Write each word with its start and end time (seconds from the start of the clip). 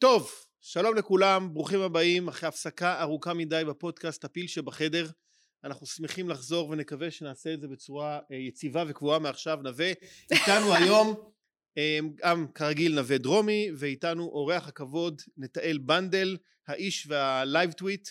טוב, 0.00 0.30
שלום 0.60 0.94
לכולם, 0.94 1.54
ברוכים 1.54 1.80
הבאים 1.80 2.28
אחרי 2.28 2.48
הפסקה 2.48 3.00
ארוכה 3.00 3.34
מדי 3.34 3.62
בפודקאסט 3.68 4.24
הפיל 4.24 4.46
שבחדר. 4.46 5.10
אנחנו 5.64 5.86
שמחים 5.86 6.28
לחזור 6.28 6.70
ונקווה 6.70 7.10
שנעשה 7.10 7.54
את 7.54 7.60
זה 7.60 7.68
בצורה 7.68 8.18
אה, 8.32 8.36
יציבה 8.36 8.84
וקבועה 8.88 9.18
מעכשיו. 9.18 9.58
נוה, 9.62 9.92
איתנו 10.32 10.74
היום 10.74 11.14
אה, 11.78 11.98
גם 12.14 12.46
כרגיל 12.54 12.94
נוה 12.94 13.18
דרומי, 13.18 13.68
ואיתנו 13.78 14.24
אורח 14.24 14.68
הכבוד 14.68 15.22
נטעאל 15.36 15.78
בנדל, 15.78 16.36
האיש 16.68 17.06
וה 17.08 17.29
live 17.29 17.72
tweet, 17.72 18.08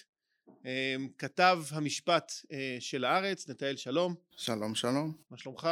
אה, 0.65 0.95
כתב 1.17 1.59
המשפט 1.71 2.31
של 2.79 3.05
הארץ. 3.05 3.49
נטעאל 3.49 3.75
שלום. 3.75 4.15
שלום 4.37 4.75
שלום. 4.75 5.13
מה 5.31 5.37
שלומך? 5.37 5.69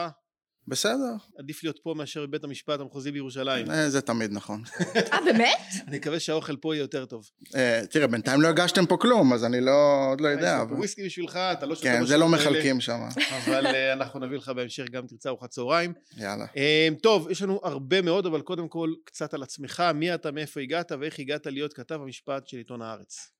בסדר. 0.67 1.15
עדיף 1.37 1.63
להיות 1.63 1.79
פה 1.83 1.93
מאשר 1.97 2.25
בבית 2.25 2.43
המשפט 2.43 2.79
המחוזי 2.79 3.11
בירושלים. 3.11 3.71
אה, 3.71 3.89
זה 3.89 4.01
תמיד 4.01 4.31
נכון. 4.31 4.63
אה, 5.13 5.17
באמת? 5.25 5.57
אני 5.87 5.97
מקווה 5.97 6.19
שהאוכל 6.19 6.55
פה 6.55 6.75
יהיה 6.75 6.81
יותר 6.81 7.05
טוב. 7.05 7.29
אה, 7.55 7.81
תראה, 7.89 8.07
בינתיים 8.07 8.41
לא 8.41 8.47
הגשתם 8.47 8.85
פה 8.85 8.97
כלום, 8.97 9.33
אז 9.33 9.45
אני 9.45 9.61
לא, 9.61 10.07
עוד 10.11 10.21
לא 10.21 10.27
יודע. 10.27 10.59
יש 10.63 10.69
פה 10.69 10.75
וויסקי 10.75 11.05
בשבילך, 11.05 11.35
אתה 11.35 11.65
לא 11.65 11.75
שותה 11.75 11.87
כן, 11.87 12.05
זה 12.05 12.17
לא 12.17 12.29
מחלקים 12.29 12.81
שם. 12.81 12.99
אבל 13.45 13.67
אנחנו 13.93 14.19
נביא 14.19 14.37
לך 14.37 14.49
בהמשך 14.49 14.85
גם 14.91 15.07
תרצה 15.07 15.29
ארוחת 15.29 15.49
צהריים. 15.49 15.93
יאללה. 16.17 16.45
טוב, 17.01 17.29
יש 17.29 17.41
לנו 17.41 17.59
הרבה 17.63 18.01
מאוד, 18.01 18.25
אבל 18.25 18.41
קודם 18.41 18.67
כל 18.67 18.93
קצת 19.05 19.33
על 19.33 19.43
עצמך, 19.43 19.83
מי 19.95 20.13
אתה, 20.13 20.31
מאיפה 20.31 20.61
הגעת, 20.61 20.91
ואיך 20.99 21.19
הגעת 21.19 21.45
להיות 21.45 21.73
כתב 21.73 21.99
המשפט 22.01 22.47
של 22.47 22.57
עיתון 22.57 22.81
הארץ. 22.81 23.34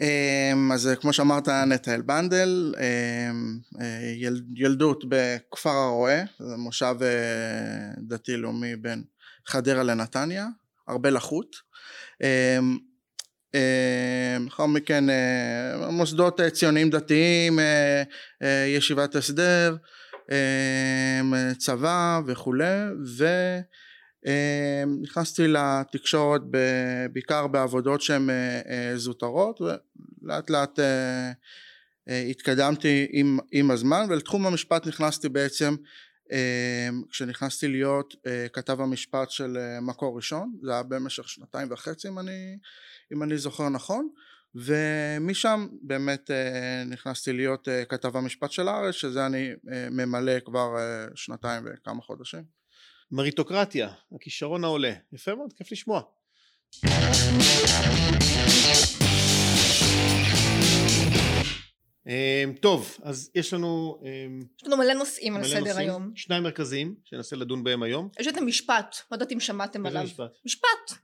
אמ, 0.00 0.72
אז 0.72 0.90
כמו 1.00 1.12
שאמרת 1.12 1.48
נטעאל 1.48 2.02
בנדל, 2.02 2.74
אמ, 2.78 3.58
אה, 3.80 4.12
ילדות 4.56 5.04
בכפר 5.08 5.70
הרועה, 5.70 6.20
זה 6.38 6.56
מושב 6.56 6.94
אה, 7.02 7.90
דתי 8.08 8.36
לאומי 8.36 8.76
בין 8.76 9.02
חדרה 9.46 9.82
לנתניה, 9.82 10.46
הרבה 10.88 11.10
לחות. 11.10 11.56
אמ, 12.22 12.78
לאחר 14.40 14.66
מכן 14.66 15.10
אה, 15.10 15.90
מוסדות 15.90 16.40
ציוניים 16.52 16.90
דתיים, 16.90 17.58
ישיבת 18.66 19.16
הסדר, 19.16 19.76
צבא 21.58 22.20
וכולי, 22.26 22.78
ו... 23.18 23.26
נכנסתי 25.02 25.48
לתקשורת 25.48 26.42
בעיקר 27.12 27.46
בעבודות 27.46 28.00
שהן 28.00 28.30
אה, 28.30 28.60
אה, 28.68 28.98
זוטרות 28.98 29.60
ולאט 29.60 30.50
לאט 30.50 30.78
אה, 30.78 31.32
התקדמתי 32.30 33.06
עם, 33.10 33.38
עם 33.52 33.70
הזמן 33.70 34.06
ולתחום 34.08 34.46
המשפט 34.46 34.86
נכנסתי 34.86 35.28
בעצם 35.28 35.74
כשנכנסתי 37.10 37.68
להיות 37.68 38.14
כתב 38.52 38.80
המשפט 38.80 39.30
של 39.30 39.58
מקור 39.82 40.16
ראשון 40.16 40.56
זה 40.62 40.72
היה 40.72 40.82
במשך 40.82 41.28
שנתיים 41.28 41.68
וחצי 41.70 42.08
אם 42.08 42.18
אני, 42.18 42.58
אם 43.12 43.22
אני 43.22 43.38
זוכר 43.38 43.68
נכון 43.68 44.08
ומשם 44.54 45.66
באמת 45.82 46.30
נכנסתי 46.86 47.32
להיות 47.32 47.68
כתב 47.88 48.16
המשפט 48.16 48.50
של 48.50 48.68
הארץ 48.68 48.94
שזה 48.94 49.26
אני 49.26 49.50
ממלא 49.90 50.40
כבר 50.40 50.68
שנתיים 51.14 51.62
וכמה 51.66 52.02
חודשים 52.02 52.57
מריטוקרטיה, 53.12 53.88
הכישרון 54.14 54.64
העולה. 54.64 54.92
יפה 55.12 55.34
מאוד, 55.34 55.52
כיף 55.52 55.72
לשמוע. 55.72 56.02
אמ, 62.06 62.52
טוב, 62.60 62.96
אז 63.02 63.30
יש 63.34 63.54
לנו... 63.54 64.00
אמ, 64.02 64.42
יש 64.58 64.66
לנו 64.66 64.76
מלא 64.76 64.94
נושאים 64.94 65.36
על 65.36 65.44
סדר 65.44 65.78
היום. 65.78 66.12
שניים 66.14 66.42
מרכזיים, 66.42 66.94
שננסה 67.04 67.36
לדון 67.36 67.64
בהם 67.64 67.82
היום. 67.82 68.08
יש 68.20 68.26
את 68.26 68.36
המשפט, 68.36 68.96
לא 69.10 69.16
יודעת 69.16 69.32
אם 69.32 69.40
שמעתם 69.40 69.86
עליו. 69.86 70.02
איזה 70.02 70.12
משפט? 70.12 70.30
משפט, 70.44 70.98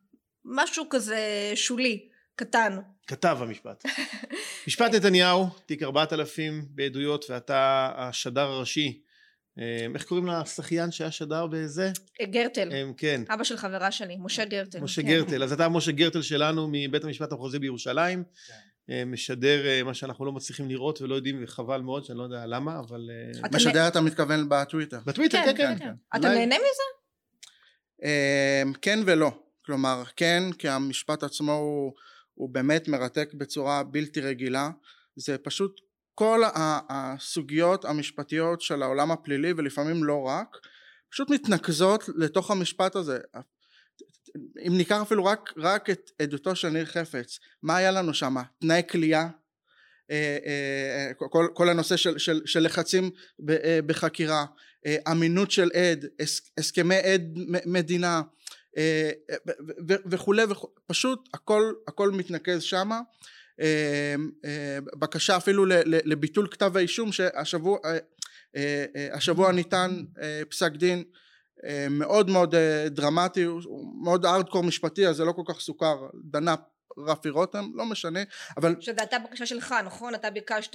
משהו 0.44 0.84
כזה 0.90 1.52
שולי, 1.54 2.08
קטן. 2.36 2.78
כתב 3.06 3.38
המשפט. 3.40 3.84
משפט 4.66 4.94
נתניהו, 4.94 5.46
תיק 5.66 5.82
4000 5.82 6.66
בעדויות, 6.70 7.24
ואתה 7.30 7.92
השדר 7.96 8.46
הראשי 8.46 9.02
איך 9.94 10.04
קוראים 10.04 10.26
לשחיין 10.26 10.90
שהיה 10.90 11.10
שדר 11.10 11.46
בזה? 11.46 11.90
גרטל. 12.22 12.72
אמ, 12.72 12.92
כן. 12.96 13.22
אבא 13.34 13.44
של 13.44 13.56
חברה 13.56 13.92
שלי, 13.92 14.16
משה 14.20 14.44
גרטל. 14.44 14.80
משה 14.80 15.02
כן. 15.02 15.08
גרטל. 15.08 15.42
אז 15.42 15.52
אתה 15.52 15.68
משה 15.68 15.92
גרטל 15.92 16.22
שלנו 16.22 16.68
מבית 16.72 17.04
המשפט 17.04 17.32
המחוזי 17.32 17.58
בירושלים. 17.58 18.24
כן. 18.48 18.54
אמ, 18.88 19.12
משדר 19.12 19.66
אה, 19.66 19.82
מה 19.82 19.94
שאנחנו 19.94 20.24
לא 20.24 20.32
מצליחים 20.32 20.68
לראות 20.68 21.00
ולא 21.00 21.14
יודעים 21.14 21.44
וחבל 21.44 21.80
מאוד 21.80 22.04
שאני 22.04 22.18
לא 22.18 22.22
יודע 22.22 22.46
למה 22.46 22.78
אבל 22.78 23.10
אה, 23.10 23.48
משדר 23.54 23.88
אתה 23.88 24.00
מתכוון 24.00 24.48
בטוויטר 24.48 24.98
בטוויטר 25.06 25.38
כן 25.44 25.56
כן, 25.56 25.78
כן. 25.78 25.92
אתה 26.16 26.28
נהנה 26.28 26.54
מזה? 26.56 26.82
כן 28.82 28.98
ולא 29.06 29.30
כלומר 29.66 30.02
כן 30.16 30.42
כי 30.58 30.68
המשפט 30.68 31.22
עצמו 31.22 31.52
הוא 32.34 32.48
באמת 32.50 32.88
מרתק 32.88 33.30
בצורה 33.34 33.82
בלתי 33.82 34.20
רגילה 34.20 34.70
זה 35.16 35.38
פשוט 35.38 35.80
כל 36.14 36.42
הסוגיות 36.88 37.84
המשפטיות 37.84 38.60
של 38.60 38.82
העולם 38.82 39.10
הפלילי 39.10 39.52
ולפעמים 39.56 40.04
לא 40.04 40.22
רק 40.22 40.56
פשוט 41.10 41.30
מתנקזות 41.30 42.04
לתוך 42.16 42.50
המשפט 42.50 42.96
הזה. 42.96 43.18
אם 44.66 44.76
ניקח 44.76 45.00
אפילו 45.02 45.24
רק, 45.24 45.52
רק 45.56 45.90
את 45.90 46.10
עדותו 46.22 46.56
של 46.56 46.68
ניר 46.68 46.86
חפץ 46.86 47.38
מה 47.62 47.76
היה 47.76 47.90
לנו 47.90 48.14
שם 48.14 48.34
תנאי 48.60 48.82
כליאה? 48.90 49.28
אה, 50.10 50.38
אה, 50.46 51.14
כל, 51.14 51.48
כל 51.54 51.68
הנושא 51.68 51.96
של, 51.96 52.18
של, 52.18 52.40
של 52.46 52.60
לחצים 52.60 53.10
אה, 53.50 53.78
בחקירה 53.86 54.46
אמינות 55.10 55.50
של 55.50 55.70
עד 55.74 56.06
הסכמי 56.58 56.96
עד 56.96 57.22
מדינה 57.66 58.22
וכולי 60.10 60.42
פשוט 60.86 61.28
הכל 61.34 61.72
הכל 61.88 62.10
מתנקז 62.10 62.62
שמה. 62.62 62.94
אה, 62.94 63.00
אה, 63.00 63.02
בקשה 64.98 65.36
אפילו 65.36 65.64
לביטול 65.84 66.48
כתב 66.50 66.76
האישום 66.76 67.12
שהשבוע 67.12 67.78
אה, 68.56 69.06
השבוע 69.12 69.52
ניתן 69.52 70.02
פסק 70.48 70.72
דין 70.72 71.04
מאוד 71.90 72.30
מאוד 72.30 72.54
דרמטי 72.86 73.42
הוא 73.42 73.62
מאוד 74.04 74.26
ארדקור 74.26 74.62
משפטי 74.62 75.08
אז 75.08 75.16
זה 75.16 75.24
לא 75.24 75.32
כל 75.32 75.42
כך 75.46 75.60
סוכר. 75.60 75.96
דנה 76.24 76.54
רפי 76.98 77.28
רותם 77.28 77.70
לא 77.74 77.86
משנה 77.86 78.20
אבל 78.56 78.76
שזה 78.80 79.00
הייתה 79.00 79.18
בקשה 79.18 79.46
שלך 79.46 79.74
נכון? 79.84 80.14
אתה 80.14 80.30
ביקשת 80.30 80.74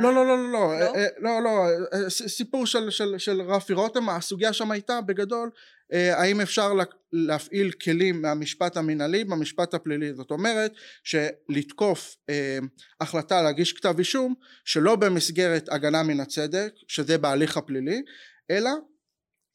לא 0.00 0.14
לא 0.14 0.26
לא 0.26 0.38
לא 0.38 0.52
לא 0.52 0.72
לא, 1.18 1.42
לא, 1.42 1.42
לא 1.42 2.08
סיפור 2.10 2.66
של, 2.66 2.90
של, 2.90 3.18
של 3.18 3.42
רפי 3.42 3.72
רותם 3.72 4.08
הסוגיה 4.08 4.52
שם 4.52 4.70
הייתה 4.70 5.00
בגדול 5.00 5.50
אה, 5.54 5.58
האם 5.92 6.40
אפשר 6.40 6.72
להפעיל 7.12 7.70
כלים 7.70 8.22
מהמשפט 8.22 8.76
המינהלי 8.76 9.24
במשפט 9.24 9.74
הפלילי? 9.74 10.14
זאת 10.14 10.30
אומרת 10.30 10.72
שלתקוף 11.04 12.16
אה, 12.30 12.58
החלטה 13.00 13.42
להגיש 13.42 13.72
כתב 13.72 13.94
אישום 13.98 14.34
שלא 14.64 14.96
במסגרת 14.96 15.68
הגנה 15.68 16.02
מן 16.02 16.20
הצדק 16.20 16.72
שזה 16.88 17.18
בהליך 17.18 17.56
הפלילי 17.56 18.02
אלא 18.50 18.70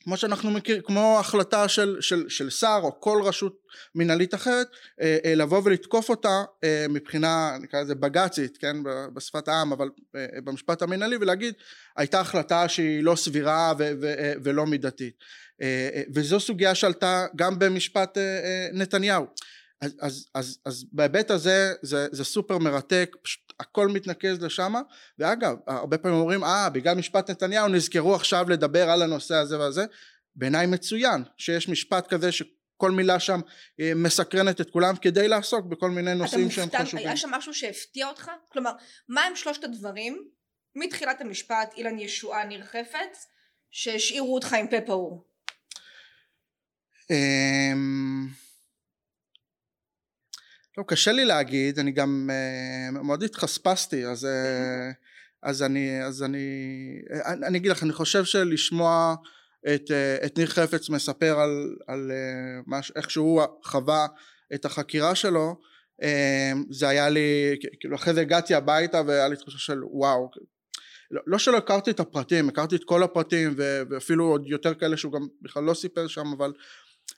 כמו 0.03 0.17
שאנחנו 0.17 0.51
מכירים, 0.51 0.81
כמו 0.81 1.17
החלטה 1.19 1.67
של, 1.67 1.97
של, 2.01 2.29
של 2.29 2.49
שר 2.49 2.79
או 2.83 3.01
כל 3.01 3.21
רשות 3.23 3.57
מנהלית 3.95 4.33
אחרת 4.33 4.67
אה, 5.01 5.17
אה, 5.25 5.35
לבוא 5.35 5.61
ולתקוף 5.65 6.09
אותה 6.09 6.43
אה, 6.63 6.85
מבחינה 6.89 7.57
נקרא 7.61 7.81
לזה 7.81 7.95
בג"צית 7.95 8.57
כן 8.57 8.77
בשפת 9.13 9.47
העם 9.47 9.71
אבל 9.71 9.89
אה, 10.15 10.41
במשפט 10.43 10.81
המנהלי 10.81 11.17
ולהגיד 11.21 11.53
הייתה 11.97 12.19
החלטה 12.19 12.69
שהיא 12.69 13.03
לא 13.03 13.15
סבירה 13.15 13.73
ו, 13.79 13.91
ו, 14.01 14.05
אה, 14.05 14.33
ולא 14.43 14.65
מידתית. 14.65 15.13
אה, 15.19 15.23
אה, 15.23 15.48
וזו 16.13 16.39
סוגיה 16.39 16.75
שעלתה 16.75 17.25
גם 17.35 17.59
במשפט 17.59 18.17
אה, 18.17 18.23
אה, 18.23 18.67
נתניהו 18.73 19.25
אז, 19.81 19.95
אז, 20.01 20.29
אז, 20.35 20.59
אז 20.65 20.85
בהיבט 20.91 21.31
הזה 21.31 21.73
זה, 21.81 22.07
זה 22.11 22.23
סופר 22.23 22.57
מרתק, 22.57 23.15
פשוט 23.21 23.53
הכל 23.59 23.87
מתנקז 23.87 24.43
לשם, 24.43 24.73
ואגב, 25.19 25.55
הרבה 25.67 25.97
פעמים 25.97 26.17
אומרים, 26.19 26.43
אה, 26.43 26.69
בגלל 26.69 26.95
משפט 26.95 27.29
נתניהו 27.29 27.67
נזכרו 27.67 28.15
עכשיו 28.15 28.49
לדבר 28.49 28.89
על 28.89 29.01
הנושא 29.01 29.35
הזה 29.35 29.59
והזה, 29.59 29.85
בעיניי 30.35 30.65
מצוין 30.65 31.23
שיש 31.37 31.69
משפט 31.69 32.07
כזה 32.07 32.31
שכל 32.31 32.91
מילה 32.91 33.19
שם 33.19 33.39
אה, 33.79 33.91
מסקרנת 33.95 34.61
את 34.61 34.69
כולם 34.69 34.95
כדי 34.95 35.27
לעסוק 35.27 35.65
בכל 35.65 35.89
מיני 35.89 36.15
נושאים 36.15 36.51
שהם 36.51 36.69
חשובים. 36.81 37.07
היה 37.07 37.17
שם 37.17 37.29
משהו 37.31 37.53
שהפתיע 37.53 38.07
אותך? 38.07 38.31
כלומר, 38.51 38.71
מה 39.09 39.21
הם 39.21 39.35
שלושת 39.35 39.63
הדברים 39.63 40.27
מתחילת 40.75 41.21
המשפט 41.21 41.73
אילן 41.77 41.99
ישועה 41.99 42.43
ניר 42.43 42.65
חפץ 42.65 43.27
שהשאירו 43.71 44.35
אותך 44.35 44.53
עם 44.53 44.67
פה 44.67 44.81
פעור? 44.81 45.28
אמ, 47.11 48.27
לא, 50.77 50.83
קשה 50.87 51.11
לי 51.11 51.25
להגיד, 51.25 51.79
אני 51.79 51.91
גם 51.91 52.29
uh, 52.29 52.99
מאוד 53.03 53.23
התחספסתי, 53.23 54.05
אז, 54.05 54.23
uh, 54.23 54.93
אז 55.43 55.63
אני, 55.63 56.03
אז 56.03 56.23
אני, 56.23 56.47
אני, 57.25 57.47
אני 57.47 57.57
אגיד 57.57 57.71
לך, 57.71 57.83
אני 57.83 57.93
חושב 57.93 58.25
שלשמוע 58.25 59.15
את, 59.75 59.91
את 60.25 60.37
ניר 60.37 60.47
חפץ 60.47 60.89
מספר 60.89 61.39
על, 61.39 61.75
על 61.87 62.11
מש, 62.67 62.91
איך 62.95 63.11
שהוא 63.11 63.41
חווה 63.63 64.07
את 64.53 64.65
החקירה 64.65 65.15
שלו, 65.15 65.55
זה 66.69 66.87
היה 66.87 67.09
לי, 67.09 67.55
כאילו 67.79 67.95
אחרי 67.95 68.13
זה 68.13 68.21
הגעתי 68.21 68.55
הביתה 68.55 69.01
והיה 69.07 69.27
לי 69.27 69.35
תחושה 69.35 69.57
של 69.57 69.83
וואו, 69.83 70.29
לא, 71.11 71.21
לא 71.27 71.37
שלא 71.37 71.57
הכרתי 71.57 71.91
את 71.91 71.99
הפרטים, 71.99 72.49
הכרתי 72.49 72.75
את 72.75 72.83
כל 72.83 73.03
הפרטים 73.03 73.53
ואפילו 73.89 74.25
עוד 74.25 74.47
יותר 74.47 74.73
כאלה 74.73 74.97
שהוא 74.97 75.13
גם 75.13 75.27
בכלל 75.41 75.63
לא 75.63 75.73
סיפר 75.73 76.07
שם, 76.07 76.33
אבל 76.37 76.53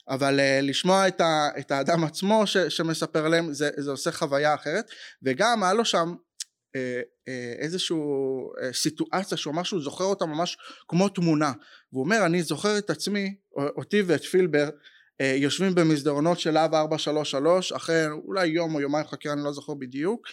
אבל 0.09 0.39
uh, 0.39 0.65
לשמוע 0.65 1.07
את, 1.07 1.21
ה, 1.21 1.49
את 1.59 1.71
האדם 1.71 2.03
עצמו 2.03 2.47
ש, 2.47 2.57
שמספר 2.57 3.27
להם 3.27 3.53
זה, 3.53 3.69
זה 3.77 3.91
עושה 3.91 4.11
חוויה 4.11 4.53
אחרת. 4.53 4.91
וגם 5.23 5.63
היה 5.63 5.73
לו 5.73 5.85
שם 5.85 6.13
uh, 6.13 6.73
uh, 6.75 7.31
איזושהי 7.59 7.97
סיטואציה 8.73 9.37
שהוא 9.37 9.53
אמר 9.53 9.63
שהוא 9.63 9.81
זוכר 9.81 10.03
אותה 10.03 10.25
ממש 10.25 10.57
כמו 10.87 11.09
תמונה. 11.09 11.51
והוא 11.93 12.03
אומר 12.03 12.25
אני 12.25 12.43
זוכר 12.43 12.77
את 12.77 12.89
עצמי 12.89 13.35
אותי 13.55 14.01
ואת 14.01 14.23
פילבר 14.23 14.69
יושבים 15.35 15.75
במסדרונות 15.75 16.39
של 16.39 16.51
להב 16.51 16.75
433 16.75 17.71
אחרי 17.71 18.07
אולי 18.07 18.47
יום 18.47 18.75
או 18.75 18.81
יומיים 18.81 19.07
חקירה 19.07 19.33
אני 19.33 19.43
לא 19.43 19.53
זוכר 19.53 19.73
בדיוק. 19.73 20.27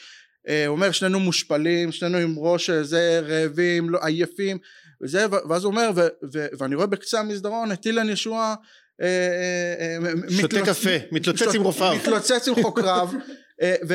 הוא 0.49 0.76
אומר 0.76 0.93
שנינו 0.93 1.20
מושפלים 1.20 1.93
שנינו 1.93 2.19
עם 2.19 2.34
ראש 2.38 2.70
זה 2.70 3.20
רעבים 3.20 3.90
לא, 3.90 3.99
עייפים. 4.02 4.58
וזה 5.02 5.26
ואז 5.49 5.64
הוא 5.64 5.70
אומר 5.70 5.90
ו, 5.96 6.00
ו, 6.32 6.46
ואני 6.58 6.75
רואה 6.75 6.87
בקצה 6.87 7.20
המסדרון 7.20 7.72
את 7.72 7.87
אילן 7.87 8.08
ישוע 8.08 8.38
אה, 8.38 8.44
אה, 8.44 8.55
אה, 8.55 8.56
שותה 10.40 10.60
קפה, 10.66 10.96
מתלוצץ 11.12 11.54
עם 11.54 11.62
רופאיו. 11.62 11.96
מתלוצץ 11.96 12.48
עם 12.48 12.62
חוקריו, 12.62 13.08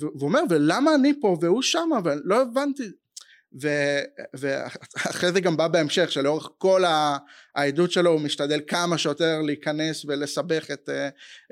והוא 0.00 0.22
אומר, 0.22 0.40
ולמה 0.50 0.94
אני 0.94 1.20
פה 1.20 1.36
והוא 1.40 1.62
שם, 1.62 1.90
אבל 1.98 2.22
לא 2.24 2.42
הבנתי. 2.42 2.90
ואחרי 4.34 5.32
זה 5.32 5.40
גם 5.40 5.56
בא 5.56 5.68
בהמשך 5.68 6.12
שלאורך 6.12 6.48
כל 6.58 6.82
העדות 7.54 7.92
שלו 7.92 8.10
הוא 8.10 8.20
משתדל 8.20 8.60
כמה 8.66 8.98
שיותר 8.98 9.42
להיכנס 9.42 10.04
ולסבך 10.04 10.70
את, 10.70 10.88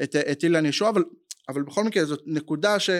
את, 0.03 0.17
את 0.17 0.45
אילן 0.45 0.67
ישוע 0.67 0.89
אבל, 0.89 1.05
אבל 1.49 1.63
בכל 1.63 1.85
מקרה 1.85 2.05
זאת 2.05 2.23
נקודה 2.27 2.79
ש, 2.79 2.91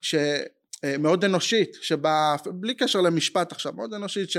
שמאוד 0.00 1.24
אנושית 1.24 1.76
שבה 1.80 2.36
בלי 2.46 2.74
קשר 2.74 3.00
למשפט 3.00 3.52
עכשיו 3.52 3.72
מאוד 3.72 3.94
אנושית 3.94 4.30
ש, 4.30 4.36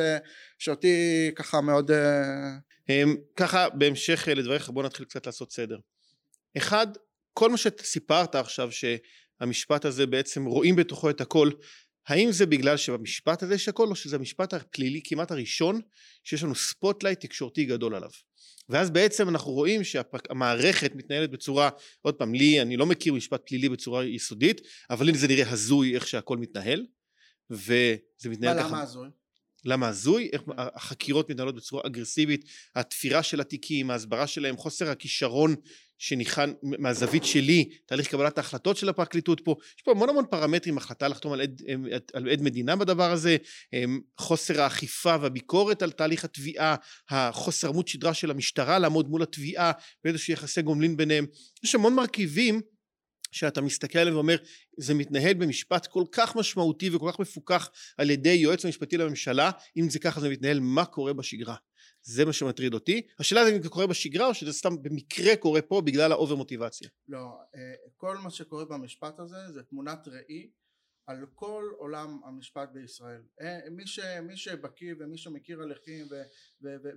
שאותי 0.59 1.31
ככה 1.35 1.61
מאוד 1.61 1.91
ככה 3.35 3.69
בהמשך 3.69 4.27
לדבריך 4.35 4.69
בוא 4.69 4.83
נתחיל 4.83 5.05
קצת 5.05 5.25
לעשות 5.25 5.51
סדר. 5.51 5.77
אחד, 6.57 6.87
כל 7.33 7.49
מה 7.49 7.57
שסיפרת 7.57 8.35
עכשיו 8.35 8.69
שהמשפט 8.71 9.85
הזה 9.85 10.05
בעצם 10.05 10.45
רואים 10.45 10.75
בתוכו 10.75 11.09
את 11.09 11.21
הכל, 11.21 11.51
האם 12.07 12.31
זה 12.31 12.45
בגלל 12.45 12.77
שבמשפט 12.77 13.43
הזה 13.43 13.55
יש 13.55 13.69
הכל 13.69 13.87
או 13.87 13.95
שזה 13.95 14.15
המשפט 14.15 14.53
הפלילי 14.53 15.01
כמעט 15.03 15.31
הראשון 15.31 15.81
שיש 16.23 16.43
לנו 16.43 16.55
spotlight 16.55 17.19
תקשורתי 17.19 17.65
גדול 17.65 17.95
עליו. 17.95 18.09
ואז 18.69 18.89
בעצם 18.89 19.29
אנחנו 19.29 19.51
רואים 19.51 19.83
שהמערכת 19.83 20.95
מתנהלת 20.95 21.31
בצורה, 21.31 21.69
עוד 22.01 22.15
פעם, 22.15 22.33
לי, 22.33 22.61
אני 22.61 22.77
לא 22.77 22.85
מכיר 22.85 23.13
משפט 23.13 23.41
פלילי 23.45 23.69
בצורה 23.69 24.05
יסודית, 24.05 24.61
אבל 24.89 25.05
לי 25.05 25.17
זה 25.17 25.27
נראה 25.27 25.51
הזוי 25.51 25.95
איך 25.95 26.07
שהכל 26.07 26.37
מתנהל, 26.37 26.85
וזה 27.49 28.29
מתנהל 28.29 28.57
ככה. 28.57 28.63
מה 28.63 28.69
למה 28.69 28.81
הזוי? 28.81 29.09
למה 29.65 29.87
הזוי, 29.87 30.29
איך 30.33 30.41
החקירות 30.57 31.29
מתנהלות 31.29 31.55
בצורה 31.55 31.83
אגרסיבית, 31.85 32.45
התפירה 32.75 33.23
של 33.23 33.41
התיקים, 33.41 33.91
ההסברה 33.91 34.27
שלהם, 34.27 34.57
חוסר 34.57 34.89
הכישרון 34.89 35.55
שניחן 36.01 36.53
מהזווית 36.63 37.25
שלי, 37.25 37.69
תהליך 37.85 38.07
קבלת 38.07 38.37
ההחלטות 38.37 38.77
של 38.77 38.89
הפרקליטות 38.89 39.41
פה, 39.43 39.55
יש 39.77 39.83
פה 39.83 39.91
המון 39.91 40.09
המון 40.09 40.25
פרמטרים, 40.29 40.77
החלטה 40.77 41.07
לחתום 41.07 41.33
על 41.33 41.41
עד, 41.41 41.61
על 42.13 42.29
עד 42.29 42.41
מדינה 42.41 42.75
בדבר 42.75 43.11
הזה, 43.11 43.37
חוסר 44.17 44.61
האכיפה 44.61 45.15
והביקורת 45.21 45.81
על 45.81 45.91
תהליך 45.91 46.25
התביעה, 46.25 46.75
החוסר 47.09 47.69
עמוד 47.69 47.87
שדרה 47.87 48.13
של 48.13 48.31
המשטרה 48.31 48.79
לעמוד 48.79 49.09
מול 49.09 49.23
התביעה 49.23 49.71
ואיזשהו 50.05 50.33
יחסי 50.33 50.61
גומלין 50.61 50.97
ביניהם, 50.97 51.25
יש 51.63 51.75
המון 51.75 51.95
מרכיבים 51.95 52.61
שאתה 53.31 53.61
מסתכל 53.61 53.99
עליהם 53.99 54.15
ואומר 54.15 54.35
זה 54.77 54.93
מתנהל 54.93 55.33
במשפט 55.33 55.87
כל 55.87 56.03
כך 56.11 56.35
משמעותי 56.35 56.95
וכל 56.95 57.11
כך 57.11 57.19
מפוקח 57.19 57.69
על 57.97 58.09
ידי 58.09 58.33
יועץ 58.33 58.65
המשפטי 58.65 58.97
לממשלה 58.97 59.51
אם 59.77 59.89
זה 59.89 59.99
ככה 59.99 60.21
זה 60.21 60.29
מתנהל 60.29 60.59
מה 60.59 60.85
קורה 60.85 61.13
בשגרה 61.13 61.55
זה 62.03 62.25
מה 62.25 62.33
שמטריד 62.33 62.73
אותי 62.73 63.07
השאלה 63.19 63.45
זה 63.45 63.55
אם 63.55 63.61
זה 63.61 63.69
קורה 63.69 63.87
בשגרה 63.87 64.27
או 64.27 64.33
שזה 64.33 64.53
סתם 64.53 64.81
במקרה 64.81 65.35
קורה 65.35 65.61
פה 65.61 65.81
בגלל 65.81 66.11
ה 66.11 66.16
over 66.16 66.35
מוטיבציה 66.35 66.89
לא 67.07 67.39
אה, 67.55 67.73
כל 67.97 68.17
מה 68.17 68.29
שקורה 68.29 68.65
במשפט 68.65 69.19
הזה 69.19 69.51
זה 69.53 69.63
תמונת 69.63 70.07
ראי 70.07 70.51
על 71.07 71.25
כל 71.33 71.63
עולם 71.77 72.19
המשפט 72.25 72.69
בישראל 72.73 73.21
אה, 73.41 73.59
מי, 73.71 73.87
ש, 73.87 73.99
מי 73.99 74.37
שבקיא 74.37 74.93
ומי 74.99 75.17
שמכיר 75.17 75.61
הליכים 75.61 76.07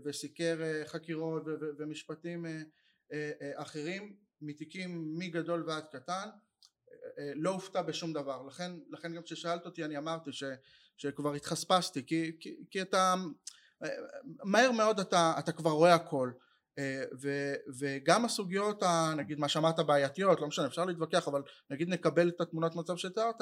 וסיקר 0.05 0.63
אה, 0.63 0.83
חקירות 0.87 1.43
ומשפטים 1.79 2.47
אחרים 3.57 4.17
מתיקים 4.47 5.19
מגדול 5.19 5.65
ועד 5.67 5.85
קטן 5.93 6.29
אה, 7.19 7.33
לא 7.35 7.51
הופתע 7.51 7.83
בשום 7.83 8.13
דבר. 8.13 8.43
לכן, 8.43 8.73
לכן 8.91 9.15
גם 9.15 9.23
כששאלת 9.23 9.67
אותי 9.67 9.85
אני 9.85 9.99
אמרתי 9.99 10.33
ש, 10.33 10.45
שכבר 10.97 11.35
התחספסתי 11.35 12.07
כי, 12.07 12.33
כי, 12.41 12.57
כי 12.71 12.83
אתה 12.83 13.15
אה, 13.85 13.89
מהר 14.45 14.73
מאוד 14.73 15.01
אתה, 15.01 15.35
אתה 15.39 15.53
כבר 15.53 15.71
רואה 15.71 15.95
הכל. 15.95 16.31
אה, 16.79 17.05
ו, 17.21 17.55
וגם 17.79 18.25
הסוגיות 18.25 18.83
נגיד 19.17 19.39
מה 19.39 19.49
שאמרת 19.49 19.81
בעייתיות 19.81 20.41
לא 20.41 20.47
משנה 20.47 20.67
אפשר 20.67 20.85
להתווכח 20.85 21.29
אבל 21.29 21.43
נגיד 21.71 21.89
נקבל 21.89 22.29
את 22.29 22.41
התמונת 22.41 22.75
מצב 22.75 22.97
שתיארת 22.97 23.41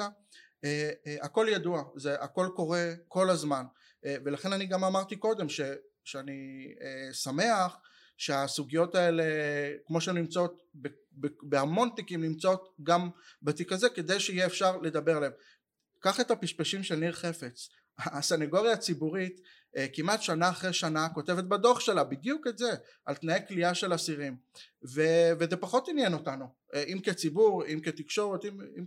הכל 1.21 1.47
ידוע 1.49 1.83
זה 1.95 2.15
הכל 2.21 2.47
קורה 2.55 2.93
כל 3.07 3.29
הזמן. 3.29 3.63
ולכן 4.05 4.53
אני 4.53 4.65
גם 4.65 4.83
אמרתי 4.83 5.15
קודם 5.15 5.49
ש, 5.49 5.61
שאני 6.03 6.73
שמח 7.11 7.77
שהסוגיות 8.17 8.95
האלה 8.95 9.23
כמו 9.85 10.01
שהן 10.01 10.17
נמצאות 10.17 10.61
בהמון 11.41 11.89
תיקים 11.95 12.21
נמצאות 12.21 12.75
גם 12.83 13.09
בתיק 13.41 13.71
הזה 13.71 13.89
כדי 13.89 14.19
שיהיה 14.19 14.45
אפשר 14.45 14.77
לדבר 14.77 15.17
עליהם. 15.17 15.31
קח 15.99 16.19
את 16.19 16.31
הפשפשים 16.31 16.83
של 16.83 16.95
ניר 16.95 17.11
חפץ. 17.11 17.69
הסנגוריה 17.99 18.73
הציבורית 18.73 19.41
אה, 19.77 19.85
כמעט 19.93 20.21
שנה 20.21 20.49
אחרי 20.49 20.73
שנה 20.73 21.09
כותבת 21.13 21.43
בדוח 21.43 21.79
שלה 21.79 22.03
בדיוק 22.03 22.47
את 22.47 22.57
זה 22.57 22.71
על 23.05 23.15
תנאי 23.15 23.39
כליאה 23.47 23.73
של 23.73 23.95
אסירים. 23.95 24.37
ו- 24.95 25.31
וזה 25.39 25.57
פחות 25.57 25.89
עניין 25.89 26.13
אותנו. 26.13 26.45
אה, 26.73 26.83
אם 26.83 26.99
כציבור 27.03 27.65
אם 27.65 27.79
כתקשורת 27.83 28.45
אם, 28.45 28.61
אם, 28.77 28.85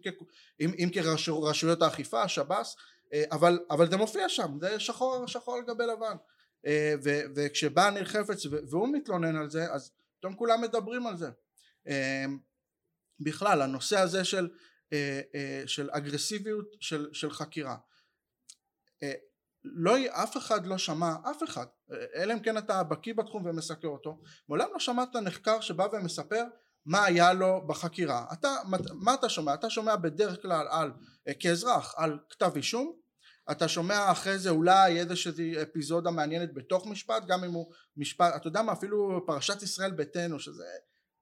אם, 0.61 0.70
אם 0.78 0.88
כרשויות 0.93 1.82
האכיפה 1.82 2.28
שב"ס 2.28 2.76
אה, 3.12 3.25
אבל, 3.32 3.58
אבל 3.70 3.90
זה 3.90 3.96
מופיע 3.96 4.28
שם 4.28 4.58
זה 4.61 4.81
שחור 4.81 5.26
שחור 5.26 5.56
על 5.56 5.62
גבי 5.62 5.84
לבן 5.87 6.17
אה, 6.67 6.95
וכשבא 7.37 7.91
ניר 7.91 8.05
חפץ 8.05 8.47
והוא 8.47 8.89
מתלונן 8.93 9.37
על 9.37 9.51
זה 9.51 9.73
אז 9.73 9.91
פתאום 10.19 10.35
כולם 10.35 10.63
מדברים 10.63 11.07
על 11.07 11.17
זה 11.17 11.31
אה, 11.89 12.25
בכלל 13.21 13.63
הנושא 13.63 13.99
הזה 13.99 14.25
של, 14.25 14.49
אה, 14.93 15.63
של 15.67 15.89
אגרסיביות 15.93 16.67
של, 16.81 17.09
של 17.13 17.31
חקירה 17.31 17.77
לא, 19.75 19.97
אף 20.11 20.37
אחד 20.37 20.67
לא 20.67 20.79
שמע, 20.79 21.15
אף 21.31 21.43
אחד, 21.43 21.67
אלא 22.15 22.33
אם 22.33 22.41
כן 22.41 22.59
אתה 22.59 22.83
בקיא 22.83 23.15
בתחום 23.15 23.47
ומסקר 23.47 23.89
אותו, 23.89 24.21
מעולם 24.49 24.69
לא 24.73 24.79
שמעת 24.79 25.17
נחקר 25.17 25.61
שבא 25.61 25.87
ומספר 25.93 26.45
מה 26.87 27.05
היה 27.05 27.33
לו 27.33 27.67
בחקירה. 27.67 28.27
אתה, 28.33 28.49
מה 28.95 29.15
אתה 29.15 29.29
שומע? 29.29 29.55
אתה 29.55 29.71
שומע 29.71 29.97
בדרך 29.97 30.43
כלל 30.43 30.67
על, 30.71 30.93
כאזרח, 31.40 31.95
על 31.97 32.19
כתב 32.31 32.52
אישום, 32.57 32.97
אתה 33.50 33.69
שומע 33.69 34.11
אחרי 34.11 34.38
זה 34.38 34.50
אולי 34.50 35.00
איזושהי 35.00 35.62
אפיזודה 35.62 36.11
מעניינת 36.11 36.55
בתוך 36.55 36.87
משפט 36.87 37.26
גם 37.26 37.45
אם 37.45 37.53
הוא 37.53 37.73
משפט 37.97 38.33
אתה 38.37 38.49
יודע 38.49 38.62
מה 38.62 38.73
אפילו 38.73 39.26
פרשת 39.26 39.62
ישראל 39.62 39.91
ביתנו 39.91 40.41
שזה 40.41 40.65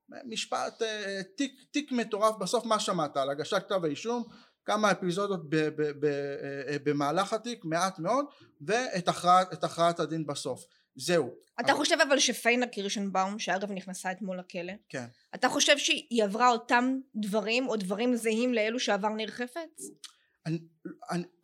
משפט 0.09 0.81
אה, 0.81 1.21
תיק, 1.37 1.51
תיק 1.71 1.91
מטורף 1.91 2.35
בסוף 2.35 2.65
מה 2.65 2.79
שמעת 2.79 3.17
על 3.17 3.29
הגשת 3.29 3.63
כתב 3.65 3.85
האישום 3.85 4.23
כמה 4.65 4.91
אפיזודות 4.91 5.49
ב, 5.49 5.55
ב, 5.55 5.81
ב, 5.99 6.05
אה, 6.05 6.77
במהלך 6.83 7.33
התיק 7.33 7.65
מעט 7.65 7.99
מאוד 7.99 8.25
ואת 8.61 9.07
הכרעת, 9.07 9.63
הכרעת 9.63 9.99
הדין 9.99 10.25
בסוף 10.25 10.65
זהו. 10.95 11.35
אתה 11.59 11.71
אבל... 11.71 11.77
חושב 11.77 11.95
אבל 12.07 12.19
שפיינה 12.19 12.67
קירשנבאום 12.67 13.39
שאגב 13.39 13.71
נכנסה 13.71 14.11
אתמול 14.11 14.39
לכלא 14.39 14.73
כן. 14.89 15.05
אתה 15.35 15.49
חושב 15.49 15.77
שהיא 15.77 16.23
עברה 16.23 16.49
אותם 16.49 16.95
דברים 17.15 17.67
או 17.67 17.75
דברים 17.75 18.15
זהים 18.15 18.53
לאלו 18.53 18.79
שעבר 18.79 19.09
ניר 19.09 19.31
חפץ? 19.31 19.89
אני, 20.45 20.59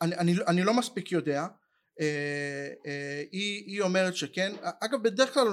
אני, 0.01 0.11
אני, 0.17 0.35
אני 0.47 0.63
לא 0.63 0.73
מספיק 0.73 1.11
יודע. 1.11 1.47
אה, 1.99 2.69
אה, 2.85 3.23
היא, 3.31 3.63
היא 3.65 3.81
אומרת 3.81 4.15
שכן. 4.15 4.53
אגב 4.79 5.03
בדרך 5.03 5.33
כלל 5.33 5.47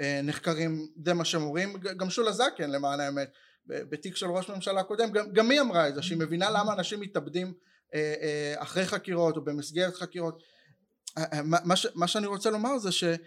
אה, 0.00 0.20
נחקרים 0.22 0.88
זה 1.04 1.14
מה 1.14 1.24
שהם 1.24 1.42
אומרים. 1.42 1.76
גם 1.96 2.10
שולה 2.10 2.32
זקן 2.32 2.70
למען 2.70 3.00
האמת 3.00 3.30
בתיק 3.66 4.16
של 4.16 4.26
ראש 4.26 4.48
ממשלה 4.48 4.82
קודם 4.82 5.12
גם, 5.12 5.32
גם 5.32 5.50
היא 5.50 5.60
אמרה 5.60 5.88
את 5.88 5.94
זה 5.94 6.02
שהיא 6.02 6.18
מבינה 6.18 6.50
למה 6.50 6.72
אנשים 6.72 7.00
מתאבדים 7.00 7.54
אחרי 8.56 8.86
חקירות 8.86 9.36
או 9.36 9.44
במסגרת 9.44 9.94
חקירות. 9.94 10.42
מה, 11.44 11.76
ש, 11.76 11.86
מה 11.94 12.08
שאני 12.08 12.26
רוצה 12.26 12.50
לומר 12.50 12.78
זה 12.78 12.92
שזה 12.92 13.18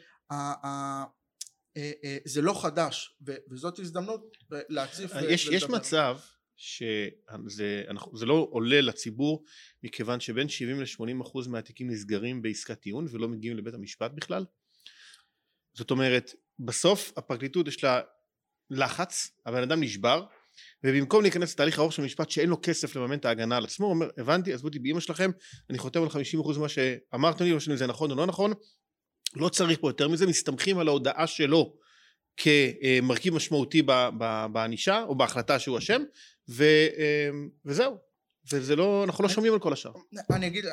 לא 2.42 2.62
חדש 2.62 3.18
וזאת 3.50 3.80
הזדמנות 3.80 4.38
להציף 4.52 5.12
יש, 5.30 5.48
יש 5.48 5.64
מצב 5.64 6.18
שזה 6.56 8.26
לא 8.26 8.48
עולה 8.52 8.82
לציבור 8.82 9.44
מכיוון 9.84 10.20
שבין 10.20 10.50
70 10.50 10.82
ל-80 10.82 11.22
אחוז 11.22 11.48
מהתיקים 11.48 11.90
נסגרים 11.90 12.42
בעסקת 12.42 12.80
טיעון 12.80 13.06
ולא 13.12 13.28
מגיעים 13.28 13.58
לבית 13.58 13.74
המשפט 13.74 14.12
בכלל. 14.12 14.46
זאת 15.74 15.92
אומרת 15.92 16.34
בסוף 16.60 17.14
הפרקליטות 17.18 17.68
יש 17.68 17.84
לה 17.84 18.02
לחץ 18.70 19.32
הבן 19.46 19.64
אדם 19.64 19.84
נשבר 19.84 20.26
ובמקום 20.84 21.22
להיכנס 21.22 21.54
לתהליך 21.54 21.80
ארוך 21.80 21.94
של 21.94 22.02
משפט 22.02 22.30
שאין 22.30 22.50
לו 22.50 22.58
כסף 22.62 22.96
לממן 22.96 23.18
את 23.18 23.26
ההגנה 23.26 23.58
על 23.58 23.64
עצמו 23.64 23.86
הוא 23.86 23.94
אומר 23.94 24.10
הבנתי 24.18 24.54
עזבו 24.54 24.68
אותי 24.68 24.80
באמא 24.80 25.00
שלכם 25.00 25.32
אני 25.70 25.78
חותם 25.78 26.04
על 26.04 26.10
50 26.10 26.40
אחוז 26.40 26.58
ממה 26.58 26.70
שאמרתם 26.70 27.44
לי 27.44 27.52
לא 27.52 27.58
משנה 27.58 27.74
אם 27.74 27.78
זה 27.78 27.88
נכון 27.88 28.12
או 28.12 28.16
לא 28.16 28.26
נכון 28.26 28.54
לא 29.36 29.50
צריך 29.50 29.80
פה 29.80 29.90
יותר 29.90 30.08
מזה 30.08 30.28
מסתמכים 30.28 30.80
על 30.80 30.88
ההודעה 30.88 31.28
שלו 31.28 31.78
כמרכיב 32.38 33.34
משמעותי 33.34 33.82
בענישה 34.52 35.04
או 35.04 35.18
בהחלטה 35.18 35.60
שהוא 35.60 35.78
אשם, 35.78 36.04
ו- 36.50 36.90
וזהו. 37.66 37.98
וזה 38.52 38.76
לא, 38.76 39.04
אנחנו 39.04 39.24
לא 39.24 39.30
שומעים 39.30 39.54
על 39.54 39.60
כל 39.60 39.74
השאר. 39.74 39.92
אני 40.32 40.48
אגיד, 40.48 40.66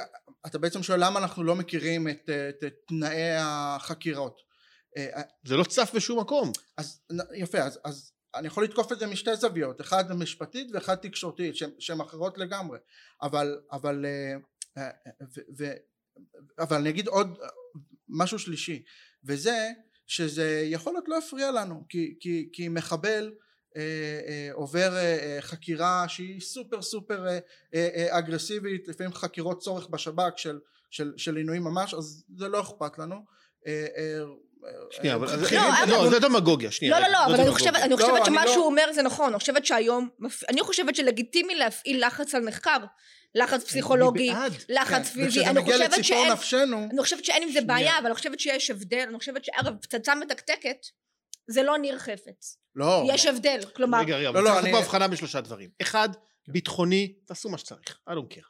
אתה 0.47 0.59
בעצם 0.59 0.83
שואל 0.83 1.05
למה 1.05 1.21
אנחנו 1.21 1.45
לא 1.45 1.57
מכירים 1.57 2.09
את, 2.09 2.31
את, 2.49 2.65
את 2.65 2.75
תנאי 2.89 3.37
החקירות. 3.39 4.41
אה, 4.97 5.23
זה 5.47 5.57
לא 5.57 5.65
צף 5.65 5.91
בשום 5.95 6.21
מקום. 6.21 6.53
אז 6.77 7.01
יפה, 7.35 7.59
אז, 7.59 7.79
אז 7.85 8.13
אני 8.35 8.47
יכול 8.47 8.65
לתקוף 8.65 8.93
את 8.93 8.99
זה 8.99 9.07
משתי 9.07 9.37
זוויות, 9.37 9.81
אחד 9.81 10.13
משפטית 10.13 10.69
ואחד 10.73 10.95
תקשורתית, 10.95 11.55
שהן 11.79 12.01
אחרות 12.01 12.39
לגמרי, 12.39 12.79
אבל, 13.23 13.61
אבל, 13.73 14.05
אה, 14.07 14.83
אה, 14.83 14.91
ו, 15.37 15.41
ו, 15.59 15.73
אבל 16.59 16.77
אני 16.77 16.91
אגיד 16.91 17.07
עוד 17.07 17.39
משהו 18.09 18.39
שלישי, 18.39 18.83
וזה 19.25 19.71
שזה 20.07 20.63
יכול 20.67 20.93
להיות 20.93 21.09
לא 21.09 21.19
הפריע 21.19 21.51
לנו, 21.51 21.85
כי, 21.89 22.15
כי, 22.21 22.49
כי 22.53 22.69
מחבל 22.69 23.25
אה, 23.25 23.31
אה, 23.31 23.41
עובר 24.53 24.97
אה, 24.97 25.37
חקירה 25.41 26.05
שהיא 26.09 26.41
סופר 26.41 26.83
סופר 26.83 27.25
אגרסיבית, 28.11 28.89
לפעמים 28.89 29.13
חקירות 29.13 29.61
צורך 29.61 29.89
בשב"כ 29.89 30.33
של, 30.37 30.59
של, 30.91 31.13
של 31.17 31.37
עינויים 31.37 31.63
ממש, 31.63 31.95
אז 31.95 32.25
זה 32.37 32.49
לא 32.49 32.61
אכפת 32.61 32.99
לנו. 32.99 33.17
שנייה, 34.91 35.17
אבל 35.17 35.27
לא, 35.89 36.11
זה 36.11 36.19
דמגוגיה, 36.19 36.71
שנייה. 36.71 37.01
לא, 37.01 37.07
לא, 37.07 37.13
לא, 37.13 37.27
אבל 37.27 37.41
אני 37.41 37.51
חושבת 37.51 37.75
לא, 37.91 38.25
שמה 38.25 38.49
שהוא 38.49 38.65
אומר 38.65 38.93
זה 38.93 39.03
נכון, 39.03 39.29
אני 39.29 39.39
חושבת 39.39 39.67
שהיום, 39.67 40.09
אני 40.49 40.63
חושבת 40.63 40.97
שלגיטימי 40.97 41.55
להפעיל 41.55 42.07
לחץ 42.07 42.35
על 42.35 42.43
נחקר. 42.43 42.79
לחץ 43.35 43.65
פסיכולוגי, 43.65 44.33
לחץ 44.69 45.09
כן, 45.09 45.25
פיזי, 45.25 45.47
אני 45.47 45.65
חושבת 45.65 46.05
שאין, 46.05 46.33
אני 46.91 47.03
חושבת 47.03 47.25
שאין 47.25 47.43
עם 47.43 47.51
זה 47.53 47.61
בעיה, 47.61 47.99
אבל 47.99 48.07
אני 48.07 48.15
חושבת 48.15 48.41
שיש 48.41 48.71
הבדל, 48.71 49.05
אני 49.09 49.19
חושבת 49.19 49.45
שאגב 49.45 49.73
פצצה 49.83 50.15
מתקתקת 50.15 50.87
זה 51.51 51.63
לא 51.63 51.79
ניר 51.79 51.99
חפץ. 51.99 52.57
לא. 52.75 53.05
יש 53.09 53.27
הבדל, 53.27 53.61
כלומר... 53.77 53.99
רגע, 54.01 54.17
רגע, 54.17 54.31
לא, 54.31 54.45
לא, 54.45 54.51
צריך 54.61 54.75
פה 54.75 54.79
הבחנה 54.79 55.09
בשלושה 55.09 55.41
דברים. 55.41 55.71
אחד, 55.83 56.09
ביטחוני, 56.49 57.13
תעשו 57.25 57.49
מה 57.49 57.59
שצריך, 57.59 57.99
I 58.09 58.13
don't 58.13 58.35
care. 58.35 58.49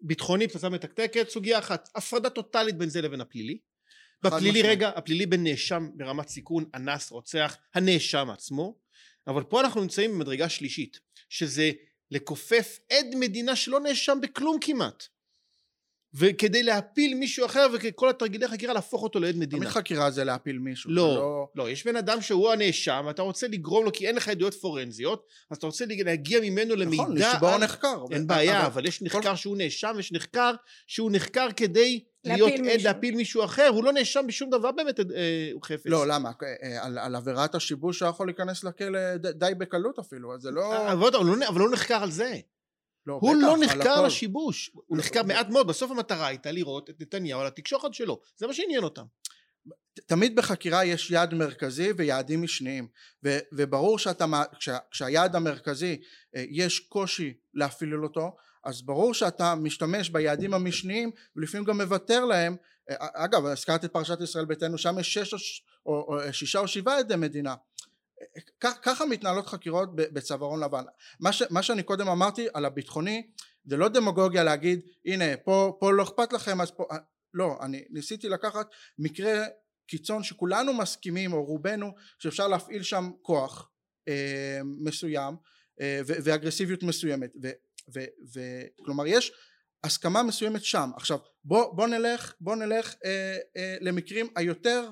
ביטחוני, 0.00 0.48
פצצה 0.48 0.68
מתקתקת, 0.68 1.28
סוגיה 1.28 1.58
אחת, 1.58 1.88
הפרדה 1.94 2.30
טוטאלית 2.30 2.76
בין 2.76 2.88
זה 2.88 3.02
לבין 3.02 3.20
הפלילי. 3.20 3.58
בפלילי 4.22 4.62
רגע, 4.62 4.88
הפלילי 4.88 5.26
בין 5.26 5.44
נאשם 5.44 5.88
ברמת 5.94 6.28
סיכון, 6.28 6.64
אנס, 6.74 7.10
רוצח, 7.10 7.56
הנאשם 7.74 8.30
עצמו, 8.30 8.78
אבל 9.26 9.42
פה 9.42 9.60
אנחנו 9.60 9.80
נמצאים 9.80 10.10
במדרגה 10.12 10.48
שלישית, 10.48 11.00
שזה 11.28 11.70
לכופף 12.10 12.78
עד 12.92 13.06
מדינה 13.14 13.56
שלא 13.56 13.80
נאשם 13.80 14.18
בכלום 14.22 14.58
כמעט. 14.60 15.04
וכדי 16.18 16.62
להפיל 16.62 17.14
מישהו 17.14 17.46
אחר 17.46 17.66
וכל 17.72 18.08
התרגילי 18.08 18.48
חקירה 18.48 18.74
להפוך 18.74 19.02
אותו 19.02 19.20
לעד 19.20 19.36
מדינה. 19.36 19.62
תמיד 19.62 19.68
חקירה 19.68 20.10
זה 20.10 20.24
להפיל 20.24 20.58
מישהו. 20.58 20.90
לא, 20.90 21.14
לא, 21.14 21.48
לא, 21.54 21.70
יש 21.70 21.86
בן 21.86 21.96
אדם 21.96 22.20
שהוא 22.20 22.52
הנאשם 22.52 23.04
ואתה 23.06 23.22
רוצה 23.22 23.48
לגרום 23.48 23.84
לו 23.84 23.92
כי 23.92 24.06
אין 24.06 24.16
לך 24.16 24.28
עדויות 24.28 24.54
פורנזיות 24.54 25.26
אז 25.50 25.56
אתה 25.56 25.66
רוצה 25.66 25.84
להגיע 26.04 26.40
ממנו 26.40 26.76
למידע. 26.76 27.02
נכון, 27.02 27.16
לשבור 27.16 27.48
על... 27.48 27.64
נחקר. 27.64 28.04
אין 28.10 28.26
בעיה, 28.26 28.58
אבל, 28.58 28.66
אבל 28.66 28.86
יש 28.86 29.02
נחקר 29.02 29.30
כל... 29.30 29.36
שהוא 29.36 29.56
נאשם 29.56 29.92
ויש 29.96 30.12
נחקר 30.12 30.52
שהוא 30.86 31.10
נחקר 31.12 31.48
כדי 31.56 32.04
להיות 32.24 32.52
עד 32.72 32.80
להפיל 32.80 33.14
מישהו 33.16 33.44
אחר, 33.44 33.68
הוא 33.68 33.84
לא 33.84 33.92
נאשם 33.92 34.26
בשום 34.26 34.50
דבר 34.50 34.72
באמת, 34.72 35.00
אה, 35.00 35.04
הוא 35.52 35.62
חפץ. 35.62 35.86
לא, 35.86 36.06
למה? 36.06 36.30
אה, 36.42 36.84
על, 36.84 36.98
על 36.98 37.16
עבירת 37.16 37.54
השיבוש 37.54 38.02
הוא 38.02 38.08
יכול 38.10 38.26
להיכנס 38.26 38.64
לכלא 38.64 39.16
די 39.16 39.52
בקלות 39.58 39.98
אפילו, 39.98 40.34
אז 40.34 40.40
זה 40.40 40.50
לא... 40.50 40.72
אה, 40.72 40.92
אבל, 40.92 41.08
אבל, 41.08 41.26
לא, 41.26 41.48
אבל 41.48 41.60
לא 41.60 41.70
נחקר 41.70 42.02
על 42.02 42.10
זה. 42.10 42.34
לא, 43.06 43.18
הוא 43.22 43.34
בטח, 43.34 43.42
לא 43.42 43.56
נחקר 43.58 43.90
על 43.90 44.04
השיבוש, 44.04 44.70
הוא 44.86 44.98
נחקר 44.98 45.22
מעט 45.22 45.48
מאוד, 45.48 45.66
בסוף 45.66 45.90
המטרה 45.90 46.26
הייתה 46.26 46.52
לראות 46.52 46.90
את 46.90 47.00
נתניהו 47.00 47.40
על 47.40 47.46
התקשורת 47.46 47.94
שלו, 47.94 48.20
זה 48.36 48.46
מה 48.46 48.54
שעניין 48.54 48.82
אותם. 48.84 49.04
תמיד 50.06 50.36
בחקירה 50.36 50.84
יש 50.84 51.10
יעד 51.10 51.34
מרכזי 51.34 51.92
ויעדים 51.96 52.42
משניים. 52.42 52.88
ו, 53.24 53.38
וברור 53.52 53.98
שאתה, 53.98 54.24
כשה, 54.58 54.78
כשהיעד 54.90 55.36
המרכזי 55.36 56.00
יש 56.34 56.80
קושי 56.80 57.34
להפעיל 57.54 58.04
אותו 58.04 58.36
אז 58.64 58.82
ברור 58.82 59.14
שאתה 59.14 59.54
משתמש 59.54 60.10
ביעדים 60.10 60.54
המשניים 60.54 61.10
ולפעמים 61.36 61.64
גם 61.64 61.80
מוותר 61.80 62.24
להם. 62.24 62.56
אגב 62.98 63.46
הזכרת 63.46 63.84
את 63.84 63.92
פרשת 63.92 64.20
ישראל 64.20 64.44
ביתנו 64.44 64.78
שם 64.78 64.98
יש 64.98 65.18
שש 65.18 65.62
או, 65.86 65.92
או, 65.92 66.26
או 66.26 66.32
שישה 66.32 66.58
או 66.58 66.68
שבעה 66.68 66.98
עדי 66.98 67.16
מדינה 67.16 67.54
ככה 68.60 69.06
מתנהלות 69.06 69.46
חקירות 69.46 69.88
בצווארון 69.96 70.64
לבן. 70.64 70.84
מה, 71.20 71.32
ש, 71.32 71.42
מה 71.50 71.62
שאני 71.62 71.82
קודם 71.82 72.08
אמרתי 72.08 72.46
על 72.54 72.64
הביטחוני 72.64 73.30
זה 73.64 73.76
לא 73.76 73.88
דמגוגיה 73.88 74.44
להגיד 74.44 74.80
הנה 75.06 75.36
פה, 75.36 75.76
פה 75.80 75.92
לא 75.92 76.02
אכפת 76.02 76.32
לכם 76.32 76.60
אז 76.60 76.70
פה 76.70 76.84
לא 77.34 77.58
אני 77.60 77.84
ניסיתי 77.90 78.28
לקחת 78.28 78.66
מקרה 78.98 79.44
קיצון 79.86 80.22
שכולנו 80.22 80.74
מסכימים 80.74 81.32
או 81.32 81.44
רובנו 81.44 81.94
שאפשר 82.18 82.48
להפעיל 82.48 82.82
שם 82.82 83.10
כוח 83.22 83.70
אה, 84.08 84.60
מסוים 84.64 85.36
אה, 85.80 86.00
ואגרסיביות 86.06 86.82
מסוימת. 86.82 87.30
וכלומר 88.78 89.06
יש 89.06 89.32
הסכמה 89.84 90.22
מסוימת 90.22 90.64
שם. 90.64 90.90
עכשיו 90.96 91.18
בוא, 91.44 91.74
בוא 91.74 91.86
נלך 91.86 92.34
בוא 92.40 92.56
נלך 92.56 92.94
אה, 93.04 93.36
אה, 93.56 93.76
למקרים 93.80 94.26
היותר 94.36 94.90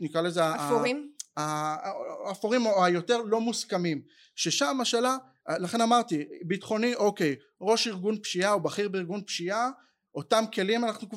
נקרא 0.00 0.20
לזה 0.20 0.54
אפורים 0.54 1.13
האפורים 1.36 2.66
או 2.66 2.84
היותר 2.84 3.22
לא 3.22 3.40
מוסכמים 3.40 4.02
ששם 4.34 4.78
השאלה 4.80 5.16
לכן 5.48 5.80
אמרתי 5.80 6.24
ביטחוני 6.46 6.94
אוקיי 6.94 7.36
ראש 7.60 7.86
ארגון 7.86 8.18
פשיעה 8.22 8.52
או 8.52 8.60
בכיר 8.60 8.88
בארגון 8.88 9.24
פשיעה 9.24 9.70
אותם 10.14 10.44
כלים 10.54 10.84
אנחנו 10.84 11.08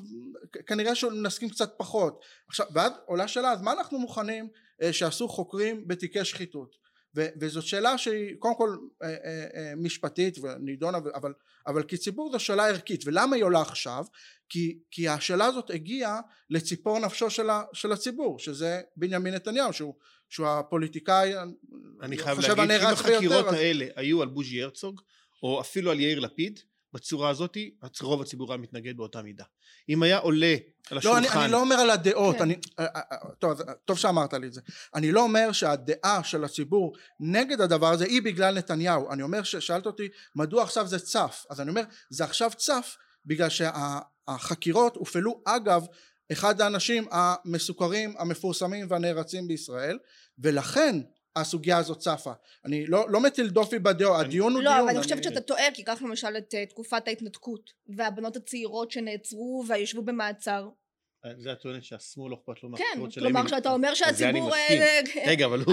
כנראה 0.66 0.96
שנסכים 0.96 1.50
קצת 1.50 1.74
פחות. 1.78 2.22
עכשיו 2.48 2.68
ואז 2.74 2.92
עולה 3.06 3.28
שאלה 3.28 3.52
אז 3.52 3.62
מה 3.62 3.74
אנחנו 3.74 4.00
מוכנים 4.00 4.48
אה, 4.82 4.94
שעשו 4.94 5.28
חוקרים 5.28 5.88
בתיקי 5.88 6.26
שחיתות 6.26 6.76
ו- 7.18 7.28
וזאת 7.40 7.64
שאלה 7.64 7.98
שהיא 7.98 8.36
קודם 8.40 8.56
כל 8.56 8.78
אה, 9.04 9.10
אה, 9.10 9.48
אה, 9.56 9.74
משפטית 9.76 10.38
ונידונה 10.42 10.98
אבל, 11.16 11.34
אבל 11.68 11.84
כציבור 11.84 12.32
זו 12.32 12.40
שאלה 12.40 12.68
ערכית 12.68 13.04
ולמה 13.06 13.36
היא 13.36 13.44
עולה 13.44 13.62
עכשיו? 13.62 14.06
כי, 14.50 14.80
כי 14.92 15.08
השאלה 15.08 15.46
הזאת 15.46 15.70
הגיעה 15.70 16.20
לציפור 16.50 17.00
נפשו 17.00 17.30
של, 17.30 17.50
ה- 17.50 17.64
של 17.74 17.92
הציבור 17.92 18.40
שזה 18.40 18.82
בנימין 18.96 19.34
נתניהו 19.34 19.74
שהוא, 19.74 19.94
שהוא 20.30 20.48
הפוליטיקאי 20.48 21.34
אני 22.02 22.18
חייב 22.18 22.40
להגיד 22.40 22.78
שאם 22.80 22.88
החקירות 22.88 23.48
האלה 23.48 23.86
אז... 23.86 23.92
היו 23.96 24.22
על 24.22 24.28
בוז'י 24.28 24.64
הרצוג 24.64 25.02
או 25.44 25.62
אפילו 25.62 25.92
על 25.92 26.00
יאיר 26.00 26.20
לפיד 26.20 26.60
בצורה 26.94 27.30
הזאת 27.30 27.58
רוב 28.02 28.22
הציבור 28.22 28.52
היה 28.52 28.58
מתנגד 28.58 28.98
באותה 28.98 29.22
מידה. 29.22 29.44
אם 29.90 30.04
היה 30.04 30.18
עולה 30.18 30.56
על 30.92 30.98
השולחן 30.98 31.24
לא, 31.24 31.36
אני, 31.36 31.44
אני 31.46 31.52
לא 31.52 31.62
אומר 31.62 31.76
על 31.76 31.90
הדעות 31.90 32.36
כן. 32.36 32.42
אני, 32.42 32.56
אה, 32.80 32.86
אה, 32.96 33.02
אה, 33.12 33.18
טוב, 33.40 33.62
טוב 33.86 33.98
שאמרת 33.98 34.34
לי 34.34 34.48
את 34.48 34.54
זה. 34.54 34.62
אני 34.96 35.12
לא 35.12 35.22
אומר 35.22 35.52
שהדעה 35.52 36.24
של 36.24 36.44
הציבור 36.44 36.96
נגד 37.20 37.62
הדבר 37.62 37.88
הזה 37.88 38.06
היא 38.06 38.22
בגלל 38.22 38.58
נתניהו. 38.58 39.12
אני 39.12 39.24
אומר 39.24 39.44
ששאלת 39.44 39.86
אותי 39.86 40.08
מדוע 40.36 40.64
עכשיו 40.64 40.88
זה 40.88 41.00
צף? 41.00 41.46
אז 41.50 41.62
אני 41.62 41.70
אומר 41.70 41.84
זה 42.10 42.24
עכשיו 42.24 42.52
צף 42.58 42.98
בגלל 43.26 43.50
שהחקירות 43.50 44.96
הופעלו 44.96 45.42
אגב 45.46 45.86
אחד 46.32 46.62
האנשים 46.62 47.08
המסוכרים 47.12 48.14
המפורסמים 48.18 48.88
והנערצים 48.90 49.48
בישראל 49.48 49.98
ולכן 50.40 50.96
הסוגיה 51.42 51.78
הזאת 51.78 51.98
צפה. 51.98 52.32
אני 52.66 52.86
לא, 52.86 53.06
לא 53.10 53.20
מטיל 53.20 53.50
דופי 53.50 53.80
בדעות, 53.80 54.20
הדיון 54.20 54.54
הוא 54.54 54.62
לא, 54.62 54.70
דיון. 54.70 54.78
לא, 54.78 54.84
אבל 54.84 54.90
אני 54.90 55.04
חושבת 55.04 55.24
שאתה 55.24 55.42
טועה, 55.42 55.72
כי 55.74 55.84
קח 55.84 56.02
למשל 56.02 56.38
את 56.38 56.54
uh, 56.54 56.70
תקופת 56.70 57.08
ההתנתקות, 57.08 57.74
והבנות 57.88 58.36
הצעירות 58.36 58.92
שנעצרו 58.92 59.64
וישבו 59.68 60.02
במעצר. 60.02 60.70
אה, 61.26 61.32
זה 61.38 61.52
את 61.52 61.60
טוענת 61.60 61.84
שהשמאל 61.84 62.32
לא 62.32 62.36
אכפת 62.36 62.64
לו 62.64 62.70
מהחקירות 62.70 63.12
של 63.12 63.26
הימין. 63.26 63.34
כן, 63.34 63.48
כלומר 63.48 63.58
שאתה 63.58 63.74
אומר 63.74 63.94
שהציבור... 63.94 64.56
אה, 64.56 65.02
רגע, 65.28 65.46
אבל, 65.46 65.64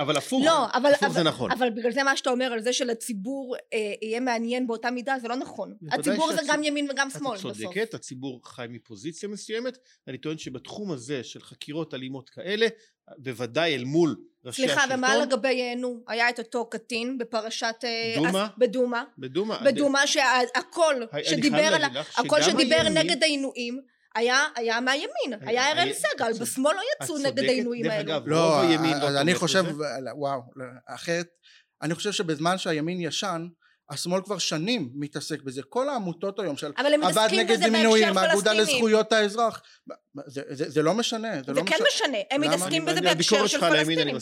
אבל, 0.00 0.16
הפוך, 0.16 0.44
לא, 0.44 0.66
הפוך 0.66 1.08
זה 1.08 1.22
נכון. 1.22 1.50
אבל 1.50 1.70
בגלל 1.70 1.92
זה 1.92 2.02
מה 2.02 2.16
שאתה 2.16 2.30
אומר 2.30 2.44
על 2.44 2.60
זה 2.60 2.72
שלציבור 2.72 3.56
יהיה 4.02 4.20
מעניין 4.20 4.66
באותה 4.66 4.90
מידה, 4.90 5.14
זה 5.22 5.28
לא 5.28 5.36
נכון. 5.36 5.76
הציבור 5.90 6.32
זה 6.32 6.40
גם 6.48 6.62
ימין 6.62 6.90
וגם 6.90 7.10
שמאל 7.10 7.38
בסוף. 7.38 7.52
את 7.52 7.56
צודקת, 7.56 7.94
הציבור 7.94 8.40
חי 8.44 8.66
מפוזיציה 8.70 9.28
מסוימת, 9.28 9.78
אני 10.08 10.18
טוען 10.18 10.38
שבתחום 10.38 10.92
הזה 10.92 11.24
של 11.24 11.40
חקירות 11.40 11.94
אלימות 11.94 12.30
כאלה, 12.30 12.66
בוודאי 13.18 13.74
אל 13.74 13.84
מול 13.84 14.16
ראשי 14.44 14.62
סליחה, 14.62 14.80
השלטון. 14.80 14.98
סליחה, 14.98 15.14
ומה 15.14 15.26
לגבי, 15.26 15.74
נו, 15.76 16.04
היה 16.08 16.30
את 16.30 16.38
אותו 16.38 16.70
קטין 16.70 17.18
בפרשת... 17.18 17.74
אה, 17.84 18.14
דומה? 18.16 18.44
אס, 18.46 18.50
בדומה. 18.58 19.04
בדומה. 19.18 19.58
בדומה 19.64 20.06
שהקול 20.06 21.06
שדיבר, 21.22 21.58
על, 21.58 21.82
הקול 22.16 22.42
שדיבר 22.42 22.76
הימין, 22.76 22.98
נגד 22.98 23.22
העינויים 23.22 23.80
היה, 24.14 24.46
היה 24.56 24.80
מהימין, 24.80 25.40
היה 25.40 25.72
אראל 25.72 25.92
סגל, 25.92 26.32
בשמאל 26.40 26.74
לא 26.74 26.80
יצאו 27.02 27.18
נגד 27.18 27.44
העינויים 27.44 27.90
האלו. 27.90 28.04
דרך 28.04 28.16
אגב, 28.16 28.28
לא, 28.28 28.36
רוב 28.36 28.70
הימין 28.70 28.98
לא 28.98 29.20
אני 29.20 29.34
חושב, 29.34 29.64
וואו, 30.16 30.40
אחרת, 30.88 31.26
אני 31.82 31.94
חושב 31.94 32.12
שבזמן 32.12 32.58
שהימין 32.58 33.00
ישן, 33.00 33.46
השמאל 33.90 34.22
כבר 34.22 34.38
שנים 34.38 34.90
מתעסק 34.94 35.42
בזה. 35.42 35.62
כל 35.62 35.88
העמותות 35.88 36.38
היום 36.38 36.56
של 36.56 36.72
הוועד 37.02 37.34
נגד 37.34 37.68
מינויים 37.68 38.18
האגודה 38.18 38.52
לזכויות 38.52 39.12
האזרח. 39.12 39.62
זה, 40.26 40.42
זה, 40.50 40.70
זה 40.70 40.82
לא, 40.82 40.90
לא 40.90 40.94
משנה 40.94 41.34
זה, 41.36 41.42
זה 41.46 41.52
לא 41.52 41.62
כן 41.66 41.76
משנה, 41.76 41.86
משנה. 41.94 42.18
הם 42.30 42.40
מתעסקים 42.40 42.84
בזה 42.84 43.00
בהקשר 43.00 43.46
של 43.46 43.60
פלסטינים. 43.60 44.16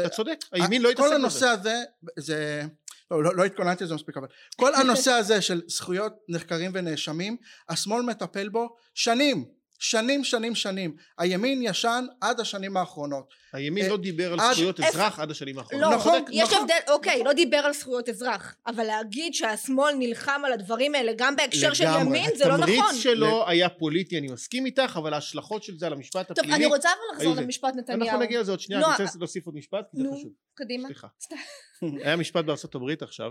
אתה 0.00 0.08
צודק 0.08 0.38
הימין 0.52 0.82
לא 0.82 0.90
התעסק 0.90 1.06
בזה. 1.06 1.10
כל 1.10 1.16
הנושא 1.16 1.46
הזה 1.46 1.82
זה 2.18 2.62
לא, 3.10 3.22
לא, 3.22 3.36
לא 3.36 3.44
התכוננתי 3.44 3.84
לזה 3.84 3.94
מספיק 3.94 4.16
אבל 4.16 4.26
כל 4.56 4.74
הנושא 4.74 5.10
הזה 5.10 5.42
של 5.42 5.62
זכויות 5.68 6.12
נחקרים 6.28 6.70
ונאשמים 6.74 7.36
השמאל 7.68 8.02
מטפל 8.02 8.48
בו 8.48 8.76
שנים 8.94 9.44
שנים 9.78 10.24
שנים 10.24 10.54
שנים. 10.54 10.96
הימין 11.18 11.62
ישן 11.62 12.06
עד 12.20 12.40
השנים 12.40 12.76
האחרונות. 12.76 13.34
הימין 13.52 13.84
אה, 13.84 13.90
לא 13.90 13.96
דיבר 13.96 14.32
על 14.32 14.38
זכויות 14.52 14.80
אזרח 14.80 15.20
עד 15.20 15.30
השנים 15.30 15.58
האחרונות. 15.58 15.90
לא, 15.90 15.96
נכון, 15.96 16.24
יש 16.32 16.42
נכון. 16.42 16.58
הבדל, 16.58 16.92
אוקיי, 16.92 17.24
לא 17.24 17.32
דיבר 17.32 17.56
על 17.56 17.72
זכויות 17.72 18.08
אזרח 18.08 18.56
אבל 18.66 18.84
להגיד 18.84 19.34
שהשמאל 19.34 19.94
נלחם 19.98 20.42
על 20.44 20.52
הדברים 20.52 20.94
האלה 20.94 21.12
גם 21.16 21.36
בהקשר 21.36 21.74
של 21.74 21.84
ימין 22.00 22.30
זה 22.36 22.48
לא 22.48 22.56
נכון. 22.56 22.74
התמריץ 22.74 23.02
שלו 23.02 23.48
היה 23.48 23.68
פוליטי 23.68 24.18
אני 24.18 24.26
מסכים 24.26 24.66
איתך 24.66 24.96
אבל 25.02 25.14
ההשלכות 25.14 25.62
של 25.62 25.78
זה 25.78 25.86
על 25.86 25.92
המשפט 25.92 26.30
הפלילי 26.30 26.48
טוב 26.48 26.54
אני 26.54 26.66
רוצה 26.66 26.88
אבל 26.88 27.16
לחזור 27.16 27.34
למשפט 27.34 27.74
נתניהו. 27.76 28.02
אנחנו 28.02 28.20
נגיע 28.20 28.40
לזה 28.40 28.52
עוד 28.52 28.60
שנייה 28.60 28.80
אני 28.80 29.04
רוצה 29.04 29.18
להוסיף 29.18 29.46
עוד 29.46 29.54
משפט 29.54 29.84
נו, 29.94 30.16
קדימה. 30.54 30.88
סליחה. 30.88 31.06
היה 32.04 32.16
משפט 32.16 32.44
בארצות 32.44 32.74
הברית 32.74 33.02
עכשיו 33.02 33.30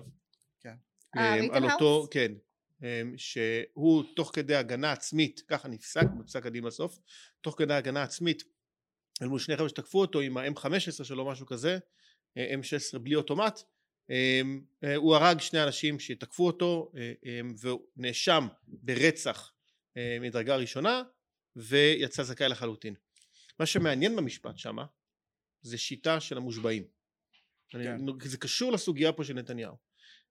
כן. 0.61 0.73
אה, 1.17 1.35
על 1.51 1.71
אותו, 1.71 2.07
כן 2.11 2.31
שהוא 3.17 4.03
תוך 4.15 4.31
כדי 4.33 4.55
הגנה 4.55 4.91
עצמית, 4.91 5.41
ככה 5.47 5.67
נפסק 5.67 6.05
בפסק 6.19 6.45
הדין 6.45 6.63
בסוף, 6.63 6.99
תוך 7.41 7.55
כדי 7.57 7.73
הגנה 7.73 8.03
עצמית 8.03 8.43
אל 9.21 9.27
מול 9.27 9.39
שני 9.39 9.57
חבר'ה 9.57 9.69
שתקפו 9.69 10.01
אותו 10.01 10.19
עם 10.19 10.37
ה-M15 10.37 11.03
שלו 11.03 11.25
משהו 11.25 11.45
כזה, 11.45 11.77
אה, 12.37 12.55
M16 12.55 12.99
בלי 12.99 13.15
אוטומט, 13.15 13.59
אמ, 14.09 14.61
אה, 14.83 14.95
הוא 14.95 15.15
הרג 15.15 15.39
שני 15.39 15.63
אנשים 15.63 15.99
שתקפו 15.99 16.47
אותו 16.47 16.91
אה, 16.97 17.13
אמ, 17.25 17.55
והוא 17.59 17.81
נאשם 17.97 18.47
ברצח 18.67 19.51
מדרגה 20.21 20.55
ראשונה 20.55 21.03
ויצא 21.55 22.23
זכאי 22.23 22.49
לחלוטין. 22.49 22.95
מה 23.59 23.65
שמעניין 23.65 24.15
במשפט 24.15 24.57
שמה 24.57 24.85
זה 25.61 25.77
שיטה 25.77 26.19
של 26.19 26.37
המושבעים. 26.37 26.83
כן. 27.69 27.97
זה 28.23 28.37
קשור 28.37 28.71
לסוגיה 28.71 29.13
פה 29.13 29.23
של 29.23 29.33
נתניהו. 29.33 29.75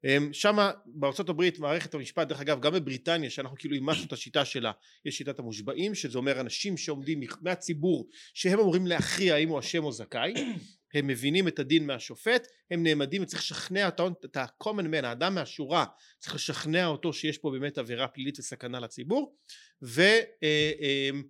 אמ, 0.04 0.32
שמה 0.32 0.70
בארצות 0.86 1.28
הברית 1.28 1.58
מערכת 1.58 1.94
המשפט 1.94 2.28
דרך 2.28 2.40
אגב 2.40 2.60
גם 2.60 2.72
בבריטניה 2.72 3.30
שאנחנו 3.30 3.56
כאילו 3.56 3.74
אימצנו 3.74 4.04
את 4.04 4.12
השיטה 4.12 4.44
שלה 4.44 4.72
יש 5.04 5.18
שיטת 5.18 5.38
המושבעים 5.38 5.94
שזה 5.94 6.18
אומר 6.18 6.40
אנשים 6.40 6.76
שעומדים 6.76 7.20
מהציבור 7.42 8.08
שהם 8.34 8.58
אמורים 8.58 8.86
להכריע 8.86 9.34
האם 9.34 9.48
הוא 9.48 9.58
אשם 9.58 9.84
או 9.84 9.92
זכאי. 9.92 10.34
הם 10.94 11.06
מבינים 11.06 11.48
את 11.48 11.58
הדין 11.58 11.86
מהשופט 11.86 12.46
הם 12.70 12.82
נעמדים 12.82 13.22
וצריך 13.22 13.42
לשכנע 13.42 13.88
את 14.24 14.36
ה-common 14.36 14.84
man 14.94 15.06
האדם 15.06 15.34
מהשורה 15.34 15.84
צריך 16.18 16.34
לשכנע 16.34 16.86
אותו 16.86 17.12
שיש 17.12 17.38
פה 17.38 17.50
באמת 17.50 17.78
עבירה 17.78 18.08
פלילית 18.08 18.38
וסכנה 18.38 18.80
לציבור. 18.80 19.36
ו, 19.82 20.02
אה, 20.42 20.72
אמ, 20.80 21.22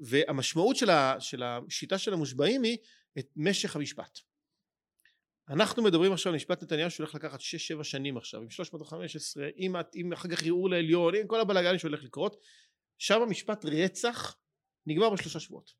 והמשמעות 0.00 0.76
של 1.20 1.42
השיטה 1.42 1.98
של 1.98 2.12
המושבעים 2.12 2.62
היא 2.62 2.76
את 3.18 3.28
משך 3.36 3.76
המשפט 3.76 4.18
אנחנו 5.48 5.82
מדברים 5.82 6.12
עכשיו 6.12 6.32
על 6.32 6.36
משפט 6.36 6.62
נתניהו 6.62 6.90
שהולך 6.90 7.14
לקחת 7.14 7.40
6-7 7.40 7.84
שנים 7.84 8.16
עכשיו 8.16 8.40
עם 8.40 8.50
315 8.50 9.48
עם, 9.56 9.76
עם 9.94 10.12
אחר 10.12 10.28
כך 10.28 10.42
ערעור 10.42 10.70
לעליון 10.70 11.14
עם 11.14 11.26
כל 11.26 11.40
הבלאגן 11.40 11.78
שהולך 11.78 12.04
לקרות 12.04 12.36
שם 12.98 13.22
המשפט 13.22 13.64
רצח 13.64 14.36
נגמר 14.86 15.10
בשלושה 15.10 15.40
שבועות. 15.40 15.72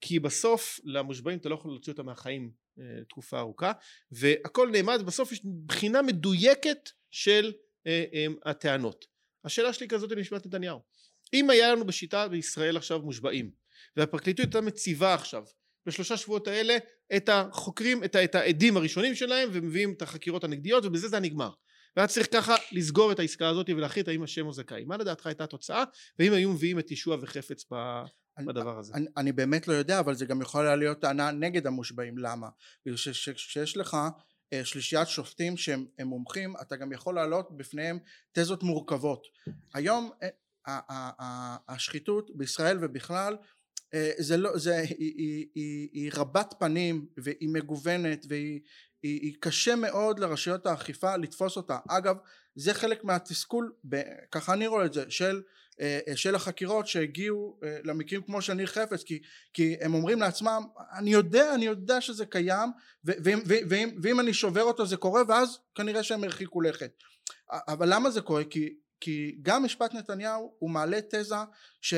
כי 0.00 0.18
בסוף 0.18 0.80
למושבעים 0.84 1.38
אתה 1.38 1.48
לא 1.48 1.54
יכול 1.54 1.70
להוציא 1.70 1.92
אותם 1.92 2.06
מהחיים 2.06 2.52
אה, 2.78 3.04
תקופה 3.08 3.38
ארוכה 3.38 3.72
והכל 4.10 4.70
נעמד 4.72 5.02
בסוף 5.06 5.32
יש 5.32 5.40
בחינה 5.66 6.02
מדויקת 6.02 6.90
של 7.10 7.52
אה, 7.86 8.04
אה, 8.14 8.26
הטענות. 8.44 9.06
השאלה 9.44 9.72
שלי 9.72 9.88
כזאת 9.88 10.10
למשפט 10.10 10.46
נתניהו. 10.46 10.80
אם 11.34 11.50
היה 11.50 11.72
לנו 11.72 11.86
בשיטה 11.86 12.28
בישראל 12.28 12.76
עכשיו 12.76 13.00
מושבעים 13.00 13.50
והפרקליטות 13.96 14.44
הייתה 14.44 14.60
מציבה 14.60 15.14
עכשיו 15.14 15.44
בשלושה 15.86 16.16
שבועות 16.16 16.48
האלה 16.48 16.76
את 17.16 17.28
החוקרים, 17.28 18.04
את, 18.04 18.16
את 18.16 18.34
העדים 18.34 18.76
הראשונים 18.76 19.14
שלהם 19.14 19.48
ומביאים 19.52 19.92
את 19.92 20.02
החקירות 20.02 20.44
הנגדיות 20.44 20.84
ובזה 20.84 21.08
זה 21.08 21.20
נגמר. 21.20 21.50
והיה 21.96 22.08
צריך 22.08 22.28
ככה 22.32 22.54
לסגור 22.72 23.12
את 23.12 23.18
העסקה 23.18 23.48
הזאת 23.48 23.70
ולהחליט 23.70 24.08
האם 24.08 24.22
השם 24.22 24.44
הוא 24.44 24.54
זכאי. 24.54 24.84
מה 24.84 24.96
לדעתך 24.96 25.26
הייתה 25.26 25.44
התוצאה 25.44 25.84
ואם 26.18 26.32
היו 26.32 26.52
מביאים 26.52 26.78
את 26.78 26.90
ישוע 26.90 27.16
וחפץ 27.22 27.64
בדבר 28.46 28.78
הזה? 28.78 28.94
אני, 28.94 29.06
אני 29.16 29.32
באמת 29.32 29.68
לא 29.68 29.72
יודע 29.72 30.00
אבל 30.00 30.14
זה 30.14 30.26
גם 30.26 30.42
יכול 30.42 30.66
היה 30.66 30.76
להיות 30.76 31.00
טענה 31.00 31.30
נגד 31.30 31.66
המושבעים 31.66 32.18
למה? 32.18 32.48
בגלל 32.86 32.96
שכשיש 32.96 33.76
לך 33.76 33.96
אה, 34.52 34.64
שלישיית 34.64 35.08
שופטים 35.08 35.56
שהם 35.56 35.86
מומחים 36.04 36.54
אתה 36.60 36.76
גם 36.76 36.92
יכול 36.92 37.14
להעלות 37.14 37.56
בפניהם 37.56 37.98
תזות 38.32 38.62
מורכבות. 38.62 39.26
היום 39.74 40.10
אה, 40.22 40.28
השחיתות 41.68 42.30
בישראל 42.34 42.78
ובכלל 42.80 43.36
זה 44.18 44.36
לא, 44.36 44.58
זה, 44.58 44.76
היא, 44.78 44.88
היא, 44.98 45.46
היא, 45.54 45.88
היא 45.92 46.10
רבת 46.14 46.54
פנים 46.58 47.06
והיא 47.16 47.48
מגוונת 47.48 48.26
והיא 48.28 48.60
היא, 49.04 49.20
היא 49.22 49.34
קשה 49.40 49.76
מאוד 49.76 50.18
לרשויות 50.18 50.66
האכיפה 50.66 51.16
לתפוס 51.16 51.56
אותה. 51.56 51.78
אגב 51.88 52.16
זה 52.56 52.74
חלק 52.74 53.04
מהתסכול 53.04 53.72
ככה 54.30 54.52
אני 54.52 54.66
רואה 54.66 54.84
את 54.84 54.92
זה 54.92 55.04
של, 55.08 55.42
אה, 55.80 56.00
של 56.14 56.34
החקירות 56.34 56.86
שהגיעו 56.86 57.60
אה, 57.64 57.78
למקרים 57.84 58.22
כמו 58.22 58.42
של 58.42 58.54
ניר 58.54 58.66
חפץ 58.66 59.02
כי, 59.02 59.22
כי 59.52 59.76
הם 59.80 59.94
אומרים 59.94 60.20
לעצמם 60.20 60.62
אני 60.98 61.12
יודע 61.12 61.54
אני 61.54 61.64
יודע 61.64 62.00
שזה 62.00 62.26
קיים 62.26 62.70
ואם, 63.04 63.38
ואם, 63.46 63.98
ואם 64.02 64.20
אני 64.20 64.34
שובר 64.34 64.62
אותו 64.62 64.86
זה 64.86 64.96
קורה 64.96 65.22
ואז 65.28 65.58
כנראה 65.74 66.02
שהם 66.02 66.24
הרחיקו 66.24 66.60
לכת. 66.60 66.90
אבל 67.50 67.94
למה 67.94 68.10
זה 68.10 68.20
קורה? 68.20 68.44
כי, 68.44 68.74
כי 69.00 69.38
גם 69.42 69.64
משפט 69.64 69.94
נתניהו 69.94 70.54
הוא 70.58 70.70
מעלה 70.70 70.98
תזה 71.10 71.34
ש 71.80 71.94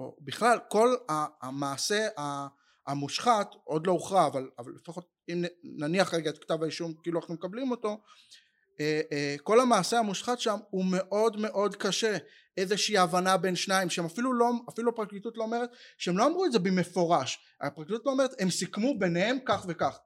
או 0.00 0.16
בכלל 0.20 0.58
כל 0.68 0.94
המעשה 1.42 2.08
המושחת 2.86 3.50
עוד 3.64 3.86
לא 3.86 3.92
הוכרע 3.92 4.26
אבל, 4.26 4.50
אבל 4.58 4.72
לפחות 4.76 5.08
אם 5.28 5.44
נניח 5.64 6.14
רגע 6.14 6.30
את 6.30 6.38
כתב 6.38 6.62
האישום 6.62 6.94
כאילו 7.02 7.20
אנחנו 7.20 7.34
מקבלים 7.34 7.70
אותו 7.70 8.00
אה, 8.80 9.00
אה, 9.12 9.36
כל 9.42 9.60
המעשה 9.60 9.98
המושחת 9.98 10.40
שם 10.40 10.58
הוא 10.70 10.84
מאוד 10.84 11.36
מאוד 11.36 11.76
קשה. 11.76 12.16
איזושהי 12.56 12.98
הבנה 12.98 13.36
בין 13.36 13.56
שניים 13.56 13.90
שהם 13.90 14.04
אפילו 14.04 14.32
לא 14.32 14.50
אפילו 14.68 14.90
הפרקליטות 14.90 15.36
לא 15.36 15.42
אומרת 15.42 15.70
שהם 15.98 16.18
לא 16.18 16.26
אמרו 16.26 16.44
את 16.44 16.52
זה 16.52 16.58
במפורש. 16.58 17.38
הפרקליטות 17.60 18.06
לא 18.06 18.10
אומרת 18.10 18.30
הם 18.38 18.50
סיכמו 18.50 18.98
ביניהם 18.98 19.38
כך 19.44 19.64
וכך. 19.68 19.98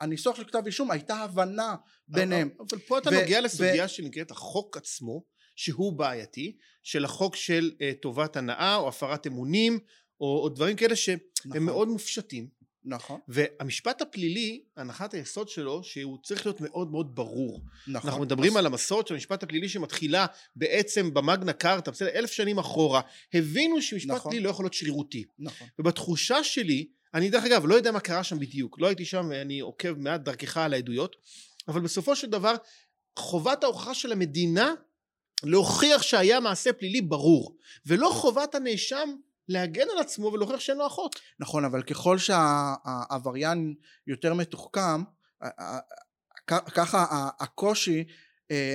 הניסוח 0.00 0.36
של 0.36 0.44
כתב 0.44 0.62
אישום 0.66 0.90
הייתה 0.90 1.16
הבנה 1.16 1.74
ביניהם. 2.08 2.50
אבל 2.58 2.78
פה 2.78 2.98
אתה 2.98 3.10
נוגע 3.10 3.40
לסוגיה 3.40 3.88
שנקראת 3.88 4.30
החוק 4.30 4.76
עצמו 4.76 5.22
שהוא 5.54 5.92
בעייתי 5.92 6.56
של 6.82 7.04
החוק 7.04 7.36
של 7.36 7.70
uh, 7.74 8.02
טובת 8.02 8.36
הנאה 8.36 8.76
או 8.76 8.88
הפרת 8.88 9.26
אמונים 9.26 9.78
או, 10.20 10.40
או 10.42 10.48
דברים 10.48 10.76
כאלה 10.76 10.96
שהם 10.96 11.18
נכון. 11.44 11.62
מאוד 11.62 11.88
מופשטים. 11.88 12.64
נכון. 12.84 13.20
והמשפט 13.28 14.02
הפלילי 14.02 14.62
הנחת 14.76 15.14
היסוד 15.14 15.48
שלו 15.48 15.82
שהוא 15.84 16.18
צריך 16.22 16.46
להיות 16.46 16.60
מאוד 16.60 16.90
מאוד 16.90 17.14
ברור. 17.14 17.60
נכון. 17.88 18.10
אנחנו 18.10 18.22
מדברים 18.22 18.50
אז... 18.50 18.56
על 18.56 18.66
המסורת 18.66 19.06
של 19.06 19.14
המשפט 19.14 19.42
הפלילי 19.42 19.68
שמתחילה 19.68 20.26
בעצם 20.56 21.14
במגנה 21.14 21.52
קארטה 21.52 21.90
בסדר? 21.90 22.08
אלף 22.08 22.32
שנים 22.32 22.58
אחורה. 22.58 23.00
הבינו 23.34 23.82
שמשפט 23.82 24.10
נכון. 24.10 24.30
פלילי 24.30 24.44
לא 24.44 24.50
יכול 24.50 24.64
להיות 24.64 24.74
שרירותי. 24.74 25.24
נכון. 25.38 25.66
ובתחושה 25.78 26.44
שלי 26.44 26.86
אני 27.14 27.30
דרך 27.30 27.44
אגב 27.44 27.66
לא 27.66 27.74
יודע 27.74 27.92
מה 27.92 28.00
קרה 28.00 28.24
שם 28.24 28.38
בדיוק 28.38 28.80
לא 28.80 28.86
הייתי 28.86 29.04
שם 29.04 29.26
ואני 29.30 29.60
עוקב 29.60 29.92
מעט 29.98 30.20
דרכך 30.20 30.56
על 30.56 30.74
העדויות 30.74 31.16
אבל 31.68 31.80
בסופו 31.80 32.16
של 32.16 32.30
דבר 32.30 32.54
חובת 33.18 33.64
ההוכחה 33.64 33.94
של 33.94 34.12
המדינה 34.12 34.74
להוכיח 35.46 36.02
שהיה 36.02 36.40
מעשה 36.40 36.72
פלילי 36.72 37.00
ברור 37.00 37.56
ולא 37.86 38.10
חובת 38.12 38.54
הנאשם 38.54 39.08
להגן 39.48 39.86
על 39.92 39.98
עצמו 39.98 40.26
ולהוכיח 40.26 40.60
שאין 40.60 40.78
לו 40.78 40.86
אחות. 40.86 41.20
נכון 41.40 41.64
אבל 41.64 41.82
ככל 41.82 42.18
שהעבריין 42.18 43.74
יותר 44.06 44.34
מתוחכם 44.34 45.02
ככה 46.48 47.28
הקושי 47.40 48.04
אה, 48.50 48.74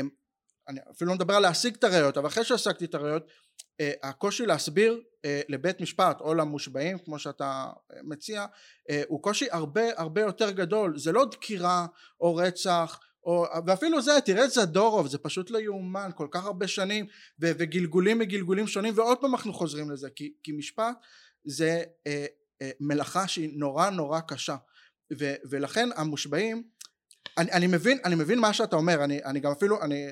אני 0.68 0.80
אפילו 0.92 1.10
לא 1.10 1.16
מדבר 1.16 1.34
על 1.34 1.42
להשיג 1.42 1.76
את 1.76 1.84
הראיות 1.84 2.18
אבל 2.18 2.28
אחרי 2.28 2.44
שהשגתי 2.44 2.86
את 2.86 2.96
הראיות 2.96 3.24
אה, 3.80 3.92
הקושי 4.04 4.46
להסביר 4.46 5.02
אה, 5.26 5.42
לבית 5.50 5.82
משפט 5.82 6.22
או 6.22 6.34
למושבעים 6.34 7.00
כמו 7.00 7.20
שאתה 7.20 7.66
מציע 8.04 8.46
הוא 9.08 9.24
קושי 9.24 9.48
הרבה 9.52 9.82
הרבה 9.98 10.22
יותר 10.22 10.52
גדול 10.52 10.98
זה 10.98 11.12
לא 11.12 11.26
דקירה 11.26 11.86
או 12.22 12.36
רצח 12.36 13.00
או, 13.30 13.46
ואפילו 13.66 14.02
זה 14.02 14.12
תראה 14.26 14.46
את 14.46 14.52
זדורוב 14.52 15.08
זה 15.08 15.18
פשוט 15.18 15.52
לא 15.52 15.60
יאומן 15.60 16.10
כל 16.16 16.28
כך 16.32 16.46
הרבה 16.46 16.68
שנים 16.68 17.06
ו, 17.42 17.52
וגלגולים 17.58 18.20
מגלגולים 18.20 18.68
שונים 18.68 18.94
ועוד 18.98 19.18
פעם 19.22 19.36
אנחנו 19.36 19.54
חוזרים 19.54 19.92
לזה 19.92 20.10
כי, 20.16 20.34
כי 20.44 20.52
משפט 20.52 20.96
זה 21.46 21.84
אה, 22.08 22.26
אה, 22.62 22.72
מלאכה 22.80 23.28
שהיא 23.28 23.50
נורא 23.60 23.90
נורא 23.90 24.20
קשה 24.20 24.56
ו, 25.20 25.34
ולכן 25.50 25.90
המושבעים 25.96 26.64
אני, 27.38 27.52
אני 27.52 27.68
מבין 27.68 28.00
אני 28.06 28.16
מבין 28.16 28.40
מה 28.40 28.54
שאתה 28.54 28.76
אומר 28.76 29.04
אני, 29.04 29.24
אני 29.26 29.40
גם 29.40 29.52
אפילו 29.52 29.82
אני 29.82 30.08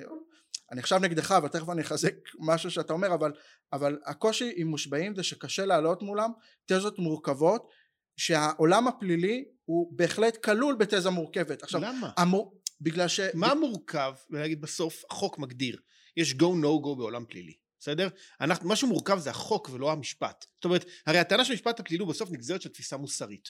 אני 0.71 0.79
עכשיו 0.79 0.99
נגדך 0.99 1.35
ותכף 1.43 1.69
אני 1.69 1.81
אחזק 1.81 2.13
משהו 2.39 2.71
שאתה 2.71 2.93
אומר 2.93 3.13
אבל, 3.13 3.31
אבל 3.73 3.99
הקושי 4.05 4.53
עם 4.55 4.67
מושבעים 4.67 5.15
זה 5.15 5.23
שקשה 5.23 5.65
לעלות 5.65 6.01
מולם 6.01 6.31
תזות 6.65 6.99
מורכבות 6.99 7.69
שהעולם 8.17 8.87
הפלילי 8.87 9.45
הוא 9.65 9.97
בהחלט 9.97 10.37
כלול 10.43 10.75
בתזה 10.75 11.09
מורכבת. 11.09 11.63
עכשיו, 11.63 11.81
למה? 11.81 12.11
המור... 12.17 12.57
בגלל 12.81 13.07
ש... 13.07 13.19
מה 13.33 13.53
מורכב, 13.55 14.13
ולהגיד 14.29 14.61
בסוף, 14.61 15.03
החוק 15.09 15.39
מגדיר, 15.39 15.79
יש 16.17 16.31
go 16.31 16.45
no 16.63 16.83
go 16.85 16.95
בעולם 16.97 17.25
פלילי, 17.25 17.53
בסדר? 17.79 18.07
אנחנו, 18.41 18.69
מה 18.69 18.75
שמורכב 18.75 19.19
זה 19.19 19.29
החוק 19.29 19.69
ולא 19.73 19.91
המשפט. 19.91 20.45
זאת 20.55 20.65
אומרת, 20.65 20.85
הרי 21.05 21.19
הטענה 21.19 21.45
של 21.45 21.53
משפט 21.53 21.79
הפלילי 21.79 22.03
הוא 22.03 22.09
בסוף 22.09 22.31
נגזרת 22.31 22.61
של 22.61 22.69
תפיסה 22.69 22.97
מוסרית. 22.97 23.49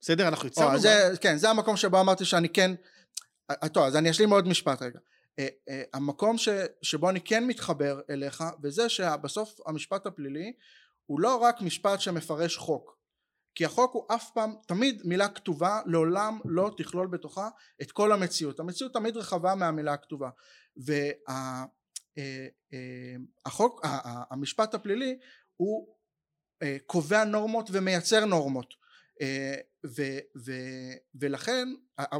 בסדר? 0.00 0.28
אנחנו 0.28 0.48
יצרנו... 0.48 0.78
זה, 0.78 1.08
מה... 1.10 1.16
כן, 1.16 1.36
זה 1.36 1.50
המקום 1.50 1.76
שבו 1.76 2.00
אמרתי 2.00 2.24
שאני 2.24 2.48
כן... 2.48 2.74
אה, 3.50 3.54
אה, 3.62 3.68
טוב, 3.68 3.84
אז 3.84 3.96
אני 3.96 4.10
אשלים 4.10 4.30
עוד 4.30 4.48
משפט 4.48 4.82
רגע. 4.82 4.98
Uh, 4.98 5.44
uh, 5.44 5.72
המקום 5.92 6.38
ש, 6.38 6.48
שבו 6.82 7.10
אני 7.10 7.20
כן 7.20 7.46
מתחבר 7.46 8.00
אליך, 8.10 8.44
וזה 8.62 8.88
שבסוף 8.88 9.60
המשפט 9.66 10.06
הפלילי 10.06 10.52
הוא 11.06 11.20
לא 11.20 11.36
רק 11.36 11.60
משפט 11.60 12.00
שמפרש 12.00 12.56
חוק 12.56 13.01
כי 13.54 13.64
החוק 13.64 13.94
הוא 13.94 14.04
אף 14.08 14.30
פעם 14.30 14.54
תמיד 14.66 15.02
מילה 15.04 15.28
כתובה 15.28 15.80
לעולם 15.86 16.38
לא 16.44 16.70
תכלול 16.76 17.06
בתוכה 17.06 17.48
את 17.82 17.92
כל 17.92 18.12
המציאות. 18.12 18.60
המציאות 18.60 18.92
תמיד 18.92 19.16
רחבה 19.16 19.54
מהמילה 19.54 19.92
הכתובה. 19.92 20.30
והחוק 23.46 23.80
וה, 23.84 23.90
אה, 23.90 23.98
אה, 24.04 24.22
המשפט 24.30 24.74
הפלילי 24.74 25.18
הוא 25.56 25.96
אה, 26.62 26.76
קובע 26.86 27.24
נורמות 27.24 27.68
ומייצר 27.72 28.24
נורמות. 28.24 28.82
ו, 29.86 30.02
ו, 30.44 30.52
ולכן 31.14 31.68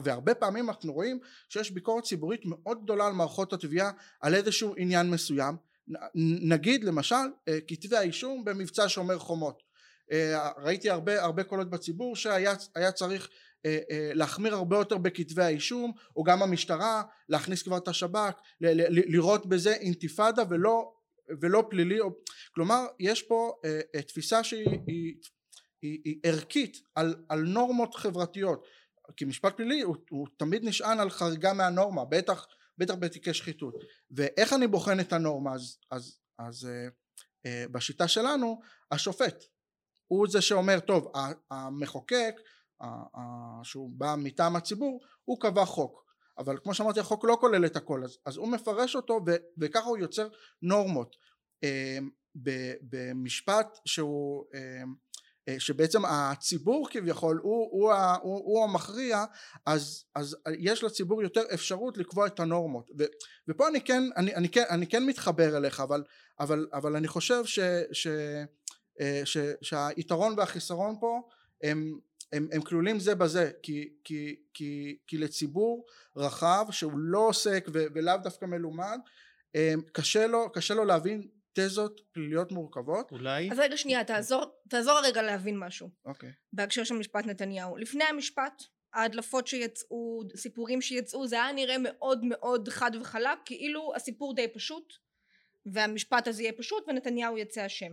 והרבה 0.05 0.35
פעמים 0.35 0.69
אנחנו 0.69 0.93
רואים 0.93 1.21
שיש 1.49 1.71
ביקורת 1.71 2.05
ציבורית 2.05 2.41
מאוד 2.45 2.83
גדולה 2.85 3.07
על 3.07 3.13
מערכות 3.13 3.53
התביעה 3.53 3.91
על 4.21 4.35
איזשהו 4.35 4.75
עניין 4.77 5.11
מסוים. 5.11 5.57
נגיד 6.43 6.85
למשל 6.85 7.15
כתבי 7.67 7.97
האישום 7.97 8.45
במבצע 8.45 8.85
שומר 8.89 9.19
חומות 9.19 9.63
ראיתי 10.57 10.91
הרבה 10.91 11.23
הרבה 11.23 11.45
קולות 11.45 11.71
בציבור 11.71 12.17
שהיה 12.17 12.93
צריך 12.95 13.29
להחמיר 14.15 14.55
הרבה 14.55 14.77
יותר 14.77 14.99
בכתבי 14.99 15.43
האישום 15.43 15.93
או 16.17 16.23
גם 16.23 16.43
המשטרה 16.43 17.03
להכניס 17.29 17.63
כבר 17.63 17.77
את 17.77 17.89
השב"כ 17.89 18.41
לראות 18.61 19.47
בזה 19.47 19.73
אינתיפאדה 19.73 20.43
ולא 20.51 20.93
ולא 21.41 21.65
פלילי 21.71 21.99
כלומר 22.55 22.87
יש 23.01 23.23
פה 23.23 23.53
תפיסה 24.09 24.45
שהיא 24.45 24.79
היא, 24.87 25.15
היא, 25.83 26.01
היא 26.05 26.21
ערכית 26.23 26.77
על, 26.95 27.15
על 27.29 27.41
נורמות 27.41 27.95
חברתיות. 27.95 28.67
כי 29.17 29.25
משפט 29.25 29.57
פלילי 29.57 29.81
הוא, 29.81 29.97
הוא 30.11 30.27
תמיד 30.37 30.65
נשען 30.65 31.01
על 31.01 31.11
חריגה 31.11 31.53
מהנורמה 31.53 32.05
בטח 32.05 32.47
בטח 32.79 32.95
בתיקי 32.95 33.35
שחיתות. 33.35 33.75
ואיך 34.11 34.53
אני 34.53 34.67
בוחן 34.67 35.01
את 35.01 35.13
הנורמה? 35.13 35.55
אז, 35.55 35.79
אז, 35.91 36.19
אז 36.39 36.69
אה, 36.71 36.89
אה, 37.47 37.65
בשיטה 37.69 38.09
שלנו 38.09 38.61
השופט 38.91 39.45
הוא 40.13 40.27
זה 40.31 40.41
שאומר 40.41 40.81
טוב 40.81 41.13
המחוקק 41.51 42.35
שהוא 43.63 43.91
בא 43.93 44.15
מטעם 44.19 44.57
הציבור 44.57 45.01
הוא 45.25 45.41
קבע 45.41 45.65
חוק. 45.65 46.03
אבל 46.39 46.59
כמו 46.63 46.75
שאמרתי 46.75 47.01
החוק 47.01 47.25
לא 47.25 47.37
כולל 47.41 47.67
את 47.67 47.77
הכל 47.77 48.05
אז, 48.05 48.19
אז 48.27 48.37
הוא 48.37 48.49
מפרש 48.49 48.97
אותו 48.97 49.21
ו, 49.27 49.31
וככה 49.59 49.89
הוא 49.89 49.99
יוצר 49.99 50.29
נורמות. 50.63 51.17
אה, 51.65 51.99
במשפט 52.83 53.79
שהוא 53.85 54.45
אה, 54.55 55.61
שבעצם 55.61 56.05
הציבור 56.05 56.89
כביכול 56.91 57.41
הוא, 57.43 57.69
הוא, 57.71 57.93
הוא, 58.23 58.43
הוא 58.45 58.65
המכריע 58.65 59.25
אז, 59.67 60.05
אז 60.15 60.37
יש 60.59 60.85
לציבור 60.85 61.23
יותר 61.23 61.43
אפשרות 61.55 61.99
לקבוע 61.99 62.27
את 62.27 62.41
הנורמות. 62.41 62.91
ו, 62.99 63.05
ופה 63.49 63.69
אני 63.69 63.81
כן, 63.81 64.03
אני, 64.17 64.35
אני, 64.35 64.49
כן, 64.49 64.65
אני 64.71 64.87
כן 64.87 65.07
מתחבר 65.07 65.57
אליך 65.57 65.81
אבל, 65.81 66.05
אבל, 66.41 66.67
אבל 66.73 66.97
אני 66.97 67.09
חושב 67.09 67.45
ש, 67.45 67.59
ש, 67.93 68.07
אה, 68.07 68.45
ש, 69.25 69.39
שהיתרון 69.63 70.35
והחיסרון 70.39 70.97
פה 71.01 71.21
הם, 71.63 71.99
הם, 72.33 72.49
הם 72.53 72.63
כלולים 72.63 73.01
זה 73.01 73.15
בזה 73.15 73.51
כי, 73.63 73.89
כי, 74.05 74.37
כי, 74.55 74.99
כי 75.07 75.19
לציבור 75.19 75.85
רחב 76.17 76.67
שהוא 76.71 76.93
לא 76.95 77.29
עוסק 77.29 77.69
ו, 77.73 77.85
ולאו 77.95 78.17
דווקא 78.23 78.47
מלומד 78.47 78.99
קשה 79.93 80.27
לו, 80.27 80.53
קשה 80.53 80.75
לו 80.75 80.85
להבין 80.85 81.29
תזות 81.53 82.01
פליליות 82.13 82.53
מורכבות. 82.53 83.11
אולי? 83.11 83.51
אז 83.51 83.59
רגע 83.59 83.77
שנייה, 83.77 84.05
תעזור, 84.05 84.45
תעזור 84.69 85.01
רגע 85.05 85.23
להבין 85.23 85.59
משהו. 85.59 85.91
אוקיי. 86.05 86.29
Okay. 86.29 86.33
בהקשר 86.53 86.85
של 86.85 86.95
משפט 86.95 87.27
נתניהו. 87.27 87.77
לפני 87.77 88.05
המשפט, 88.05 88.63
ההדלפות 88.93 89.47
שיצאו, 89.47 90.23
סיפורים 90.37 90.83
שיצאו, 90.83 91.27
זה 91.27 91.43
היה 91.43 91.53
נראה 91.53 91.77
מאוד 91.79 92.25
מאוד 92.25 92.69
חד 92.69 92.91
וחלק, 93.01 93.39
כאילו 93.45 93.93
הסיפור 93.97 94.35
די 94.35 94.49
פשוט, 94.49 94.93
והמשפט 95.67 96.29
הזה 96.29 96.43
יהיה 96.43 96.53
פשוט, 96.53 96.85
ונתניהו 96.89 97.39
יצא 97.39 97.67
אשם. 97.67 97.93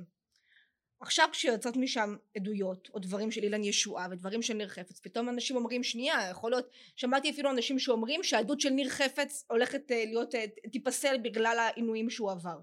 עכשיו 1.01 1.29
כשיוצאות 1.31 1.77
משם 1.77 2.15
עדויות 2.35 2.89
או 2.93 2.99
דברים 2.99 3.31
של 3.31 3.43
אילן 3.43 3.63
ישועה 3.63 4.07
ודברים 4.11 4.41
של 4.41 4.53
ניר 4.53 4.67
חפץ 4.67 4.99
פתאום 4.99 5.29
אנשים 5.29 5.55
אומרים 5.55 5.83
שנייה 5.83 6.29
יכול 6.31 6.51
להיות 6.51 6.69
שמעתי 6.95 7.29
אפילו 7.29 7.49
אנשים 7.49 7.79
שאומרים 7.79 8.23
שהעדות 8.23 8.59
של 8.59 8.69
ניר 8.69 8.89
חפץ 8.89 9.45
הולכת 9.49 9.91
אה, 9.91 10.03
להיות 10.05 10.35
אה, 10.35 10.45
תיפסל 10.71 11.17
בגלל 11.23 11.57
העינויים 11.59 12.09
שהוא 12.09 12.31
עבר 12.31 12.59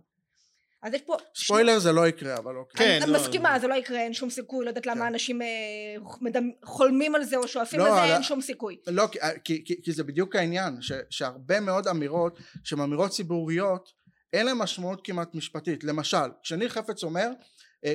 אז 0.82 0.94
יש 0.94 1.02
פה... 1.02 1.16
ספוילר 1.34 1.78
זה 1.78 1.92
לא 1.92 2.08
יקרה, 2.08 2.36
אבל 2.36 2.56
אוקיי. 2.56 2.86
כן. 2.86 3.02
אני 3.02 3.12
לא, 3.12 3.20
מסכימה, 3.20 3.52
לא. 3.52 3.58
זה 3.58 3.66
לא 3.66 3.74
יקרה, 3.74 4.00
אין 4.00 4.12
שום 4.12 4.30
סיכוי, 4.30 4.64
לא 4.64 4.70
יודעת 4.70 4.86
למה 4.86 5.00
כן. 5.00 5.06
אנשים 5.06 5.42
אה, 5.42 5.46
חולמים 6.64 7.14
על 7.14 7.24
זה 7.24 7.36
או 7.36 7.48
שואפים 7.48 7.80
לא, 7.80 7.86
על 7.86 8.08
זה, 8.08 8.14
אין 8.14 8.22
שום 8.22 8.40
סיכוי. 8.40 8.76
לא, 8.86 9.04
כי 9.82 9.92
זה 9.92 10.04
בדיוק 10.04 10.36
העניין, 10.36 10.78
שהרבה 11.10 11.60
מאוד 11.60 11.88
אמירות, 11.88 12.38
שהן 12.64 12.80
אמירות 12.80 13.10
ציבוריות, 13.10 13.92
אין 14.32 14.46
להן 14.46 14.56
משמעות 14.56 15.00
כמעט 15.04 15.34
משפטית. 15.34 15.84
למשל, 15.84 16.26
כשניר 16.42 16.68
חפץ 16.68 17.04
אומר, 17.04 17.28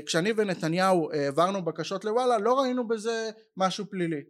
כשאני 0.05 0.33
ונתניהו 0.37 1.11
אה, 1.11 1.25
העברנו 1.25 1.65
בקשות 1.65 2.05
לוואלה, 2.05 2.37
לא 2.37 2.59
ראינו 2.59 2.87
בזה 2.87 3.29
משהו 3.57 3.85
פלילי. 3.89 4.21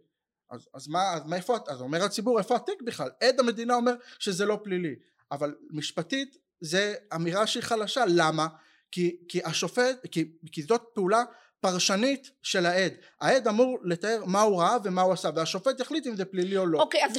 אז, 0.50 0.68
אז 0.74 0.88
מה, 0.88 1.14
אז 1.14 1.22
מאיפה, 1.26 1.56
אז 1.68 1.80
אומר 1.80 2.04
הציבור, 2.04 2.38
איפה 2.38 2.56
התיק 2.56 2.82
בכלל? 2.82 3.10
עד 3.20 3.40
המדינה 3.40 3.74
אומר 3.74 3.94
שזה 4.18 4.46
לא 4.46 4.60
פלילי. 4.62 4.94
אבל 5.32 5.54
משפטית 5.70 6.36
זה 6.60 6.94
אמירה 7.14 7.46
שהיא 7.46 7.62
חלשה, 7.62 8.04
למה? 8.08 8.46
כי, 8.90 9.16
כי 9.28 9.40
השופט, 9.44 10.06
כי, 10.10 10.32
כי 10.52 10.62
זאת 10.62 10.82
פעולה 10.94 11.22
פרשנית 11.60 12.30
של 12.42 12.66
העד. 12.66 12.92
העד 13.20 13.48
אמור 13.48 13.78
לתאר 13.82 14.24
מה 14.26 14.40
הוא 14.40 14.60
ראה 14.60 14.76
ומה 14.84 15.02
הוא 15.02 15.12
עשה, 15.12 15.30
והשופט 15.36 15.80
יחליט 15.80 16.06
אם 16.06 16.16
זה 16.16 16.24
פלילי 16.24 16.56
או 16.56 16.66
לא. 16.66 16.80
אוקיי, 16.80 17.04
אז... 17.04 17.10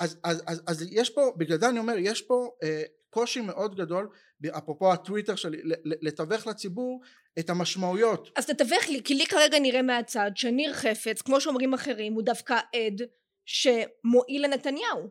אז, 0.00 0.16
אז, 0.24 0.42
אז, 0.46 0.62
אז 0.66 0.84
יש 0.90 1.10
פה, 1.10 1.32
בגלל 1.36 1.58
זה 1.60 1.68
אני 1.68 1.78
אומר, 1.78 1.94
יש 1.98 2.22
פה 2.22 2.50
אה, 2.62 2.82
קושי 3.12 3.40
מאוד 3.40 3.74
גדול, 3.74 4.08
אפרופו 4.48 4.92
הטוויטר 4.92 5.34
שלי, 5.34 5.60
לתווך 5.84 6.46
לציבור 6.46 7.00
את 7.38 7.50
המשמעויות. 7.50 8.28
אז 8.36 8.46
תתווך 8.46 8.88
לי, 8.88 9.02
כי 9.04 9.14
לי 9.14 9.26
כרגע 9.26 9.58
נראה 9.58 9.82
מהצד 9.82 10.30
שניר 10.34 10.72
חפץ, 10.72 11.22
כמו 11.22 11.40
שאומרים 11.40 11.74
אחרים, 11.74 12.12
הוא 12.12 12.22
דווקא 12.22 12.54
עד 12.54 13.02
שמועיל 13.44 14.44
לנתניהו. 14.44 15.10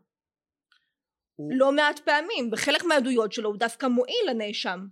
הוא... 1.35 1.51
לא 1.53 1.71
מעט 1.71 1.99
פעמים, 1.99 2.51
בחלק 2.51 2.83
מהעדויות 2.83 3.33
שלו 3.33 3.49
הוא 3.49 3.57
דווקא 3.57 3.85
מועיל 3.85 4.29
לנאשם. 4.29 4.87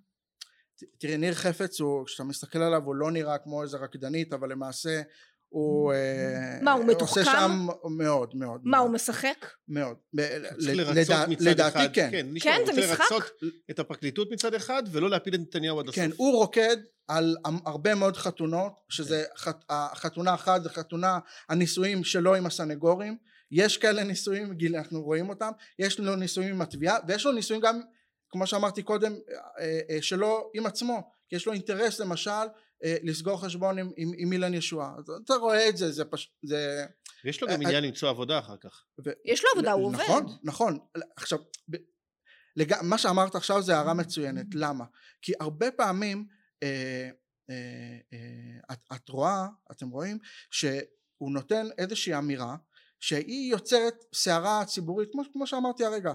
תראי 0.98 1.17
ניר 1.17 1.34
חפץ 1.34 1.80
הוא, 1.80 2.06
כשאתה 2.06 2.24
מסתכל 2.24 2.60
עליו 2.60 2.84
הוא 2.84 2.95
לא 2.95 3.12
נראה 3.12 3.38
כמו 3.38 3.63
איזה 3.63 3.78
רקדנית 3.78 4.34
אבל 4.34 4.52
למעשה 4.52 5.02
הוא 5.49 5.93
אה, 5.93 6.59
מה 6.62 6.71
הוא 6.71 6.85
מתוחכם? 6.85 7.19
עושה 7.19 7.31
שם 7.31 7.67
מאוד 7.97 8.35
מאוד 8.35 8.62
מה 8.63 8.77
הוא 8.77 8.89
משחק? 8.89 9.45
מאוד. 9.67 9.95
לדעתי 11.39 11.79
כן. 11.93 12.09
כן, 12.12 12.27
כן 12.41 12.62
זה 12.65 12.71
משחק? 12.71 12.99
רוצה 13.01 13.15
לרצות 13.15 13.31
את 13.69 13.79
הפרקליטות 13.79 14.31
מצד 14.31 14.53
אחד 14.53 14.83
ולא 14.91 15.09
להפיל 15.09 15.35
את 15.35 15.39
נתניהו 15.39 15.79
עד 15.79 15.85
הסוף. 15.85 15.95
כן 15.95 16.09
הוא 16.17 16.35
רוקד 16.35 16.77
על 17.07 17.35
הרבה 17.65 17.95
מאוד 17.95 18.17
חתונות 18.17 18.73
שזה 18.89 19.23
כן. 19.45 19.51
חתונה 19.95 20.33
אחת 20.33 20.63
זה 20.63 20.69
חתונה 20.69 21.19
הנישואים 21.49 22.03
שלו 22.03 22.35
עם 22.35 22.45
הסנגורים. 22.45 23.17
יש 23.51 23.77
כאלה 23.77 24.03
ניסויים, 24.03 24.57
אנחנו 24.75 25.01
רואים 25.01 25.29
אותם, 25.29 25.51
יש 25.79 25.99
לו 25.99 26.15
ניסויים 26.15 26.55
עם 26.55 26.62
התביעה 26.62 26.97
ויש 27.07 27.25
לו 27.25 27.31
ניסויים 27.31 27.62
גם 27.62 27.81
כמו 28.29 28.47
שאמרתי 28.47 28.83
קודם 28.83 29.15
אה, 29.59 29.79
אה, 29.89 30.01
שלו 30.01 30.51
עם 30.53 30.65
עצמו 30.65 31.12
כי 31.29 31.35
יש 31.35 31.45
לו 31.45 31.53
אינטרס 31.53 31.99
למשל 31.99 32.47
לסגור 32.83 33.41
חשבון 33.41 33.79
עם, 33.79 33.91
עם, 33.97 34.11
עם 34.17 34.31
אילן 34.31 34.53
ישועה 34.53 34.95
אתה 35.25 35.33
רואה 35.33 35.69
את 35.69 35.77
זה 35.77 35.91
זה 35.91 36.05
פשוט 36.05 36.31
זה 36.43 36.85
יש 37.23 37.41
לו 37.41 37.47
גם 37.47 37.61
עניין 37.61 37.83
למצוא 37.83 38.09
עבודה 38.09 38.39
אחר 38.39 38.57
כך 38.57 38.85
ו... 39.05 39.09
יש 39.25 39.43
לו 39.43 39.49
עבודה 39.53 39.71
הוא 39.71 39.91
נכון, 39.91 40.05
עובד 40.07 40.33
נכון 40.43 40.77
נכון 40.77 40.79
עכשיו 41.15 41.39
לג... 42.55 42.73
מה 42.83 42.97
שאמרת 42.97 43.35
עכשיו 43.35 43.61
זה 43.61 43.75
הערה 43.75 43.93
מצוינת 43.93 44.45
למה 44.53 44.85
כי 45.21 45.33
הרבה 45.39 45.71
פעמים 45.71 46.25
אה, 46.63 47.09
אה, 47.49 47.97
אה, 48.13 48.73
את, 48.73 48.79
את 48.95 49.09
רואה 49.09 49.47
אתם 49.71 49.89
רואים 49.89 50.17
שהוא 50.51 51.31
נותן 51.31 51.67
איזושהי 51.77 52.17
אמירה 52.17 52.55
שהיא 52.99 53.51
יוצרת 53.51 53.95
סערה 54.15 54.65
ציבורית 54.65 55.09
כמו, 55.11 55.23
כמו 55.33 55.47
שאמרתי 55.47 55.85
הרגע 55.85 56.13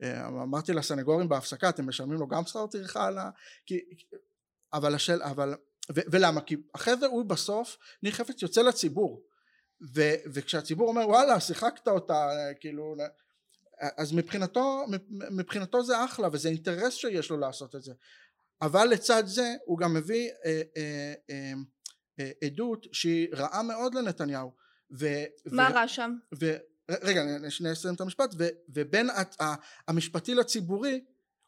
ואמרתי 0.00 0.72
לסנגורים 0.72 1.28
בהפסקה 1.28 1.68
אתם 1.68 1.88
משלמים 1.88 2.18
לו 2.18 2.26
גם 2.26 2.46
שכר 2.46 2.66
טרחה 2.66 3.06
על 3.06 3.18
ה... 3.18 3.30
כי, 3.66 3.80
אבל 4.72 4.94
השאל 4.94 5.22
אבל 5.22 5.54
ו, 5.94 6.00
ולמה 6.10 6.40
כי 6.40 6.56
זה 7.00 7.06
הוא 7.06 7.24
בסוף 7.24 7.76
ניר 8.02 8.12
חפץ 8.12 8.42
יוצא 8.42 8.62
לציבור 8.62 9.22
ו, 9.94 10.00
וכשהציבור 10.34 10.88
אומר 10.88 11.08
וואלה 11.08 11.40
שיחקת 11.40 11.88
אותה 11.88 12.28
כאילו 12.60 12.94
אז 13.80 14.12
מבחינתו 14.12 14.84
מבחינתו 15.30 15.84
זה 15.84 16.04
אחלה 16.04 16.28
וזה 16.32 16.48
אינטרס 16.48 16.94
שיש 16.94 17.30
לו 17.30 17.36
לעשות 17.36 17.74
את 17.74 17.82
זה 17.82 17.92
אבל 18.62 18.86
לצד 18.86 19.26
זה 19.26 19.54
הוא 19.64 19.78
גם 19.78 19.94
מביא 19.94 20.30
אה, 20.44 20.62
אה, 20.76 21.14
אה, 21.30 21.52
אה, 22.20 22.30
עדות 22.44 22.86
שהיא 22.92 23.28
רעה 23.32 23.62
מאוד 23.62 23.94
לנתניהו. 23.94 24.52
ו, 24.98 25.06
מה 25.52 25.68
ו, 25.70 25.74
רע 25.74 25.88
שם? 25.88 26.16
ו, 26.40 26.56
רגע, 26.90 27.22
אני 27.22 27.50
שנייה 27.50 27.72
אסיים 27.72 27.94
את 27.94 28.00
המשפט, 28.00 28.34
ו, 28.38 28.46
ובין 28.74 29.10
המשפטי 29.88 30.34
לציבורי, 30.34 31.04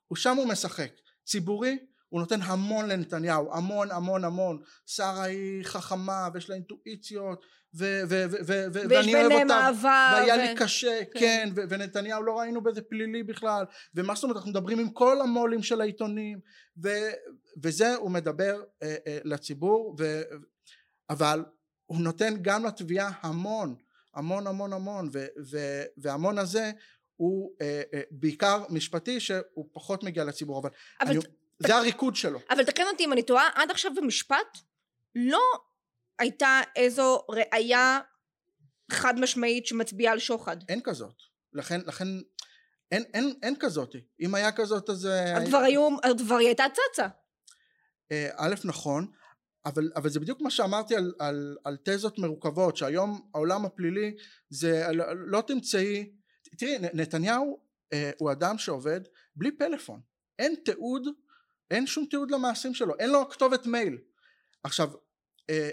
הוא 0.08 0.16
שם 0.16 0.36
הוא 0.36 0.48
משחק. 0.48 0.90
ציבורי, 1.24 1.78
הוא 2.08 2.20
נותן 2.20 2.42
המון 2.42 2.88
לנתניהו, 2.88 3.54
המון 3.54 3.90
המון 3.90 4.24
המון. 4.24 4.62
שרה 4.86 5.22
היא 5.22 5.64
חכמה 5.64 6.28
ויש 6.34 6.50
לה 6.50 6.54
אינטואיציות, 6.54 7.46
ו- 7.74 8.00
ו- 8.08 8.24
ו- 8.46 8.72
ואני 8.72 9.14
אוהב 9.14 9.32
אותה, 9.32 9.70
והיה 9.82 10.34
ו... 10.34 10.38
לי 10.38 10.54
קשה, 10.56 11.00
כן, 11.12 11.20
כן 11.20 11.48
ו- 11.56 11.62
ונתניהו 11.68 12.22
לא 12.22 12.38
ראינו 12.38 12.60
בזה 12.62 12.82
פלילי 12.82 13.22
בכלל, 13.22 13.64
ומה 13.94 14.14
זאת 14.14 14.24
אומרת, 14.24 14.36
אנחנו 14.36 14.50
מדברים 14.50 14.78
עם 14.78 14.90
כל 14.90 15.20
המו"לים 15.20 15.62
של 15.62 15.80
העיתונים, 15.80 16.40
ו- 16.82 17.10
וזה 17.62 17.94
הוא 17.94 18.10
מדבר 18.10 18.62
אה, 18.82 18.96
אה, 19.06 19.18
לציבור, 19.24 19.96
ו- 19.98 20.22
אבל 21.10 21.44
הוא 21.86 22.00
נותן 22.00 22.34
גם 22.42 22.64
לתביעה 22.64 23.10
המון, 23.20 23.74
המון 24.14 24.46
המון 24.46 24.72
המון, 24.72 25.08
ו- 25.12 25.26
ו- 25.50 25.84
והמון 25.96 26.38
הזה 26.38 26.70
הוא 27.16 27.52
אה, 27.60 27.82
אה, 27.94 28.00
בעיקר 28.10 28.64
משפטי 28.70 29.20
שהוא 29.20 29.68
פחות 29.72 30.04
מגיע 30.04 30.24
לציבור, 30.24 30.60
אבל, 30.60 30.70
אבל 31.00 31.10
אני, 31.10 31.20
ת... 31.20 31.26
זה 31.58 31.74
הריקוד 31.74 32.16
שלו. 32.16 32.38
אבל 32.50 32.64
תקן 32.64 32.84
אותי 32.92 33.04
אם 33.04 33.12
אני 33.12 33.22
טועה, 33.22 33.48
עד 33.54 33.70
עכשיו 33.70 33.94
במשפט 33.94 34.58
לא 35.14 35.42
הייתה 36.18 36.60
איזו 36.76 37.22
ראייה 37.28 37.98
חד 38.90 39.20
משמעית 39.20 39.66
שמצביעה 39.66 40.12
על 40.12 40.18
שוחד. 40.18 40.56
אין 40.68 40.80
כזאת. 40.84 41.14
לכן, 41.52 41.80
לכן 41.86 42.06
אין, 42.92 43.04
אין, 43.14 43.34
אין 43.42 43.54
כזאת. 43.60 43.96
אם 44.20 44.34
היה 44.34 44.52
כזאת 44.52 44.90
אז... 44.90 45.06
אה, 45.06 45.46
כבר 45.46 45.58
היו, 45.58 45.88
כבר 46.18 46.36
היא 46.36 46.46
הייתה 46.46 46.64
צצה. 46.72 47.06
אה, 48.12 48.28
א', 48.36 48.54
נכון, 48.64 49.06
אבל, 49.66 49.90
אבל 49.96 50.10
זה 50.10 50.20
בדיוק 50.20 50.40
מה 50.40 50.50
שאמרתי 50.50 50.96
על, 50.96 51.14
על, 51.18 51.56
על 51.64 51.76
תזות 51.84 52.18
מרוכבות, 52.18 52.76
שהיום 52.76 53.30
העולם 53.34 53.64
הפלילי 53.64 54.14
זה 54.50 54.86
לא, 54.94 55.04
לא 55.16 55.40
תמצאי, 55.46 56.12
תראי 56.58 56.78
נתניהו 56.94 57.60
אה, 57.92 58.10
הוא 58.18 58.32
אדם 58.32 58.58
שעובד 58.58 59.00
בלי 59.36 59.56
פלאפון, 59.56 60.00
אין 60.38 60.54
תיעוד, 60.64 61.02
אין 61.70 61.86
שום 61.86 62.06
תיעוד 62.10 62.30
למעשים 62.30 62.74
שלו, 62.74 62.94
אין 62.98 63.10
לו 63.10 63.28
כתובת 63.30 63.66
מייל. 63.66 63.98
עכשיו 64.62 64.90
אה, 65.50 65.70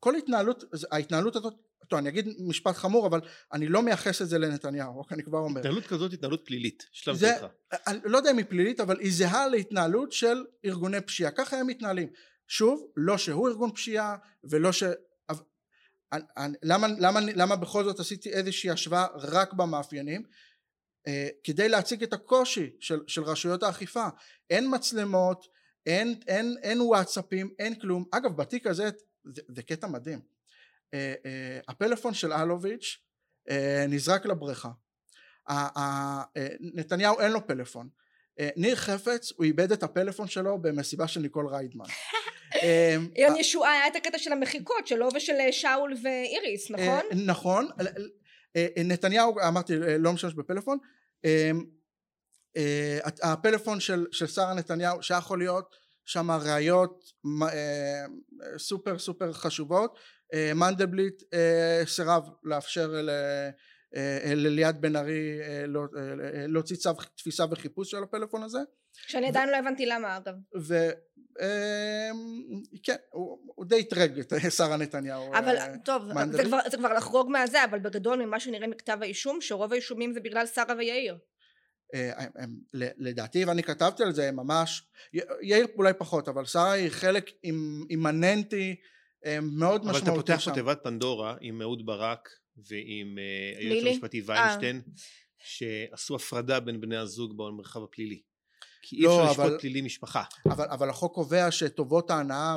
כל 0.00 0.16
התנהלות, 0.16 0.64
ההתנהלות 0.92 1.36
הזאת, 1.36 1.54
טוב 1.88 1.98
אני 1.98 2.08
אגיד 2.08 2.28
משפט 2.48 2.76
חמור 2.76 3.06
אבל 3.06 3.20
אני 3.52 3.68
לא 3.68 3.82
מייחס 3.82 4.22
את 4.22 4.28
זה 4.28 4.38
לנתניהו, 4.38 5.00
רק 5.00 5.12
אני 5.12 5.22
כבר 5.22 5.38
אומר. 5.38 5.60
התנהלות 5.60 5.86
כזאת 5.86 6.12
התנהלות 6.12 6.42
פלילית, 6.46 6.86
שלב 6.92 7.16
זה, 7.16 7.32
אני 7.86 7.98
לא 8.04 8.16
יודע 8.16 8.30
אם 8.30 8.36
היא 8.36 8.46
פלילית 8.48 8.80
אבל 8.80 9.00
היא 9.00 9.12
זהה 9.12 9.48
להתנהלות 9.48 10.12
של 10.12 10.44
ארגוני 10.64 11.00
פשיעה, 11.00 11.30
ככה 11.30 11.56
הם 11.56 11.66
מתנהלים. 11.66 12.08
שוב, 12.50 12.86
לא 12.96 13.18
שהוא 13.18 13.48
ארגון 13.48 13.72
פשיעה 13.72 14.16
ולא 14.44 14.72
ש... 14.72 14.82
למה, 16.62 16.86
למה, 16.98 17.20
למה 17.20 17.56
בכל 17.56 17.84
זאת 17.84 18.00
עשיתי 18.00 18.32
איזושהי 18.32 18.70
השוואה 18.70 19.06
רק 19.14 19.52
במאפיינים? 19.52 20.22
אה, 21.06 21.28
כדי 21.44 21.68
להציג 21.68 22.02
את 22.02 22.12
הקושי 22.12 22.70
של, 22.80 23.00
של 23.06 23.22
רשויות 23.22 23.62
האכיפה. 23.62 24.06
אין 24.50 24.74
מצלמות, 24.74 25.46
אין, 25.86 26.20
אין, 26.26 26.56
אין 26.62 26.80
וואטסאפים, 26.80 27.54
אין 27.58 27.80
כלום. 27.80 28.04
אגב, 28.12 28.36
בתיק 28.36 28.66
הזה 28.66 28.90
זה, 29.24 29.42
זה 29.48 29.62
קטע 29.62 29.86
מדהים. 29.86 30.20
אה, 30.94 31.14
אה, 31.26 31.60
הפלאפון 31.68 32.14
של 32.14 32.32
אלוביץ' 32.32 32.98
נזרק 33.88 34.26
לבריכה. 34.26 34.70
נתניהו 36.60 37.20
אין 37.20 37.32
לו 37.32 37.46
פלאפון. 37.46 37.88
ניר 38.56 38.76
חפץ 38.76 39.32
הוא 39.36 39.44
איבד 39.44 39.72
את 39.72 39.82
הפלאפון 39.82 40.28
שלו 40.28 40.58
במסיבה 40.62 41.08
של 41.08 41.20
ניקול 41.20 41.48
ריידמן. 41.48 41.84
יום 43.16 43.36
ישועה 43.36 43.72
היה 43.72 43.86
את 43.86 43.96
הקטע 43.96 44.18
של 44.18 44.32
המחיקות 44.32 44.86
שלו 44.86 45.08
ושל 45.14 45.34
שאול 45.50 45.94
ואיריס 46.02 46.70
נכון? 46.70 47.24
נכון. 47.26 47.68
נתניהו 48.84 49.34
אמרתי 49.48 49.72
לא 49.76 50.12
משמש 50.12 50.34
בפלאפון. 50.34 50.78
הפלאפון 53.22 53.80
של 53.80 54.06
שרה 54.26 54.54
נתניהו 54.54 55.02
שהיה 55.02 55.18
יכול 55.18 55.38
להיות 55.38 55.76
שם 56.04 56.30
ראיות 56.30 57.04
אה, 57.42 58.04
סופר 58.58 58.98
סופר 58.98 59.32
חשובות. 59.32 59.98
אה, 60.34 60.52
מנדלבליט 60.54 61.22
אה, 61.34 61.82
סירב 61.86 62.28
לאפשר 62.44 62.94
לליאת 64.24 64.80
בן 64.80 64.96
ארי 64.96 65.38
להוציא 66.48 66.76
צו 66.76 66.90
תפיסה 67.16 67.44
וחיפוש 67.50 67.90
של 67.90 68.02
הפלאפון 68.02 68.42
הזה. 68.42 68.58
שאני 68.92 69.28
עדיין 69.28 69.48
לא 69.48 69.56
הבנתי 69.56 69.86
למה 69.86 70.16
אגב 70.16 70.34
וכן 72.74 72.96
הוא, 73.10 73.38
הוא 73.54 73.66
די 73.66 73.80
אתרג 73.80 74.18
את 74.18 74.32
שרה 74.56 74.76
נתניהו 74.76 75.34
אבל 75.34 75.56
טוב 75.84 76.02
זה 76.32 76.44
כבר, 76.44 76.58
זה 76.70 76.76
כבר 76.76 76.92
לחרוג 76.92 77.30
מהזה 77.30 77.64
אבל 77.64 77.78
בגדול 77.78 78.24
ממה 78.24 78.40
שנראה 78.40 78.66
מכתב 78.66 78.98
האישום 79.00 79.40
שרוב 79.40 79.72
האישומים 79.72 80.12
זה 80.12 80.20
בגלל 80.20 80.46
שרה 80.46 80.74
ויאיר 80.78 81.18
אה, 81.94 82.12
הם, 82.16 82.30
הם, 82.36 82.56
לדעתי 82.98 83.44
ואני 83.44 83.62
כתבתי 83.62 84.02
על 84.02 84.12
זה 84.12 84.28
הם 84.28 84.36
ממש 84.36 84.82
יאיר 85.42 85.66
אולי 85.74 85.92
פחות 85.98 86.28
אבל 86.28 86.44
שרה 86.44 86.72
היא 86.72 86.88
חלק 86.88 87.30
אימננטי 87.90 88.76
אה, 89.26 89.38
מאוד 89.40 89.80
משמעותי 89.86 90.00
שם. 90.00 90.10
אבל 90.12 90.20
אתה 90.20 90.32
פותח 90.32 90.44
פה 90.44 90.54
תיבת 90.54 90.78
פנדורה 90.82 91.36
עם 91.40 91.62
אהוד 91.62 91.86
ברק 91.86 92.28
ועם 92.56 93.18
אה, 93.18 93.58
היועץ 93.58 93.86
המשפטי 93.86 94.22
ויינשטיין 94.26 94.82
שעשו 95.38 96.16
הפרדה 96.16 96.60
בין 96.60 96.80
בני 96.80 96.96
הזוג 96.96 97.36
במרחב 97.36 97.82
הפלילי. 97.82 98.22
כי 98.82 98.96
אי 98.96 99.02
לא, 99.02 99.30
אפשר 99.30 99.42
לשפוט 99.44 99.60
פלילי 99.60 99.80
משפחה. 99.80 100.22
אבל, 100.46 100.64
אבל 100.64 100.90
החוק 100.90 101.14
קובע 101.14 101.50
שטובות 101.50 102.10
ההנאה 102.10 102.56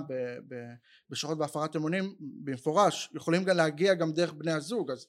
בשוחד 1.10 1.36
והפרת 1.40 1.76
אמונים 1.76 2.16
במפורש 2.20 3.10
יכולים 3.16 3.44
גם 3.44 3.58
להגיע 3.58 3.94
גם 3.94 4.14
דרך 4.14 4.34
בני 4.34 4.52
הזוג 4.52 4.92
אז, 4.92 5.08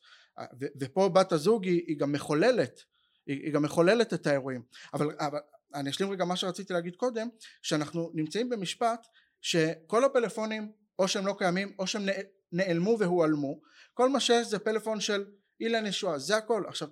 ו, 0.60 0.66
ופה 0.80 1.08
בת 1.08 1.32
הזוג 1.32 1.64
היא, 1.64 1.82
היא 1.86 1.98
גם 1.98 2.12
מחוללת 2.12 2.80
היא, 3.26 3.42
היא 3.42 3.52
גם 3.52 3.62
מחוללת 3.62 4.14
את 4.14 4.26
האירועים. 4.26 4.62
אבל, 4.94 5.10
אבל 5.20 5.38
אני 5.74 5.90
אשלים 5.90 6.10
רגע 6.10 6.24
מה 6.24 6.36
שרציתי 6.36 6.72
להגיד 6.72 6.96
קודם 6.96 7.28
שאנחנו 7.62 8.10
נמצאים 8.14 8.48
במשפט 8.48 9.06
שכל 9.40 10.04
הפלאפונים 10.04 10.72
או 10.98 11.08
שהם 11.08 11.26
לא 11.26 11.34
קיימים 11.38 11.74
או 11.78 11.86
שהם 11.86 12.02
נעלמו 12.52 12.96
והועלמו 12.98 13.60
כל 13.94 14.08
מה 14.08 14.20
שיש 14.20 14.46
זה 14.46 14.58
פלאפון 14.58 15.00
של 15.00 15.24
אילן 15.60 15.86
ישועה 15.86 16.18
זה 16.18 16.36
הכל. 16.36 16.64
עכשיו 16.68 16.88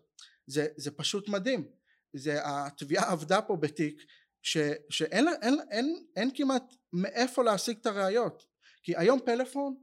זה, 0.46 0.66
זה 0.76 0.90
פשוט 0.90 1.28
מדהים 1.28 1.68
זה 2.14 2.38
התביעה 2.44 3.12
עבדה 3.12 3.42
פה 3.42 3.56
בתיק 3.56 4.02
ש, 4.42 4.56
שאין 4.90 5.28
אין, 5.28 5.36
אין, 5.42 5.58
אין, 5.70 6.04
אין 6.16 6.30
כמעט 6.34 6.74
מאיפה 6.92 7.44
להשיג 7.44 7.76
את 7.80 7.86
הראיות 7.86 8.46
כי 8.82 8.96
היום 8.96 9.20
פלאפון 9.24 9.74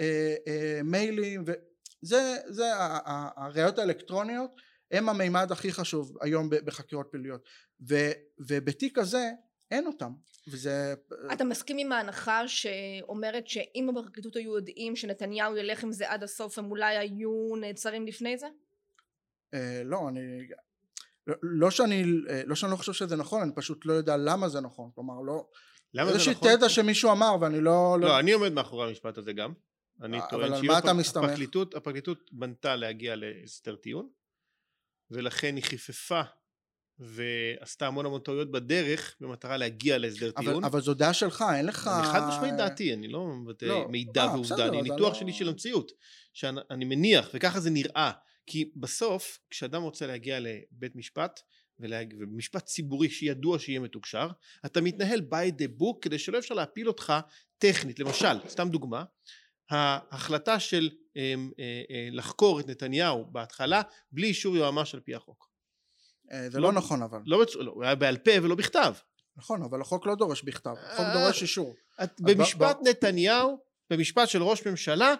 אה, 0.00 0.34
אה, 0.46 0.80
מיילים 0.84 1.44
וזה 1.46 2.36
זה 2.48 2.64
הראיות 3.36 3.78
האלקטרוניות 3.78 4.50
הם 4.90 5.08
המימד 5.08 5.52
הכי 5.52 5.72
חשוב 5.72 6.16
היום 6.20 6.50
בחקירות 6.50 7.08
פליליות 7.10 7.42
ו, 7.88 7.94
ובתיק 8.38 8.98
הזה 8.98 9.30
אין 9.70 9.86
אותם 9.86 10.12
וזה 10.48 10.94
אתה 11.32 11.44
מסכים 11.44 11.78
עם 11.78 11.92
ההנחה 11.92 12.48
שאומרת 12.48 13.48
שאם 13.48 13.90
בפרקליטות 13.94 14.36
היו 14.36 14.56
יודעים 14.56 14.96
שנתניהו 14.96 15.56
ילך 15.56 15.84
עם 15.84 15.92
זה 15.92 16.10
עד 16.10 16.22
הסוף 16.22 16.58
הם 16.58 16.70
אולי 16.70 16.96
היו 16.96 17.56
נעצרים 17.60 18.06
לפני 18.06 18.38
זה? 18.38 18.46
אה, 19.54 19.82
לא 19.84 20.08
אני 20.08 20.48
לא, 21.42 21.70
שאני 21.70 22.04
לא 22.46 22.54
שאני 22.54 22.72
לא 22.72 22.76
חושב 22.76 22.92
שזה 22.92 23.16
נכון 23.16 23.42
אני 23.42 23.52
פשוט 23.54 23.86
לא 23.86 23.92
יודע 23.92 24.16
למה 24.16 24.48
זה 24.48 24.60
נכון 24.60 24.90
כלומר 24.94 25.20
לא 25.20 25.46
למה 25.94 26.12
זה 26.12 26.18
נכון? 26.18 26.32
איזושהי 26.32 26.56
תזה 26.56 26.68
שמישהו 26.68 27.12
אמר 27.12 27.36
ואני 27.40 27.60
לא 27.60 27.96
לא, 28.00 28.08
לא 28.08 28.18
אני 28.18 28.32
עומד 28.32 28.52
מאחורי 28.52 28.88
המשפט 28.88 29.18
הזה 29.18 29.32
גם 29.32 29.52
אני 30.02 30.18
טוען 30.30 30.52
שהפרקליטות 30.62 32.30
בנתה 32.32 32.76
להגיע 32.76 33.16
להסדר 33.16 33.76
טיעון 33.76 34.08
ולכן 35.10 35.56
היא 35.56 35.64
חיפפה 35.64 36.22
ועשתה 36.98 37.86
המון 37.86 38.06
המון 38.06 38.20
טעויות 38.20 38.50
בדרך 38.50 39.16
במטרה 39.20 39.56
להגיע 39.56 39.98
להסדר 39.98 40.30
אבל, 40.36 40.44
טיעון. 40.44 40.64
אבל 40.64 40.80
זו 40.80 40.94
דעה 40.94 41.12
שלך, 41.12 41.44
אין 41.54 41.66
לך... 41.66 41.90
אני 41.98 42.06
חד 42.06 42.28
משמעית 42.28 42.54
דעתי, 42.54 42.94
אני 42.94 43.08
לא 43.08 43.26
מבטא 43.26 43.64
לא. 43.64 43.88
מידע 43.88 44.22
אה, 44.22 44.34
ועובדה, 44.34 44.68
אני 44.68 44.82
ניתוח 44.82 45.00
לא... 45.00 45.14
שלי 45.14 45.32
של 45.32 45.48
המציאות, 45.48 45.92
שאני 46.32 46.84
מניח, 46.84 47.28
וככה 47.34 47.60
זה 47.60 47.70
נראה, 47.70 48.10
כי 48.46 48.70
בסוף 48.76 49.38
כשאדם 49.50 49.82
רוצה 49.82 50.06
להגיע 50.06 50.38
לבית 50.40 50.96
משפט, 50.96 51.40
ומשפט 51.80 52.64
ציבורי 52.64 53.10
שידוע 53.10 53.58
שיהיה 53.58 53.80
מתוקשר, 53.80 54.28
אתה 54.66 54.80
מתנהל 54.80 55.20
by 55.20 55.60
the 55.60 55.80
book 55.80 55.98
כדי 56.00 56.18
שלא 56.18 56.38
אפשר 56.38 56.54
להפיל 56.54 56.88
אותך 56.88 57.12
טכנית, 57.58 57.98
למשל, 57.98 58.48
סתם 58.48 58.68
דוגמה, 58.68 59.04
ההחלטה 59.70 60.60
של 60.60 60.90
אמ, 61.16 61.50
אה, 61.58 61.82
אה, 61.90 62.08
לחקור 62.12 62.60
את 62.60 62.68
נתניהו 62.68 63.24
בהתחלה 63.32 63.82
בלי 64.12 64.26
אישור 64.26 64.56
יועמ"ש 64.56 64.94
על 64.94 65.00
פי 65.00 65.14
החוק. 65.14 65.48
אה, 66.32 66.50
זה 66.50 66.60
לא, 66.60 66.68
לא 66.68 66.72
נכון 66.72 67.02
אבל. 67.02 67.18
לא, 67.26 67.44
לא, 67.58 67.72
הוא 67.72 67.84
היה 67.84 67.94
בעל 67.94 68.16
פה 68.16 68.30
ולא 68.42 68.54
בכתב. 68.54 68.94
נכון 69.36 69.62
אבל 69.62 69.80
החוק 69.80 70.06
לא 70.06 70.14
דורש 70.14 70.42
בכתב, 70.42 70.74
החוק 70.78 71.06
דורש 71.12 71.42
אישור. 71.42 71.74
במשפט 72.20 72.78
נתניהו, 72.84 73.58
במשפט 73.90 74.28
של 74.28 74.42
ראש 74.42 74.66
ממשלה 74.66 75.14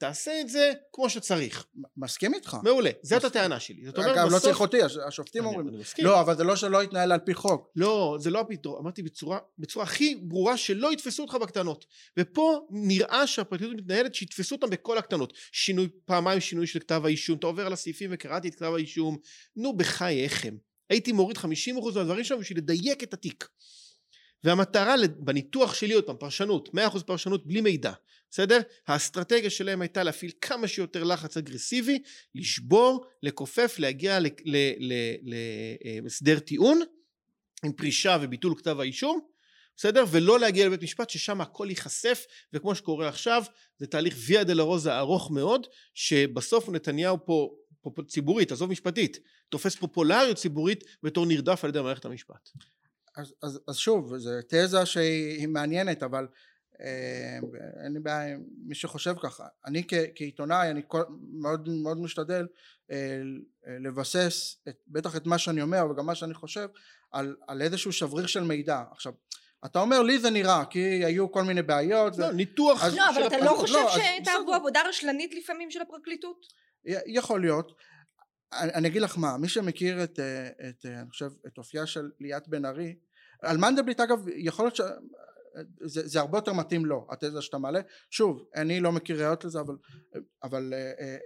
תעשה 0.00 0.40
את 0.40 0.48
זה 0.48 0.72
כמו 0.92 1.10
שצריך. 1.10 1.66
מסכים 1.96 2.34
איתך. 2.34 2.56
מעולה, 2.62 2.90
זאת 3.02 3.24
הטענה 3.24 3.60
שלי. 3.60 3.86
זאת 3.86 3.98
אומרת, 3.98 4.16
בסוף... 4.16 4.32
לא 4.32 4.38
צריך 4.38 4.60
אותי, 4.60 4.76
השופטים 5.06 5.44
אומרים. 5.44 5.68
אני 5.68 5.76
מסכים. 5.76 6.04
לא, 6.04 6.20
אבל 6.20 6.36
זה 6.36 6.44
לא 6.44 6.56
שלא 6.56 6.82
יתנהל 6.82 7.12
על 7.12 7.18
פי 7.18 7.34
חוק. 7.34 7.68
לא, 7.76 8.16
זה 8.20 8.30
לא 8.30 8.40
הפתרון. 8.40 8.78
אמרתי 8.82 9.02
בצורה, 9.02 9.38
בצורה 9.58 9.84
הכי 9.84 10.14
ברורה 10.14 10.56
שלא 10.56 10.92
יתפסו 10.92 11.22
אותך 11.22 11.34
בקטנות. 11.34 11.84
ופה 12.18 12.66
נראה 12.70 13.26
שהפרקליטות 13.26 13.76
מתנהלת 13.76 14.14
שיתפסו 14.14 14.54
אותם 14.54 14.70
בכל 14.70 14.98
הקטנות. 14.98 15.32
שינוי, 15.52 15.88
פעמיים 16.04 16.40
שינוי 16.40 16.66
של 16.66 16.78
כתב 16.78 17.02
האישום. 17.04 17.38
אתה 17.38 17.46
עובר 17.46 17.66
על 17.66 17.72
הסעיפים 17.72 18.10
וקראתי 18.12 18.48
את 18.48 18.54
כתב 18.54 18.72
האישום. 18.74 19.18
נו, 19.56 19.76
בחייכם. 19.76 20.56
הייתי 20.90 21.12
מוריד 21.12 21.36
50% 21.36 21.42
מהדברים 21.94 22.24
שם 22.24 22.38
בשביל 22.40 22.58
לדייק 22.58 23.02
את 23.02 23.14
התיק. 23.14 23.48
והמטרה 24.44 24.94
בניתוח 25.18 25.74
שלי, 25.74 25.94
עוד 25.94 26.04
פעם, 26.04 26.16
פרשנות, 26.16 26.68
100% 26.68 27.02
פרשנות 27.06 27.46
בלי 27.46 27.60
מידע, 27.60 27.92
בסדר? 28.30 28.60
האסטרטגיה 28.86 29.50
שלהם 29.50 29.80
הייתה 29.80 30.02
להפעיל 30.02 30.32
כמה 30.40 30.68
שיותר 30.68 31.04
לחץ 31.04 31.36
אגרסיבי, 31.36 32.02
לשבור, 32.34 33.06
לכופף, 33.22 33.74
להגיע 33.78 34.18
להסדר 36.02 36.38
טיעון 36.38 36.80
עם 37.64 37.72
פרישה 37.72 38.16
וביטול 38.20 38.54
כתב 38.58 38.80
האישום, 38.80 39.20
בסדר? 39.76 40.04
ולא 40.10 40.40
להגיע 40.40 40.66
לבית 40.66 40.82
משפט 40.82 41.10
ששם 41.10 41.40
הכל 41.40 41.66
ייחשף, 41.70 42.26
וכמו 42.52 42.74
שקורה 42.74 43.08
עכשיו, 43.08 43.42
זה 43.78 43.86
תהליך 43.86 44.14
ויה 44.26 44.44
דלרוזה 44.44 44.98
ארוך 44.98 45.30
מאוד, 45.30 45.66
שבסוף 45.94 46.68
נתניהו 46.68 47.26
פה, 47.26 47.50
פה, 47.80 47.90
פה 47.94 48.02
ציבורית, 48.02 48.52
עזוב 48.52 48.70
משפטית, 48.70 49.18
תופס 49.48 49.76
פופולריות 49.76 50.36
ציבורית 50.36 50.84
בתור 51.02 51.26
נרדף 51.26 51.64
על 51.64 51.70
ידי 51.70 51.80
מערכת 51.80 52.04
המשפט. 52.04 52.50
אז, 53.16 53.34
אז, 53.42 53.60
אז 53.68 53.76
שוב, 53.76 54.16
זו 54.16 54.30
תזה 54.48 54.86
שהיא 54.86 55.48
מעניינת, 55.48 56.02
אבל 56.02 56.22
אה, 56.22 56.28
אין 57.84 57.92
לי 57.92 58.00
בעיה 58.00 58.34
עם 58.34 58.44
מי 58.66 58.74
שחושב 58.74 59.14
ככה. 59.22 59.46
אני 59.66 59.84
כ, 59.88 59.94
כעיתונאי, 60.14 60.70
אני 60.70 60.82
כל, 60.86 61.02
מאוד, 61.32 61.68
מאוד 61.68 62.00
משתדל 62.00 62.46
אה, 62.90 63.20
לבסס 63.80 64.56
את, 64.68 64.76
בטח 64.88 65.16
את 65.16 65.26
מה 65.26 65.38
שאני 65.38 65.62
אומר 65.62 65.86
וגם 65.90 66.06
מה 66.06 66.14
שאני 66.14 66.34
חושב 66.34 66.68
על, 67.12 67.36
על 67.48 67.62
איזשהו 67.62 67.92
שבריר 67.92 68.26
של 68.26 68.42
מידע. 68.42 68.82
עכשיו, 68.90 69.12
אתה 69.64 69.78
אומר 69.80 70.02
לי 70.02 70.18
זה 70.18 70.30
נראה 70.30 70.64
כי 70.70 71.04
היו 71.04 71.32
כל 71.32 71.42
מיני 71.42 71.62
בעיות 71.62 72.18
לא, 72.18 72.32
ניתוח 72.32 72.84
לא 72.84 73.10
אבל 73.10 73.26
אתה 73.26 73.38
לא 73.38 73.54
חושב 73.58 73.74
לא, 73.74 73.90
שהייתה 73.90 74.30
עבודה 74.54 74.82
רשלנית 74.88 75.34
לפעמים 75.34 75.70
של 75.70 75.80
הפרקליטות? 75.80 76.46
יכול 77.06 77.40
להיות 77.40 77.72
אני, 78.52 78.72
אני 78.74 78.88
אגיד 78.88 79.02
לך 79.02 79.18
מה 79.18 79.36
מי 79.36 79.48
שמכיר 79.48 80.04
את, 80.04 80.20
אה, 80.20 80.48
את 80.68 80.86
אני 80.86 81.10
חושב 81.10 81.30
את 81.46 81.58
אופייה 81.58 81.86
של 81.86 82.10
ליאת 82.20 82.48
בן 82.48 82.64
ארי 82.64 82.94
על 83.42 83.56
מנדלבליט 83.56 84.00
אגב 84.00 84.28
יכול 84.28 84.64
להיות 84.64 84.76
ש... 84.76 84.80
זה, 85.80 86.08
זה 86.08 86.20
הרבה 86.20 86.38
יותר 86.38 86.52
מתאים 86.52 86.86
לו 86.86 87.06
התזה 87.10 87.42
שאתה 87.42 87.58
מעלה. 87.58 87.80
שוב 88.10 88.48
אני 88.54 88.80
לא 88.80 88.92
מכיר 88.92 89.22
ראיות 89.22 89.44
לזה 89.44 89.60
אבל, 89.60 89.76
אבל 90.42 90.74
אה, 90.74 90.92
אה, 91.00 91.16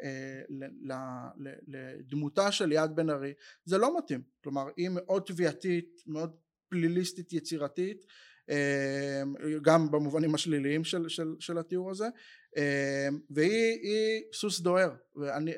אה, 0.91 1.29
לדמותה 1.67 2.53
של 2.53 2.67
ליאת 2.67 2.95
בן 2.95 3.11
ארי 3.11 3.33
זה 3.65 3.79
לא 3.79 3.99
מתאים. 3.99 4.23
כלומר 4.43 4.65
היא 4.77 4.89
מאוד 4.93 5.23
תביעתית 5.27 6.03
מאוד 6.07 6.37
פליליסטית 6.69 7.33
יצירתית 7.33 8.07
אמ, 8.51 9.35
גם 9.63 9.91
במובנים 9.91 10.35
השליליים 10.35 10.85
של, 10.85 11.09
של, 11.09 11.35
של 11.41 11.59
התיאור 11.59 11.91
הזה 11.91 12.09
אמ, 12.57 12.63
והיא 13.31 14.23
סוס 14.33 14.61
דוהר. 14.61 14.91
ואני 15.17 15.53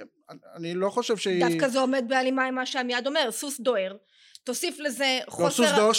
אני 0.55 0.74
לא 0.74 0.90
חושב 0.90 1.16
שהיא 1.16 1.44
דווקא 1.48 1.68
זה 1.68 1.81
עומד 1.81 2.05
בהלימה 2.09 2.44
עם 2.44 2.55
מה 2.55 2.66
שעמיעד 2.66 3.07
אומר 3.07 3.29
סוס 3.31 3.61
דוהר 3.61 3.96
תוסיף 4.47 4.79
לזה 4.79 5.19
חוסר... 5.29 5.45
לא, 5.45 5.51
סוס 5.69 5.77
דוהר 5.77 5.93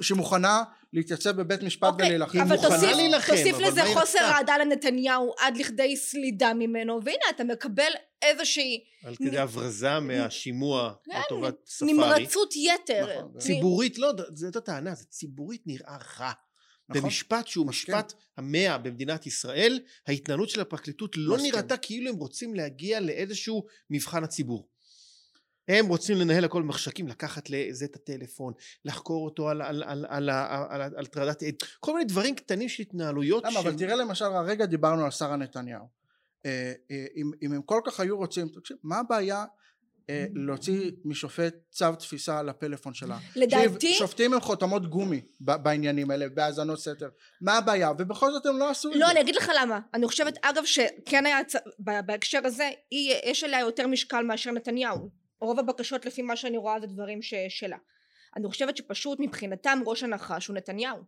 שמוכנה 0.00 0.62
להתייצב 0.92 1.30
בבית 1.30 1.62
משפט 1.62 1.88
okay, 1.88 1.92
אוקיי, 1.92 2.06
ולהילחם. 2.06 2.40
אבל 2.40 2.56
תוסיף, 2.56 2.96
להילחם, 2.96 3.32
תוסיף 3.36 3.54
אבל 3.54 3.68
לזה 3.68 3.80
חוסר 3.94 4.18
אהדה 4.18 4.58
לנתניהו 4.58 5.34
עד 5.38 5.56
לכדי 5.56 5.96
סלידה 5.96 6.54
ממנו, 6.54 7.00
והנה 7.04 7.24
אתה 7.30 7.44
מקבל 7.44 7.92
איזושהי... 8.22 8.84
על 9.04 9.16
כדי 9.16 9.38
הברזה 9.38 10.00
מהשימוע 10.00 10.92
כן, 11.04 11.20
לטובת 11.26 11.54
ספארי. 11.66 11.92
נמרצות 11.92 12.54
יתר. 12.56 13.06
נכון, 13.18 13.38
ציבורית, 13.38 13.98
לא, 13.98 14.12
זאת 14.34 14.56
הטענה, 14.56 14.94
זה 14.94 15.04
ציבורית 15.04 15.62
נראה 15.66 15.96
רע. 16.18 16.32
נכון. 16.88 17.02
במשפט 17.02 17.46
שהוא 17.46 17.66
משפט 17.66 18.12
המאה 18.36 18.78
במדינת 18.78 19.26
ישראל, 19.26 19.80
ההתנהלות 20.06 20.48
של 20.48 20.60
הפרקליטות 20.60 21.16
לא 21.16 21.36
נראתה 21.38 21.76
כאילו 21.76 22.10
הם 22.10 22.16
רוצים 22.16 22.54
להגיע 22.54 23.00
לאיזשהו 23.00 23.66
מבחן 23.90 24.24
הציבור. 24.24 24.68
הם 25.68 25.86
רוצים 25.86 26.16
לנהל 26.16 26.44
הכל 26.44 26.62
במחשכים, 26.62 27.08
לקחת 27.08 27.50
לזה 27.50 27.84
את 27.84 27.96
הטלפון, 27.96 28.52
לחקור 28.84 29.24
אותו 29.24 29.48
על, 29.48 29.62
על, 29.62 29.82
על, 29.86 30.06
על, 30.08 30.30
על, 30.30 30.82
על 30.82 31.04
הטרדת 31.04 31.42
עד, 31.42 31.54
כל 31.80 31.92
מיני 31.92 32.04
דברים 32.04 32.34
קטנים 32.34 32.68
של 32.68 32.82
התנהלויות. 32.82 33.44
למה, 33.44 33.52
ש... 33.52 33.56
אבל 33.56 33.74
תראה 33.74 33.96
למשל, 33.96 34.24
הרגע 34.24 34.66
דיברנו 34.66 35.04
על 35.04 35.10
שרה 35.10 35.36
נתניהו. 35.36 35.86
אה, 36.46 36.72
אה, 36.90 37.06
אם, 37.16 37.30
אם 37.42 37.52
הם 37.52 37.62
כל 37.62 37.80
כך 37.84 38.00
היו 38.00 38.16
רוצים, 38.16 38.48
תקשיב, 38.48 38.76
מה 38.82 38.98
הבעיה 38.98 39.44
אה, 40.10 40.26
להוציא 40.34 40.90
משופט 41.04 41.54
צו 41.70 41.96
תפיסה 41.98 42.38
על 42.38 42.48
הפלפון 42.48 42.94
שלה. 42.94 43.18
לדעתי... 43.36 43.94
שופטים 43.94 44.34
הם 44.34 44.40
חותמות 44.40 44.90
גומי 44.90 45.20
בעניינים 45.40 46.10
האלה, 46.10 46.28
בהאזנות 46.28 46.80
סתר. 46.80 47.08
מה 47.40 47.58
הבעיה? 47.58 47.92
ובכל 47.98 48.32
זאת 48.32 48.46
הם 48.46 48.58
לא 48.58 48.70
עשו 48.70 48.88
את 48.88 48.94
לא, 48.94 49.00
זה. 49.00 49.04
לא, 49.04 49.10
אני 49.10 49.20
אגיד 49.20 49.36
לך 49.36 49.50
למה. 49.60 49.80
אני 49.94 50.06
חושבת, 50.06 50.38
אגב, 50.42 50.64
שכן 50.64 51.26
היה, 51.26 51.38
בהקשר 51.78 52.40
הזה, 52.44 52.70
יש 53.24 53.44
עליה 53.44 53.60
יותר 53.60 53.86
משקל 53.86 54.22
מאשר 54.22 54.50
נתניהו. 54.50 55.27
רוב 55.40 55.58
הבקשות 55.58 56.06
לפי 56.06 56.22
מה 56.22 56.36
שאני 56.36 56.56
רואה 56.56 56.80
זה 56.80 56.86
דברים 56.86 57.20
שלה. 57.48 57.76
אני 58.36 58.48
חושבת 58.48 58.76
שפשוט 58.76 59.18
מבחינתם 59.20 59.78
ראש 59.86 60.02
הנחש 60.02 60.46
הוא 60.46 60.56
נתניהו. 60.56 60.98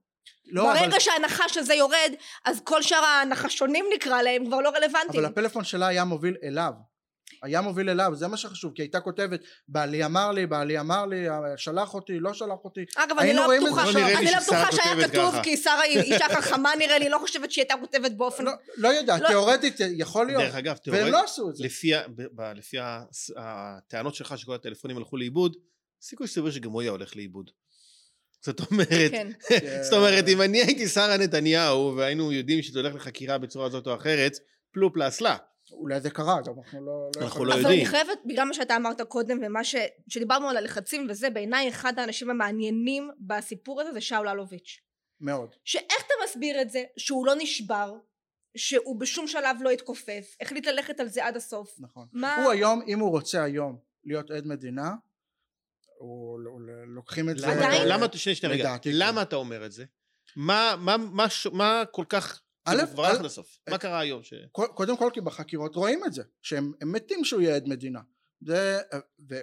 לא, 0.47 0.65
ברגע 0.65 0.87
אבל... 0.87 0.99
שהנחש 0.99 1.57
הזה 1.57 1.75
יורד 1.75 2.13
אז 2.45 2.61
כל 2.65 2.83
שאר 2.83 3.05
הנחשונים 3.05 3.85
נקרא 3.95 4.23
להם 4.23 4.47
כבר 4.47 4.61
לא 4.61 4.69
רלוונטיים. 4.69 5.25
אבל 5.25 5.25
הפלאפון 5.25 5.65
שלה 5.65 5.87
היה 5.87 6.05
מוביל 6.05 6.37
אליו. 6.43 6.73
היה 7.43 7.61
מוביל 7.61 7.91
אליו 7.91 8.13
זה 8.15 8.29
מה 8.29 8.37
שחשוב 8.37 8.73
כי 8.75 8.83
הייתה 8.83 9.01
כותבת 9.01 9.41
בעלי 9.69 10.05
אמר 10.05 10.31
לי 10.31 10.47
בעלי 10.47 10.81
אמר 10.81 11.07
לי 11.07 11.27
שלח 11.57 11.95
אותי 11.95 12.21
לא 12.21 12.33
שלח 12.33 12.59
אותי. 12.65 12.85
אגב 12.97 13.19
אני 13.19 13.33
לא 13.33 13.49
בטוחה 13.57 13.91
אני 14.19 14.25
לא 14.25 14.39
בטוחה 14.41 14.73
שהיה 14.73 15.09
כתוב 15.09 15.35
כי 15.43 15.57
שרה 15.57 15.83
היא 15.83 16.01
אישה 16.01 16.29
חכמה 16.29 16.73
נראה 16.79 16.99
לי? 16.99 17.09
לא 17.09 17.19
חושבת 17.19 17.51
שהיא 17.51 17.63
הייתה 17.63 17.75
כותבת 17.81 18.13
באופן 18.13 18.45
לא, 18.45 18.53
לא 18.77 18.89
יודע 18.89 19.19
לא... 19.19 19.29
תיאורטית 19.29 19.77
יכול 19.81 20.27
להיות. 20.27 20.43
דרך 20.43 20.55
אגב 20.55 20.77
תיאורטית 20.77 21.05
והם 21.05 21.13
לא 21.13 21.25
עשו 21.25 21.51
את 21.51 21.57
זה. 21.57 21.65
לפי, 21.65 21.93
לפי 22.57 22.77
הטענות 23.37 24.15
שלך 24.15 24.39
שכל 24.39 24.55
הטלפונים 24.55 24.97
הלכו 24.97 25.17
לאיבוד 25.17 25.57
סיכוי 26.03 26.29
סביר 26.29 26.51
שגם 26.51 26.71
הוא 26.71 26.81
היה 26.81 26.91
הולך 26.91 27.17
לאיבוד. 27.17 27.51
זאת 28.43 28.61
אומרת, 28.71 29.11
כן. 29.11 29.31
זאת 29.85 29.93
אומרת, 29.93 30.29
אם 30.29 30.43
אני 30.43 30.59
הייתי 30.63 30.89
שרה 30.89 31.17
נתניהו 31.17 31.95
והיינו 31.97 32.33
יודעים 32.33 32.63
שזה 32.63 32.79
הולך 32.79 32.95
לחקירה 32.95 33.39
בצורה 33.39 33.69
זאת 33.69 33.87
או 33.87 33.95
אחרת, 33.95 34.33
פלופ 34.73 34.97
לאסלה. 34.97 35.37
אולי 35.73 36.01
זה 36.01 36.11
קרה, 36.11 36.41
גם 36.47 36.55
אנחנו 36.59 36.87
לא, 36.87 37.11
לא 37.17 37.23
אנחנו 37.23 37.45
לא 37.45 37.55
יודעים. 37.55 37.67
אבל 37.67 37.77
אני 37.77 37.87
חייבת, 37.87 38.19
בגלל 38.27 38.45
מה 38.45 38.55
שאתה 38.55 38.77
אמרת 38.77 39.01
קודם 39.01 39.39
ומה 39.43 39.65
ש... 39.65 39.75
שדיברנו 40.09 40.49
על 40.49 40.57
הלחצים 40.57 41.07
וזה, 41.11 41.31
בעיניי 41.31 41.69
אחד 41.69 41.99
האנשים 41.99 42.31
המעניינים 42.31 43.11
בסיפור 43.21 43.81
הזה 43.81 43.93
זה 43.93 44.01
שאול 44.01 44.29
אלוביץ'. 44.29 44.81
מאוד. 45.21 45.55
שאיך 45.65 46.07
אתה 46.07 46.15
מסביר 46.25 46.61
את 46.61 46.71
זה 46.71 46.85
שהוא 46.97 47.27
לא 47.27 47.35
נשבר, 47.39 47.95
שהוא 48.57 49.01
בשום 49.01 49.27
שלב 49.27 49.57
לא 49.61 49.71
התכופף, 49.71 50.37
החליט 50.41 50.67
ללכת 50.67 51.01
על 51.01 51.09
זה 51.09 51.27
עד 51.27 51.37
הסוף. 51.37 51.77
נכון. 51.79 52.07
מה... 52.13 52.43
הוא 52.43 52.53
היום, 52.53 52.83
אם 52.89 52.99
הוא 52.99 53.11
רוצה 53.11 53.43
היום 53.43 53.79
להיות 54.05 54.31
עד 54.31 54.47
מדינה, 54.47 54.95
הוא 55.99 56.41
לוקחים 56.87 57.31
את 57.31 57.39
זה... 57.39 57.49
עדיין? 57.49 57.89
למה, 57.89 58.07
שנייה, 58.15 58.37
שנייה, 58.37 58.55
רגע, 58.55 58.77
למה 58.93 59.23
אתה 59.23 59.37
אומר 59.37 59.67
את 59.67 59.73
זה? 59.73 59.85
מה, 60.37 60.75
מה, 60.79 60.97
מה, 60.97 61.27
מה 61.53 61.83
כל 61.91 62.05
כך 62.09 62.43
א', 62.65 62.83
כבר 62.93 63.07
הלך 63.07 63.21
לסוף. 63.21 63.59
מה 63.69 63.79
קרה 63.79 64.01
היום? 64.01 64.23
ש... 64.23 64.35
קודם 64.53 64.97
כל 64.97 65.11
כי 65.13 65.21
בחקירות 65.21 65.77
רואים 65.77 66.05
את 66.07 66.13
זה, 66.13 66.23
שהם 66.43 66.73
מתים 66.83 67.25
שהוא 67.25 67.41
יהיה 67.41 67.57
עד 67.57 67.69
מדינה. 67.69 68.01
זה... 68.41 68.81
ו... 69.31 69.35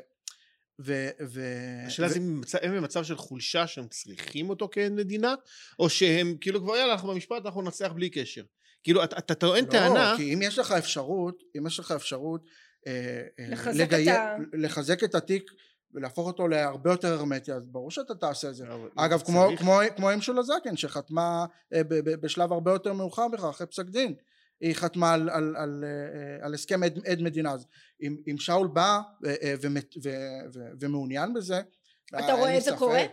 ו... 0.81 1.09
ו... 1.27 1.41
השאלה 1.87 2.09
זה 2.09 2.19
אם 2.19 2.41
הם 2.63 2.75
במצב 2.77 3.03
של 3.03 3.17
חולשה 3.17 3.67
שהם 3.67 3.87
צריכים 3.87 4.49
אותו 4.49 4.69
כעד 4.71 4.91
מדינה, 4.91 5.35
או 5.79 5.89
שהם 5.89 6.37
כאילו 6.41 6.61
כבר 6.61 6.75
יאללה 6.75 6.93
אנחנו 6.93 7.09
במשפט 7.09 7.45
אנחנו 7.45 7.61
ננצח 7.61 7.91
בלי 7.91 8.09
קשר. 8.09 8.43
כאילו 8.83 9.03
אתה 9.03 9.35
טוען 9.35 9.65
לא, 9.65 9.69
טענה... 9.69 10.11
לא, 10.11 10.17
כי 10.17 10.33
אם 10.33 10.41
יש 10.41 10.59
לך 10.59 10.71
אפשרות, 10.71 11.43
אם 11.57 11.67
יש 11.67 11.79
לך 11.79 11.91
אפשרות 11.91 12.41
אה, 12.87 12.93
אה, 13.39 13.49
לחזק, 13.49 13.93
לגי... 13.93 14.11
את 14.11 14.15
ה... 14.15 14.35
לחזק 14.53 15.03
את 15.03 15.15
התיק 15.15 15.51
ולהפוך 15.93 16.27
אותו 16.27 16.47
להרבה 16.47 16.91
יותר 16.91 17.13
הרמטי 17.13 17.53
אז 17.53 17.65
ברור 17.65 17.91
שאתה 17.91 18.15
תעשה 18.15 18.49
את 18.49 18.55
זה. 18.55 18.65
אגב 18.95 19.21
כמו, 19.21 19.47
כמו, 19.57 19.79
כמו 19.95 20.09
עם 20.09 20.21
שולה 20.21 20.43
זקן 20.43 20.77
שחתמה 20.77 21.45
אה, 21.73 21.83
ב, 21.83 21.93
ב, 21.93 22.15
בשלב 22.15 22.53
הרבה 22.53 22.71
יותר 22.71 22.93
מאוחר 22.93 23.27
בכלל 23.27 23.49
אחרי 23.49 23.67
פסק 23.67 23.85
דין 23.85 24.15
היא 24.59 24.75
חתמה 24.75 25.13
על, 25.13 25.29
על, 25.29 25.55
על, 25.57 25.83
אה, 25.87 26.45
על 26.45 26.53
הסכם 26.53 26.83
עד, 26.83 26.99
עד 27.07 27.21
מדינה. 27.21 27.51
אז 27.51 27.65
אם, 28.01 28.17
אם 28.31 28.37
שאול 28.37 28.67
בא 28.67 28.99
ו, 29.23 29.27
אה, 29.27 29.53
ו, 29.61 29.67
ו, 30.03 30.09
ו, 30.53 30.59
ומעוניין 30.79 31.33
בזה 31.33 31.61
אתה 32.09 32.33
רואה 32.33 32.57
את 32.57 32.63
זה 32.63 32.71
קורה? 32.77 33.03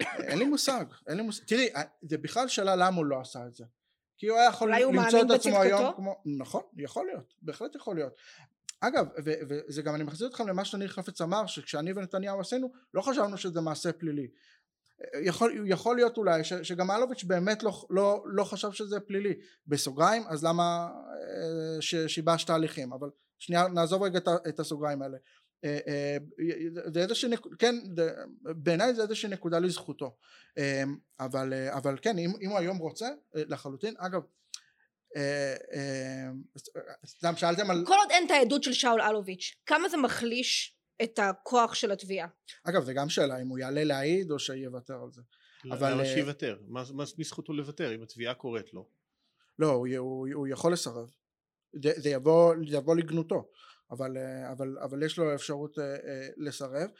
אין 0.00 0.38
לי 0.38 0.44
מושג 0.44 0.84
אין 1.06 1.16
לי 1.16 1.22
מושג. 1.22 1.44
תראי 1.44 1.68
זה 2.02 2.18
בכלל 2.18 2.48
שאלה 2.48 2.76
למה 2.76 2.96
הוא 2.96 3.04
לא 3.04 3.20
עשה 3.20 3.46
את 3.46 3.54
זה. 3.54 3.64
כי 4.18 4.26
הוא 4.26 4.38
היה 4.38 4.48
יכול 4.48 4.74
למצוא 4.74 5.22
את 5.22 5.30
עצמו 5.30 5.60
היום 5.60 5.92
כמו 5.96 6.22
נכון 6.24 6.62
יכול 6.76 7.06
להיות 7.06 7.34
בהחלט 7.42 7.74
יכול 7.74 7.96
להיות 7.96 8.12
אגב 8.80 9.06
וזה 9.18 9.82
גם 9.82 9.94
אני 9.94 10.04
מחזיר 10.04 10.28
אתכם 10.28 10.48
למה 10.48 10.64
שניר 10.64 10.88
חפץ 10.88 11.20
אמר 11.20 11.46
שכשאני 11.46 11.92
ונתניהו 11.92 12.40
עשינו 12.40 12.72
לא 12.94 13.02
חשבנו 13.02 13.36
שזה 13.36 13.60
מעשה 13.60 13.92
פלילי. 13.92 14.28
יכול, 15.22 15.64
יכול 15.66 15.96
להיות 15.96 16.16
אולי 16.16 16.44
ש, 16.44 16.52
שגם 16.52 16.90
אלוביץ' 16.90 17.24
באמת 17.24 17.62
לא, 17.62 17.86
לא, 17.90 18.22
לא 18.26 18.44
חשב 18.44 18.72
שזה 18.72 19.00
פלילי. 19.00 19.34
בסוגריים 19.66 20.22
אז 20.28 20.44
למה 20.44 20.88
אה, 20.92 22.08
שיבש 22.08 22.44
תהליכים? 22.44 22.92
אבל 22.92 23.10
שנייה 23.38 23.68
נעזוב 23.68 24.02
רגע 24.02 24.18
את 24.48 24.60
הסוגריים 24.60 25.02
האלה. 25.02 25.16
אה, 25.64 25.78
אה, 25.88 26.16
זה 26.92 27.02
איזושהי 27.02 27.28
נקודה, 27.28 27.56
כן, 27.56 27.74
בעיניי 28.42 28.94
זה 28.94 29.02
איזושהי 29.02 29.28
נקודה 29.28 29.58
לזכותו. 29.58 30.16
אבל, 31.20 31.52
אבל 31.70 31.98
כן 32.02 32.18
אם, 32.18 32.30
אם 32.40 32.50
הוא 32.50 32.58
היום 32.58 32.78
רוצה 32.78 33.08
לחלוטין. 33.34 33.94
אגב 33.98 34.22
סתם 37.06 37.36
שאלתם 37.36 37.70
על... 37.70 37.84
כל 37.86 37.94
עוד 37.98 38.10
אין 38.10 38.26
את 38.26 38.30
העדות 38.30 38.62
של 38.62 38.72
שאול 38.72 39.02
אלוביץ', 39.02 39.54
כמה 39.66 39.88
זה 39.88 39.96
מחליש 39.96 40.78
את 41.02 41.18
הכוח 41.18 41.74
של 41.74 41.92
התביעה? 41.92 42.28
אגב, 42.64 42.84
זה 42.84 42.92
גם 42.92 43.08
שאלה 43.08 43.42
אם 43.42 43.48
הוא 43.48 43.58
יעלה 43.58 43.84
להעיד 43.84 44.30
או 44.30 44.38
שיוותר 44.38 45.02
על 45.02 45.12
זה. 45.12 45.22
אבל... 45.70 45.92
למה 45.92 46.04
שיוותר? 46.04 46.58
מה, 46.68 47.04
זכותו 47.24 47.52
לוותר 47.52 47.94
אם 47.94 48.02
התביעה 48.02 48.34
קוראת 48.34 48.74
לו? 48.74 48.88
לא, 49.58 49.70
הוא, 49.70 49.88
הוא, 49.96 50.28
הוא 50.34 50.46
יכול 50.46 50.72
לסרב. 50.72 51.10
זה, 51.82 51.92
זה, 51.96 52.08
יבוא, 52.08 52.54
זה 52.68 52.76
יבוא 52.76 52.96
לגנותו. 52.96 53.50
אבל, 53.90 54.16
אה, 54.16 54.52
אבל, 54.52 54.78
אבל 54.82 55.02
יש 55.02 55.18
לו 55.18 55.34
אפשרות 55.34 55.78
אה, 55.78 55.84
אה, 55.84 56.28
לסרב. 56.36 56.90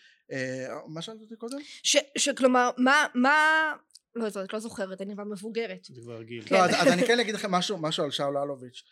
מה 0.87 1.03
שאלת 1.03 1.21
אותי 1.21 1.37
קודם? 1.37 1.59
ש, 1.63 1.97
שכלומר, 2.19 2.71
מה, 2.79 3.07
מה, 3.15 3.73
לא 4.19 4.25
יודעת, 4.25 4.53
לא 4.53 4.59
זוכרת, 4.59 5.01
אני 5.01 5.15
כבר 5.15 5.25
מבוגרת. 5.25 5.85
זה 5.85 6.01
כבר 6.01 6.23
גיל. 6.23 6.45
לא, 6.51 6.59
אז, 6.59 6.71
אז 6.71 6.93
אני 6.93 7.07
כן 7.07 7.21
אגיד 7.21 7.35
לכם 7.35 7.51
משהו, 7.51 7.79
משהו 7.79 8.05
על 8.05 8.11
שאול 8.11 8.39
אלוביץ', 8.39 8.83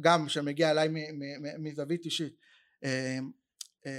גם 0.00 0.28
שמגיע 0.28 0.70
אליי 0.70 0.88
מזווית 1.58 2.04
אישית. 2.04 2.36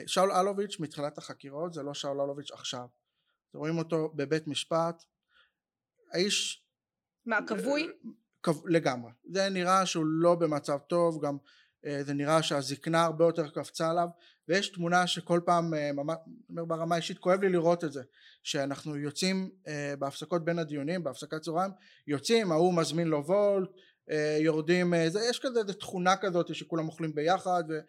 שאול 0.08 0.32
אלוביץ' 0.32 0.80
מתחילת 0.80 1.18
החקירות 1.18 1.74
זה 1.74 1.84
לא 1.84 1.94
שאול 1.94 2.22
אלוביץ' 2.22 2.52
עכשיו. 2.52 2.86
אתם 3.50 3.58
רואים 3.58 3.78
אותו 3.78 4.14
בבית 4.16 4.48
משפט, 4.48 5.04
האיש... 6.14 6.64
מה, 7.26 7.40
כבוי? 7.48 7.88
לגמרי. 8.66 9.12
זה 9.30 9.50
נראה 9.50 9.86
שהוא 9.86 10.06
לא 10.06 10.36
במצב 10.36 10.78
טוב, 10.78 11.26
גם 11.26 11.34
אה, 11.34 11.40
זה 12.02 12.14
נראה 12.14 12.44
שהזקנה 12.44 13.04
הרבה 13.04 13.26
יותר 13.26 13.50
קפצה 13.50 13.90
עליו 13.90 14.08
ויש 14.48 14.70
תמונה 14.70 15.08
שכל 15.08 15.40
פעם, 15.46 15.74
אה, 15.74 15.92
אומר 16.50 16.66
ברמה 16.66 16.96
אישית, 16.96 17.20
כואב 17.20 17.42
לי 17.42 17.50
לראות 17.50 17.84
את 17.84 17.94
זה 17.94 18.02
שאנחנו 18.44 18.98
יוצאים 18.98 19.50
אה, 19.68 19.94
בהפסקות 20.00 20.46
בין 20.46 20.60
הדיונים, 20.60 21.04
בהפסקת 21.04 21.42
צהריים, 21.42 21.72
יוצאים, 22.08 22.52
ההוא 22.52 22.74
מזמין 22.74 23.08
לו 23.08 23.26
וולט, 23.26 23.70
יורדים, 24.40 24.94
זה, 25.08 25.20
יש 25.30 25.40
כזה 25.40 25.60
איזה 25.60 25.74
תכונה 25.74 26.16
כזאת 26.18 26.56
שכולם 26.56 26.88
אוכלים 26.88 27.16
ביחד 27.16 27.64
ו, 27.70 27.80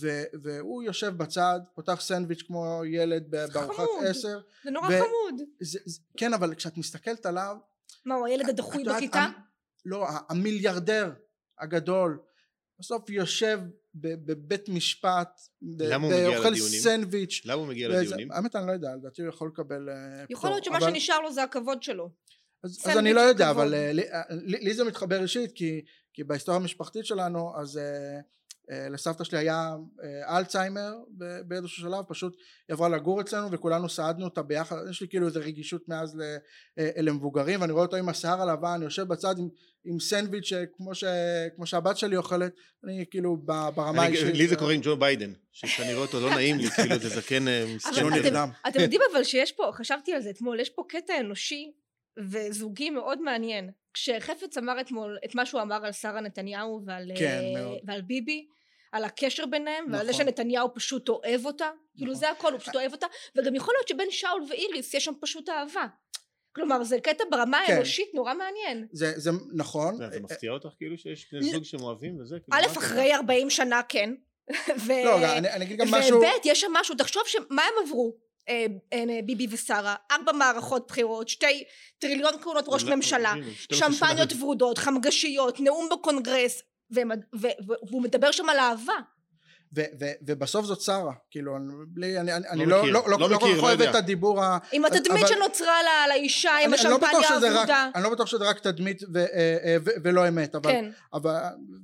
ו, 0.00 0.22
והוא 0.42 0.82
יושב 0.82 1.16
בצד, 1.16 1.60
פותח 1.74 2.00
סנדוויץ' 2.00 2.42
כמו 2.46 2.82
ילד 2.86 3.30
בארוחת 3.30 3.84
עשר. 4.06 4.40
זה 4.64 4.70
נורא 4.70 4.86
ו, 4.86 4.90
חמוד. 4.90 5.48
זה, 5.60 5.78
זה, 5.84 6.00
כן, 6.16 6.34
אבל 6.34 6.54
כשאת 6.54 6.76
מסתכלת 6.76 7.26
עליו... 7.26 7.56
מה, 8.04 8.14
הוא 8.14 8.26
הילד 8.26 8.48
הדחוי 8.48 8.84
בכיתה? 8.84 9.26
לא, 9.84 10.06
המיליארדר 10.28 11.12
הגדול 11.58 12.18
בסוף 12.82 13.10
יושב 13.10 13.60
בבית 13.94 14.68
משפט, 14.68 15.40
ואוכל 15.78 16.54
סנדוויץ'. 16.56 17.42
למה 17.44 17.60
הוא 17.60 17.68
מגיע 17.68 17.88
לדיונים? 17.88 18.32
האמת 18.32 18.56
אני 18.56 18.66
לא 18.66 18.72
יודע, 18.72 18.96
לדעתי 18.96 19.22
הוא 19.22 19.28
יכול 19.28 19.48
לקבל 19.48 19.82
פטור. 19.82 19.94
אה, 19.94 20.24
יכול 20.30 20.50
להיות 20.50 20.64
שמה 20.64 20.80
שנשאר 20.80 21.20
לו 21.20 21.32
זה 21.32 21.42
הכבוד 21.42 21.82
שלו. 21.82 22.10
אז, 22.64 22.78
אז 22.84 22.98
אני 22.98 23.12
לא 23.12 23.20
יודע, 23.20 23.50
אבל 23.50 23.74
אה, 23.74 23.92
לי, 23.92 24.02
אה, 24.02 24.22
לי, 24.30 24.58
לי 24.60 24.74
זה 24.74 24.84
מתחבר 24.84 25.22
אישית, 25.22 25.52
כי, 25.52 25.80
כי 26.12 26.24
בהיסטוריה 26.24 26.60
המשפחתית 26.60 27.06
שלנו, 27.06 27.52
אז 27.56 27.80
לסבתא 28.70 29.24
שלי 29.24 29.38
היה 29.38 29.76
אה, 30.04 30.38
אלצהיימר 30.38 30.94
באיזשהו 31.46 31.82
שלב 31.82 32.04
פשוט 32.08 32.36
היא 32.68 32.74
עברה 32.74 32.88
לגור 32.88 33.20
אצלנו 33.20 33.50
וכולנו 33.52 33.88
סעדנו 33.88 34.24
אותה 34.24 34.42
ביחד 34.42 34.76
יש 34.90 35.00
לי 35.00 35.08
כאילו 35.08 35.26
איזה 35.26 35.40
רגישות 35.40 35.88
מאז 35.88 36.20
אה, 36.78 36.90
למבוגרים 37.02 37.60
ואני 37.60 37.72
רואה 37.72 37.84
אותו 37.84 37.96
עם 37.96 38.08
השיער 38.08 38.42
הלבן 38.42 38.80
יושב 38.82 39.02
בצד 39.02 39.34
עם, 39.38 39.48
עם 39.84 40.00
סנדוויץ' 40.00 40.52
כמו, 40.76 40.94
ש, 40.94 41.04
כמו 41.56 41.66
שהבת 41.66 41.98
שלי 41.98 42.16
אוכלת 42.16 42.52
אני 42.84 43.04
כאילו 43.10 43.36
ברמה 43.74 44.02
האישית 44.02 44.36
לי 44.36 44.48
זה 44.48 44.56
קורה 44.56 44.72
עם 44.72 44.80
ג'ו 44.84 44.96
ביידן 44.96 45.32
שכשאני 45.52 45.94
רואה 45.94 46.06
אותו 46.06 46.20
לא 46.20 46.34
נעים 46.34 46.58
לי 46.58 46.70
כאילו 46.70 46.98
זה 46.98 47.08
זקן 47.08 47.44
מסכן 47.74 48.06
נרדם. 48.08 48.48
אתם 48.68 48.80
יודעים 48.80 49.00
אבל 49.12 49.24
שיש 49.24 49.52
פה 49.52 49.70
חשבתי 49.74 50.12
על 50.12 50.22
זה 50.22 50.30
אתמול 50.30 50.60
יש 50.60 50.70
פה 50.70 50.82
קטע 50.88 51.20
אנושי 51.20 51.72
וזוגי 52.30 52.90
מאוד 52.90 53.20
מעניין 53.20 53.70
כשחפץ 53.94 54.58
אמר 54.58 54.80
אתמול 54.80 55.18
את 55.24 55.34
מה 55.34 55.46
שהוא 55.46 55.60
אמר 55.60 55.86
על 55.86 55.92
שרה 55.92 56.20
נתניהו 56.20 56.80
ועל, 56.86 57.10
כן, 57.18 57.42
ועל 57.86 58.02
ביבי 58.02 58.46
על 58.92 59.04
הקשר 59.04 59.46
ביניהם 59.46 59.84
נכון. 59.84 59.94
ועל 59.94 60.06
זה 60.06 60.12
נכון. 60.12 60.24
שנתניהו 60.24 60.74
פשוט 60.74 61.08
אוהב 61.08 61.46
אותה 61.46 61.64
כאילו, 61.64 61.74
נכון. 61.74 61.96
כאילו 61.96 62.14
זה 62.14 62.30
הכל 62.30 62.52
הוא 62.52 62.60
פשוט 62.60 62.76
אוהב 62.76 62.92
אותה 62.92 63.06
וגם 63.36 63.54
יכול 63.54 63.74
להיות 63.74 63.88
שבין 63.88 64.10
שאול 64.10 64.42
ואיריס 64.48 64.94
יש 64.94 65.04
שם 65.04 65.12
פשוט 65.20 65.48
אהבה 65.48 65.86
כלומר 66.54 66.84
זה 66.84 67.00
קטע 67.00 67.24
ברמה 67.30 67.62
כן. 67.66 67.72
האנושית 67.72 68.14
נורא 68.14 68.34
מעניין 68.34 68.86
זה, 68.92 69.12
זה 69.16 69.30
נכון 69.54 69.96
זה, 69.96 70.08
זה 70.12 70.20
מפתיע 70.20 70.52
אותך 70.52 70.68
כאילו 70.78 70.98
שיש 70.98 71.32
בני 71.32 71.50
זוג 71.50 71.64
שהם 71.64 71.82
אוהבים 71.82 72.20
וזה 72.20 72.36
כאילו, 72.40 72.58
א' 72.58 72.78
אחרי 72.78 73.14
40 73.14 73.50
שנה 73.50 73.80
כן 73.88 74.14
ו... 74.86 74.92
לא, 75.04 75.38
אני, 75.38 75.50
אני 75.50 75.64
אגיד 75.64 75.78
גם 75.78 75.86
משהו 75.90 76.18
וב' 76.18 76.24
יש 76.44 76.60
שם 76.60 76.72
משהו 76.72 76.94
תחשוב 76.94 77.22
שמה 77.26 77.62
הם 77.62 77.86
עברו 77.86 78.16
אה, 78.16 78.20
אה, 78.22 78.31
ביבי 79.26 79.46
ושרה 79.50 79.94
ארבע 80.10 80.32
מערכות 80.32 80.86
בחירות 80.88 81.28
שתי 81.28 81.64
טריליון 81.98 82.34
כהונות 82.42 82.64
ראש 82.68 82.84
לא, 82.84 82.96
ממשלה 82.96 83.34
שמפניות 83.72 84.32
ורודות 84.40 84.78
חמגשיות 84.78 85.60
נאום 85.60 85.88
בקונגרס 85.92 86.62
והוא 86.90 88.02
מדבר 88.02 88.30
שם 88.32 88.48
על 88.48 88.58
אהבה. 88.58 88.94
ובסוף 90.22 90.66
זאת 90.66 90.80
שרה, 90.80 91.12
כאילו, 91.30 91.56
בלי, 91.86 92.20
אני, 92.20 92.34
אני 92.34 92.66
לא, 92.66 92.86
לא, 92.86 92.92
לא, 92.92 93.02
לא, 93.10 93.30
לא 93.30 93.38
כל 93.38 93.46
כך 93.56 93.62
אוהב 93.62 93.82
את 93.82 93.94
הדיבור 93.94 94.42
ה... 94.42 94.58
עם 94.72 94.84
התדמית 94.84 95.26
שנוצרה 95.26 95.76
לאישה, 96.08 96.50
עם 96.64 96.74
השמפניה 96.74 97.28
האבודה. 97.28 97.90
אני 97.94 98.04
לא 98.04 98.10
בטוח 98.10 98.26
שזה 98.26 98.44
רק 98.44 98.60
תדמית 98.60 99.02
אה, 99.16 99.26
אה, 99.64 99.76
ולא 99.84 100.28
אמת, 100.28 100.54
אבל, 100.54 100.70
כן. 100.70 100.90
אבל, 101.12 101.34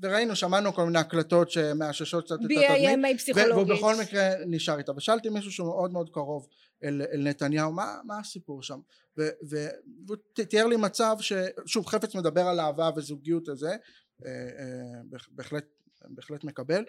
וראינו, 0.03 0.36
שמענו 0.36 0.72
כל 0.72 0.84
מיני 0.84 0.99
הקלטות 0.99 1.51
שמאששות 1.51 2.24
קצת 2.24 2.34
את 2.34 2.41
התדמית, 2.41 2.59
BAMA 2.68 3.18
פסיכולוגית, 3.18 3.55
והוא 3.55 3.78
בכל 3.78 3.95
מקרה 4.03 4.30
נשאר 4.47 4.78
איתה, 4.78 4.93
ושאלתי 4.97 5.28
מישהו 5.28 5.53
שהוא 5.53 5.68
מאוד 5.68 5.93
מאוד 5.93 6.11
קרוב 6.12 6.47
אל, 6.84 7.03
אל 7.12 7.20
נתניהו, 7.22 7.72
מה, 7.72 7.97
מה 8.05 8.18
הסיפור 8.18 8.62
שם? 8.62 8.78
והוא 9.16 10.16
תיאר 10.49 10.66
לי 10.66 10.76
מצב 10.76 11.16
ששוב 11.20 11.86
חפץ 11.86 12.14
מדבר 12.14 12.41
על 12.41 12.61
אהבה 12.61 12.91
וזוגיות 12.97 13.49
וזה, 13.49 13.70
אה, 13.70 14.30
אה, 14.30 15.18
בהחלט, 15.30 15.64
בהחלט 16.05 16.45
מקבל 16.45 16.78
אה, 16.78 16.84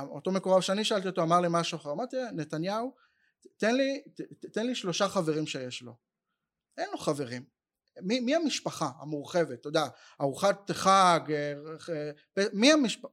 אותו 0.00 0.32
מקורב 0.32 0.60
שאני 0.60 0.84
שאלתי 0.84 1.08
אותו 1.08 1.22
אמר 1.22 1.40
לי 1.40 1.48
משהו 1.50 1.78
אחר 1.78 1.92
אמרתי 1.92 2.16
נתניהו 2.32 2.92
תן 3.56 3.74
לי, 3.74 4.02
תן 4.52 4.66
לי 4.66 4.74
שלושה 4.74 5.08
חברים 5.08 5.46
שיש 5.46 5.82
לו. 5.82 5.96
אין 6.78 6.88
לו 6.92 6.98
חברים. 6.98 7.44
מי, 8.02 8.20
מי 8.20 8.34
המשפחה 8.34 8.90
המורחבת? 9.00 9.60
אתה 9.60 9.68
יודע 9.68 9.86
ארוחת 10.20 10.70
חג 10.70 11.20
מי 12.52 12.72
המשפחה 12.72 13.12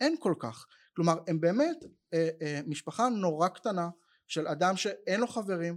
אין 0.00 0.16
כל 0.18 0.34
כך. 0.38 0.66
כלומר 0.96 1.14
הם 1.26 1.40
באמת 1.40 1.76
משפחה 2.66 3.08
נורא 3.08 3.48
קטנה 3.48 3.88
של 4.26 4.48
אדם 4.48 4.76
שאין 4.76 5.20
לו 5.20 5.26
חברים 5.26 5.76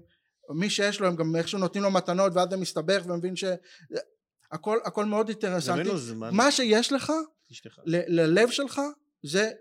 מי 0.50 0.70
שיש 0.70 1.00
לו 1.00 1.08
הם 1.08 1.16
גם 1.16 1.36
איכשהו 1.36 1.60
נותנים 1.60 1.84
לו 1.84 1.92
מתנות 1.92 2.34
ואז 2.36 2.50
זה 2.50 2.58
מסתבך 2.58 3.02
ומבין 3.06 3.36
ש... 3.36 3.44
הכל, 4.52 4.80
הכל 4.86 5.06
מאוד 5.06 5.30
אינטרסנטי. 5.30 5.90
מה 6.32 6.52
שיש 6.52 6.94
לך, 6.94 7.12
ללב 7.86 8.50
שלך, 8.50 8.82
זה 9.24 9.52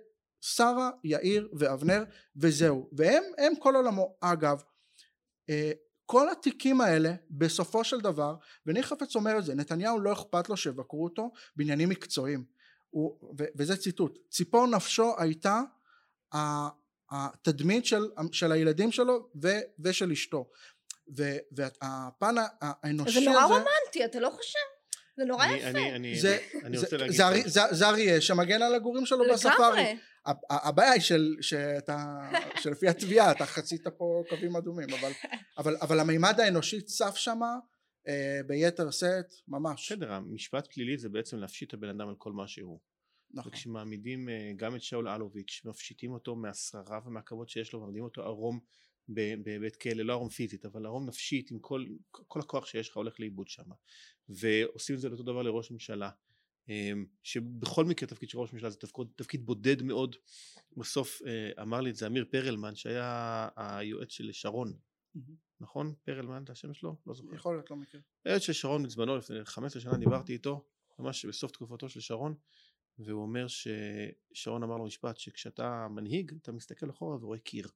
שרה, 0.47 0.91
יאיר 1.05 1.49
ואבנר, 1.53 2.05
וזהו. 2.37 2.89
והם 2.93 3.23
הם 3.39 3.53
כל 3.59 3.77
עולמו. 3.77 4.17
אגב, 4.21 4.63
אה, 5.51 5.73
כל 6.07 6.31
התיקים 6.31 6.81
האלה, 6.81 7.15
בסופו 7.31 7.85
של 7.85 8.01
דבר, 8.01 8.35
ואני 8.67 8.83
חפץ 8.83 9.17
אומר 9.17 9.39
את 9.39 9.45
זה, 9.45 9.55
נתניהו 9.55 10.01
לא 10.01 10.13
אכפת 10.13 10.49
לו 10.49 10.57
שיבקרו 10.57 11.05
אותו 11.05 11.31
בעניינים 11.57 11.89
מקצועיים. 11.89 12.45
הוא, 12.91 13.35
ו, 13.39 13.45
וזה 13.57 13.77
ציטוט. 13.77 14.19
ציפור 14.31 14.67
נפשו 14.67 15.15
הייתה 15.19 15.61
התדמית 17.11 17.87
של, 17.87 18.03
של 18.33 18.53
הילדים 18.53 18.93
שלו 18.93 19.29
ו, 19.43 19.49
ושל 19.79 20.13
אשתו. 20.13 20.51
והפן 21.53 22.35
האנושי 22.61 23.19
הזה... 23.19 23.21
זה 23.21 23.31
נורא 23.31 23.45
רומנטי, 23.45 24.05
אתה 24.05 24.21
לא 24.21 24.31
חושב? 24.31 24.74
זה 25.17 25.25
נורא 25.25 25.47
יפה. 25.47 25.79
אני, 25.79 26.19
זה, 26.21 26.39
אני 26.65 26.79
רוצה 26.79 26.97
להגיד... 26.97 27.17
זה, 27.17 27.25
זה, 27.47 27.61
זה 27.71 27.89
אריה 27.89 28.21
שמגן 28.21 28.63
על 28.63 28.75
הגורים 28.75 29.07
שלו 29.07 29.25
בספארי. 29.33 29.97
הבעיה 30.51 30.93
היא 30.93 31.01
של, 31.01 31.37
שאתה, 31.41 32.31
שלפי 32.63 32.89
התביעה 32.89 33.31
אתה 33.31 33.47
חצית 33.47 33.87
פה 33.99 34.23
קווים 34.29 34.57
אדומים, 34.57 34.89
אבל, 35.01 35.11
אבל, 35.59 35.77
אבל 35.83 36.01
המימד 36.01 36.41
האנושי 36.41 36.83
צף 36.83 37.17
שמה 37.17 37.57
אה, 38.09 38.41
ביתר 38.47 38.91
שאת, 38.91 39.35
ממש. 39.49 39.93
בסדר, 39.93 40.13
המשפט 40.13 40.73
פלילי 40.73 40.99
זה 40.99 41.09
בעצם 41.09 41.37
להפשיט 41.37 41.69
את 41.69 41.75
הבן 41.75 41.89
אדם 41.89 42.09
על 42.09 42.15
כל 42.19 42.33
מה 42.33 42.49
שהוא. 42.49 42.81
נכון. 43.31 43.53
וכשמעמידים 43.53 44.29
אה, 44.29 44.53
גם 44.57 44.77
את 44.77 44.83
שאול 44.83 45.09
אלוביץ', 45.09 45.63
מפשיטים 45.65 46.13
אותו 46.13 46.37
מהשררה 46.37 47.01
ומהכבוד 47.07 47.49
שיש 47.49 47.73
לו, 47.73 47.81
מעמידים 47.81 48.05
אותו 48.05 48.23
ערום 48.23 48.61
בבית 49.09 49.77
כלא, 49.77 50.03
לא 50.03 50.13
ערום 50.13 50.29
פיזית, 50.29 50.67
אבל 50.67 50.87
ערום 50.87 51.07
נפשית 51.07 51.51
עם 51.51 51.59
כל, 51.59 51.85
כל 52.11 52.41
הכוח 52.41 52.67
שיש 52.67 52.89
לך 52.89 52.97
הולך 52.97 53.21
לאיבוד 53.21 53.49
שם. 53.49 53.71
ועושים 54.29 54.97
את 54.97 55.01
זה 55.01 55.09
לאותו 55.09 55.23
דבר 55.23 55.43
לראש 55.43 55.71
ממשלה. 55.71 56.11
אמ, 56.69 57.07
שבכל 57.23 57.85
מקרה 57.85 58.09
תפקיד 58.09 58.29
של 58.29 58.39
ראש 58.39 58.53
ממשלה 58.53 58.71
זה 58.71 58.77
תפקיד, 58.77 59.07
תפקיד 59.17 59.47
בודד 59.47 59.83
מאוד. 59.83 60.17
בסוף 60.77 61.23
אה, 61.27 61.63
אמר 61.63 61.81
לי 61.81 61.91
את 61.91 61.97
זה 61.97 62.07
אמיר 62.07 62.25
פרלמן 62.31 62.75
שהיה 62.75 63.49
היועץ 63.57 64.11
של 64.11 64.33
שרון. 64.33 64.73
נכון? 65.61 65.95
פרלמן 66.05 66.43
זה 66.47 66.53
השם 66.53 66.75
שלו? 66.75 66.97
לא 67.07 67.15
זוכר. 67.15 67.35
יכול 67.35 67.55
להיות, 67.55 67.71
לא 67.71 67.77
מכיר. 67.77 68.01
היועץ 68.25 68.43
של 68.43 68.53
שרון 68.53 68.83
בזמנו 68.83 69.17
לפני 69.17 69.45
15 69.45 69.83
שנה 69.83 69.99
דיברתי 69.99 70.33
איתו, 70.33 70.65
ממש 70.99 71.25
בסוף 71.25 71.53
תקופתו 71.53 71.89
של 71.89 72.01
שרון, 72.01 72.35
והוא 72.99 73.23
אומר 73.23 73.47
ששרון 73.49 74.63
אמר 74.63 74.77
לו 74.77 74.85
משפט 74.85 75.17
שכשאתה 75.17 75.89
מנהיג 75.91 76.33
אתה 76.43 76.53
מסתכל 76.53 76.91
אחורה 76.91 77.17
ורואה 77.17 77.39
קיר. 77.39 77.69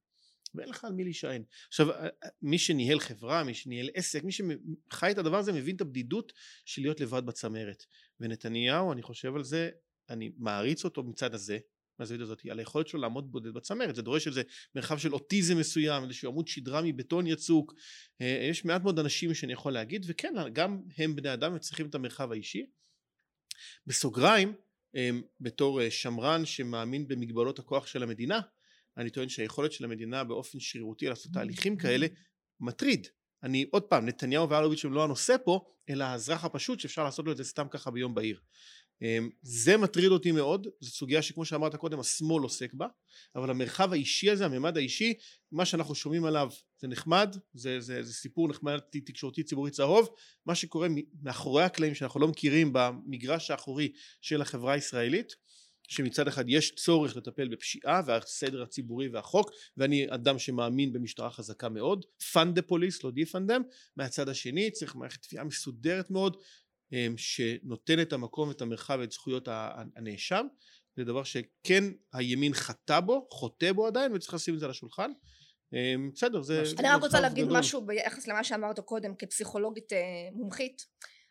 ואין 0.55 0.69
לך 0.69 0.83
על 0.83 0.93
מי 0.93 1.03
להישען. 1.03 1.43
עכשיו, 1.67 1.91
אה, 1.91 2.03
אה, 2.03 2.29
מי 2.41 2.57
שניהל 2.57 2.99
חברה, 2.99 3.43
מי 3.43 3.53
שניהל 3.53 3.89
עסק, 3.93 4.23
מי 4.23 4.31
שחי 4.31 5.11
את 5.11 5.17
הדבר 5.17 5.37
הזה 5.37 5.53
מבין 5.53 5.75
את 5.75 5.81
הבדידות 5.81 6.33
של 6.65 6.81
להיות 6.81 6.99
לבד 6.99 7.25
בצמרת. 7.25 7.83
ונתניהו, 8.19 8.91
אני 8.93 9.01
חושב 9.01 9.35
על 9.35 9.43
זה, 9.43 9.69
אני 10.09 10.31
מעריץ 10.37 10.85
אותו 10.85 11.03
מצד 11.03 11.33
הזה, 11.33 11.59
מהזווית 11.99 12.21
הזאת, 12.21 12.41
על 12.49 12.59
היכולת 12.59 12.87
שלו 12.87 13.01
לעמוד 13.01 13.31
בודד 13.31 13.53
בצמרת, 13.53 13.95
זה 13.95 14.01
דורש 14.01 14.27
איזה 14.27 14.41
מרחב 14.75 14.97
של 14.97 15.13
אוטיזם 15.13 15.57
מסוים, 15.57 16.03
איזשהו 16.03 16.31
עמוד 16.31 16.47
שדרה 16.47 16.81
מבטון 16.81 17.27
יצוק, 17.27 17.73
אה, 18.21 18.47
יש 18.49 18.65
מעט 18.65 18.83
מאוד 18.83 18.99
אנשים 18.99 19.33
שאני 19.33 19.53
יכול 19.53 19.73
להגיד, 19.73 20.05
וכן, 20.07 20.33
גם 20.53 20.81
הם 20.97 21.15
בני 21.15 21.33
אדם 21.33 21.55
וצריכים 21.55 21.85
את 21.85 21.95
המרחב 21.95 22.31
האישי. 22.31 22.65
בסוגריים, 23.87 24.53
בתור 25.39 25.89
שמרן 25.89 26.45
שמאמין 26.45 27.07
במגבלות 27.07 27.59
הכוח 27.59 27.87
של 27.87 28.03
המדינה, 28.03 28.39
אני 28.97 29.09
טוען 29.09 29.29
שהיכולת 29.29 29.71
של 29.71 29.83
המדינה 29.85 30.23
באופן 30.23 30.59
שרירותי 30.59 31.07
לעשות 31.07 31.31
תהליכים 31.33 31.77
כאלה 31.77 32.07
מטריד. 32.59 33.07
אני 33.43 33.65
עוד 33.71 33.83
פעם, 33.83 34.05
נתניהו 34.05 34.49
ואלוביץ' 34.49 34.85
הם 34.85 34.93
לא 34.93 35.03
הנושא 35.03 35.35
פה, 35.43 35.65
אלא 35.89 36.03
האזרח 36.03 36.45
הפשוט 36.45 36.79
שאפשר 36.79 37.03
לעשות 37.03 37.25
לו 37.25 37.31
את 37.31 37.37
זה 37.37 37.43
סתם 37.43 37.67
ככה 37.71 37.91
ביום 37.91 38.15
בהיר. 38.15 38.39
אמ, 39.01 39.29
זה 39.41 39.77
מטריד 39.77 40.11
אותי 40.11 40.31
מאוד, 40.31 40.67
זו 40.79 40.91
סוגיה 40.91 41.21
שכמו 41.21 41.45
שאמרת 41.45 41.75
קודם 41.75 41.99
השמאל 41.99 42.43
עוסק 42.43 42.73
בה, 42.73 42.87
אבל 43.35 43.49
המרחב 43.49 43.93
האישי 43.93 44.29
הזה, 44.29 44.45
הממד 44.45 44.77
האישי, 44.77 45.13
מה 45.51 45.65
שאנחנו 45.65 45.95
שומעים 45.95 46.25
עליו 46.25 46.49
זה 46.81 46.87
נחמד, 46.87 47.35
זה, 47.53 47.79
זה, 47.79 48.03
זה 48.03 48.13
סיפור 48.13 48.47
נחמד 48.47 48.79
תקשורתי 49.05 49.43
ציבורי 49.43 49.71
צהוב, 49.71 50.09
מה 50.45 50.55
שקורה 50.55 50.87
מאחורי 51.21 51.63
הקלעים 51.63 51.95
שאנחנו 51.95 52.19
לא 52.19 52.27
מכירים 52.27 52.73
במגרש 52.73 53.51
האחורי 53.51 53.91
של 54.21 54.41
החברה 54.41 54.73
הישראלית, 54.73 55.35
שמצד 55.89 56.27
אחד 56.27 56.43
יש 56.47 56.75
צורך 56.75 57.17
לטפל 57.17 57.47
בפשיעה 57.47 58.01
והסדר 58.05 58.63
הציבורי 58.63 59.07
והחוק 59.09 59.51
ואני 59.77 60.07
אדם 60.09 60.39
שמאמין 60.39 60.93
במשטרה 60.93 61.31
חזקה 61.31 61.69
מאוד 61.69 62.05
fund 62.33 62.55
the 62.55 62.61
police 62.61 63.03
לא 63.03 63.11
defund 63.11 63.41
them 63.41 63.61
מהצד 63.97 64.29
השני 64.29 64.71
צריך 64.71 64.95
מערכת 64.95 65.21
תביעה 65.21 65.43
מסודרת 65.43 66.11
מאוד 66.11 66.37
אמ, 66.93 67.17
שנותן 67.17 68.01
את 68.01 68.13
המקום 68.13 68.47
ואת 68.49 68.61
המרחב 68.61 68.97
ואת 68.99 69.11
זכויות 69.11 69.47
הנאשם. 69.95 70.47
זה 70.95 71.03
דבר 71.03 71.23
שכן 71.23 71.83
הימין 72.13 72.53
חטא 72.53 72.99
בו 72.99 73.27
חוטא 73.31 73.71
בו 73.71 73.87
עדיין 73.87 74.13
וצריך 74.13 74.33
לשים 74.33 74.53
את 74.53 74.59
זה 74.59 74.65
על 74.65 74.71
השולחן. 74.71 75.11
אמ, 75.73 76.11
בסדר 76.13 76.41
זה 76.41 76.63
אני 76.79 76.87
רק 76.87 77.01
רוצה 77.01 77.19
להגיד 77.19 77.47
משהו 77.49 77.85
ביחס 77.85 78.27
למה 78.27 78.43
שאמרת 78.43 78.79
קודם 78.79 79.15
כפסיכולוגית 79.15 79.93
אה, 79.93 79.97
מומחית. 80.33 80.85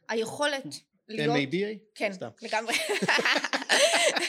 היכולת 0.08 0.64
להיות... 1.08 1.36
MABA? 1.36 1.78
כן, 1.94 2.10
לגמרי. 2.42 2.74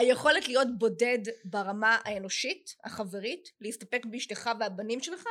היכולת 0.00 0.48
להיות 0.48 0.68
בודד 0.78 1.18
ברמה 1.44 1.98
האנושית, 2.04 2.74
החברית, 2.84 3.48
להסתפק 3.60 4.06
באשתך 4.06 4.50
והבנים 4.60 5.00
שלך, 5.00 5.24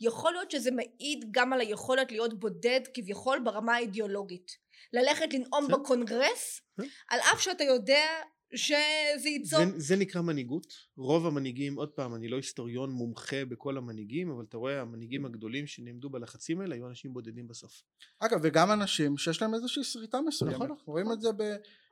יכול 0.00 0.32
להיות 0.32 0.50
שזה 0.50 0.70
מעיד 0.70 1.24
גם 1.30 1.52
על 1.52 1.60
היכולת 1.60 2.12
להיות 2.12 2.40
בודד 2.40 2.80
כביכול 2.94 3.38
ברמה 3.44 3.74
האידיאולוגית. 3.74 4.56
ללכת 4.92 5.32
לנאום 5.32 5.66
כן. 5.66 5.72
בקונגרס, 5.72 6.60
כן. 6.76 6.86
על 7.08 7.20
אף 7.20 7.40
שאתה 7.40 7.64
יודע 7.64 8.06
שזה 8.54 9.28
ייצור... 9.28 9.58
זה, 9.58 9.64
זה 9.76 9.96
נקרא 9.96 10.20
מנהיגות. 10.20 10.66
רוב 10.96 11.26
המנהיגים, 11.26 11.76
עוד 11.76 11.88
פעם, 11.88 12.14
אני 12.14 12.28
לא 12.28 12.36
היסטוריון 12.36 12.90
מומחה 12.90 13.44
בכל 13.44 13.76
המנהיגים, 13.76 14.30
אבל 14.30 14.44
אתה 14.48 14.56
רואה, 14.56 14.80
המנהיגים 14.80 15.24
הגדולים 15.24 15.66
שנעמדו 15.66 16.10
בלחצים 16.10 16.60
האלה 16.60 16.74
היו 16.74 16.88
אנשים 16.88 17.12
בודדים 17.12 17.48
בסוף. 17.48 17.82
אגב, 18.20 18.40
וגם 18.42 18.72
אנשים 18.72 19.16
שיש 19.16 19.42
להם 19.42 19.54
איזושהי 19.54 19.84
שריטה 19.84 20.20
מסוימת. 20.20 20.54
נכון, 20.54 20.70
אנחנו 20.70 20.92
רואים 20.92 21.12
את 21.12 21.20
זה 21.20 21.32
ב... 21.32 21.42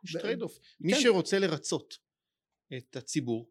יש 0.04 0.16
trade-off. 0.16 0.58
מי 0.80 0.92
כן. 0.92 1.00
שרוצה 1.00 1.38
לרצות 1.38 2.11
את 2.76 2.96
הציבור, 2.96 3.48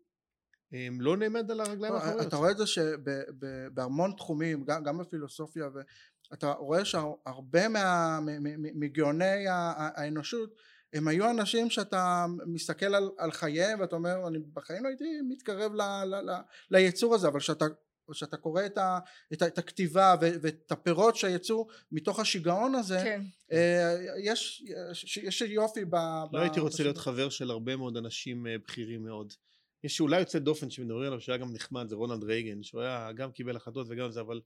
לא 0.99 1.17
נעמד 1.17 1.51
על 1.51 1.61
הרגליים 1.61 1.93
לא, 1.93 1.97
האחוריות. 1.99 2.27
אתה 2.27 2.35
רואה 2.35 2.51
את 2.51 2.57
זה 2.57 2.67
שבהמון 2.67 4.13
תחומים, 4.17 4.63
גם, 4.65 4.83
גם 4.83 4.97
בפילוסופיה, 4.97 5.69
ואתה 6.31 6.51
רואה 6.51 6.85
שהרבה 6.85 7.67
מה, 7.67 8.19
מגאוני 8.75 9.45
האנושות 9.47 10.55
הם 10.93 11.07
היו 11.07 11.29
אנשים 11.29 11.69
שאתה 11.69 12.25
מסתכל 12.45 12.95
על, 12.95 13.11
על 13.17 13.31
חייהם 13.31 13.79
ואתה 13.79 13.95
אומר 13.95 14.27
אני 14.27 14.39
בחיים 14.39 14.83
לא 14.83 14.89
הייתי 14.89 15.21
מתקרב 15.29 15.73
ל, 15.73 15.81
ל, 15.81 16.31
ל, 16.31 16.31
ליצור 16.71 17.15
הזה 17.15 17.27
אבל 17.27 17.39
שאתה 18.05 18.13
כשאתה 18.13 18.37
קורא 18.37 18.65
את, 18.65 18.77
ה, 18.77 18.99
את, 19.33 19.41
ה, 19.41 19.47
את 19.47 19.57
הכתיבה 19.57 20.15
ו, 20.21 20.29
ואת 20.41 20.71
הפירות 20.71 21.15
שיצאו 21.15 21.67
מתוך 21.91 22.19
השיגעון 22.19 22.75
הזה 22.75 22.99
כן. 23.03 23.21
אה, 23.51 23.97
יש, 24.23 24.63
יש, 25.03 25.17
יש 25.17 25.41
יופי 25.41 25.85
ב... 25.85 25.95
לא 25.95 26.27
ב, 26.31 26.35
הייתי 26.35 26.59
רוצה 26.59 26.73
בשביל... 26.73 26.87
להיות 26.87 26.97
חבר 26.97 27.29
של 27.29 27.51
הרבה 27.51 27.75
מאוד 27.75 27.97
אנשים 27.97 28.47
אה, 28.47 28.55
בכירים 28.57 29.03
מאוד. 29.03 29.33
יש 29.83 30.01
אולי 30.01 30.19
יוצא 30.19 30.39
דופן 30.39 30.69
שמדברים 30.69 31.07
עליו 31.07 31.21
שהיה 31.21 31.37
גם 31.37 31.53
נחמד 31.53 31.89
זה 31.89 31.95
רונלד 31.95 32.23
רייגן 32.23 32.63
שהוא 32.63 32.81
היה 32.81 33.11
גם 33.11 33.31
קיבל 33.31 33.55
החלטות 33.55 33.87
וגם 33.89 34.11
זה 34.11 34.21
אבל 34.21 34.41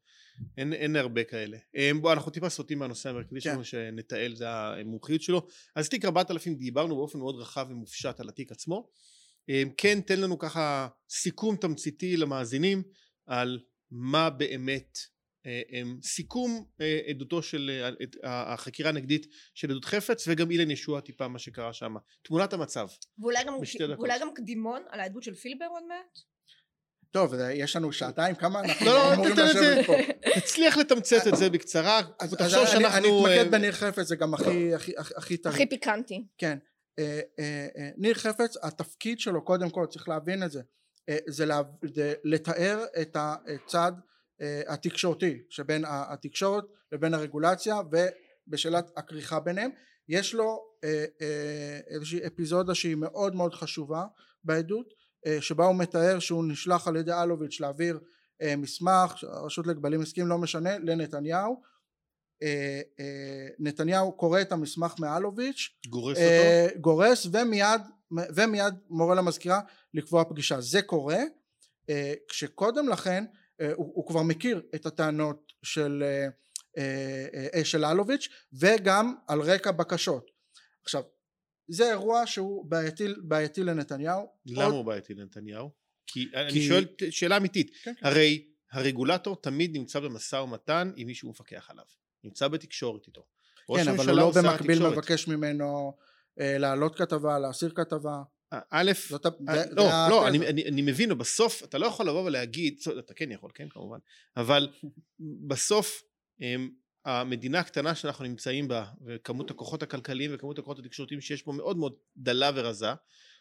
אין, 0.57 0.73
אין 0.73 0.95
הרבה 0.95 1.23
כאלה. 1.23 1.57
אמ, 1.75 2.01
בוא 2.01 2.13
אנחנו 2.13 2.31
טיפה 2.31 2.49
סוטים 2.49 2.79
מהנושא 2.79 3.09
המרכזי 3.09 3.41
כן. 3.41 3.49
שלנו 3.49 3.63
שנתעל 3.63 4.35
זה 4.35 4.49
המומחיות 4.49 5.21
שלו. 5.21 5.47
אז 5.75 5.89
תיק 5.89 6.05
4000 6.05 6.55
דיברנו 6.55 6.95
באופן 6.95 7.19
מאוד 7.19 7.35
רחב 7.35 7.67
ומופשט 7.69 8.19
על 8.19 8.29
התיק 8.29 8.51
עצמו. 8.51 8.89
אמ, 9.49 9.69
כן 9.77 10.01
תן 10.01 10.19
לנו 10.19 10.37
ככה 10.39 10.87
סיכום 11.09 11.55
תמציתי 11.55 12.17
למאזינים 12.17 12.83
על 13.27 13.59
מה 13.91 14.29
באמת 14.29 14.97
אה, 15.45 15.81
סיכום 16.03 16.65
אה, 16.81 16.99
עדותו 17.09 17.41
של 17.41 17.81
אה, 18.23 18.53
החקירה 18.53 18.89
הנגדית 18.89 19.27
של 19.53 19.71
עדות 19.71 19.85
חפץ 19.85 20.27
וגם 20.27 20.51
אילן 20.51 20.71
ישוע 20.71 21.01
טיפה 21.01 21.27
מה 21.27 21.39
שקרה 21.39 21.73
שם. 21.73 21.95
תמונת 22.23 22.53
המצב. 22.53 22.87
ואולי 23.19 23.43
גם, 23.43 23.53
ואולי 23.97 24.19
גם 24.19 24.33
קדימון 24.35 24.83
על 24.89 24.99
העדות 24.99 25.23
של 25.23 25.35
פילבר 25.35 25.65
עוד 25.65 25.83
מעט? 25.87 26.19
טוב 27.11 27.33
יש 27.53 27.75
לנו 27.75 27.91
שעתיים 27.93 28.35
כמה? 28.35 28.59
אנחנו 28.59 28.85
לא 28.85 28.93
לא 28.93 29.13
אמורים 29.13 29.33
לשבת 29.37 29.85
פה. 29.85 29.93
תצליח 30.39 30.77
לתמצת 30.77 31.27
את 31.27 31.35
זה 31.35 31.49
בקצרה. 31.49 32.01
תחשוב 32.37 32.65
שאנחנו 32.65 32.97
אני 32.97 33.37
אתמקד 33.37 33.51
בניר 33.51 33.71
חפץ 33.71 34.07
זה 34.07 34.15
גם 34.15 34.33
הכי 34.33 34.73
הכי 35.15 35.37
טרי. 35.37 35.53
הכי 35.53 35.69
פיקנטי. 35.69 36.25
כן. 36.37 36.57
ניר 37.97 38.13
חפץ 38.13 38.57
התפקיד 38.63 39.19
שלו 39.19 39.45
קודם 39.45 39.69
כל 39.69 39.85
צריך 39.89 40.09
להבין 40.09 40.43
את 40.43 40.51
זה 40.51 40.61
זה 41.27 41.45
לתאר 42.23 42.85
את 43.01 43.17
הצד 43.19 43.91
אה, 44.41 44.61
התקשורתי 44.67 45.41
שבין 45.49 45.83
התקשורת 45.87 46.63
לבין 46.91 47.13
הרגולציה 47.13 47.75
ובשאלת 48.47 48.91
הכריכה 48.97 49.39
ביניהם. 49.39 49.71
יש 50.09 50.33
לו 50.33 50.61
אה, 50.83 51.05
אה, 51.21 51.79
איזושהי 51.87 52.27
אפיזודה 52.27 52.75
שהיא 52.75 52.95
מאוד 52.95 53.35
מאוד 53.35 53.53
חשובה 53.53 54.05
בעדות 54.43 54.93
שבה 55.39 55.65
הוא 55.65 55.75
מתאר 55.75 56.19
שהוא 56.19 56.45
נשלח 56.47 56.87
על 56.87 56.95
ידי 56.95 57.13
אלוביץ' 57.13 57.59
להעביר 57.59 57.99
מסמך 58.57 59.23
הרשות 59.23 59.67
להגבלים 59.67 60.01
עסקיים 60.01 60.27
לא 60.27 60.37
משנה 60.37 60.77
לנתניהו 60.77 61.61
נתניהו 63.59 64.11
קורא 64.11 64.41
את 64.41 64.51
המסמך 64.51 64.93
מאלוביץ' 64.99 65.69
גורס 65.87 66.17
אותו 66.17 66.79
גורס 66.81 67.27
ומיד 67.31 67.81
ומיד 68.11 68.73
מורה 68.89 69.15
למזכירה 69.15 69.59
לקבוע 69.93 70.23
פגישה 70.23 70.61
זה 70.61 70.81
קורה 70.81 71.19
כשקודם 72.29 72.89
לכן 72.89 73.25
אה, 73.61 73.71
הוא, 73.73 73.91
הוא 73.95 74.07
כבר 74.07 74.23
מכיר 74.23 74.61
את 74.75 74.85
הטענות 74.85 75.53
של, 75.63 76.03
אה, 76.77 77.47
אה, 77.53 77.65
של 77.65 77.85
אלוביץ' 77.85 78.29
וגם 78.53 79.15
על 79.27 79.41
רקע 79.41 79.71
בקשות. 79.71 80.31
עכשיו 80.83 81.03
זה 81.67 81.89
אירוע 81.89 82.27
שהוא 82.27 82.65
בעייתי, 82.65 83.07
בעייתי 83.17 83.63
לנתניהו. 83.63 84.27
למה 84.45 84.63
עוד... 84.63 84.73
הוא 84.73 84.85
בעייתי 84.85 85.13
לנתניניהו? 85.13 85.71
כי, 86.07 86.25
כי 86.31 86.37
אני 86.37 86.67
שואל 86.67 86.85
שאלה 87.09 87.37
אמיתית, 87.37 87.71
כן, 87.83 87.93
כן. 87.99 88.07
הרי 88.07 88.47
הרגולטור 88.71 89.35
תמיד 89.41 89.77
נמצא 89.77 89.99
במשא 89.99 90.35
ומתן 90.35 90.91
עם 90.95 91.07
מישהו 91.07 91.29
מפקח 91.29 91.69
עליו, 91.69 91.85
נמצא 92.25 92.47
בתקשורת 92.47 93.07
איתו. 93.07 93.25
כן 93.75 93.87
אבל 93.87 94.09
הוא 94.09 94.17
לא 94.17 94.31
במקביל 94.35 94.87
מבקש 94.87 95.27
ממנו 95.27 95.97
אה, 96.39 96.57
להעלות 96.57 96.95
כתבה, 96.95 97.39
להסיר 97.39 97.71
כתבה. 97.75 98.23
א', 98.69 98.91
זאת, 99.09 99.25
אה, 99.25 99.63
לא, 99.71 99.83
לא, 100.09 100.27
אני, 100.27 100.47
אני, 100.47 100.65
אני 100.65 100.81
מבין, 100.81 101.17
בסוף 101.17 101.63
אתה 101.63 101.77
לא 101.77 101.85
יכול 101.85 102.07
לבוא 102.07 102.25
ולהגיד, 102.25 102.79
אתה 102.99 103.13
כן 103.13 103.31
יכול, 103.31 103.51
כן 103.53 103.69
כמובן, 103.69 103.97
אבל 104.37 104.69
בסוף 105.47 106.01
הם, 106.39 106.69
המדינה 107.05 107.59
הקטנה 107.59 107.95
שאנחנו 107.95 108.25
נמצאים 108.25 108.67
בה, 108.67 108.85
וכמות 109.05 109.51
הכוחות 109.51 109.83
הכלכליים 109.83 110.31
וכמות 110.33 110.59
הכוחות 110.59 110.79
התקשורתיים 110.79 111.21
שיש 111.21 111.41
פה 111.41 111.51
מאוד 111.51 111.77
מאוד 111.77 111.93
דלה 112.17 112.51
ורזה, 112.55 112.89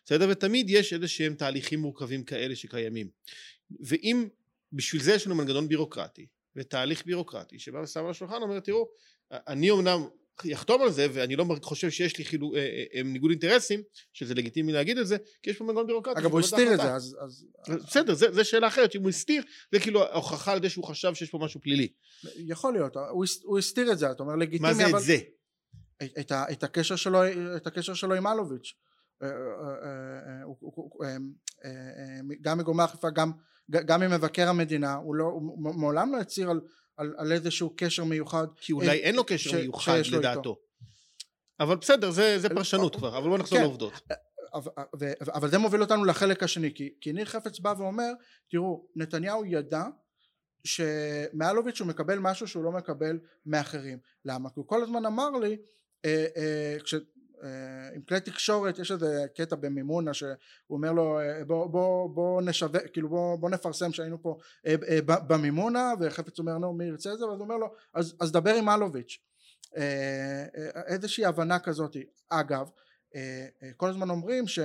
בסדר? 0.04 0.26
ותמיד 0.30 0.70
יש 0.70 0.92
איזה 0.92 1.08
שהם 1.08 1.34
תהליכים 1.34 1.80
מורכבים 1.80 2.24
כאלה 2.24 2.56
שקיימים. 2.56 3.08
ואם 3.80 4.28
בשביל 4.72 5.02
זה 5.02 5.14
יש 5.14 5.26
לנו 5.26 5.34
מנגנון 5.34 5.68
בירוקרטי, 5.68 6.26
ותהליך 6.56 7.06
בירוקרטי, 7.06 7.58
שבא 7.58 7.78
ושם 7.78 8.04
על 8.04 8.10
השולחן, 8.10 8.42
אומר, 8.42 8.60
תראו, 8.60 8.88
אני 9.30 9.70
אמנם 9.70 10.00
יחתום 10.44 10.82
על 10.82 10.90
זה 10.90 11.06
ואני 11.12 11.36
לא 11.36 11.44
חושב 11.62 11.90
שיש 11.90 12.18
לי 12.18 12.24
חילו, 12.24 12.54
אה, 12.54 12.58
אה, 12.58 12.84
אה, 12.94 13.02
ניגוד 13.02 13.30
אינטרסים 13.30 13.82
שזה 14.12 14.34
לגיטימי 14.34 14.72
להגיד 14.72 14.98
את 14.98 15.06
זה 15.06 15.16
כי 15.42 15.50
יש 15.50 15.56
פה 15.56 15.64
מנגנון 15.64 15.86
בירוקרטי 15.86 16.20
אגב 16.20 16.32
הוא 16.32 16.40
הסתיר 16.40 16.74
את 16.74 16.80
זה 16.80 16.94
אז, 16.94 17.16
אז 17.24 17.46
בסדר 17.86 18.14
זה, 18.14 18.32
זה 18.32 18.44
שאלה 18.44 18.66
אחרת 18.66 18.96
אם 18.96 19.02
הוא 19.02 19.08
הסתיר 19.08 19.42
זה 19.72 19.80
כאילו 19.80 20.12
הוכחה 20.12 20.52
על 20.52 20.62
זה 20.62 20.70
שהוא 20.70 20.84
חשב 20.84 21.14
שיש 21.14 21.30
פה 21.30 21.38
משהו 21.38 21.60
פלילי. 21.60 21.88
יכול 22.36 22.72
להיות 22.72 22.96
הוא, 23.44 23.58
הסתיר 23.58 23.92
את 23.92 23.98
זה 23.98 24.10
אתה 24.10 24.22
אומר 24.22 24.36
לגיטימי 24.36 24.68
מה 24.68 24.74
זה 24.74 24.86
אבל... 24.86 24.98
את 24.98 25.04
זה? 25.04 25.18
את, 26.02 26.18
את, 26.18 26.32
את, 26.52 26.64
הקשר 26.64 26.96
שלו, 26.96 27.20
את 27.56 27.66
הקשר 27.66 27.94
שלו 27.94 28.14
עם 28.14 28.26
אלוביץ' 28.26 28.74
גם 32.40 32.58
מגורמי 32.58 32.82
האכיפה 32.82 33.10
גם, 33.10 33.32
גם 33.70 34.00
ממבקר 34.00 34.48
המדינה 34.48 34.94
הוא, 34.94 35.14
לא, 35.14 35.24
הוא 35.24 35.74
מעולם 35.74 36.12
לא 36.12 36.20
הצהיר 36.20 36.50
על 36.50 36.60
על, 36.96 37.14
על 37.18 37.32
איזשהו 37.32 37.74
קשר 37.76 38.04
מיוחד. 38.04 38.46
כי 38.56 38.72
אולי 38.72 38.88
אין, 38.88 38.98
אין 38.98 39.14
לו 39.14 39.24
קשר 39.24 39.50
ש, 39.50 39.54
מיוחד 39.54 40.00
לדעתו. 40.12 40.56
אבל 41.60 41.76
בסדר 41.76 42.10
זה, 42.10 42.38
זה 42.38 42.48
פרשנות 42.48 42.96
כבר 42.96 43.18
אבל 43.18 43.28
בוא 43.28 43.38
נחזור 43.38 43.58
כן, 43.58 43.64
לעובדות. 43.64 43.92
אבל 45.34 45.50
זה 45.50 45.58
מוביל 45.58 45.80
אותנו 45.80 46.04
לחלק 46.04 46.42
השני 46.42 46.74
כי, 46.74 46.94
כי 47.00 47.12
ניר 47.12 47.24
חפץ 47.24 47.58
בא 47.58 47.74
ואומר 47.78 48.12
תראו 48.50 48.86
נתניהו 48.96 49.44
ידע 49.44 49.84
שמאלוביץ' 50.64 51.80
הוא 51.80 51.88
מקבל 51.88 52.18
משהו 52.18 52.48
שהוא 52.48 52.64
לא 52.64 52.72
מקבל 52.72 53.18
מאחרים. 53.46 53.98
למה? 54.24 54.50
כי 54.50 54.54
הוא 54.56 54.68
כל 54.68 54.82
הזמן 54.82 55.06
אמר 55.06 55.30
לי 55.30 55.56
אה, 56.04 56.26
אה, 56.36 56.76
כש, 56.84 56.94
אה, 56.94 57.00
עם 57.94 58.02
כלי 58.02 58.20
תקשורת 58.20 58.78
יש 58.78 58.92
איזה 58.92 59.26
קטע 59.36 59.56
במימונה 59.56 60.14
שהוא 60.14 60.36
אומר 60.70 60.92
לו 60.92 61.20
אה, 61.20 61.44
בוא, 61.44 61.66
בוא, 61.66 62.10
בוא 62.10 62.42
נשווק 62.42 62.82
כאילו 62.92 63.08
בוא, 63.08 63.36
בוא 63.36 63.50
נפרסם 63.50 63.92
שהיינו 63.92 64.22
פה 64.22 64.38
אה, 64.66 64.74
במימונה 65.06 65.92
וחפץ 66.00 66.38
אומר 66.38 66.58
נו 66.58 66.72
מי 66.72 66.84
ירצה 66.84 67.12
את 67.12 67.18
זה? 67.18 67.26
ואז 67.26 67.38
הוא 67.38 67.44
אומר 67.44 67.56
לו 67.56 67.74
אז, 67.94 68.14
אז 68.20 68.32
דבר 68.32 68.54
עם 68.54 68.68
אלוביץ' 68.68 69.18
איזושהי 70.86 71.24
הבנה 71.24 71.58
כזאת 71.58 71.96
אגב 72.28 72.70
כל 73.76 73.88
הזמן 73.88 74.10
אומרים 74.10 74.48
ש 74.48 74.58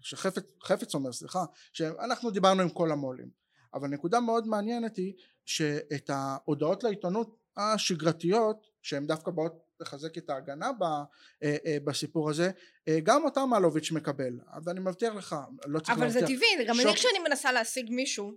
שחפץ 0.00 0.94
אומר 0.94 1.12
סליחה 1.12 1.44
שאנחנו 1.72 2.30
דיברנו 2.30 2.62
עם 2.62 2.68
כל 2.68 2.92
המו"לים 2.92 3.28
אבל 3.74 3.88
נקודה 3.88 4.20
מאוד 4.20 4.46
מעניינת 4.46 4.96
היא 4.96 5.14
שאת 5.44 6.10
ההודעות 6.10 6.84
לעיתונות 6.84 7.36
השגרתיות 7.56 8.66
שהן 8.82 9.06
דווקא 9.06 9.30
באות 9.30 9.67
לחזק 9.80 10.18
את 10.18 10.30
ההגנה 10.30 10.72
ב, 10.72 10.82
אה, 10.82 11.56
אה, 11.66 11.76
בסיפור 11.84 12.30
הזה 12.30 12.50
אה, 12.88 13.00
גם 13.02 13.24
אותם 13.24 13.50
אלוביץ' 13.56 13.92
מקבל 13.92 14.40
ואני 14.64 14.80
מבטיח 14.80 15.14
לך 15.14 15.36
לא 15.66 15.80
צריך 15.80 15.98
אבל 15.98 16.06
להבטיח 16.06 16.20
זה 16.20 16.26
טבעי 16.26 16.66
גם 16.68 16.74
שוק... 16.74 16.86
אני 16.86 16.94
כשאני 16.94 17.18
מנסה 17.28 17.52
להשיג 17.52 17.90
מישהו 17.90 18.32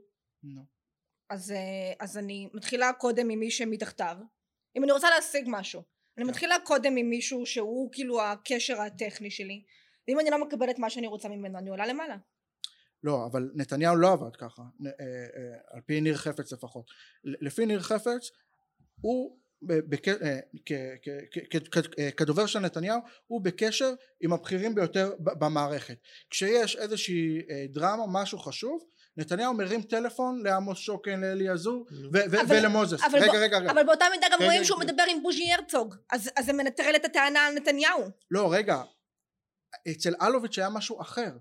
no. 0.45 0.47
אז, 1.29 1.53
אז 1.99 2.17
אני 2.17 2.49
מתחילה 2.53 2.93
קודם 2.93 3.29
עם 3.29 3.39
מי 3.39 3.51
שמתחתיו 3.51 4.17
אם 4.75 4.83
אני 4.83 4.91
רוצה 4.91 5.09
להשיג 5.09 5.45
משהו 5.47 5.81
אני 5.81 6.23
yeah. 6.23 6.27
כן. 6.27 6.31
מתחילה 6.31 6.55
קודם 6.63 6.95
עם 6.95 7.09
מישהו 7.09 7.45
שהוא 7.45 7.89
כאילו 7.91 8.21
הקשר 8.21 8.81
הטכני 8.81 9.31
שלי 9.31 9.63
ואם 10.07 10.19
אני 10.19 10.29
לא 10.29 10.45
מקבלת 10.45 10.79
מה 10.79 10.89
שאני 10.89 11.07
רוצה 11.07 11.29
ממנו 11.29 11.59
אני 11.59 11.69
עולה 11.69 11.85
למעלה 11.85 12.17
לא 13.03 13.25
אבל 13.31 13.51
נתניהו 13.55 13.95
לא 13.95 14.11
עבד 14.11 14.35
ככה 14.35 14.63
על 15.71 15.81
פי 15.85 16.01
ניר 16.01 16.15
חפץ 16.15 16.53
לפחות 16.53 16.91
לפי 17.23 17.65
ניר 17.65 17.81
חפץ 17.81 18.31
הוא 19.01 19.37
כדובר 22.17 22.45
של 22.45 22.59
נתניהו 22.59 22.99
הוא 23.27 23.41
בקשר 23.41 23.93
עם 24.21 24.33
הבכירים 24.33 24.75
ביותר 24.75 25.13
במערכת. 25.19 25.97
כשיש 26.29 26.75
איזושהי 26.75 27.41
דרמה 27.69 28.03
משהו 28.07 28.39
חשוב 28.39 28.83
נתניהו 29.17 29.53
מרים 29.53 29.81
טלפון 29.81 30.41
לעמוס 30.43 30.77
שוקן 30.77 31.21
לאלי 31.21 31.49
עזור 31.49 31.85
ולמוזס. 32.47 32.99
רגע 33.13 33.39
רגע 33.39 33.57
רגע. 33.57 33.71
אבל 33.71 33.83
באותה 33.83 34.05
מידה 34.11 34.27
גם 34.31 34.39
רואים 34.43 34.63
שהוא 34.63 34.79
מדבר 34.79 35.03
עם 35.09 35.23
בוז'י 35.23 35.53
הרצוג 35.53 35.95
אז 36.11 36.29
זה 36.41 36.53
מנטרל 36.53 36.95
את 36.95 37.05
הטענה 37.05 37.45
על 37.45 37.53
נתניהו. 37.53 38.09
לא 38.31 38.53
רגע. 38.53 38.81
אצל 39.91 40.13
אלוביץ' 40.21 40.57
היה 40.57 40.69
משהו 40.69 41.01
אחר 41.01 41.31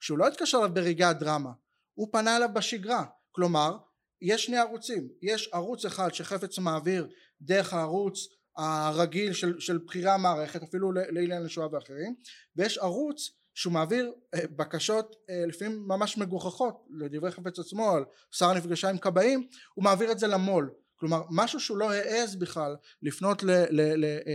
שהוא 0.00 0.18
לא 0.18 0.26
התקשר 0.26 0.58
אליו 0.58 0.74
ברגעי 0.74 1.08
הדרמה 1.08 1.50
הוא 1.94 2.08
פנה 2.12 2.36
אליו 2.36 2.48
בשגרה. 2.52 3.04
כלומר 3.32 3.76
יש 4.22 4.44
שני 4.44 4.56
ערוצים. 4.56 5.08
יש 5.22 5.50
ערוץ 5.52 5.84
אחד 5.84 6.14
שחפץ 6.14 6.58
מעביר 6.58 7.08
דרך 7.40 7.72
הערוץ 7.72 8.28
הרגיל 8.56 9.32
של, 9.32 9.60
של 9.60 9.78
בכירי 9.78 10.10
המערכת 10.10 10.62
אפילו 10.62 10.92
לאילן 10.92 11.42
לשואה 11.42 11.68
ואחרים 11.72 12.14
ויש 12.56 12.78
ערוץ 12.78 13.30
שהוא 13.54 13.72
מעביר 13.72 14.12
אה, 14.34 14.40
בקשות 14.56 15.16
אה, 15.30 15.46
לפעמים 15.46 15.84
ממש 15.86 16.18
מגוחכות 16.18 16.86
לדברי 16.90 17.30
חפץ 17.30 17.58
עצמו 17.58 17.90
על 17.90 18.04
שר 18.32 18.54
נפגשה 18.54 18.90
עם 18.90 18.98
כבאים 18.98 19.46
הוא 19.74 19.84
מעביר 19.84 20.12
את 20.12 20.18
זה 20.18 20.26
למו"ל. 20.26 20.70
כלומר 20.96 21.22
משהו 21.30 21.60
שהוא 21.60 21.78
לא 21.78 21.90
העז 21.90 22.36
בכלל 22.36 22.76
לפנות 23.02 23.44
אה, 23.44 23.66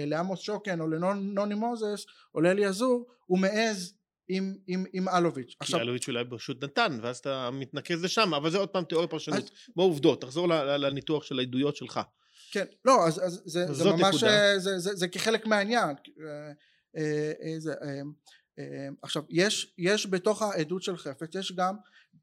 לעמוס 0.05 0.39
שוקן 0.39 0.81
או 0.81 0.87
לנוני 0.87 1.55
מוזס 1.55 2.05
או 2.35 2.41
לאלי 2.41 2.65
עזור 2.65 3.07
הוא 3.25 3.39
מעז 3.39 3.93
עם, 4.27 4.55
עם, 4.67 4.85
עם 4.93 5.09
אלוביץ'. 5.09 5.49
כי 5.49 5.57
עכשיו... 5.59 5.79
אלוביץ' 5.79 6.07
אולי 6.07 6.23
פשוט 6.29 6.63
נתן, 6.63 6.99
ואז 7.01 7.17
אתה 7.17 7.49
מתנקז 7.51 8.03
לשם, 8.03 8.33
אבל 8.33 8.51
זה 8.51 8.57
עוד 8.57 8.69
פעם 8.69 8.83
תיאוריה 8.83 9.07
פרשנות. 9.07 9.43
אז... 9.43 9.49
בוא 9.75 9.83
עובדות, 9.83 10.21
תחזור 10.21 10.47
לניתוח 10.47 11.23
של 11.23 11.39
העדויות 11.39 11.75
שלך. 11.75 11.99
כן, 12.51 12.65
לא, 12.85 13.07
אז, 13.07 13.25
אז 13.25 13.41
זה, 13.45 13.73
זה 13.73 13.89
ממש, 13.89 14.15
זה, 14.15 14.53
זה, 14.57 14.79
זה, 14.79 14.95
זה 14.95 15.07
כחלק 15.07 15.45
מהעניין. 15.45 15.95
אה, 16.21 16.51
אה, 16.97 17.59
זה, 17.59 17.73
אה, 18.59 18.87
עכשיו, 19.01 19.23
יש, 19.29 19.75
יש 19.77 20.07
בתוך 20.07 20.41
העדות 20.41 20.83
של 20.83 20.97
חפץ, 20.97 21.35
יש 21.35 21.51
גם 21.51 21.75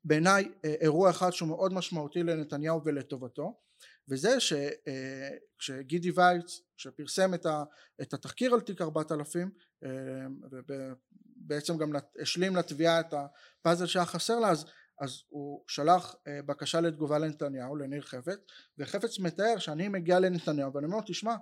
בעיניי 0.04 0.48
אירוע 0.64 1.10
אחד 1.10 1.30
שהוא 1.30 1.48
מאוד 1.48 1.72
משמעותי 1.72 2.22
לנתניהו 2.22 2.80
ולטובתו, 2.84 3.60
וזה 4.08 4.36
שכשגידי 4.40 6.10
וייץ 6.10 6.60
שפרסם 6.76 7.34
את, 7.34 7.46
ה, 7.46 7.64
את 8.02 8.14
התחקיר 8.14 8.54
על 8.54 8.60
תיק 8.60 8.80
4000 8.80 9.50
ובעצם 11.40 11.78
גם 11.78 11.92
השלים 12.22 12.56
לתביעה 12.56 13.00
את 13.00 13.14
הפאזל 13.14 13.86
שהיה 13.86 14.06
חסר 14.06 14.38
לה 14.38 14.50
אז 14.50 14.64
אז 15.00 15.22
הוא 15.28 15.64
שלח 15.68 16.14
אה, 16.26 16.42
בקשה 16.46 16.80
לתגובה 16.80 17.18
לנתניהו 17.18 17.76
לניר 17.76 18.02
חפץ 18.02 18.38
וחפץ 18.78 19.18
מתאר 19.18 19.58
שאני 19.58 19.88
מגיע 19.88 20.20
לנתניהו 20.20 20.72
ואני 20.72 20.86
אומר 20.86 20.96
לו 20.96 21.02
תשמע 21.06 21.36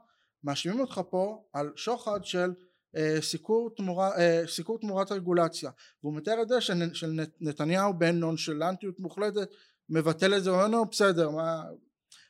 מאשימים 0.44 0.80
אותך 0.80 1.00
פה 1.10 1.42
על 1.52 1.72
שוחד 1.76 2.24
של 2.24 2.50
אה, 2.96 3.16
סיקור, 3.20 3.70
תמורה, 3.76 4.18
אה, 4.18 4.42
סיקור 4.46 4.78
תמורת 4.80 5.12
רגולציה. 5.12 5.70
והוא 6.02 6.16
מתאר 6.16 6.42
את 6.42 6.48
זה 6.48 6.60
של, 6.60 6.94
של 6.94 7.20
נתניהו 7.40 7.94
בין 7.94 8.20
נונשלנטיות 8.20 9.00
מוחלטת 9.00 9.48
מבטל 9.88 10.34
את 10.34 10.44
זה 10.44 10.52
ואומר 10.52 10.68
לו 10.68 10.84
בסדר 10.84 11.30
מה 11.30 11.62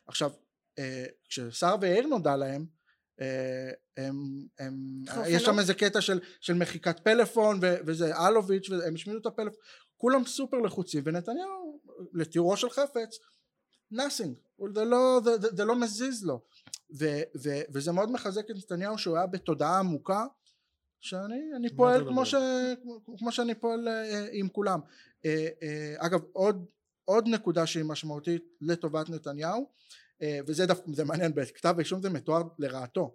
עכשיו 0.07 0.31
אה, 0.79 1.05
כששר 1.29 1.77
ויאיר 1.81 2.07
נודע 2.07 2.37
להם 2.37 2.67
הם, 3.97 4.15
הם, 4.59 4.75
יש 5.27 5.43
שם 5.43 5.59
איזה 5.59 5.75
קטע 5.75 6.01
של, 6.01 6.21
של 6.41 6.55
מחיקת 6.55 7.01
פלאפון 7.01 7.59
ו, 7.63 7.75
וזה 7.87 8.17
אלוביץ' 8.27 8.71
והם 8.71 8.95
השמידו 8.95 9.19
את 9.19 9.27
הפלאפון 9.27 9.61
כולם 9.97 10.25
סופר 10.25 10.57
לחוצים 10.57 11.03
ונתניהו 11.07 11.81
לתיאורו 12.13 12.57
של 12.57 12.71
חפץ 12.71 13.19
nothing 13.95 14.35
זה 14.75 14.85
לא, 14.85 15.21
זה, 15.25 15.39
זה, 15.39 15.49
זה 15.57 15.65
לא 15.65 15.77
מזיז 15.77 16.25
לו. 16.25 16.41
ו, 16.99 17.05
ו, 17.43 17.49
וזה 17.73 17.93
מאוד 17.93 18.11
מחזק 18.11 18.51
את 18.51 18.57
נתניהו 18.57 18.99
שהוא 18.99 19.17
היה 19.17 19.27
בתודעה 19.27 19.79
עמוקה 19.79 20.27
שאני 21.01 21.77
פועל 21.77 22.05
כמו, 22.09 22.27
ש, 22.27 22.35
כמו 23.19 23.33
שאני 23.33 23.55
פועל 23.55 23.89
אה, 23.89 24.29
עם 24.33 24.49
כולם. 24.49 24.81
אה, 25.25 25.49
אה, 25.63 25.95
אגב 25.99 26.21
עוד, 26.33 26.67
עוד 27.05 27.29
נקודה 27.29 27.67
שהיא 27.67 27.85
משמעותית 27.85 28.45
לטובת 28.61 29.09
נתניהו 29.11 29.71
וזה 30.47 30.67
דווקא 30.67 30.93
זה 30.95 31.05
מעניין 31.05 31.35
בכתב 31.35 31.75
האישום 31.79 32.03
זה 32.03 32.11
מתואר 32.11 32.43
לרעתו. 32.59 33.15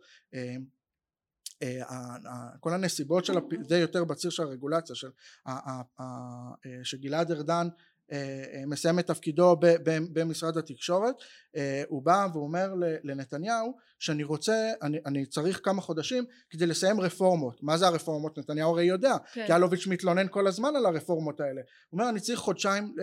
אה, 1.63 2.57
כל 2.59 2.73
הנסיבות 2.73 3.25
של 3.25 3.33
זה 3.67 3.77
יותר 3.77 4.03
בציר 4.03 4.31
של 4.31 4.43
הרגולציה 4.43 4.95
של 4.95 5.09
שגלעד 6.83 7.31
ארדן 7.31 7.67
אה, 8.11 8.43
אה, 8.53 8.65
מסיים 8.65 8.99
את 8.99 9.07
תפקידו 9.07 9.55
במשרד 10.13 10.57
התקשורת 10.57 11.15
הוא 11.87 12.03
בא 12.03 12.27
ואומר 12.33 12.73
לנתניהו 13.03 13.77
שאני 13.99 14.23
רוצה 14.23 14.71
אני, 14.81 14.97
אני 15.05 15.25
צריך 15.25 15.59
כמה 15.63 15.81
חודשים 15.81 16.25
כדי 16.49 16.65
לסיים 16.65 16.99
רפורמות. 16.99 17.63
מה 17.63 17.77
זה 17.77 17.87
הרפורמות? 17.87 18.37
נתניהו 18.37 18.71
הרי 18.71 18.83
יודע. 18.83 19.15
כן. 19.33 19.45
כי 19.47 19.53
אלוביץ' 19.53 19.87
מתלונן 19.87 20.27
כל 20.27 20.47
הזמן 20.47 20.75
על 20.75 20.85
הרפורמות 20.85 21.41
האלה. 21.41 21.61
הוא 21.89 21.99
אומר 21.99 22.09
אני 22.09 22.19
צריך 22.19 22.39
חודשיים 22.39 22.95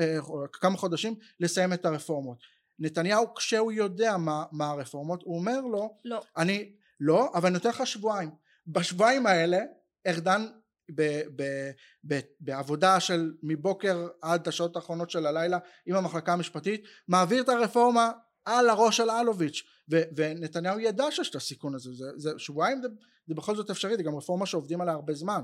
כמה 0.53 0.76
חודשים 0.76 1.14
לסיים 1.40 1.72
את 1.72 1.84
הרפורמות 1.84 2.38
נתניהו 2.81 3.35
כשהוא 3.35 3.72
יודע 3.72 4.16
מה, 4.16 4.45
מה 4.53 4.70
הרפורמות 4.70 5.22
הוא 5.22 5.39
אומר 5.39 5.61
לו 5.61 5.99
לא. 6.05 6.22
אני 6.37 6.72
לא 7.01 7.31
אבל 7.35 7.47
אני 7.47 7.55
נותן 7.55 7.68
לך 7.68 7.87
שבועיים. 7.87 8.31
בשבועיים 8.66 9.26
האלה 9.26 9.59
ארדן 10.07 10.47
ב, 10.95 11.22
ב, 11.37 11.70
ב, 12.07 12.20
בעבודה 12.41 13.01
של 13.01 13.33
מבוקר 13.43 14.09
עד 14.22 14.49
השעות 14.49 14.76
האחרונות 14.76 15.11
של 15.11 15.26
הלילה 15.26 15.59
עם 15.87 15.97
המחלקה 15.97 16.33
המשפטית 16.33 16.85
מעביר 17.09 17.43
את 17.43 17.49
הרפורמה 17.49 18.11
על 18.45 18.68
הראש 18.68 18.97
של 18.97 19.11
אלוביץ' 19.11 19.62
ו, 19.91 20.03
ונתניהו 20.16 20.81
ידע 20.81 21.05
שיש 21.11 21.31
את 21.31 21.35
הסיכון 21.35 21.74
הזה 21.74 21.91
זה, 21.95 22.05
זה 22.16 22.31
שבועיים 22.39 22.83
זה, 22.83 22.89
זה 23.26 23.35
בכל 23.35 23.57
זאת 23.57 23.70
אפשרי 23.70 23.97
זה 23.97 24.03
גם 24.03 24.16
רפורמה 24.16 24.47
שעובדים 24.47 24.81
עליה 24.81 24.95
הרבה 24.95 25.14
זמן 25.14 25.43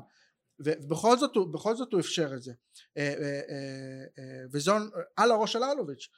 ובכל 0.61 1.19
זאת, 1.19 1.31
בכל 1.53 1.77
זאת 1.77 1.93
הוא 1.93 2.01
אפשר 2.01 2.31
את 2.37 2.43
זה. 2.43 2.53
אה, 2.97 3.15
אה, 3.21 3.41
אה, 4.19 4.45
וזה 4.53 4.71
על 5.17 5.31
הראש 5.31 5.53
של 5.53 5.65
אלוביץ' 5.65 6.09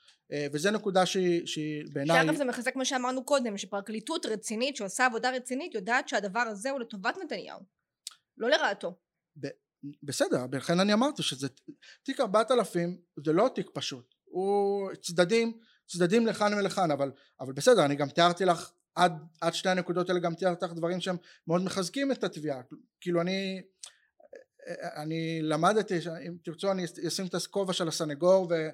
וזה 0.52 0.70
נקודה 0.70 1.06
שהיא, 1.06 1.46
שהיא 1.46 1.84
בעיניי 1.92 2.22
שאגב 2.22 2.36
זה 2.36 2.44
מחזק 2.44 2.76
מה 2.76 2.84
שאמרנו 2.84 3.24
קודם 3.24 3.58
שפרקליטות 3.58 4.26
רצינית 4.26 4.76
שעושה 4.76 5.06
עבודה 5.06 5.30
רצינית 5.30 5.74
יודעת 5.74 6.08
שהדבר 6.08 6.40
הזה 6.40 6.70
הוא 6.70 6.80
לטובת 6.80 7.14
נתניהו. 7.24 7.60
לא 8.36 8.50
לרעתו. 8.50 8.96
בסדר 10.02 10.44
לכן 10.52 10.80
אני 10.80 10.92
אמרתי 10.92 11.22
שזה 11.22 11.48
תיק 12.02 12.20
ארבעת 12.20 12.50
אלפים 12.50 12.98
זה 13.24 13.32
לא 13.32 13.48
תיק 13.54 13.70
פשוט. 13.74 14.14
הוא 14.24 14.90
צדדים 15.02 15.58
צדדים 15.88 16.26
לכאן 16.26 16.54
ולכאן 16.54 16.90
אבל, 16.90 17.10
אבל 17.40 17.52
בסדר 17.52 17.84
אני 17.84 17.94
גם 17.94 18.08
תיארתי 18.08 18.44
לך 18.44 18.70
עד, 18.94 19.12
עד 19.40 19.54
שתי 19.54 19.68
הנקודות 19.68 20.08
האלה 20.08 20.20
גם 20.20 20.34
תיארתי 20.34 20.64
לך 20.64 20.72
דברים 20.72 21.00
שהם 21.00 21.16
מאוד 21.46 21.62
מחזקים 21.62 22.12
את 22.12 22.24
התביעה. 22.24 22.60
כאילו 23.00 23.20
אני 23.20 23.62
אני 24.96 25.40
למדתי, 25.42 25.98
אם 26.26 26.36
תרצו 26.42 26.72
אני 26.72 26.84
אשים 27.08 27.26
את 27.26 27.34
הכובע 27.34 27.72
של 27.72 27.88
הסנגור 27.88 28.46
ו, 28.50 28.68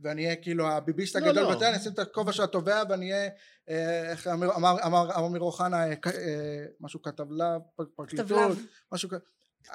ואני 0.00 0.24
אהיה 0.24 0.36
כאילו 0.36 0.68
הביביסט 0.68 1.16
לא, 1.16 1.20
הגדול 1.20 1.42
לא. 1.42 1.50
ביותר, 1.50 1.68
אני 1.68 1.76
אשים 1.76 1.92
את 1.92 1.98
הכובע 1.98 2.32
של 2.32 2.42
התובע 2.42 2.82
ואני 2.90 3.12
אהיה, 3.12 3.30
אה, 3.68 4.10
איך 4.10 4.26
אמר 4.26 5.26
אמיר 5.26 5.40
אוחנה, 5.40 5.76
אה, 5.76 5.94
אה, 6.06 6.64
משהו 6.80 7.02
כתב 7.02 7.30
לה, 7.30 7.56
פרקליטות, 7.96 8.58
משהו 8.92 9.08
כזה, 9.08 9.20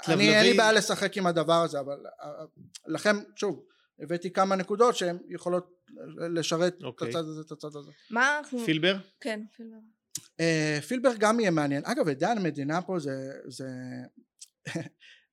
אני 0.07 0.35
אין 0.35 0.45
לי 0.45 0.53
בעיה 0.53 0.71
לשחק 0.71 1.17
עם 1.17 1.27
הדבר 1.27 1.61
הזה 1.61 1.79
אבל 1.79 1.97
לכם 2.87 3.15
שוב 3.35 3.65
הבאתי 3.99 4.33
כמה 4.33 4.55
נקודות 4.55 4.95
שהן 4.95 5.17
יכולות 5.27 5.81
לשרת 6.17 6.73
okay. 6.73 6.77
את 6.77 6.83
אוקיי. 6.83 7.09
הצד 7.09 7.19
הזה 7.19 7.41
את 7.41 7.51
הצד 7.51 7.67
הזה. 7.67 7.91
מה? 8.09 8.41
פילבר? 8.65 8.97
כן 9.21 9.39
פילבר. 9.55 9.77
פילבר 10.87 11.11
גם 11.19 11.39
יהיה 11.39 11.51
מעניין 11.51 11.85
אגב 11.85 12.09
עדי 12.09 12.25
המדינה 12.25 12.81
פה 12.81 12.99
זה 12.99 13.31
זה 13.47 13.67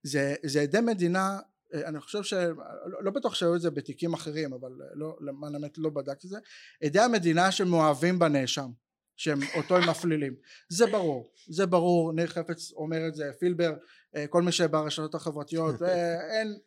זה, 0.03 0.34
זה 0.42 0.61
עדי 0.61 0.80
מדינה 0.80 1.38
אה, 1.74 1.88
אני 1.88 2.00
חושב 2.00 2.22
שלא 2.22 2.55
לא 3.00 3.11
בטוח 3.11 3.34
שהיו 3.34 3.57
את 3.57 3.61
זה 3.61 3.70
בתיקים 3.70 4.14
אחרים 4.14 4.53
אבל 4.53 4.70
לא 4.94 5.16
למען 5.20 5.55
האמת 5.55 5.78
לא 5.78 5.90
בדקתי 5.90 6.26
את 6.26 6.30
זה. 6.30 6.38
עדי 6.84 7.00
המדינה 7.00 7.53
שמאוהבים 7.53 8.18
בנאשם 8.18 8.70
שהם 9.16 9.38
אותו 9.57 9.76
הם 9.76 9.90
מפלילים. 9.90 10.34
זה 10.68 10.86
ברור 10.86 11.32
זה 11.48 11.66
ברור 11.66 12.12
ניר 12.12 12.26
חפץ 12.26 12.72
אומר 12.72 13.09
את 13.09 13.14
זה 13.14 13.30
פילבר 13.38 13.72
אה, 14.16 14.26
כל 14.26 14.42
מי 14.42 14.53
שברשתות 14.53 15.14
החברתיות 15.14 15.82
אין 16.32 16.59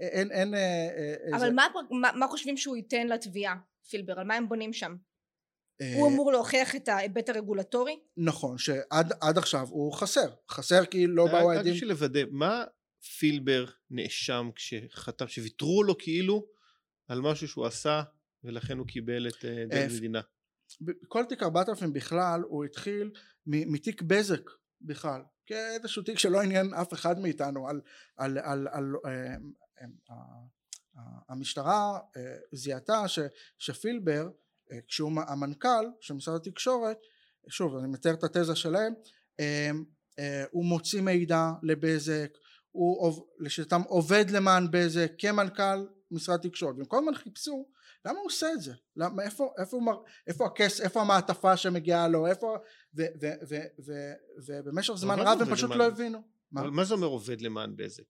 אין 0.00 0.30
אין 0.30 0.54
אבל 1.34 1.52
מה, 1.52 1.66
מה, 1.90 2.10
מה 2.14 2.26
חושבים 2.26 2.56
שהוא 2.56 2.76
ייתן 2.76 3.06
לתביעה 3.06 3.56
פילבר? 3.88 4.20
על 4.20 4.26
מה 4.26 4.34
הם 4.34 4.48
בונים 4.48 4.72
שם 4.72 4.96
הוא 5.94 6.08
אמור 6.08 6.32
להוכיח 6.32 6.76
את 6.76 6.88
ההיבט 6.88 7.28
הרגולטורי? 7.28 8.00
נכון, 8.16 8.58
שעד 8.58 9.38
עכשיו 9.38 9.68
הוא 9.70 9.92
חסר, 9.92 10.28
חסר 10.50 10.84
כי 10.84 11.06
לא 11.06 11.26
באו 11.26 11.50
העדים. 11.52 11.72
רק 11.72 11.76
בשביל 11.76 11.90
לוודא, 11.90 12.20
מה 12.30 12.64
פילבר 13.18 13.64
נאשם 13.90 14.50
כשחתם, 14.54 15.28
שוויתרו 15.28 15.82
לו 15.82 15.98
כאילו 15.98 16.46
על 17.08 17.20
משהו 17.20 17.48
שהוא 17.48 17.66
עשה 17.66 18.02
ולכן 18.44 18.78
הוא 18.78 18.86
קיבל 18.86 19.28
את 19.28 19.44
אה, 19.44 19.64
דין 19.68 19.96
מדינה? 19.96 20.20
כל 21.08 21.24
תיק 21.28 21.42
4000 21.42 21.92
בכלל 21.92 22.40
הוא 22.40 22.64
התחיל 22.64 23.10
מתיק 23.46 24.02
בזק 24.02 24.50
בכלל, 24.80 25.22
כאיזשהו 25.46 26.02
תיק 26.02 26.18
שלא 26.18 26.40
עניין 26.40 26.74
אף 26.74 26.92
אחד 26.92 27.18
מאיתנו 27.18 27.68
על, 27.68 27.80
על, 28.16 28.38
על, 28.38 28.68
על 28.70 28.94
אה, 29.06 29.10
אה, 30.10 30.16
המשטרה 31.28 31.98
זיהתה 32.52 33.04
שפילבר 33.58 34.28
כשהוא 34.88 35.12
המנכ"ל 35.28 35.86
של 36.00 36.14
משרד 36.14 36.34
התקשורת 36.34 36.98
שוב 37.48 37.76
אני 37.76 37.88
מתאר 37.88 38.14
את 38.14 38.24
התזה 38.24 38.56
שלהם 38.56 38.94
אמ, 39.40 39.84
אה, 40.18 40.44
הוא 40.50 40.64
מוציא 40.64 41.00
מידע 41.00 41.50
לבזק 41.62 42.32
הוא 42.70 43.26
לשיטתם 43.38 43.82
עובד 43.82 44.30
למען 44.30 44.68
בזק 44.70 45.12
כמנכ"ל 45.18 45.86
משרד 46.10 46.46
התקשורת 46.46 46.76
והם 46.76 46.84
כל 46.84 46.98
הזמן 46.98 47.14
חיפשו 47.14 47.68
למה 48.04 48.18
הוא 48.18 48.26
עושה 48.26 48.52
את 48.52 48.60
זה? 48.60 48.72
למה, 48.96 49.22
איפה, 49.22 49.52
איפה, 49.58 49.76
הוא, 49.76 49.92
איפה 50.26 50.46
הכס, 50.46 50.80
איפה 50.80 51.00
המעטפה 51.00 51.56
שמגיעה 51.56 52.08
לו, 52.08 52.26
איפה, 52.26 52.56
ו, 52.96 53.02
ו, 53.20 53.26
ו, 53.48 53.56
ו, 53.86 53.92
ובמשך 54.46 54.94
זמן 54.94 55.18
רב 55.18 55.42
הם 55.42 55.54
פשוט 55.54 55.70
למען, 55.70 55.78
לא 55.78 55.86
הבינו. 55.86 56.22
מה? 56.52 56.70
מה 56.70 56.84
זה 56.84 56.94
אומר 56.94 57.06
עובד 57.06 57.40
למען 57.40 57.76
בזק? 57.76 58.02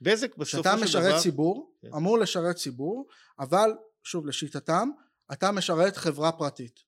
בזק 0.00 0.36
בסופו 0.36 0.44
של 0.44 0.60
דבר... 0.60 0.86
כשאתה 0.86 1.00
משרת 1.00 1.22
ציבור, 1.22 1.76
כן. 1.82 1.88
אמור 1.96 2.18
לשרת 2.18 2.56
ציבור, 2.56 3.06
אבל 3.38 3.70
שוב 4.04 4.26
לשיטתם 4.26 4.90
אתה 5.32 5.52
משרת 5.52 5.96
חברה 5.96 6.32
פרטית. 6.32 6.86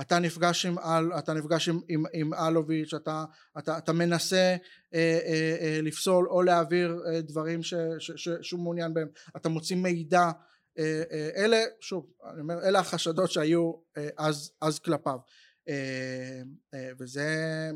אתה 0.00 0.18
נפגש 0.18 0.66
עם 0.66 0.78
אל, 0.78 1.18
אתה 1.18 1.34
נפגש 1.34 1.68
עם, 1.68 1.80
עם, 1.88 2.04
עם 2.12 2.34
אלוביץ', 2.34 2.94
אתה, 2.94 3.24
אתה, 3.58 3.78
אתה 3.78 3.92
מנסה 3.92 4.56
אה, 4.94 5.20
אה, 5.26 5.56
אה, 5.60 5.78
לפסול 5.82 6.28
או 6.28 6.42
להעביר 6.42 7.02
אה, 7.06 7.20
דברים 7.20 7.62
ש, 7.62 7.74
ש, 7.98 8.10
ש, 8.16 8.28
שהוא 8.42 8.60
מעוניין 8.60 8.94
בהם, 8.94 9.08
אתה 9.36 9.48
מוציא 9.48 9.76
מידע, 9.76 10.30
אה, 10.78 11.02
אה, 11.12 11.30
אלה, 11.36 11.62
שוב, 11.80 12.06
אני 12.32 12.40
אומר, 12.40 12.62
אלה 12.62 12.78
החשדות 12.78 13.30
שהיו 13.30 13.72
אה, 13.96 14.08
אז, 14.18 14.52
אז 14.60 14.78
כלפיו, 14.78 15.18
אה, 15.68 16.42
אה, 16.74 16.90
וזה 16.98 17.70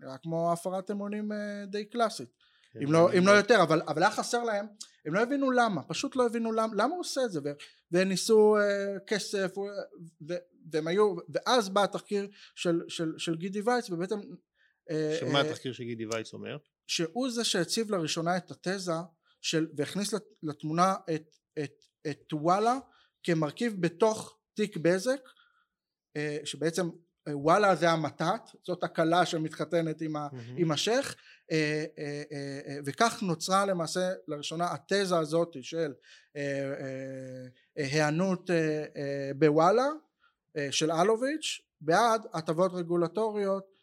נראה 0.00 0.18
כמו 0.18 0.52
הפרת 0.52 0.90
אמונים 0.90 1.32
אה, 1.32 1.66
די 1.66 1.84
קלאסית, 1.84 2.28
כן, 2.72 2.80
אם, 2.82 2.92
לא, 2.92 3.12
אם 3.18 3.26
לא 3.26 3.30
יותר, 3.30 3.62
אבל, 3.62 3.82
אבל 3.88 4.02
היה 4.02 4.10
חסר 4.10 4.44
להם, 4.44 4.66
הם 5.06 5.14
לא 5.14 5.22
הבינו 5.22 5.50
למה, 5.50 5.82
פשוט 5.82 6.16
לא 6.16 6.26
הבינו 6.26 6.52
למה, 6.52 6.74
למה 6.76 6.94
הוא 6.94 7.00
עושה 7.00 7.24
את 7.24 7.32
זה, 7.32 7.40
וניסו 7.92 8.56
uh, 8.56 9.00
כסף 9.06 9.58
ו, 9.58 10.34
והם 10.72 10.86
היו 10.86 11.16
ואז 11.28 11.68
בא 11.68 11.84
התחקיר 11.84 12.28
של, 12.54 12.82
של, 12.88 13.12
של 13.18 13.36
גידי 13.36 13.60
וייץ 13.60 13.90
ובעצם 13.90 14.20
uh, 14.20 14.94
שמה 15.20 15.40
uh, 15.40 15.44
התחקיר 15.44 15.72
של 15.72 15.84
גידי 15.84 16.06
וייץ 16.06 16.32
אומר? 16.32 16.56
שהוא 16.86 17.30
זה 17.30 17.44
שהציב 17.44 17.90
לראשונה 17.90 18.36
את 18.36 18.50
התזה 18.50 18.92
של 19.42 19.66
והכניס 19.76 20.14
לתמונה 20.42 20.94
את, 21.14 21.36
את, 21.58 21.84
את 22.10 22.32
וואלה 22.32 22.78
כמרכיב 23.22 23.74
בתוך 23.80 24.38
תיק 24.54 24.76
בזק 24.76 25.20
uh, 26.18 26.46
שבעצם 26.46 26.88
וואלה 27.28 27.76
זה 27.76 27.90
המתת 27.90 28.40
זאת 28.64 28.84
הכלה 28.84 29.26
שמתחתנת 29.26 30.00
עם, 30.00 30.16
ה, 30.16 30.28
mm-hmm. 30.32 30.36
עם 30.56 30.70
השייח 30.70 31.16
אה, 31.52 31.84
אה, 31.98 32.22
אה, 32.32 32.76
וכך 32.84 33.22
נוצרה 33.22 33.66
למעשה 33.66 34.12
לראשונה 34.28 34.68
התזה 34.72 35.18
הזאת 35.18 35.56
של 35.62 35.92
היענות 37.76 38.50
בוואלה 39.36 39.88
של 40.70 40.92
אלוביץ' 40.92 41.60
בעד 41.80 42.26
הטבות 42.34 42.72
רגולטוריות 42.74 43.76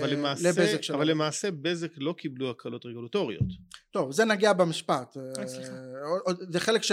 אבל 0.00 0.10
למעשה, 0.10 0.50
אבל 0.94 1.10
למעשה 1.10 1.50
בזק 1.50 1.90
לא 1.96 2.14
קיבלו 2.18 2.50
הקלות 2.50 2.86
רגולטוריות. 2.86 3.46
טוב 3.90 4.12
זה 4.12 4.24
נגיע 4.24 4.52
במשפט. 4.52 5.16
זה 6.50 6.60
חלק 6.60 6.82
ש... 6.82 6.92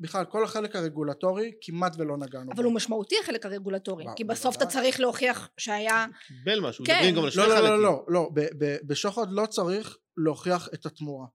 בכלל 0.00 0.24
כל 0.24 0.44
החלק 0.44 0.76
הרגולטורי 0.76 1.52
כמעט 1.60 1.92
ולא 1.98 2.16
נגענו. 2.16 2.52
אבל 2.52 2.64
הוא 2.64 2.72
משמעותי 2.72 3.14
החלק 3.22 3.46
הרגולטורי, 3.46 4.04
כי 4.16 4.24
בסוף 4.24 4.56
אתה 4.56 4.66
צריך 4.66 5.00
להוכיח 5.00 5.48
שהיה... 5.56 6.06
קיבל 6.26 6.60
משהו, 6.60 6.84
כן. 6.84 6.94
מדברים 6.94 7.14
גם 7.14 7.24
על 7.24 7.30
שני 7.30 7.42
חלקים. 7.42 7.64
לא, 7.64 7.70
לא, 7.70 7.82
לא, 7.82 8.04
לא, 8.08 8.30
בשוחד 8.86 9.26
לא 9.30 9.46
צריך 9.46 9.96
להוכיח 10.16 10.68
את 10.74 10.86
התמורה. 10.86 11.26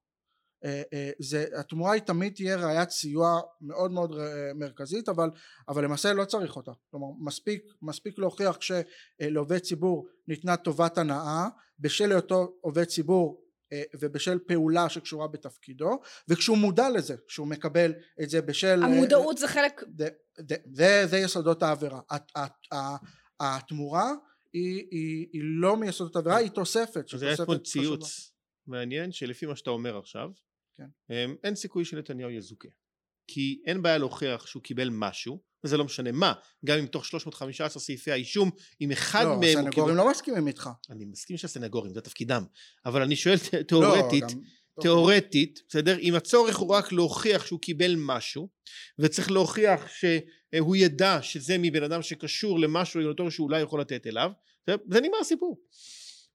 אה, 0.66 0.82
אה, 0.94 1.10
זה, 1.20 1.46
התמורה 1.56 1.94
היא 1.94 2.02
תמיד 2.02 2.34
תהיה 2.34 2.56
ראיית 2.56 2.90
סיוע 2.90 3.42
מאוד 3.62 3.92
מאוד 3.92 4.20
אה, 4.20 4.54
מרכזית 4.56 5.10
אבל, 5.10 5.30
אבל 5.68 5.84
למעשה 5.84 6.14
לא 6.14 6.26
צריך 6.26 6.56
אותה. 6.56 6.72
כלומר 6.92 7.08
מספיק, 7.20 7.64
מספיק 7.82 8.20
להוכיח 8.20 8.58
כשלעובד 8.58 9.58
ציבור 9.58 10.08
ניתנה 10.28 10.58
טובת 10.58 10.98
הנאה 10.98 11.48
בשל 11.80 12.12
היותו 12.12 12.58
עובד 12.62 12.84
ציבור 12.84 13.42
ובשל 14.00 14.40
פעולה 14.48 14.90
שקשורה 14.90 15.28
בתפקידו 15.28 16.00
וכשהוא 16.28 16.58
מודע 16.58 16.90
לזה 16.90 17.16
שהוא 17.28 17.48
מקבל 17.48 17.94
את 18.24 18.30
זה 18.30 18.42
בשל 18.42 18.84
המודעות 18.84 19.38
זה 19.38 19.48
חלק 19.48 19.82
זה, 19.98 20.10
זה, 20.50 20.56
זה, 20.74 21.04
זה 21.08 21.18
יסודות 21.18 21.64
העבירה. 21.64 22.00
התמורה 23.40 24.12
היא, 24.54 24.88
היא, 24.92 25.28
היא 25.34 25.42
לא 25.44 25.78
מיסודות 25.78 26.16
העבירה 26.16 26.38
היא 26.38 26.50
תוספת 26.50 27.14
אז 27.14 27.24
יש 27.24 27.42
פה 27.42 27.58
ציוץ 27.58 28.34
מעניין 28.68 29.12
שלפי 29.12 29.46
מה 29.46 29.56
שאתה 29.56 29.70
אומר 29.70 29.98
עכשיו 29.98 30.30
כן. 30.78 31.14
אמ, 31.14 31.36
אין 31.44 31.56
סיכוי 31.56 31.86
שנתניהו 31.86 32.30
יזוכה 32.30 32.68
כי 33.28 33.62
אין 33.66 33.82
בעיה 33.82 33.98
להוכיח 33.98 34.46
שהוא 34.46 34.64
קיבל 34.64 34.90
משהו 34.92 35.42
וזה 35.64 35.78
לא 35.78 35.84
משנה 35.84 36.12
מה 36.12 36.34
גם 36.66 36.78
אם 36.78 36.86
תוך 36.86 37.06
315 37.06 37.82
סעיפי 37.82 38.12
האישום 38.12 38.52
אם 38.82 38.92
אחד 38.92 39.24
לא, 39.24 39.30
מהם 39.30 39.42
לא, 39.42 39.50
הסנגורים 39.50 39.72
קיבל... 39.72 39.94
לא 39.94 40.12
מסכימים 40.12 40.48
איתך. 40.48 40.70
אני 40.90 41.06
מסכים 41.06 41.38
שהסנגורים 41.38 41.94
זה 41.94 42.02
תפקידם 42.02 42.44
אבל 42.86 43.02
אני 43.02 43.16
שואל 43.16 43.38
תיאורטית 43.68 44.24
לא, 44.24 44.30
גם... 44.30 44.40
תיאורטית 44.82 45.60
בסדר? 45.70 46.00
אם 46.00 46.16
הצורך 46.16 46.58
הוא 46.58 46.70
רק 46.70 46.92
להוכיח 46.92 47.46
שהוא 47.46 47.60
קיבל 47.60 47.96
משהו 47.98 48.50
וצריך 49.00 49.32
להוכיח 49.32 49.88
שהוא 49.88 50.76
ידע 50.76 51.22
שזה 51.22 51.58
מבן 51.60 51.84
אדם 51.84 52.02
שקשור 52.02 52.60
למשהו 52.60 53.00
רגולטורי 53.00 53.32
שאולי 53.32 53.62
יכול 53.62 53.82
לתת 53.82 54.08
אליו 54.08 54.32
זה 54.68 55.02
נגמר 55.02 55.18
הסיפור. 55.22 55.60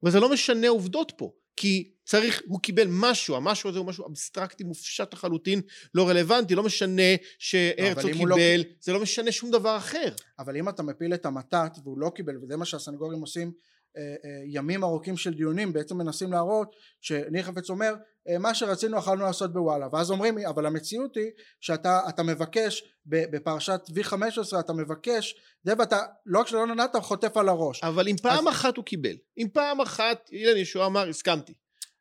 וזה 0.02 0.20
לא 0.20 0.32
משנה 0.32 0.68
עובדות 0.68 1.12
פה 1.16 1.32
כי 1.56 1.92
צריך, 2.04 2.42
הוא 2.46 2.60
קיבל 2.60 2.86
משהו, 2.90 3.36
המשהו 3.36 3.70
הזה 3.70 3.78
הוא 3.78 3.86
משהו 3.86 4.06
אבסטרקטי, 4.08 4.64
מופשט 4.64 5.12
לחלוטין, 5.12 5.60
לא 5.94 6.08
רלוונטי, 6.08 6.54
לא 6.54 6.62
משנה 6.62 7.02
שהרצוג 7.38 8.12
קיבל, 8.12 8.28
לא... 8.28 8.36
זה 8.80 8.92
לא 8.92 9.00
משנה 9.00 9.32
שום 9.32 9.50
דבר 9.50 9.76
אחר. 9.76 10.08
אבל 10.38 10.56
אם 10.56 10.68
אתה 10.68 10.82
מפיל 10.82 11.14
את 11.14 11.26
המתת 11.26 11.72
והוא 11.84 11.98
לא 11.98 12.12
קיבל, 12.14 12.36
וזה 12.42 12.56
מה 12.56 12.64
שהסנגורים 12.64 13.20
עושים 13.20 13.52
אה, 13.96 14.02
אה, 14.02 14.42
ימים 14.46 14.84
ארוכים 14.84 15.16
של 15.16 15.34
דיונים 15.34 15.72
בעצם 15.72 15.98
מנסים 15.98 16.32
להראות 16.32 16.76
שניר 17.00 17.42
חפץ 17.42 17.70
אומר 17.70 17.94
מה 18.40 18.54
שרצינו 18.54 18.98
יכולנו 18.98 19.24
לעשות 19.24 19.52
בוואלה. 19.52 19.88
ואז 19.92 20.10
אומרים 20.10 20.38
לי 20.38 20.46
אבל 20.46 20.66
המציאות 20.66 21.16
היא 21.16 21.30
שאתה 21.60 22.22
מבקש 22.24 22.84
בפרשת 23.06 23.80
V15 23.90 24.60
אתה 24.60 24.72
מבקש 24.72 25.34
זה 25.64 25.72
ואתה 25.78 26.02
לא 26.26 26.40
רק 26.40 26.46
שלא 26.46 26.66
נתת 26.66 26.90
אתה 26.90 27.00
חוטף 27.00 27.36
על 27.36 27.48
הראש. 27.48 27.84
אבל 27.84 28.08
אם 28.08 28.16
פעם 28.16 28.48
אז... 28.48 28.54
אחת 28.54 28.76
הוא 28.76 28.84
קיבל 28.84 29.16
אם 29.38 29.48
פעם 29.52 29.80
אחת 29.80 30.28
אילן 30.32 30.56
ישוע 30.56 30.86
אמר 30.86 31.08
הסכמתי. 31.08 31.52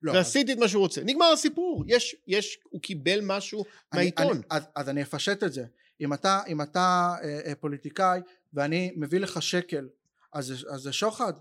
לא, 0.02 0.12
ועשיתי 0.12 0.52
אז... 0.52 0.58
את 0.58 0.62
מה 0.62 0.68
שהוא 0.68 0.82
רוצה. 0.82 1.02
נגמר 1.04 1.26
הסיפור. 1.26 1.84
יש 1.88 2.16
יש 2.28 2.60
הוא 2.70 2.82
קיבל 2.82 3.20
משהו 3.24 3.64
אני, 3.64 4.00
מהעיתון. 4.00 4.38
אני, 4.38 4.42
אז, 4.50 4.64
אז 4.76 4.90
אני 4.90 5.02
אפשט 5.02 5.44
את 5.44 5.54
זה. 5.54 5.66
אם 6.02 6.14
אתה 6.14 6.42
אם 6.48 6.62
אתה 6.62 7.14
אה, 7.24 7.40
אה, 7.46 7.56
פוליטיקאי 7.56 8.20
ואני 8.54 8.94
מביא 8.96 9.20
לך 9.20 9.42
שקל 9.42 9.88
אז 10.34 10.66
זה 10.76 10.94
שוחד. 10.94 11.34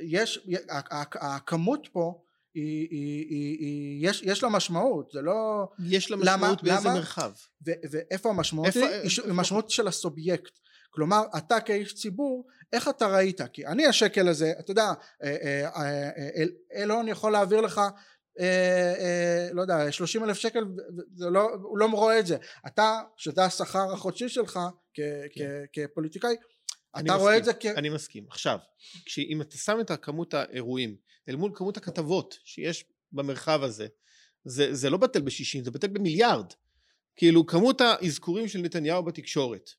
יש, 0.00 0.48
הכמות 1.14 1.88
פה 1.92 2.22
היא, 2.56 2.88
היא, 2.90 3.26
היא, 3.28 3.58
היא, 3.58 4.08
יש, 4.08 4.22
יש 4.22 4.42
לה 4.42 4.48
משמעות, 4.48 5.10
זה 5.12 5.22
לא... 5.22 5.68
יש 5.78 6.10
לה 6.10 6.16
משמעות 6.16 6.40
למה, 6.40 6.54
באיזה 6.62 6.88
למה, 6.88 6.98
מרחב? 6.98 7.32
ו, 7.66 7.70
ואיפה 7.90 8.28
המשמעות 8.28 8.66
איפה, 8.66 8.80
היא? 8.80 8.88
איפה, 8.88 9.22
היא 9.24 9.32
משמעות 9.32 9.70
של 9.70 9.88
הסובייקט. 9.88 10.58
כלומר, 10.90 11.22
אתה 11.36 11.60
כאיש 11.60 11.94
ציבור, 11.94 12.46
איך 12.72 12.88
אתה 12.88 13.06
ראית? 13.06 13.40
כי 13.52 13.66
אני 13.66 13.86
השקל 13.86 14.28
הזה, 14.28 14.52
אתה 14.58 14.70
יודע, 14.70 14.92
אה, 15.22 15.36
אה, 15.42 15.68
אה, 15.76 16.44
אלון 16.82 17.08
יכול 17.08 17.32
להעביר 17.32 17.60
לך 17.60 17.80
לא 19.52 19.62
יודע 19.62 19.92
30 19.92 20.24
אלף 20.24 20.36
שקל 20.36 20.64
זה 21.14 21.30
לא, 21.30 21.50
הוא 21.62 21.78
לא 21.78 21.86
רואה 21.86 22.18
את 22.18 22.26
זה 22.26 22.36
אתה 22.66 23.00
שזה 23.16 23.44
השכר 23.44 23.92
החודשי 23.92 24.28
שלך 24.28 24.60
כ, 24.94 25.00
כן. 25.34 25.44
כ, 25.72 25.88
כפוליטיקאי 25.90 26.36
אתה 26.96 27.02
מסכים, 27.02 27.20
רואה 27.20 27.36
את 27.36 27.44
זה 27.44 27.52
כ... 27.60 27.66
אני 27.66 27.88
מסכים. 27.88 28.26
עכשיו 28.28 28.58
אם 29.18 29.42
אתה 29.42 29.56
שם 29.56 29.78
את 29.80 29.90
כמות 30.02 30.34
האירועים 30.34 30.96
אל 31.28 31.36
מול 31.36 31.52
כמות 31.54 31.76
הכתבות 31.76 32.38
שיש 32.44 32.84
במרחב 33.12 33.62
הזה 33.62 33.86
זה, 34.44 34.74
זה 34.74 34.90
לא 34.90 34.96
בטל 34.96 35.20
בשישים 35.20 35.64
זה 35.64 35.70
בטל 35.70 35.86
במיליארד. 35.86 36.52
כאילו 37.16 37.46
כמות 37.46 37.80
האזכורים 37.80 38.48
של 38.48 38.58
נתניהו 38.58 39.02
בתקשורת 39.02 39.70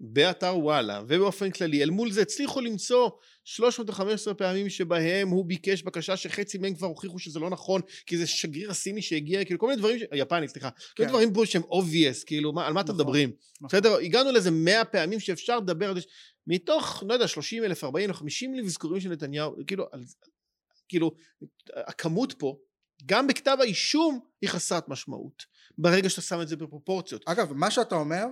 באתר 0.00 0.56
וואלה 0.58 1.02
ובאופן 1.08 1.50
כללי 1.50 1.82
אל 1.82 1.90
מול 1.90 2.10
זה 2.10 2.22
הצליחו 2.22 2.60
למצוא 2.60 3.10
315 3.44 4.34
פעמים 4.34 4.68
שבהם 4.68 5.28
הוא 5.28 5.44
ביקש 5.44 5.82
בקשה 5.82 6.16
שחצי 6.16 6.58
מהם 6.58 6.74
כבר 6.74 6.86
הוכיחו 6.86 7.18
שזה 7.18 7.40
לא 7.40 7.50
נכון 7.50 7.80
כי 8.06 8.18
זה 8.18 8.26
שגריר 8.26 8.70
הסיני 8.70 9.02
שהגיע 9.02 9.44
כאילו 9.44 9.60
כל 9.60 9.66
מיני 9.66 9.78
דברים, 9.78 9.98
ש... 9.98 10.02
היפני 10.10 10.48
סליחה, 10.48 10.70
כן. 10.70 10.78
כל 10.96 11.02
מיני 11.02 11.10
דברים 11.10 11.32
פה 11.32 11.46
שהם 11.46 11.62
obvious 11.62 12.24
כאילו 12.26 12.52
מה, 12.52 12.66
על 12.66 12.72
מה 12.72 12.80
נכון, 12.80 12.94
אתם 12.94 13.02
מדברים 13.02 13.32
נכון. 13.60 13.66
בסדר 13.68 13.96
הגענו 13.96 14.32
לאיזה 14.32 14.50
100 14.50 14.84
פעמים 14.84 15.20
שאפשר 15.20 15.58
לדבר 15.58 15.88
על 15.88 16.00
זה 16.00 16.06
מתוך 16.46 17.02
לא 17.08 17.14
יודע 17.14 17.28
30 17.28 17.64
אלף 17.64 17.84
40 17.84 18.10
או 18.10 18.14
50 18.14 18.54
אלף 18.54 18.64
אזכורים 18.64 19.00
של 19.00 19.08
נתניהו 19.10 19.56
כאילו 19.66 19.86
על, 19.92 20.04
כאילו 20.88 21.12
הכמות 21.74 22.32
פה 22.32 22.56
גם 23.06 23.26
בכתב 23.26 23.56
האישום 23.60 24.20
היא 24.40 24.50
חסרת 24.50 24.88
משמעות 24.88 25.44
ברגע 25.78 26.10
שאתה 26.10 26.22
שם 26.22 26.40
את 26.40 26.48
זה 26.48 26.56
בפרופורציות 26.56 27.22
אגב 27.26 27.52
מה 27.52 27.70
שאתה 27.70 27.94
אומר 27.94 28.24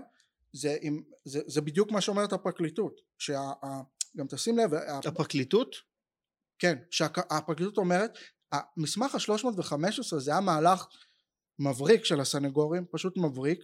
זה, 0.54 0.76
עם, 0.80 1.02
זה, 1.24 1.40
זה 1.46 1.60
בדיוק 1.60 1.90
מה 1.90 2.00
שאומרת 2.00 2.32
הפרקליטות, 2.32 3.00
שה, 3.18 3.40
גם 4.16 4.26
תשים 4.26 4.58
לב, 4.58 4.74
הפרקליטות? 5.04 5.76
כן, 6.58 6.78
שהפרקליטות 6.90 7.78
אומרת, 7.78 8.18
המסמך 8.52 9.14
ה-315 9.14 10.18
זה 10.18 10.30
היה 10.30 10.40
מהלך 10.40 10.86
מבריק 11.58 12.04
של 12.04 12.20
הסנגורים, 12.20 12.84
פשוט 12.90 13.16
מבריק, 13.16 13.60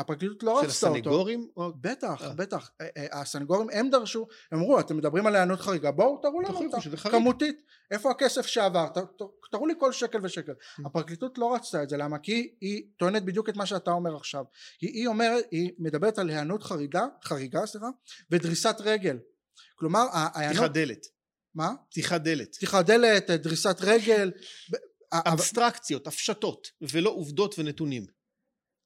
הפרקליטות 0.00 0.42
לא 0.42 0.50
רצתה 0.50 0.66
אותו. 0.66 0.94
של 0.94 1.00
הסנגורים? 1.00 1.48
בטח, 1.80 2.22
אה. 2.22 2.34
בטח. 2.34 2.70
הסנגורים 3.12 3.68
הם 3.72 3.90
דרשו, 3.90 4.26
הם 4.52 4.58
אמרו, 4.58 4.80
אתם 4.80 4.96
מדברים 4.96 5.26
על 5.26 5.36
הענות 5.36 5.60
חריגה, 5.60 5.90
בואו 5.90 6.18
תראו 6.22 6.40
לנו 6.40 6.64
אותה, 6.64 7.10
כמותית. 7.10 7.62
איפה 7.90 8.10
הכסף 8.10 8.46
שעבר? 8.46 8.88
תראו 9.50 9.66
לי 9.66 9.74
כל 9.78 9.92
שקל 9.92 10.18
ושקל. 10.22 10.52
Mm. 10.52 10.86
הפרקליטות 10.86 11.38
לא 11.38 11.54
רצתה 11.54 11.82
את 11.82 11.88
זה, 11.88 11.96
למה? 11.96 12.18
כי 12.18 12.54
היא 12.60 12.82
טוענת 12.98 13.24
בדיוק 13.24 13.48
את 13.48 13.56
מה 13.56 13.66
שאתה 13.66 13.90
אומר 13.90 14.16
עכשיו. 14.16 14.44
היא 14.80 15.06
אומרת, 15.06 15.44
היא 15.50 15.70
מדברת 15.78 16.18
על 16.18 16.30
הענות 16.30 16.62
חריגה, 16.62 17.06
חריגה, 17.24 17.66
סליחה, 17.66 17.88
ודריסת 18.30 18.76
רגל. 18.80 19.18
כלומר, 19.76 20.06
ההיענות... 20.12 20.56
פתיחת 20.56 20.70
דלת. 20.70 21.06
מה? 21.54 21.72
פתיחת 21.90 22.20
דלת. 22.20 22.56
פתיחת 22.56 22.86
דלת, 22.86 23.30
דריסת 23.30 23.76
רגל. 23.80 24.30
אבסטרקציות, 25.12 26.06
הפשטות, 26.06 26.68
ולא 26.92 27.10
עובדות 27.10 27.58
ונתונים. 27.58 28.17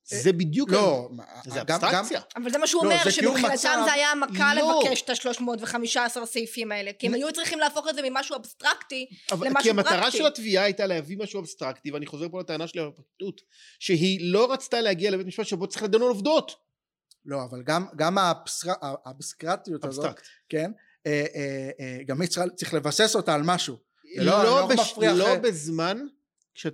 זה 0.05 0.33
בדיוק... 0.33 0.71
לא, 0.71 1.09
זה 1.47 1.61
אבסטרקציה. 1.61 2.21
אבל 2.37 2.51
זה 2.51 2.59
מה 2.59 2.67
שהוא 2.67 2.83
אומר, 2.85 3.11
שמבחינתם 3.11 3.83
זה 3.85 3.93
היה 3.93 4.11
המכה 4.11 4.55
לא. 4.55 4.83
לבקש 4.85 5.03
את 5.03 5.11
ה-315 5.11 6.25
סעיפים 6.25 6.73
האלה, 6.73 6.91
כי 6.99 7.07
הם 7.07 7.15
היו 7.15 7.33
צריכים 7.33 7.59
להפוך 7.59 7.89
את 7.89 7.95
זה 7.95 8.01
ממשהו 8.11 8.37
אבסטרקטי 8.37 9.07
למשהו 9.31 9.39
פרקטי. 9.39 9.63
כי 9.63 9.71
המטרה 9.71 10.11
של 10.11 10.27
התביעה 10.27 10.65
הייתה 10.65 10.87
להביא 10.87 11.17
משהו 11.19 11.41
אבסטרקטי, 11.41 11.91
ואני 11.91 12.07
חוזר 12.07 12.29
פה 12.29 12.41
לטענה 12.41 12.67
שלי 12.67 12.81
על 12.81 12.87
הפרקליטות, 12.87 13.41
שהיא 13.79 14.33
לא 14.33 14.53
רצתה 14.53 14.81
להגיע 14.81 15.11
לבית 15.11 15.27
משפט 15.27 15.47
שבו 15.47 15.67
צריך 15.67 15.83
לדון 15.83 16.03
על 16.03 16.09
עובדות. 16.09 16.55
לא, 17.27 17.45
אבל 17.45 17.63
גם 17.97 18.19
האבסטרקטיות 19.05 19.85
הזאת, 19.85 20.21
כן, 20.49 20.71
אה, 21.07 21.25
אה, 21.35 21.71
אה, 21.81 21.99
גם 22.07 22.21
היא 22.21 22.29
צריך 22.29 22.75
לבסס 22.75 23.17
אותה 23.17 23.35
על 23.35 23.43
משהו. 23.45 23.77
לא, 24.17 24.45
לא, 24.45 24.69
לא 25.15 25.37
בזמן, 25.37 25.99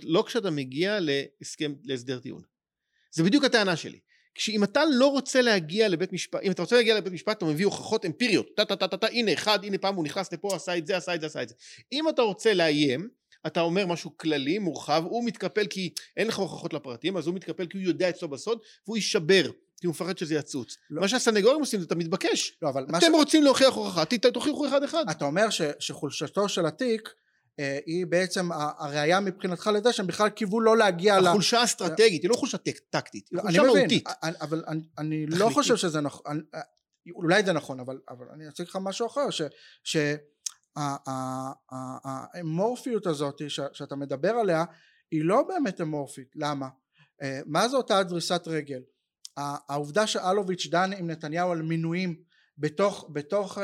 לא 0.03 0.23
כשאתה 0.27 0.51
מגיע 0.51 0.99
להסדר 1.83 2.19
טיעון. 2.19 2.41
זה 3.11 3.23
בדיוק 3.23 3.43
הטענה 3.43 3.75
שלי. 3.75 3.99
כשאם 4.35 4.63
אתה 4.63 4.81
לא 4.91 5.07
רוצה 5.07 5.41
להגיע 5.41 5.87
לבית 5.87 6.13
משפט, 6.13 6.39
אם 6.43 6.51
אתה 6.51 6.61
רוצה 6.61 6.75
להגיע 6.75 6.97
לבית 6.97 7.13
משפט 7.13 7.37
אתה 7.37 7.45
מביא 7.45 7.65
הוכחות 7.65 8.05
אמפיריות, 8.05 8.47
טה 8.55 8.65
טה 8.65 8.75
טה 8.75 8.87
טה 8.87 8.97
טה 8.97 9.07
הנה 9.07 9.33
אחד, 9.33 9.65
הנה 9.65 9.77
פעם 9.77 9.95
הוא 9.95 10.03
נכנס 10.03 10.33
לפה, 10.33 10.55
עשה 10.55 10.77
את 10.77 10.87
זה, 10.87 10.97
עשה 10.97 11.15
את 11.15 11.21
זה, 11.21 11.27
עשה 11.27 11.43
את 11.43 11.49
זה. 11.49 11.55
אם 11.91 12.09
אתה 12.09 12.21
רוצה 12.21 12.53
לאיים, 12.53 13.09
אתה 13.47 13.61
אומר 13.61 13.85
משהו 13.85 14.17
כללי, 14.17 14.59
מורחב, 14.59 15.03
הוא 15.05 15.25
מתקפל 15.25 15.67
כי 15.67 15.93
אין 16.17 16.27
לך 16.27 16.35
הוכחות 16.35 16.73
לפרטים, 16.73 17.17
אז 17.17 17.27
הוא 17.27 17.35
מתקפל 17.35 17.65
כי 17.65 17.77
הוא 17.77 17.85
יודע 17.85 18.09
אצלו 18.09 18.27
בסוד, 18.27 18.59
והוא 18.85 18.97
יישבר. 18.97 19.51
כי 19.79 19.87
הוא 19.87 19.91
מפחד 19.91 20.17
שזה 20.17 20.35
יצוץ. 20.35 20.77
לא. 20.89 21.01
מה 21.01 21.07
שהסנגורים 21.07 21.59
עושים 21.59 21.79
זה 21.79 21.85
אתה 21.85 21.95
מתבקש. 21.95 22.57
לא, 22.61 22.69
אבל 22.69 22.83
אתם 22.89 22.99
ש... 22.99 23.15
רוצים 23.15 23.43
להוכיח 23.43 23.73
הוכחה, 23.73 24.03
תוכיחו 24.33 24.67
אחד 24.67 24.83
אחד. 24.83 25.03
אתה 25.11 25.25
אומר 25.25 25.49
ש, 25.49 25.61
שחולשתו 25.79 26.49
של 26.49 26.65
התיק 26.65 27.09
היא 27.85 28.05
בעצם 28.07 28.49
הראייה 28.51 29.19
מבחינתך 29.19 29.69
לזה 29.73 29.93
שהם 29.93 30.07
בכלל 30.07 30.29
קיוו 30.29 30.61
לא 30.61 30.77
להגיע 30.77 31.19
ל... 31.19 31.27
החולשה 31.27 31.59
האסטרטגית, 31.59 32.21
היא 32.21 32.29
לא 32.29 32.35
חולשה 32.35 32.57
טקטית, 32.89 33.29
היא 33.31 33.39
חולשה 33.41 33.63
מהותית. 33.63 34.09
אבל 34.41 34.63
אני, 34.67 34.81
אני 34.97 35.25
לא 35.25 35.49
חושב 35.53 35.75
שזה 35.75 36.01
נכון, 36.01 36.41
אה, 36.55 36.61
אולי 37.15 37.43
זה 37.43 37.53
נכון, 37.53 37.79
אבל, 37.79 37.97
אני 38.33 38.47
אציג 38.47 38.67
לך 38.67 38.77
משהו 38.81 39.07
אחר, 39.07 39.27
שהאמורפיות 42.23 43.07
הזאת 43.07 43.41
ש, 43.47 43.59
שאתה 43.73 43.95
מדבר 43.95 44.31
עליה 44.31 44.63
היא 45.11 45.23
לא 45.23 45.43
באמת 45.47 45.81
אמורפית, 45.81 46.31
למה? 46.35 46.67
אה, 47.21 47.39
מה 47.45 47.69
זה 47.69 47.77
אותה 47.77 48.03
דריסת 48.03 48.47
רגל? 48.47 48.81
העובדה 49.69 50.07
שאלוביץ' 50.07 50.67
דן 50.71 50.93
עם 50.93 51.09
נתניהו 51.09 51.51
על 51.51 51.61
מינויים 51.61 52.15
בתוך, 52.57 53.09
בתוך, 53.13 53.57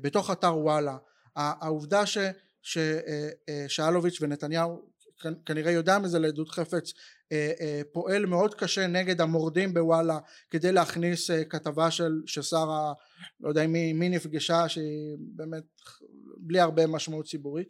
בתוך 0.00 0.30
אתר 0.30 0.56
וואלה 0.56 0.96
העובדה 1.36 2.06
ש, 2.06 2.18
ש, 2.62 2.78
אה, 2.78 3.28
אה, 3.48 3.88
ונתניהו 4.20 4.94
כנראה 5.46 5.72
יודע 5.72 5.98
מזה 5.98 6.18
לעדות 6.18 6.48
חפץ 6.48 6.92
אה, 7.32 7.82
פועל 7.92 8.26
מאוד 8.26 8.54
קשה 8.54 8.86
נגד 8.86 9.20
המורדים 9.20 9.74
בוואלה 9.74 10.18
כדי 10.50 10.72
להכניס 10.72 11.30
כתבה 11.50 11.90
של 11.90 12.22
ששרה 12.26 12.92
לא 13.40 13.48
יודע 13.48 13.66
מי, 13.66 13.92
מי 13.92 14.08
נפגשה 14.08 14.68
שהיא 14.68 15.16
באמת 15.18 15.64
בלי 16.36 16.60
הרבה 16.60 16.86
משמעות 16.86 17.26
ציבורית. 17.26 17.68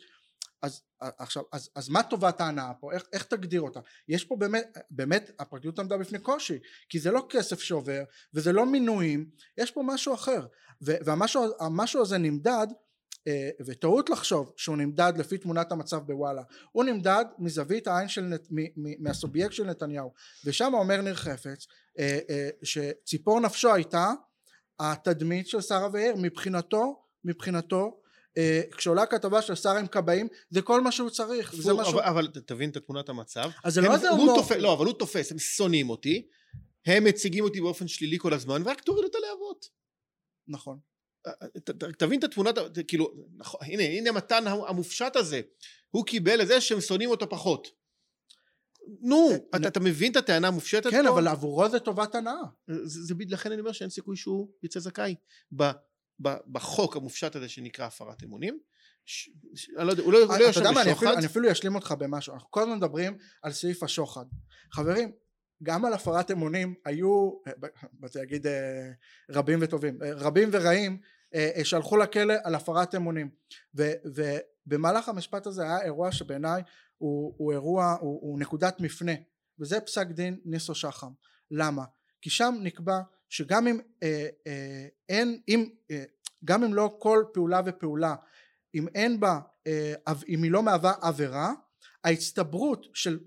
אז 0.62 0.82
עכשיו 1.00 1.42
אז, 1.52 1.70
אז 1.74 1.88
מה 1.88 2.02
טובת 2.02 2.40
ההנאה 2.40 2.74
פה? 2.80 2.92
איך, 2.92 3.04
איך 3.12 3.24
תגדיר 3.24 3.60
אותה? 3.60 3.80
יש 4.08 4.24
פה 4.24 4.36
באמת 4.36 4.78
באמת 4.90 5.30
הפרקליטות 5.38 5.78
עמדה 5.78 5.96
בפני 5.96 6.18
קושי 6.18 6.58
כי 6.88 6.98
זה 6.98 7.10
לא 7.10 7.26
כסף 7.28 7.60
שעובר 7.60 8.02
וזה 8.34 8.52
לא 8.52 8.66
מינויים 8.66 9.30
יש 9.58 9.70
פה 9.70 9.82
משהו 9.86 10.14
אחר. 10.14 10.46
והמשהו 10.80 12.02
הזה 12.02 12.18
נמדד 12.18 12.66
וטעות 13.66 14.10
לחשוב 14.10 14.52
שהוא 14.56 14.76
נמדד 14.76 15.12
לפי 15.16 15.38
תמונת 15.38 15.72
המצב 15.72 15.98
בוואלה. 16.06 16.42
הוא 16.72 16.84
נמדד 16.84 17.24
מזווית 17.38 17.86
העין 17.86 18.08
של 18.08 18.20
נת, 18.20 18.48
מ, 18.50 18.60
מ, 18.60 19.02
מהסובייקט 19.02 19.52
של 19.52 19.64
נתניהו. 19.64 20.12
ושם 20.44 20.70
אומר 20.74 21.00
ניר 21.00 21.14
חפץ 21.14 21.66
אה, 21.98 22.18
אה, 22.30 22.48
שציפור 22.62 23.40
נפשו 23.40 23.74
הייתה 23.74 24.12
התדמית 24.80 25.48
של 25.48 25.60
שרה 25.60 25.88
ואיר. 25.92 26.14
מבחינתו 26.16 27.00
מבחינתו 27.24 28.00
כשעולה 28.76 29.06
כתבה 29.06 29.42
של 29.42 29.54
שר 29.54 29.76
עם 29.76 29.86
כבאים 29.86 30.28
זה 30.50 30.62
כל 30.62 30.80
מה 30.80 30.92
שהוא 30.92 31.10
צריך. 31.10 31.54
פור, 31.54 31.72
אבל, 31.72 31.80
משהו... 31.80 32.00
אבל 32.00 32.26
תבין 32.46 32.70
את 32.70 32.76
תמונת 32.76 33.08
המצב. 33.08 33.50
אז 33.64 33.74
זה 33.74 33.80
לא 33.80 33.96
זה 33.96 34.10
הוא 34.10 34.36
תופס, 34.36 34.56
לא 34.56 34.72
אבל 34.72 34.86
הוא 34.86 34.94
תופס 34.94 35.32
הם 35.32 35.38
שונאים 35.38 35.90
אותי. 35.90 36.28
הם 36.86 37.04
מציגים 37.04 37.44
אותי 37.44 37.60
באופן 37.60 37.88
שלילי 37.88 38.18
כל 38.18 38.34
הזמן 38.34 38.62
ורק 38.64 38.80
תוריד 38.80 39.04
את 39.04 39.14
הלהבות 39.14 39.66
נכון 40.48 40.78
תבין 41.98 42.18
את 42.18 42.24
התמונת, 42.24 42.58
כאילו, 42.88 43.14
נכון, 43.36 43.60
הנה, 43.62 43.82
הנה 43.82 44.10
המתן 44.10 44.46
המופשט 44.46 45.16
הזה, 45.16 45.40
הוא 45.90 46.06
קיבל 46.06 46.42
את 46.42 46.46
זה 46.46 46.60
שהם 46.60 46.80
שונאים 46.80 47.10
אותו 47.10 47.28
פחות. 47.28 47.68
נו, 49.00 49.30
אה, 49.30 49.58
אתה, 49.58 49.68
אתה 49.68 49.80
מבין 49.80 50.12
את 50.12 50.16
הטענה 50.16 50.48
המופשטת 50.48 50.90
כן, 50.90 51.04
פה? 51.04 51.10
אבל 51.10 51.28
עבורו 51.28 51.68
זה 51.68 51.78
טובת 51.78 52.14
הנאה. 52.14 52.34
זה, 52.66 53.02
זה, 53.02 53.14
לכן 53.28 53.52
אני 53.52 53.60
אומר 53.60 53.72
שאין 53.72 53.90
סיכוי 53.90 54.16
שהוא 54.16 54.48
יצא 54.62 54.80
זכאי 54.80 55.14
ב, 55.56 55.70
ב, 56.22 56.34
בחוק 56.52 56.96
המופשט 56.96 57.36
הזה 57.36 57.48
שנקרא 57.48 57.86
הפרת 57.86 58.22
אמונים. 58.24 58.58
ש, 59.04 59.30
אני 59.78 59.86
לא 59.86 59.90
יודע, 59.90 60.02
הוא 60.02 60.12
לא, 60.12 60.18
לא 60.38 60.44
יושב 60.44 60.60
בשוחד. 60.60 60.76
אני 60.76 60.92
אפילו, 60.92 61.12
אני 61.12 61.26
אפילו 61.26 61.52
אשלים 61.52 61.74
אותך 61.74 61.94
במשהו, 61.98 62.34
אנחנו 62.34 62.50
כל 62.50 62.62
הזמן 62.62 62.76
מדברים 62.76 63.18
על 63.42 63.52
סעיף 63.52 63.82
השוחד. 63.82 64.24
חברים, 64.72 65.12
גם 65.62 65.84
על 65.84 65.92
הפרת 65.92 66.30
אמונים 66.30 66.74
היו, 66.84 67.30
באתי 67.92 68.18
להגיד 68.18 68.46
אה, 68.46 68.90
רבים 69.30 69.58
וטובים, 69.62 70.02
אה, 70.02 70.10
רבים 70.14 70.48
ורעים 70.52 70.92
אה, 70.92 71.06
שהלכו 71.64 71.96
לכלא 71.96 72.34
על 72.44 72.54
הפרת 72.54 72.94
אמונים 72.94 73.30
ו, 73.76 73.92
ובמהלך 74.04 75.08
המשפט 75.08 75.46
הזה 75.46 75.62
היה 75.62 75.82
אירוע 75.82 76.12
שבעיניי 76.12 76.62
הוא, 76.98 77.34
הוא 77.36 77.52
אירוע, 77.52 77.96
הוא, 78.00 78.20
הוא 78.22 78.38
נקודת 78.38 78.80
מפנה 78.80 79.12
וזה 79.58 79.80
פסק 79.80 80.06
דין 80.06 80.40
ניסו 80.44 80.74
שחם 80.74 81.10
למה? 81.50 81.84
כי 82.22 82.30
שם 82.30 82.54
נקבע 82.60 82.98
שגם 83.28 83.66
אם 83.66 83.80
אה, 84.02 84.28
אה, 84.46 84.86
אין, 85.08 85.40
אם, 85.48 85.68
אה, 85.90 86.04
גם 86.44 86.64
אם 86.64 86.74
לא 86.74 86.96
כל 86.98 87.24
פעולה 87.32 87.60
ופעולה 87.66 88.14
אם 88.74 88.88
אין 88.94 89.20
בה, 89.20 89.40
אה, 89.66 89.94
אם 90.28 90.42
היא 90.42 90.50
לא 90.50 90.62
מהווה 90.62 90.92
עבירה 91.02 91.52
ההצטברות 92.04 92.86
של 92.94 93.18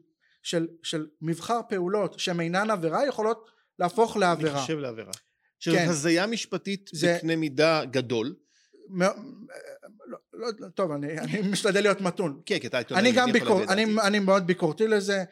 של, 0.47 0.68
של 0.84 1.08
מבחר 1.22 1.60
פעולות 1.70 2.20
שהן 2.20 2.39
אינן 2.39 2.70
עבירה 2.70 3.08
יכולות 3.08 3.49
להפוך 3.80 4.18
לעבירה. 4.18 4.51
אני 4.51 4.62
חושב 4.62 4.78
לעבירה. 4.78 5.12
שזו 5.60 5.76
כן. 5.76 5.89
הזיה 5.89 6.28
משפטית 6.28 6.89
זה... 6.93 7.16
בקנה 7.18 7.36
מידה 7.36 7.86
גדול. 7.86 8.36
לא, 8.89 9.08
לא, 10.34 10.47
לא, 10.60 10.70
טוב, 10.70 10.91
אני, 10.91 11.20
אני 11.20 11.41
משתדל 11.41 11.82
להיות 11.82 12.01
מתון. 12.01 12.41
כן, 12.45 12.60
כי 12.60 12.68
אתה 12.68 12.78
עיתונאי. 12.78 13.01
אני 13.01 13.12
גם 13.12 13.32
ביקור, 13.32 13.64
אני, 13.64 13.86
אני 14.03 14.20
מאוד 14.20 14.47
ביקורתי 14.47 14.88
לזה. 14.88 15.24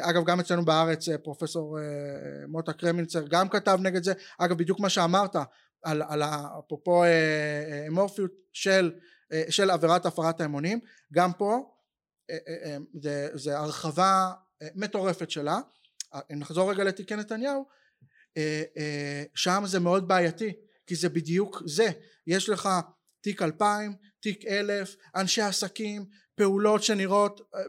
אגב, 0.00 0.24
גם 0.24 0.40
אצלנו 0.40 0.64
בארץ 0.64 1.08
פרופסור 1.08 1.78
מוטה 2.48 2.72
קרמינצר 2.72 3.26
גם 3.28 3.48
כתב 3.48 3.78
נגד 3.82 4.02
זה. 4.02 4.12
אגב, 4.38 4.58
בדיוק 4.58 4.80
מה 4.80 4.88
שאמרת, 4.88 5.36
על, 5.82 6.02
על 6.08 6.22
אפרופו 6.58 7.04
אמורפיות 7.88 8.30
של, 8.52 8.92
של 9.48 9.70
עבירת 9.70 10.06
הפרת 10.06 10.40
האמונים, 10.40 10.80
גם 11.12 11.32
פה 11.32 11.70
זה, 13.02 13.28
זה 13.34 13.58
הרחבה 13.58 14.30
מטורפת 14.74 15.30
שלה. 15.30 15.60
אם 16.32 16.38
נחזור 16.38 16.70
רגע 16.70 16.84
לתיקי 16.84 17.16
נתניהו, 17.16 17.66
שם 19.34 19.62
זה 19.66 19.80
מאוד 19.80 20.08
בעייתי. 20.08 20.52
כי 20.88 20.94
זה 20.94 21.08
בדיוק 21.08 21.62
זה. 21.66 21.90
יש 22.26 22.48
לך 22.48 22.68
תיק 23.20 23.42
אלפיים 23.42 23.94
תיק 24.20 24.46
אלף 24.46 24.96
אנשי 25.16 25.42
עסקים 25.42 26.04
פעולות 26.34 26.82
שנראות 26.82 27.40
אה, 27.54 27.60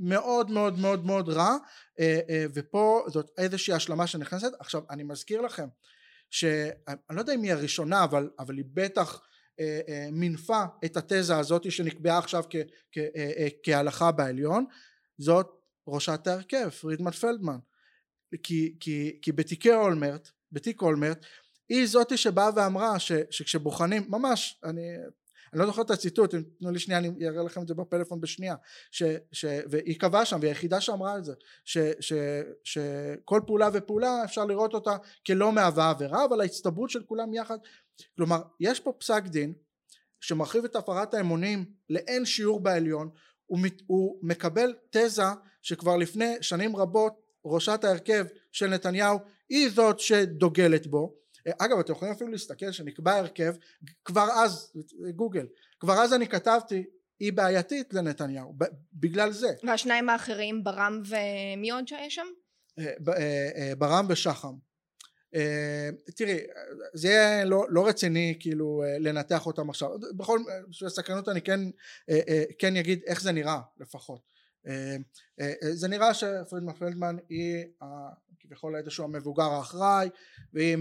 מאוד 0.00 0.50
מאוד 0.50 0.78
מאוד 0.78 1.04
מאוד 1.04 1.28
רע 1.28 1.56
אה, 2.00 2.20
אה, 2.28 2.44
ופה 2.54 3.04
זאת 3.08 3.30
איזושהי 3.38 3.74
השלמה 3.74 4.06
שנכנסת. 4.06 4.52
עכשיו 4.58 4.82
אני 4.90 5.02
מזכיר 5.02 5.40
לכם 5.40 5.68
שאני 6.30 7.16
לא 7.16 7.20
יודע 7.20 7.34
אם 7.34 7.42
היא 7.42 7.52
הראשונה 7.52 8.04
אבל, 8.04 8.30
אבל 8.38 8.56
היא 8.56 8.64
בטח 8.72 9.20
מינפה 10.12 10.64
את 10.84 10.96
התזה 10.96 11.36
הזאת 11.36 11.72
שנקבעה 11.72 12.18
עכשיו 12.18 12.44
כ, 12.50 12.56
כ, 12.92 12.98
כהלכה 13.62 14.12
בעליון. 14.12 14.64
זאת 15.18 15.46
ראשת 15.88 16.26
ההרכב 16.26 16.68
פרידמן 16.68 17.10
פלדמן 17.10 17.58
כי, 18.42 18.76
כי, 18.80 19.18
כי 19.22 19.32
בתיקי 19.32 19.72
אולמרט 19.72 20.28
בתיק 20.52 20.82
אולמרט 20.82 21.26
היא 21.68 21.86
זאתי 21.86 22.16
שבאה 22.16 22.50
ואמרה 22.56 22.98
ש, 22.98 23.12
שכשבוחנים 23.30 24.04
ממש 24.08 24.60
אני 24.64 24.96
אני 25.52 25.60
לא 25.60 25.66
זוכר 25.66 25.82
את 25.82 25.90
הציטוט 25.90 26.34
אם 26.34 26.42
תנו 26.58 26.70
לי 26.70 26.78
שנייה 26.78 26.98
אני 26.98 27.28
אראה 27.28 27.42
לכם 27.42 27.62
את 27.62 27.68
זה 27.68 27.74
בפלאפון 27.74 28.20
בשנייה 28.20 28.54
ש, 28.90 29.02
ש, 29.32 29.44
והיא 29.70 30.00
קבעה 30.00 30.24
שם 30.24 30.38
והיא 30.40 30.48
היחידה 30.48 30.80
שאמרה 30.80 31.18
את 31.18 31.24
זה 31.24 31.32
ש, 31.64 31.78
ש, 32.00 32.12
שכל 32.64 33.40
פעולה 33.46 33.68
ופעולה 33.72 34.24
אפשר 34.24 34.44
לראות 34.44 34.74
אותה 34.74 34.96
כלא 35.26 35.52
מהווה 35.52 35.90
עבירה 35.90 36.24
אבל 36.24 36.40
ההצטברות 36.40 36.90
של 36.90 37.02
כולם 37.02 37.34
יחד. 37.34 37.58
כלומר 38.16 38.42
יש 38.60 38.80
פה 38.80 38.92
פסק 38.98 39.22
דין 39.26 39.52
שמרחיב 40.20 40.64
את 40.64 40.76
הפרת 40.76 41.14
האמונים 41.14 41.64
לאין 41.90 42.24
שיעור 42.24 42.60
בעליון 42.60 43.10
הוא, 43.46 43.58
הוא 43.86 44.18
מקבל 44.22 44.74
תזה 44.90 45.22
שכבר 45.62 45.96
לפני 45.96 46.34
שנים 46.40 46.76
רבות 46.76 47.25
ראשת 47.52 47.84
ההרכב 47.84 48.26
של 48.52 48.66
נתניהו 48.66 49.18
היא 49.48 49.70
זאת 49.70 50.00
שדוגלת 50.00 50.86
בו. 50.86 51.16
אגב 51.58 51.78
אתם 51.78 51.92
יכולים 51.92 52.14
אפילו 52.14 52.30
להסתכל 52.30 52.72
שנקבע 52.72 53.12
הרכב 53.12 53.54
כבר 54.04 54.28
אז 54.44 54.72
גוגל 55.16 55.46
כבר 55.80 55.94
אז 55.94 56.14
אני 56.14 56.26
כתבתי 56.26 56.84
היא 57.20 57.32
בעייתית 57.32 57.94
לנתניהו 57.94 58.54
בגלל 58.92 59.32
זה. 59.32 59.48
והשניים 59.66 60.08
האחרים 60.08 60.64
ברם 60.64 61.02
ומי 61.06 61.70
עוד 61.70 61.88
שהיה 61.88 62.10
שם? 62.10 62.26
אה, 62.78 62.84
אה, 63.08 63.48
אה, 63.56 63.72
ברם 63.78 64.06
ושחם. 64.08 64.54
תראי 66.16 66.38
זה 66.94 67.08
יהיה 67.08 67.44
לא, 67.44 67.66
לא 67.68 67.86
רציני 67.86 68.36
כאילו 68.40 68.82
לנתח 69.00 69.46
אותם 69.46 69.70
עכשיו. 69.70 69.88
בכל 70.16 70.38
סקרנות 70.88 71.28
אני 71.28 71.42
כן 71.42 71.60
כן 72.58 72.76
אגיד 72.76 73.00
איך 73.06 73.22
זה 73.22 73.32
נראה 73.32 73.58
לפחות 73.80 74.20
זה 75.72 75.88
נראה 75.88 76.14
שפרידמן 76.14 76.72
פלדמן 76.72 77.16
היא 77.28 77.64
כביכול 78.40 78.76
איזשהו 78.76 79.04
המבוגר 79.04 79.42
האחראי 79.42 80.08
והיא 80.52 80.76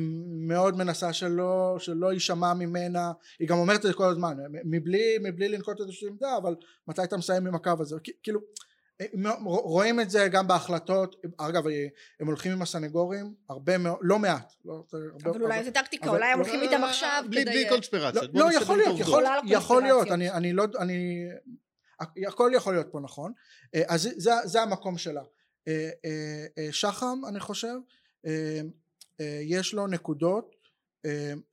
מאוד 0.47 0.77
מנסה 0.77 1.13
שלא, 1.13 1.75
שלא 1.79 2.13
יישמע 2.13 2.53
ממנה 2.53 3.11
היא 3.39 3.47
גם 3.47 3.57
אומרת 3.57 3.77
את 3.77 3.81
זה 3.81 3.93
כל 3.93 4.09
הזמן 4.09 4.37
מבלי, 4.65 5.17
מבלי 5.23 5.49
לנקוט 5.49 5.81
איזושהי 5.81 6.07
עמדה 6.07 6.37
אבל 6.37 6.55
מתי 6.87 7.03
אתה 7.03 7.17
מסיים 7.17 7.47
עם 7.47 7.55
הקו 7.55 7.71
הזה? 7.79 7.95
כאילו 8.23 8.39
רואים 9.43 9.99
את 9.99 10.09
זה 10.09 10.27
גם 10.31 10.47
בהחלטות 10.47 11.15
אגב 11.37 11.63
הם 12.19 12.27
הולכים 12.27 12.51
עם 12.51 12.61
הסנגורים 12.61 13.33
הרבה 13.49 13.77
מאוד 13.77 13.97
לא 14.01 14.19
מעט 14.19 14.53
לא, 14.65 14.83
אבל 15.23 15.41
אולי 15.41 15.63
זה 15.63 15.71
טקטיקה 15.71 16.09
אולי 16.09 16.25
הם 16.25 16.39
הולכים 16.39 16.61
איתם 16.61 16.83
עכשיו 16.83 17.23
בלי 17.29 17.69
קונספירציות 17.69 18.31
לא, 18.33 18.49
לא 18.49 18.57
יכול 18.57 18.77
להיות 18.77 18.99
יכול 19.45 19.83
להיות 19.83 20.07
אני 20.11 20.53
לא 20.53 20.65
אני 20.79 21.27
הכל 21.99 22.51
יכול 22.55 22.73
להיות 22.73 22.87
פה 22.91 22.99
נכון. 22.99 23.33
אה, 23.75 23.81
אז 23.87 24.09
זה 24.43 24.61
המקום 24.61 24.97
שלה. 24.97 25.23
אה, 25.67 25.89
אה, 26.57 26.67
שחם 26.71 27.21
אני 27.27 27.39
חושב. 27.39 27.75
יש 29.41 29.73
לו 29.73 29.87
נקודות 29.87 30.55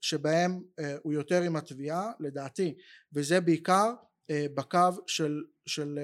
שבהם 0.01 0.63
הוא 1.01 1.13
יותר 1.13 1.41
עם 1.41 1.55
התביעה 1.55 2.11
לדעתי. 2.19 2.75
וזה 3.13 3.41
בעיקר 3.41 3.93
בקו 4.31 4.79
של, 5.07 5.43
של 5.65 5.99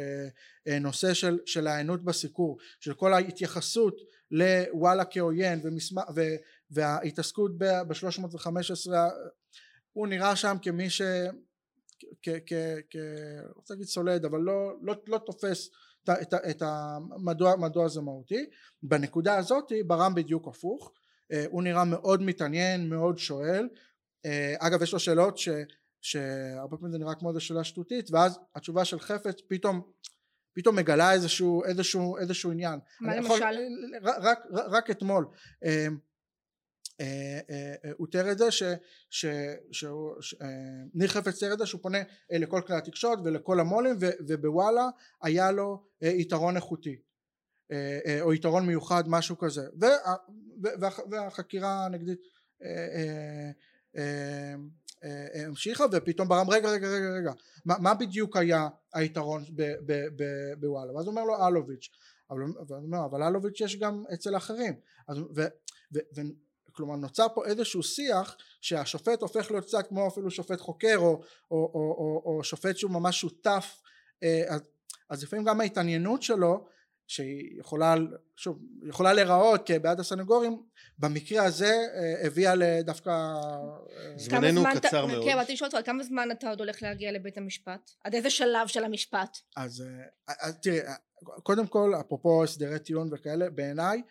נושא 0.82 1.14
של, 1.14 1.40
של 1.46 1.68
ההיענות 1.68 2.04
בסיקור 2.04 2.58
של 2.80 2.94
כל 2.94 3.14
ההתייחסות 3.14 4.02
לוואלה 4.32 5.06
כעוין 5.06 5.62
וההתעסקות 6.72 7.58
ב-315 7.58 8.92
הוא 9.94 10.08
נראה 10.08 10.36
שם 10.36 10.58
כמי 10.62 10.90
ש... 10.90 11.02
כ... 12.22 12.30
כ... 12.46 12.54
כ... 12.90 12.96
רוצה 13.56 13.74
להגיד 13.74 13.88
סולד 13.88 14.26
אבל 14.26 14.40
לא, 14.40 14.74
לא, 14.82 14.96
לא 15.08 15.18
תופס 15.18 15.70
את, 16.04 16.10
את, 16.10 16.34
את 16.34 16.64
מדוע, 17.18 17.56
מדוע 17.56 17.88
זה 17.88 18.02
מהותי. 18.02 18.46
בנקודה 18.84 19.36
הזאת 19.38 19.72
ברם 19.88 20.16
בדיוק 20.16 20.48
הפוך. 20.48 20.94
אה, 21.32 21.46
הוא 21.50 21.64
נראה 21.64 21.86
מאוד 21.86 22.22
מתעניין 22.22 22.90
מאוד 22.90 23.18
שואל. 23.18 23.70
אה, 24.26 24.56
אגב 24.60 24.82
יש 24.82 24.94
לו 24.94 25.00
שאלות 25.00 25.38
ש, 25.38 25.50
שהרבה 26.02 26.78
פעמים 26.78 26.92
זה 26.92 26.98
נראה 26.98 27.16
כמו 27.16 27.30
איזו 27.30 27.40
שאלה 27.40 27.64
שטותית 27.64 28.12
ואז 28.12 28.40
התשובה 28.56 28.86
של 28.86 29.00
חפץ 29.00 29.42
פתאום 29.48 29.92
פתאום 30.54 30.76
מגלה 30.76 31.14
איזשהו 31.14 31.64
איזשהו 31.66 32.18
איזשהו 32.18 32.52
עניין. 32.52 32.80
מה 33.02 33.16
למשל? 33.16 33.34
יכול, 33.34 33.48
רק, 34.04 34.18
רק, 34.22 34.40
רק 34.52 34.90
אתמול 34.90 35.26
אה, 35.66 35.88
הוא 37.98 38.08
תיאר 38.08 38.32
את 38.32 38.38
זה 38.38 38.48
שניר 39.72 41.08
חפץ 41.08 41.40
תיאר 41.40 41.54
את 41.54 41.60
זה 41.60 41.66
שהוא 41.66 41.82
פונה 41.82 41.98
לכל 42.32 42.62
כלי 42.68 42.76
התקשורת 42.76 43.20
ולכל 43.24 43.60
המו"לים 43.60 43.96
ובוואלה 44.00 44.88
היה 45.22 45.52
לו 45.52 45.84
יתרון 46.02 46.56
איכותי 46.56 46.96
או 48.22 48.34
יתרון 48.34 48.66
מיוחד 48.66 49.04
משהו 49.08 49.38
כזה. 49.38 49.62
והחקירה 51.12 51.86
הנגדית 51.86 52.20
המשיכה 55.34 55.86
ופתאום 55.92 56.28
ברם 56.28 56.50
רגע 56.50 56.70
רגע 56.70 56.88
רגע 56.88 57.10
רגע 57.10 57.32
מה, 57.66 57.94
בדיוק 57.94 58.38
היה 58.38 58.68
היתרון 58.94 59.44
בוואלה? 60.60 60.94
ואז 60.94 61.08
אומר 61.08 61.24
לו 61.24 61.48
אלוביץ' 61.48 61.90
אבל, 62.96 63.24
אלוביץ' 63.24 63.62
יש 63.62 63.80
גם 63.80 64.04
אצל 64.14 64.38
אחרים 64.38 64.74
כלומר 66.80 66.96
נוצר 66.96 67.28
פה 67.34 67.46
איזשהו 67.46 67.84
שיח 67.84 68.38
שהשופט 68.62 69.22
הופך 69.22 69.52
להיות 69.52 69.66
קצת 69.66 69.88
כמו 69.88 70.08
אפילו 70.08 70.32
שופט 70.32 70.60
חוקר 70.60 70.96
או, 70.98 71.22
או, 71.52 71.72
או, 71.74 71.96
או, 71.98 72.22
או 72.26 72.44
שופט 72.44 72.78
שהוא 72.78 72.92
ממש 72.92 73.20
שותף 73.22 73.82
אה, 74.24 74.44
אז, 74.48 74.62
אז 75.10 75.24
לפעמים 75.24 75.46
גם 75.46 75.62
ההתעניינות 75.62 76.24
שלו 76.24 76.68
שהיא 77.08 77.60
יכולה, 77.60 77.96
שוב, 78.36 78.60
יכולה 78.90 79.14
להיראות 79.14 79.62
כבעד 79.66 80.00
הסנגורים 80.00 80.64
במקרה 81.00 81.46
הזה 81.46 81.74
אה, 81.96 82.28
הביאה 82.28 82.56
לדווקא 82.56 83.10
אה, 83.10 84.18
זמננו 84.18 84.64
קצר 84.76 85.06
מאוד. 85.06 85.24
כן 85.24 85.36
באתי 85.36 85.54
לשאול 85.54 85.70
אותך 85.74 85.86
כמה 85.86 86.04
זמן 86.04 86.32
אתה 86.32 86.50
עוד 86.50 86.60
הולך 86.60 86.84
להגיע 86.84 87.12
לבית 87.12 87.38
המשפט? 87.38 87.92
עד 88.04 88.16
איזה 88.16 88.30
שלב 88.30 88.68
של 88.68 88.84
המשפט? 88.84 89.38
אז, 89.56 89.84
אז 90.28 90.58
תראי 90.62 90.80
קודם 91.44 91.68
כל 91.68 91.94
אפרופו 92.00 92.44
הסדרי 92.44 92.80
טיעון 92.80 93.10
וכאלה 93.12 93.50
בעיניי 93.50 94.02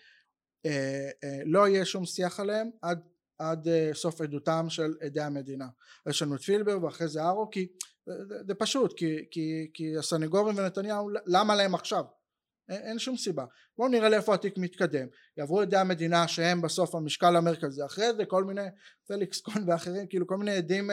לא 1.46 1.68
יהיה 1.68 1.84
שום 1.84 2.04
שיח 2.04 2.40
עליהם 2.40 2.70
עד, 2.82 3.00
עד 3.38 3.68
אה, 3.68 3.90
סוף 3.94 4.20
עדותם 4.20 4.66
של 4.68 4.94
עדי 5.00 5.20
המדינה. 5.20 5.66
יש 6.08 6.22
לנו 6.22 6.34
את 6.34 6.40
פילבר 6.40 6.84
ואחרי 6.84 7.08
זה 7.08 7.22
ארו 7.22 7.50
כי 7.50 7.66
זה, 8.46 8.54
פשוט 8.54 8.98
כי, 8.98 9.16
כי, 9.30 9.70
כי 9.74 9.96
הסנגורים 9.98 10.56
ונתניהו 10.58 11.10
למה 11.26 11.54
להם 11.54 11.74
עכשיו? 11.74 12.04
אין, 12.68 12.80
אין 12.82 12.98
שום 12.98 13.16
סיבה. 13.16 13.44
בואו 13.78 13.88
נראה 13.88 14.08
לאיפה 14.08 14.34
התיק 14.34 14.58
מתקדם. 14.58 15.06
יעברו 15.36 15.60
עדי 15.60 15.76
המדינה 15.76 16.28
שהם 16.28 16.62
בסוף 16.62 16.94
המשקל 16.94 17.36
המרכזי. 17.36 17.84
אחרי 17.84 18.14
זה 18.16 18.24
כל 18.24 18.44
מיני 18.44 18.66
פליקס 19.06 19.40
קון 19.40 19.64
ואחרים 19.66 20.06
כאילו 20.06 20.26
כל 20.26 20.36
מיני 20.36 20.56
עדים 20.56 20.90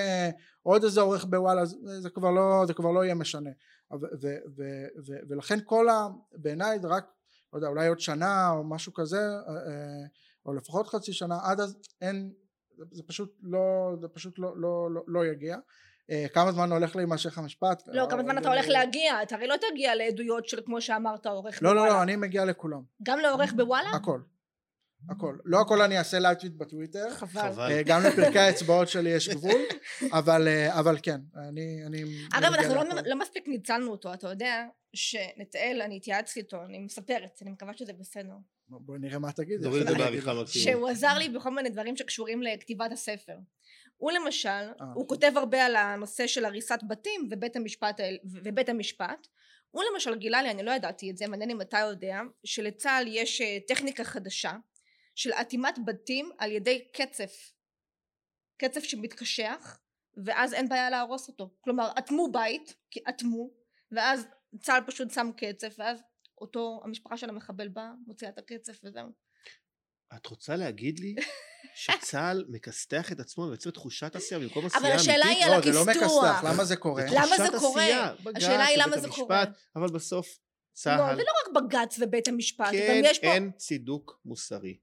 עוד 0.63 0.83
איזה 0.83 1.01
עורך 1.01 1.25
בוואלה 1.25 1.65
זה, 1.65 1.77
זה, 2.01 2.09
כבר 2.09 2.31
לא 2.31 2.63
זה 2.67 2.73
כבר 2.73 2.91
לא 2.91 3.03
יהיה 3.03 3.15
משנה. 3.15 3.49
ו, 3.93 4.05
ו, 4.21 4.27
ו, 4.57 4.63
ו, 5.07 5.13
ולכן 5.29 5.59
כל 5.65 5.89
ה... 5.89 6.07
בעיניי 6.31 6.79
זה 6.79 6.87
רק 6.87 7.05
לא 7.55 7.57
יודע 7.57 7.67
אולי 7.67 7.87
עוד 7.87 7.99
שנה 7.99 8.49
או 8.49 8.63
משהו 8.63 8.93
כזה 8.93 9.17
אה, 9.17 9.53
אה, 9.53 10.05
או 10.45 10.53
לפחות 10.53 10.87
חצי 10.87 11.13
שנה 11.13 11.35
עד 11.43 11.59
אז 11.59 11.77
אין 12.01 12.33
זה 12.91 13.03
פשוט 13.07 13.39
לא 13.41 13.91
זה 14.01 14.07
פשוט 14.07 14.39
לא, 14.39 14.57
לא, 14.57 14.91
לא, 14.91 15.01
לא 15.07 15.25
יגיע. 15.25 15.57
אה, 16.11 16.25
כמה 16.33 16.51
זמן 16.51 16.71
הולך 16.71 16.95
להימשך 16.95 17.37
המשפט? 17.37 17.83
לא 17.87 18.07
כמה 18.09 18.23
זמן 18.23 18.37
אתה 18.37 18.49
הולך 18.49 18.65
להגיע? 18.67 19.23
אתה 19.23 19.35
הרי 19.35 19.47
לא 19.47 19.55
תגיע 19.71 19.95
לעדויות 19.95 20.47
של 20.47 20.61
כמו 20.65 20.81
שאמרת 20.81 21.25
עורך 21.25 21.63
לא 21.63 21.75
לא 21.75 21.87
לא 21.87 22.03
אני 22.03 22.15
מגיע 22.15 22.45
לכולם. 22.45 22.81
גם 23.03 23.19
לעורך 23.19 23.53
בוואלה? 23.53 23.89
הכל 23.89 24.19
הכל. 25.09 25.37
לא 25.45 25.61
הכל 25.61 25.81
אני 25.81 25.97
אעשה 25.97 26.19
live 26.19 26.34
tweet 26.34 26.53
בטוויטר. 26.53 27.09
חבל. 27.09 27.71
אה, 27.71 27.83
גם 27.83 28.01
לפרקי 28.03 28.39
האצבעות 28.39 28.87
שלי 28.89 29.09
יש 29.09 29.29
גבול, 29.29 29.61
אבל, 30.19 30.47
אה, 30.47 30.79
אבל 30.79 30.97
כן, 31.03 31.19
אני... 31.35 31.85
אני 31.85 32.03
אגב, 32.33 32.53
אנחנו 32.53 32.75
לא, 32.75 32.83
לא 33.05 33.19
מספיק 33.19 33.47
ניצלנו 33.47 33.91
אותו, 33.91 34.13
אתה 34.13 34.29
יודע 34.29 34.65
שנתאל, 34.93 35.81
אני 35.85 35.97
התייעצתי 35.97 36.39
איתו, 36.39 36.63
אני 36.65 36.79
מספרת, 36.79 37.39
אני 37.41 37.51
מקווה 37.51 37.73
שזה 37.73 37.93
בסדר. 37.93 38.33
בואי 38.69 38.99
נראה 38.99 39.19
מה 39.19 39.31
תגיד. 39.31 39.63
תוריד 39.63 39.81
את 39.81 39.87
זה 39.87 39.95
בעריכה 39.95 40.33
מקסימום. 40.33 40.67
שהוא 40.67 40.89
עזר 40.89 41.17
לי 41.17 41.29
בכל 41.29 41.49
מיני 41.49 41.69
דברים 41.69 41.97
שקשורים 41.97 42.43
לכתיבת 42.43 42.91
הספר. 42.91 43.37
הוא 43.97 44.11
למשל, 44.11 44.49
אה. 44.49 44.85
הוא 44.93 45.07
כותב 45.07 45.31
הרבה 45.35 45.65
על 45.65 45.75
הנושא 45.75 46.27
של 46.27 46.45
הריסת 46.45 46.79
בתים 46.87 47.27
ובית 47.31 47.55
המשפט, 47.55 47.99
ובית 48.43 48.69
המשפט. 48.69 49.27
הוא 49.71 49.83
למשל 49.93 50.15
גילה 50.15 50.41
לי, 50.41 50.51
אני 50.51 50.63
לא 50.63 50.71
ידעתי 50.71 51.11
את 51.11 51.17
זה, 51.17 51.27
מעניין 51.27 51.49
אם 51.49 51.61
אתה 51.61 51.77
יודע, 51.77 52.19
שלצה"ל 52.43 53.07
יש 53.07 53.41
טכניקה 53.67 54.03
חדשה 54.03 54.53
של 55.15 55.31
אטימת 55.33 55.75
בתים 55.85 56.31
על 56.37 56.51
ידי 56.51 56.87
קצף 56.93 57.51
קצף 58.57 58.83
שמתקשח 58.83 59.79
ואז 60.25 60.53
אין 60.53 60.69
בעיה 60.69 60.89
להרוס 60.89 61.27
אותו 61.27 61.55
כלומר 61.61 61.91
אטמו 61.97 62.31
בית 62.31 62.75
כי 62.91 62.99
אטמו 63.09 63.49
ואז 63.91 64.27
צה"ל 64.61 64.83
פשוט 64.87 65.11
שם 65.11 65.29
קצף 65.37 65.75
ואז 65.77 65.99
אותו 66.41 66.81
המשפחה 66.83 67.17
של 67.17 67.29
המחבל 67.29 67.67
באה 67.67 67.91
מוציאה 68.07 68.31
את 68.31 68.37
הקצף 68.37 68.79
וזהו 68.83 69.09
את 70.15 70.25
רוצה 70.25 70.55
להגיד 70.55 70.99
לי 70.99 71.15
שצה"ל 71.75 72.45
מכסתח 72.49 73.11
את 73.11 73.19
עצמו 73.19 73.43
ויוצר 73.43 73.71
תחושת 73.71 74.15
עשייה 74.15 74.39
במקום 74.39 74.65
עשייה 74.65 74.81
אמיתית? 74.81 75.09
אבל 75.09 75.13
השאלה 75.13 75.25
היא 75.25 75.45
על 75.45 75.53
הכסתוח. 75.53 75.75
לא, 75.75 75.93
זה 75.93 75.99
לא 75.99 76.05
מכסתח, 76.05 76.43
למה 76.43 76.65
זה 76.65 76.75
קורה? 76.75 77.03
למה 77.11 77.37
זה 77.37 77.57
קורה? 77.59 78.13
השאלה 78.35 78.65
היא 78.65 78.77
למה 78.77 78.97
זה 78.97 79.07
קורה. 79.09 79.43
אבל 79.75 79.87
בסוף 79.87 80.39
צה"ל... 80.73 80.97
לא, 80.97 81.15
זה 81.15 81.21
לא 81.23 81.31
רק 81.41 81.63
בג"ץ 81.63 81.99
ובית 81.99 82.27
המשפט, 82.27 82.71
כן, 82.71 82.95
גם 82.97 83.11
יש 83.11 83.19
פה... 83.19 83.27
אין 83.27 83.51
צידוק 83.57 84.21
מוסרי. 84.25 84.77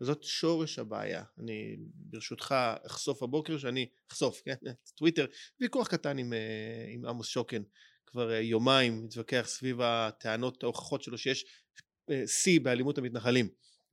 וזאת 0.00 0.22
שורש 0.24 0.78
הבעיה. 0.78 1.22
אני 1.38 1.76
ברשותך 1.80 2.54
אחשוף 2.86 3.22
הבוקר 3.22 3.58
שאני 3.58 3.88
אחשוף, 4.10 4.42
כן, 4.44 4.54
טוויטר, 4.98 5.26
ויכוח 5.60 5.88
קטן 5.88 6.18
עם, 6.18 6.32
אה, 6.32 6.86
עם 6.88 7.06
עמוס 7.06 7.26
שוקן, 7.26 7.62
כבר 8.06 8.32
אה, 8.32 8.40
יומיים 8.40 9.04
מתווכח 9.04 9.44
סביב 9.46 9.80
הטענות, 9.80 10.62
ההוכחות 10.62 11.02
שלו 11.02 11.18
שיש 11.18 11.44
אה, 12.10 12.22
שיא 12.26 12.60
באלימות 12.60 12.98
המתנחלים. 12.98 13.48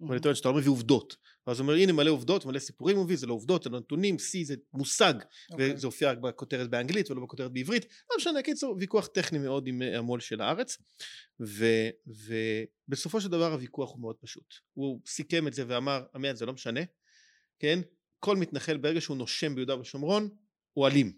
ואני 0.09 0.19
טוען 0.19 0.35
שאתה 0.35 0.49
לא 0.49 0.55
מביא 0.55 0.69
עובדות. 0.69 1.15
ואז 1.47 1.59
הוא 1.59 1.65
אומר 1.67 1.77
הנה 1.77 1.93
מלא 1.93 2.11
עובדות, 2.11 2.45
מלא 2.45 2.59
סיפורים 2.59 2.99
מביא, 2.99 3.17
זה 3.17 3.27
לא 3.27 3.33
עובדות, 3.33 3.63
זה 3.63 3.69
לא 3.69 3.79
נתונים, 3.79 4.19
שיא 4.19 4.45
זה 4.45 4.55
מושג, 4.73 5.13
okay. 5.13 5.51
אוקיי. 5.51 5.73
וזה 5.73 5.87
הופיע 5.87 6.11
רק 6.11 6.17
בכותרת 6.17 6.69
באנגלית 6.69 7.11
ולא 7.11 7.21
בכותרת 7.21 7.51
בעברית, 7.51 7.85
לא 8.11 8.17
משנה, 8.17 8.41
קיצור, 8.41 8.75
ויכוח 8.79 9.07
טכני 9.07 9.39
מאוד 9.39 9.67
עם 9.67 9.81
המו"ל 9.81 10.19
של 10.19 10.41
הארץ, 10.41 10.77
ו, 11.39 11.65
ובסופו 12.87 13.21
של 13.21 13.29
דבר 13.29 13.53
הוויכוח 13.53 13.91
הוא 13.91 14.01
מאוד 14.01 14.15
פשוט. 14.15 14.53
הוא 14.73 15.01
סיכם 15.05 15.47
את 15.47 15.53
זה 15.53 15.63
ואמר, 15.67 16.03
עמיעד 16.15 16.35
זה 16.35 16.45
לא 16.45 16.53
משנה, 16.53 16.81
כן? 17.59 17.79
כל 18.19 18.35
מתנחל 18.35 18.77
ברגע 18.77 19.01
שהוא 19.01 19.17
נושם 19.17 19.55
ביהודה 19.55 19.79
ושומרון, 19.79 20.29
הוא 20.73 20.87
אלים. 20.87 21.13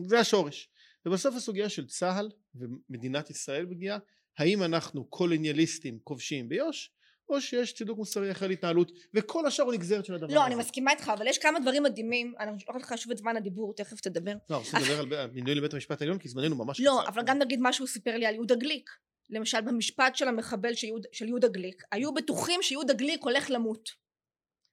זה 0.00 0.18
השורש. 0.18 0.68
ובסוף 1.06 1.34
הסוגיה 1.34 1.68
של 1.68 1.86
צה"ל 1.86 2.30
ומדינת 2.54 3.30
ישראל 3.30 3.64
בגיאה, 3.64 3.98
האם 4.38 4.62
אנחנו 4.62 5.04
קולוניאליסטים 5.04 5.98
כובשים 6.04 6.48
ביו"ש, 6.48 6.90
או 7.30 7.40
שיש 7.40 7.74
צידוק 7.74 7.98
מוסרי 7.98 8.32
אחר 8.32 8.46
להתנהלות 8.46 8.92
וכל 9.14 9.46
השאר 9.46 9.64
הוא 9.64 9.72
נגזרת 9.72 10.04
של 10.04 10.14
הדבר 10.14 10.26
לא, 10.26 10.32
הזה. 10.32 10.40
לא 10.40 10.46
אני 10.46 10.54
מסכימה 10.54 10.90
איתך 10.90 11.12
אבל 11.14 11.26
יש 11.26 11.38
כמה 11.38 11.60
דברים 11.60 11.82
מדהימים 11.82 12.34
אני 12.38 12.50
לא 12.68 12.80
לך 12.80 12.94
שוב 12.96 13.12
את 13.12 13.18
זמן 13.18 13.36
הדיבור 13.36 13.74
תכף 13.74 14.00
תדבר. 14.00 14.34
לא 14.50 14.56
אנחנו 14.56 14.78
רוצים 14.78 15.00
לדבר 15.00 15.20
על 15.20 15.30
מינוי 15.30 15.54
לבית 15.54 15.74
המשפט 15.74 16.00
העליון 16.00 16.18
כי 16.18 16.28
זמננו 16.28 16.56
ממש 16.56 16.80
לא 16.80 17.08
אבל 17.08 17.22
גם 17.22 17.38
נגיד 17.38 17.60
מה 17.60 17.72
שהוא 17.72 17.86
סיפר 17.88 18.16
לי 18.16 18.26
על 18.26 18.34
יהודה 18.34 18.54
גליק 18.54 18.90
למשל 19.30 19.60
במשפט 19.60 20.16
של 20.16 20.28
המחבל 20.28 20.74
של, 20.74 20.86
יהוד, 20.86 21.06
של 21.12 21.28
יהודה 21.28 21.48
גליק 21.48 21.82
היו 21.92 22.14
בטוחים 22.14 22.62
שיהודה 22.62 22.94
גליק 22.94 23.22
הולך 23.22 23.50
למות 23.50 23.90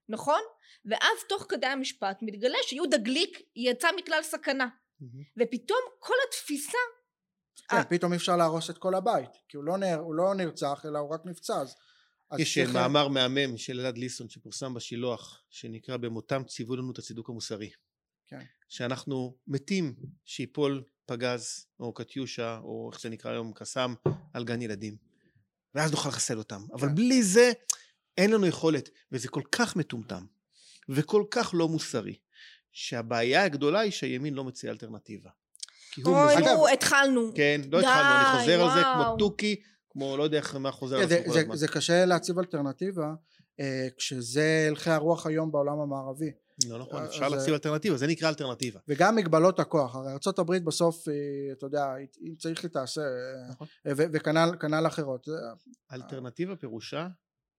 נכון? 0.09 0.41
ואז 0.85 1.23
תוך 1.29 1.45
כדי 1.49 1.67
המשפט 1.67 2.17
מתגלה 2.21 2.57
שיהודה 2.63 2.97
גליק 2.97 3.41
יצא 3.55 3.87
מכלל 3.97 4.23
סכנה 4.23 4.67
ופתאום 5.37 5.79
כל 5.99 6.15
התפיסה 6.27 6.77
כן, 7.69 7.83
פתאום 7.89 8.11
אי 8.11 8.17
אפשר 8.17 8.37
להרוס 8.37 8.69
את 8.69 8.77
כל 8.77 8.95
הבית 8.95 9.29
כי 9.49 9.57
הוא 9.57 9.63
לא, 9.63 9.77
נר, 9.77 9.95
הוא 9.95 10.15
לא 10.15 10.35
נרצח 10.35 10.85
אלא 10.85 10.99
הוא 10.99 11.09
רק 11.13 11.21
נפצע 11.25 11.61
אז 11.61 11.75
יש 12.39 12.53
שכן... 12.53 12.73
מאמר 12.73 13.07
מהמם 13.07 13.57
של 13.57 13.80
אלעד 13.80 13.97
ליסון 13.97 14.30
שפורסם 14.30 14.73
בשילוח 14.73 15.43
שנקרא 15.49 15.97
במותם 15.97 16.43
ציוו 16.43 16.75
לנו 16.75 16.91
את 16.91 16.97
הצידוק 16.97 17.30
המוסרי. 17.30 17.69
כן. 18.28 18.41
שאנחנו 18.69 19.38
מתים 19.47 19.95
שיפול 20.25 20.84
פגז 21.05 21.65
או 21.80 21.93
קטיושה 21.93 22.59
או 22.63 22.89
איך 22.93 23.01
זה 23.01 23.09
נקרא 23.09 23.32
היום 23.32 23.53
קסאם 23.55 23.93
על 24.34 24.43
גן 24.43 24.61
ילדים 24.61 24.95
ואז 25.75 25.91
נוכל 25.91 26.09
לחסל 26.09 26.38
אותם 26.38 26.61
כן. 26.67 26.73
אבל 26.73 26.89
בלי 26.89 27.23
זה 27.23 27.51
אין 28.17 28.32
לנו 28.32 28.47
יכולת 28.47 28.89
וזה 29.11 29.28
כל 29.28 29.41
כך 29.51 29.75
מטומטם 29.75 30.25
וכל 30.89 31.23
כך 31.32 31.51
לא 31.53 31.67
מוסרי 31.67 32.15
שהבעיה 32.71 33.43
הגדולה 33.43 33.80
היא 33.80 33.91
שהימין 33.91 34.34
לא 34.34 34.43
מציע 34.43 34.71
אלטרנטיבה. 34.71 35.30
אוי 36.05 36.36
נו 36.41 36.67
התחלנו. 36.67 37.32
כן 37.36 37.61
לא 37.71 37.80
התחלנו 37.80 38.30
אני 38.30 38.39
חוזר 38.39 38.63
על 38.63 38.80
זה 38.80 38.84
כמו 38.84 39.17
תוכי 39.19 39.61
כמו 39.97 40.17
לא 40.17 40.23
יודע 40.23 40.37
איך 40.37 40.55
מה 40.55 40.71
חוזר 40.71 40.97
על 40.97 41.07
זה, 41.07 41.23
זה, 41.27 41.43
זה 41.53 41.67
קשה 41.67 42.05
להציב 42.05 42.39
אלטרנטיבה 42.39 43.13
אה, 43.59 43.87
כשזה 43.97 44.65
הלכי 44.69 44.89
הרוח 44.89 45.25
היום 45.25 45.51
בעולם 45.51 45.79
המערבי. 45.79 46.31
לא 46.69 46.79
נכון, 46.79 47.03
אפשר 47.03 47.25
אז, 47.25 47.31
להציב 47.31 47.53
אלטרנטיבה, 47.53 47.97
זה 47.97 48.07
נקרא 48.07 48.29
אלטרנטיבה. 48.29 48.79
וגם 48.87 49.15
מגבלות 49.15 49.59
הכוח, 49.59 49.95
הרי 49.95 50.11
ארה"ב 50.11 50.55
בסוף, 50.55 51.07
אה, 51.07 51.13
אתה 51.51 51.65
יודע, 51.65 51.93
אם 52.21 52.35
צריך 52.35 52.63
היא 52.63 52.71
תעשה, 52.71 53.01
אה, 53.01 53.49
נכון. 53.49 53.67
וכנ"ל 53.85 54.87
אחרות. 54.87 55.27
אלטרנטיבה 55.93 56.55
פירושה 56.55 57.07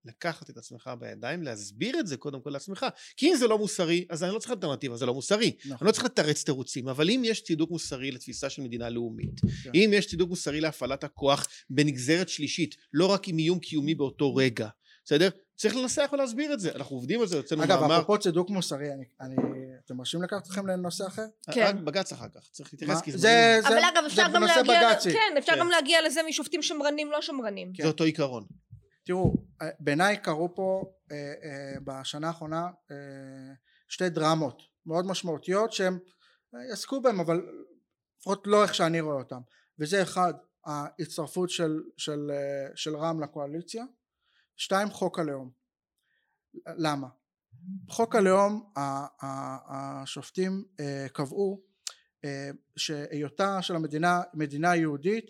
לקחת 0.05 0.49
את 0.49 0.57
עצמך 0.57 0.91
בידיים, 0.99 1.43
להסביר 1.43 1.99
את 1.99 2.07
זה 2.07 2.17
קודם 2.17 2.41
כל 2.41 2.49
לעצמך. 2.49 2.85
כי 3.17 3.29
אם 3.29 3.35
זה 3.35 3.47
לא 3.47 3.57
מוסרי, 3.57 4.05
אז 4.09 4.23
אני 4.23 4.33
לא 4.33 4.39
צריך 4.39 4.51
אלטרנטיבה, 4.51 4.97
זה 4.97 5.05
לא 5.05 5.13
מוסרי. 5.13 5.55
נכון. 5.65 5.77
אני 5.81 5.87
לא 5.87 5.91
צריך 5.91 6.05
לתרץ 6.05 6.43
תירוצים, 6.43 6.87
אבל 6.87 7.09
אם 7.09 7.21
יש 7.25 7.43
צידוק 7.43 7.71
מוסרי 7.71 8.11
לתפיסה 8.11 8.49
של 8.49 8.61
מדינה 8.61 8.89
לאומית, 8.89 9.39
כן. 9.63 9.71
אם 9.75 9.91
יש 9.93 10.07
צידוק 10.07 10.29
מוסרי 10.29 10.61
להפעלת 10.61 11.03
הכוח 11.03 11.47
בנגזרת 11.69 12.29
שלישית, 12.29 12.75
לא 12.93 13.05
רק 13.05 13.27
עם 13.27 13.37
איום 13.37 13.59
קיומי 13.59 13.95
באותו 13.95 14.35
רגע, 14.35 14.67
בסדר? 15.05 15.29
צריך 15.55 15.75
לנסח 15.75 16.09
ולהסביר 16.13 16.53
את 16.53 16.59
זה, 16.59 16.71
אנחנו 16.75 16.95
עובדים 16.95 17.21
על 17.21 17.27
זה, 17.27 17.37
יוצאנו 17.37 17.61
מאמר. 17.61 17.75
אגב, 17.75 17.91
אפרופו 17.91 18.17
צידוק 18.17 18.49
מוסרי, 18.49 18.93
אני, 18.93 19.05
אני, 19.21 19.35
אתם 19.85 19.97
מרשים 19.97 20.21
לקחת 20.23 20.47
אתכם 20.47 20.67
לנושא 20.67 21.07
אחר? 21.07 21.25
כן. 21.51 21.65
רק 21.67 21.75
בג"ץ 21.75 22.11
אחר 22.11 22.27
כך, 22.35 22.49
צריך 22.51 22.69
להתייחס 22.73 23.01
כי 23.01 23.11
זה... 23.11 23.17
זה, 23.17 23.59
אבל 23.67 23.77
אגב, 23.77 24.03
אפשר 24.07 24.25
גם 24.33 24.43
להגיע, 24.43 24.95
כן, 25.03 25.37
אפשר 25.37 25.53
כן. 25.53 25.59
גם 25.59 25.69
להגיע 25.69 25.99
לזה 26.05 26.21
משופטים 26.29 26.61
שמרנים 26.61 27.11
לא 27.11 27.21
שמרנים. 27.21 27.71
זה 27.81 27.87
אותו 27.87 28.03
עיקרון. 28.03 28.45
תראו, 29.09 29.33
אה, 29.61 29.69
בעיניי 29.79 30.17
קרו 30.17 30.55
פה 30.55 30.93
אה, 31.11 31.33
אה, 31.43 31.79
בשנה 31.83 32.27
האחרונה 32.27 32.67
שתי 33.87 34.09
דרמות 34.09 34.61
מאוד 34.85 35.05
משמעותיות 35.05 35.73
שהם 35.73 35.99
יעסקו 36.69 37.01
בהם 37.01 37.19
אבל 37.19 37.41
לפחות 38.17 38.47
לא 38.47 38.63
איך 38.63 38.73
שאני 38.75 39.01
רואה 39.01 39.15
אותם. 39.15 39.41
וזה 39.79 40.01
אחד 40.01 40.33
ההצטרפות 40.65 41.49
של, 41.49 41.81
של, 41.97 42.31
של 42.75 42.95
רע"מ 42.95 43.23
לקואליציה. 43.23 43.83
שתיים 44.55 44.89
חוק 44.89 45.19
הלאום. 45.19 45.51
למה? 46.67 47.07
חוק 47.89 48.15
הלאום 48.15 48.71
השופטים 49.69 50.65
קבעו 51.13 51.61
שהיותה 52.75 53.61
של 53.61 53.75
המדינה 53.75 54.21
מדינה 54.33 54.75
יהודית 54.75 55.25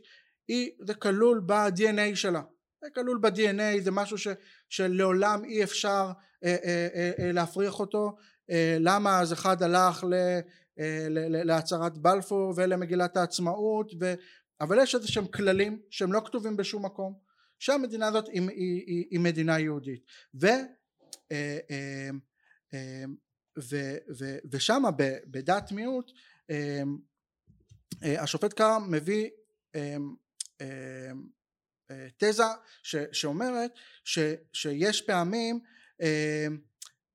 היא 0.48 0.72
זה 0.88 0.94
כלול 0.94 1.44
ב-DNA 1.46 2.16
שלה 2.16 2.42
זה 2.82 2.90
כלול 2.90 3.18
ב-DNA 3.22 3.82
זה 3.82 3.92
משהו 3.92 4.18
ש, 4.18 4.28
שלעולם 4.70 5.46
אי 5.46 5.64
אפשר 5.64 6.12
אה, 6.44 6.56
אה, 6.64 6.88
אה, 6.96 7.12
אה, 7.20 7.32
להפריך 7.32 7.80
אותו. 7.80 8.18
אה, 8.50 8.78
למה 8.80 9.20
אז 9.20 9.34
אחד 9.34 9.64
הלך 9.64 10.04
ל, 10.04 10.14
אה, 10.80 11.08
ל, 11.10 11.44
להצהרת 11.44 11.98
בלפור 11.98 12.54
ולמגילת 12.56 13.18
העצמאות 13.18 13.92
ו, 14.00 14.14
אבל 14.62 14.78
יש 14.84 14.96
איזה 14.96 15.08
שהם 15.08 15.28
כללים 15.28 15.82
שהם 15.90 16.14
לא 16.14 16.22
כתובים 16.26 16.58
בשום 16.58 16.86
מקום 16.86 17.14
שהמדינה 17.60 18.08
הזאת 18.08 18.28
היא, 18.28 18.42
היא, 18.42 18.84
היא, 18.88 19.06
היא 19.12 19.20
מדינה 19.20 19.60
יהודית. 19.60 20.04
ו, 20.42 20.48
אה, 21.32 21.58
אה, 21.72 22.10
אה, 22.74 23.04
ו, 23.60 23.98
ו, 24.20 24.38
ושם 24.52 24.84
בדעת 25.28 25.72
מיעוט 25.72 26.12
אה, 26.50 26.82
אה, 28.04 28.22
השופט 28.22 28.54
קרא 28.54 28.80
מביא 28.80 29.30
תזה 32.18 32.44
ש, 32.84 32.96
שאומרת 33.12 33.72
ש, 34.04 34.20
שיש 34.54 35.02
פעמים 35.02 35.60
אה, 36.02 36.48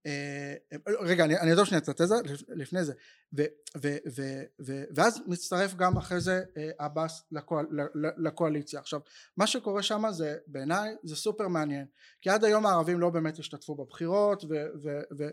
אה, 0.07 0.55
רגע 1.01 1.25
אני, 1.25 1.39
אני 1.39 1.51
אעזוב 1.51 1.65
שנייה 1.65 1.83
את 1.83 1.89
התזה 1.89 2.15
לפני 2.49 2.85
זה. 2.85 2.93
ו, 3.37 3.43
ו, 3.83 3.97
ו, 4.17 4.23
ו, 4.67 4.85
ואז 4.95 5.21
מצטרף 5.27 5.75
גם 5.75 5.97
אחרי 5.97 6.21
זה 6.21 6.43
אה, 6.57 6.71
עבאס 6.79 7.25
לקואל, 7.33 7.67
לקואליציה. 7.95 8.81
עכשיו 8.81 9.01
מה 9.37 9.47
שקורה 9.47 9.83
שם 9.83 10.03
זה 10.11 10.37
בעיניי 10.47 10.95
זה 11.03 11.17
סופר 11.17 11.49
מעניין 11.49 11.87
כי 12.21 12.31
עד 12.31 12.45
היום 12.45 12.67
הערבים 12.67 13.01
לא 13.01 13.11
באמת 13.11 13.39
השתתפו 13.39 13.75
בבחירות 13.75 14.45
ו, 14.45 14.49
ו, 14.83 15.01
ו, 15.19 15.29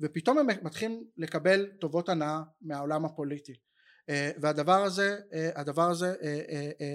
ופתאום 0.00 0.38
הם 0.38 0.46
מתחילים 0.62 1.04
לקבל 1.16 1.66
טובות 1.80 2.08
הנאה 2.08 2.40
מהעולם 2.62 3.04
הפוליטי 3.04 3.54
והדבר 4.08 4.82
הזה 4.82 5.18
הדבר 5.54 5.90
הזה 5.90 6.14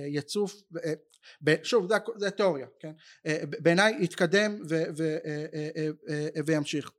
יצוף 0.08 0.64
שוב 1.64 1.90
זה, 1.90 1.96
זה 2.18 2.32
תיאוריה 2.32 2.68
כן? 2.80 2.92
בעיניי 3.46 3.98
יתקדם 4.00 4.62
ו, 4.70 4.84
ו, 4.98 5.18
וימשיך. 6.46 6.92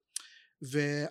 וזה 0.62 1.06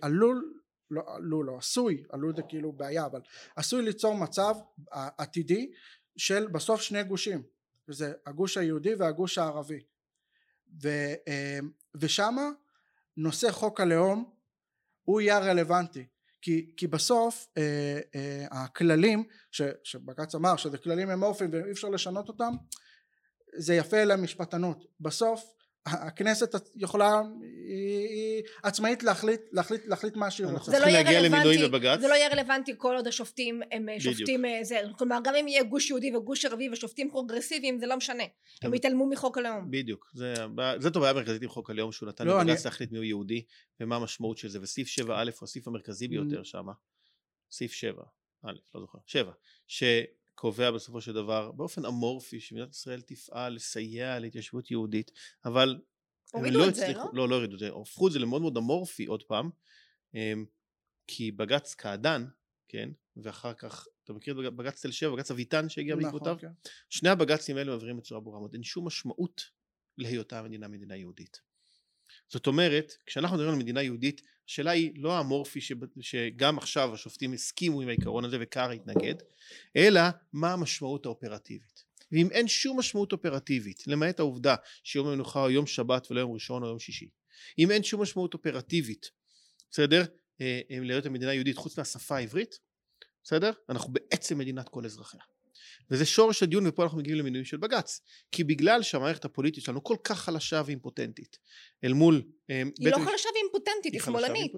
עלול 0.00 0.54
לא 0.90 1.16
עלול 1.16 1.46
לא 1.46 1.58
עשוי 1.58 2.04
עלול 2.10 2.36
זה 2.36 2.42
כאילו 2.42 2.72
בעיה 2.72 3.06
אבל 3.06 3.20
עשוי 3.56 3.82
ליצור 3.82 4.14
מצב 4.14 4.54
עתידי 4.90 5.72
של 6.16 6.46
בסוף 6.46 6.80
שני 6.80 7.04
גושים 7.04 7.42
וזה 7.88 8.12
הגוש 8.26 8.56
היהודי 8.56 8.94
והגוש 8.94 9.38
הערבי. 9.38 9.80
ו, 10.82 10.88
ושמה 11.94 12.50
נושא 13.16 13.50
חוק 13.50 13.80
הלאום 13.80 14.34
הוא 15.02 15.20
יהיה 15.20 15.38
רלוונטי 15.38 16.06
כי, 16.42 16.72
כי 16.76 16.86
בסוף 16.86 17.46
אה, 17.58 18.00
אה, 18.14 18.46
הכללים 18.50 19.24
ש, 19.50 19.62
שבג"ץ 19.84 20.34
אמר 20.34 20.56
שזה 20.56 20.78
כללים 20.78 21.10
אמורפיים 21.10 21.50
ואי 21.52 21.72
אפשר 21.72 21.88
לשנות 21.88 22.28
אותם 22.28 22.52
זה 23.56 23.74
יפה 23.74 24.04
למשפטנות. 24.04 24.84
בסוף 25.00 25.57
הכנסת 25.92 26.54
יכולה, 26.76 27.22
היא 27.68 28.42
עצמאית 28.62 29.02
להחליט, 29.02 29.40
להחליט, 29.52 29.86
להחליט 29.86 30.16
מה 30.16 30.30
שהיא 30.30 30.46
רוצה. 30.46 30.70
זה 30.70 30.78
לא 30.78 30.86
יהיה 30.86 31.20
רלוונטי, 31.20 31.58
זה 32.00 32.08
לא 32.08 32.14
יהיה 32.14 32.28
רלוונטי 32.28 32.72
כל 32.76 32.96
עוד 32.96 33.06
השופטים 33.06 33.60
הם 33.72 33.88
אה, 33.88 34.00
שופטים, 34.00 34.44
אה, 34.44 34.58
זה, 34.62 34.80
כלומר 34.98 35.18
גם 35.24 35.34
אם 35.34 35.48
יהיה 35.48 35.62
גוש 35.62 35.90
יהודי 35.90 36.16
וגוש 36.16 36.44
ערבי 36.44 36.68
ושופטים 36.72 37.10
פרוגרסיביים 37.10 37.78
זה 37.78 37.86
לא 37.86 37.96
משנה, 37.96 38.24
הם 38.62 38.74
יתעלמו 38.74 39.06
מחוק 39.06 39.38
הלאום. 39.38 39.70
בדיוק, 39.70 40.12
זאת 40.78 40.96
הבעיה 40.96 41.10
המרכזית 41.10 41.42
עם 41.42 41.48
חוק 41.48 41.70
הלאום 41.70 41.92
שהוא 41.92 42.08
נתן 42.08 42.26
לא, 42.26 42.40
לבג"ץ 42.40 42.64
להחליט 42.64 42.92
מיהו 42.92 43.04
יהודי 43.04 43.44
ומה 43.80 43.96
המשמעות 43.96 44.38
של 44.38 44.48
זה 44.48 44.58
וסעיף 44.62 44.88
7א 44.88 45.10
הוא 45.10 45.26
הסעיף 45.42 45.68
המרכזי 45.68 46.08
ביותר 46.08 46.42
שם, 46.42 46.66
סעיף 47.50 47.72
7, 47.72 48.02
א', 48.44 48.52
לא 48.74 48.80
זוכר, 48.80 48.98
7, 49.06 49.32
קובע 50.38 50.70
בסופו 50.70 51.00
של 51.00 51.12
דבר 51.12 51.52
באופן 51.52 51.84
אמורפי 51.84 52.40
שמדינת 52.40 52.74
ישראל 52.74 53.00
תפעל 53.00 53.54
לסייע 53.54 54.18
להתיישבות 54.18 54.70
יהודית 54.70 55.12
אבל 55.44 55.78
הורידו 56.32 56.58
לא 56.58 56.68
את 56.68 56.74
זה 56.74 56.92
לא? 56.92 57.04
לא 57.12 57.28
לא 57.28 57.34
הורידו 57.34 57.54
את 57.54 57.58
זה 57.58 57.70
הפכו 57.80 58.08
את 58.08 58.12
זה 58.12 58.18
למאוד 58.18 58.42
מאוד 58.42 58.56
אמורפי 58.56 59.06
עוד 59.06 59.22
פעם 59.22 59.50
אמ, 60.14 60.44
כי 61.06 61.32
בג"ץ 61.32 61.74
קעדאן 61.74 62.26
כן 62.68 62.90
ואחר 63.16 63.54
כך 63.54 63.86
אתה 64.04 64.12
מכיר 64.12 64.48
את 64.48 64.54
בג"ץ 64.54 64.82
תל 64.82 64.90
שבע 64.90 65.14
בג"ץ 65.14 65.30
אביטן 65.30 65.68
שהגיע 65.68 65.94
נכון, 65.94 66.04
בעקבותיו 66.04 66.36
כן. 66.40 66.52
שני 66.88 67.08
הבג"צים 67.08 67.56
האלה 67.56 67.76
מבהירים 67.76 67.96
בצורה 67.96 68.20
ברורה 68.20 68.38
מאוד 68.38 68.54
אין 68.54 68.62
שום 68.62 68.86
משמעות 68.86 69.42
להיותה 69.98 70.38
המדינה 70.38 70.68
מדינה 70.68 70.96
יהודית 70.96 71.47
זאת 72.28 72.46
אומרת 72.46 72.92
כשאנחנו 73.06 73.36
מדברים 73.36 73.54
על 73.54 73.60
מדינה 73.60 73.82
יהודית 73.82 74.22
השאלה 74.48 74.70
היא 74.70 74.92
לא 74.96 75.12
האמורפי 75.12 75.60
שגם 76.00 76.58
עכשיו 76.58 76.94
השופטים 76.94 77.32
הסכימו 77.32 77.80
עם 77.80 77.88
העיקרון 77.88 78.24
הזה 78.24 78.36
וקארה 78.40 78.72
התנגד 78.72 79.14
אלא 79.76 80.00
מה 80.32 80.52
המשמעות 80.52 81.06
האופרטיבית. 81.06 81.88
ואם 82.12 82.28
אין 82.30 82.48
שום 82.48 82.78
משמעות 82.78 83.12
אופרטיבית 83.12 83.86
למעט 83.86 84.20
העובדה 84.20 84.54
שיום 84.84 85.08
המנוחה 85.08 85.40
הוא 85.40 85.50
יום 85.50 85.66
שבת 85.66 86.10
ולא 86.10 86.20
יום 86.20 86.32
ראשון 86.32 86.62
או 86.62 86.68
יום 86.68 86.78
שישי 86.78 87.08
אם 87.58 87.70
אין 87.70 87.82
שום 87.82 88.02
משמעות 88.02 88.34
אופרטיבית 88.34 89.10
בסדר? 89.70 90.04
אה, 90.40 90.60
אה, 90.70 90.78
להיות 90.80 91.06
המדינה 91.06 91.30
היהודית 91.30 91.56
חוץ 91.56 91.78
מהשפה 91.78 92.16
העברית 92.16 92.58
בסדר? 93.24 93.50
אנחנו 93.68 93.92
בעצם 93.92 94.38
מדינת 94.38 94.68
כל 94.68 94.84
אזרחיה 94.84 95.20
וזה 95.90 96.06
שורש 96.06 96.42
הדיון 96.42 96.66
ופה 96.66 96.82
אנחנו 96.82 96.98
מגיעים 96.98 97.18
למינויים 97.18 97.44
של 97.44 97.56
בג"ץ 97.56 98.00
כי 98.32 98.44
בגלל 98.44 98.82
שהמערכת 98.82 99.24
הפוליטית 99.24 99.64
שלנו 99.64 99.84
כל 99.84 99.96
כך 100.04 100.20
חלשה 100.20 100.62
ואימפוטנטית 100.66 101.38
אל 101.84 101.92
מול 101.92 102.22
אה, 102.50 102.62
היא 102.78 102.90
לא 102.90 102.96
חלשה 102.96 103.28
ואימפוטנטית 103.34 103.92
היא 103.92 104.00
שמאלנית 104.00 104.52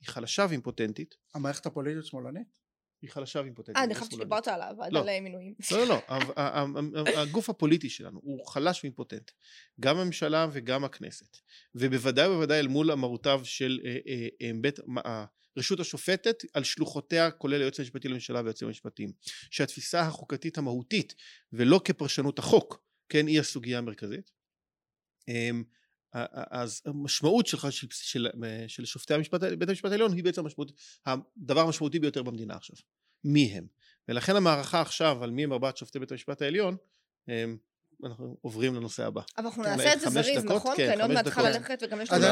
היא 0.00 0.08
חלשה 0.08 0.46
ואימפוטנטית 0.48 1.14
המערכת 1.34 1.66
הפוליטית 1.66 2.04
שמאלנית? 2.04 2.68
היא 3.02 3.10
חלשה 3.10 3.40
ואימפוטנטית. 3.40 3.76
אה, 3.76 3.84
אני 3.84 3.94
חשבתי 3.94 4.16
שדיברת 4.16 4.48
על 4.48 4.62
הוועדה 4.62 4.98
לא. 4.98 5.06
למינויים. 5.06 5.54
לא, 5.72 5.86
לא, 5.86 6.00
לא, 6.92 7.20
הגוף 7.20 7.50
הפוליטי 7.50 7.90
שלנו 7.90 8.20
הוא 8.22 8.46
חלש 8.46 8.84
ואימפוטנט. 8.84 9.30
גם 9.80 9.96
הממשלה 9.96 10.46
וגם 10.52 10.84
הכנסת. 10.84 11.36
ובוודאי 11.74 12.28
ובוודאי 12.28 12.60
אל 12.60 12.68
מול 12.68 12.92
אמרותיו 12.92 13.40
של 13.44 13.80
אה, 13.84 13.96
אה, 14.42 14.50
בית, 14.60 14.78
הרשות 15.58 15.80
השופטת 15.80 16.44
על 16.54 16.64
שלוחותיה 16.64 17.30
כולל 17.30 17.60
היועץ 17.60 17.80
המשפטי 17.80 18.08
לממשלה 18.08 18.40
והיועצים 18.40 18.68
המשפטיים 18.68 19.12
שהתפיסה 19.50 20.00
החוקתית 20.00 20.58
המהותית 20.58 21.14
ולא 21.52 21.80
כפרשנות 21.84 22.38
החוק 22.38 22.84
כן 23.08 23.26
היא 23.26 23.40
הסוגיה 23.40 23.78
המרכזית. 23.78 24.30
אמ, 25.28 25.64
אז 26.12 26.82
המשמעות 26.86 27.46
שלך 27.46 27.72
של, 27.72 27.86
של, 27.90 28.28
של 28.66 28.84
שופטי 28.84 29.14
המשפט, 29.14 29.42
בית 29.42 29.68
המשפט 29.68 29.90
העליון 29.90 30.12
היא 30.12 30.24
בעצם 30.24 30.40
המשמעות, 30.40 30.72
הדבר 31.06 31.60
המשמעותי 31.60 31.98
ביותר 31.98 32.22
במדינה 32.22 32.54
עכשיו. 32.54 32.76
מי 33.24 33.44
הם? 33.44 33.66
ולכן 34.08 34.36
המערכה 34.36 34.80
עכשיו 34.80 35.24
על 35.24 35.30
מי 35.30 35.44
הם 35.44 35.52
ארבעת 35.52 35.76
שופטי 35.76 35.98
בית 35.98 36.12
המשפט 36.12 36.42
העליון 36.42 36.76
הם, 37.28 37.58
אנחנו 38.04 38.36
עוברים 38.40 38.74
לנושא 38.74 39.06
הבא. 39.06 39.20
אבל 39.38 39.46
אנחנו 39.46 39.64
כן, 39.64 39.70
נעשה 39.70 39.92
את 39.92 40.00
זה 40.00 40.10
זריז, 40.10 40.44
נכון? 40.44 40.76
כן, 40.76 40.86
כי 40.86 40.92
אני 40.92 41.02
עוד 41.02 41.10
מעט 41.10 41.24
צריכה 41.24 41.42
ללכת 41.42 41.82
וגם 41.82 42.00
יש 42.00 42.12
לנו... 42.12 42.26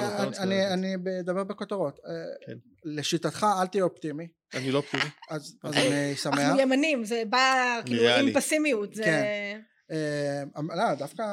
אני 0.73 0.95
אדבר 1.21 1.45
בכותרות. 1.45 1.99
אה, 2.07 2.13
כן. 2.47 2.59
לשיטתך 2.85 3.47
אל 3.61 3.67
תהיה 3.67 3.85
אופטימי. 3.85 4.29
אני 4.55 4.73
לא 4.73 4.79
אופטימי. 4.79 5.03
אז 5.31 5.57
אני 5.65 6.17
שמח. 6.17 6.39
אנחנו 6.39 6.61
ימנים, 6.61 7.05
זה 7.05 7.23
בא 7.31 7.81
כאילו 7.85 8.09
עם 8.09 8.33
פסימיות. 8.33 8.95
כן. 8.95 9.61
אה, 9.91 10.43
לא, 10.77 10.95
דווקא 10.99 11.25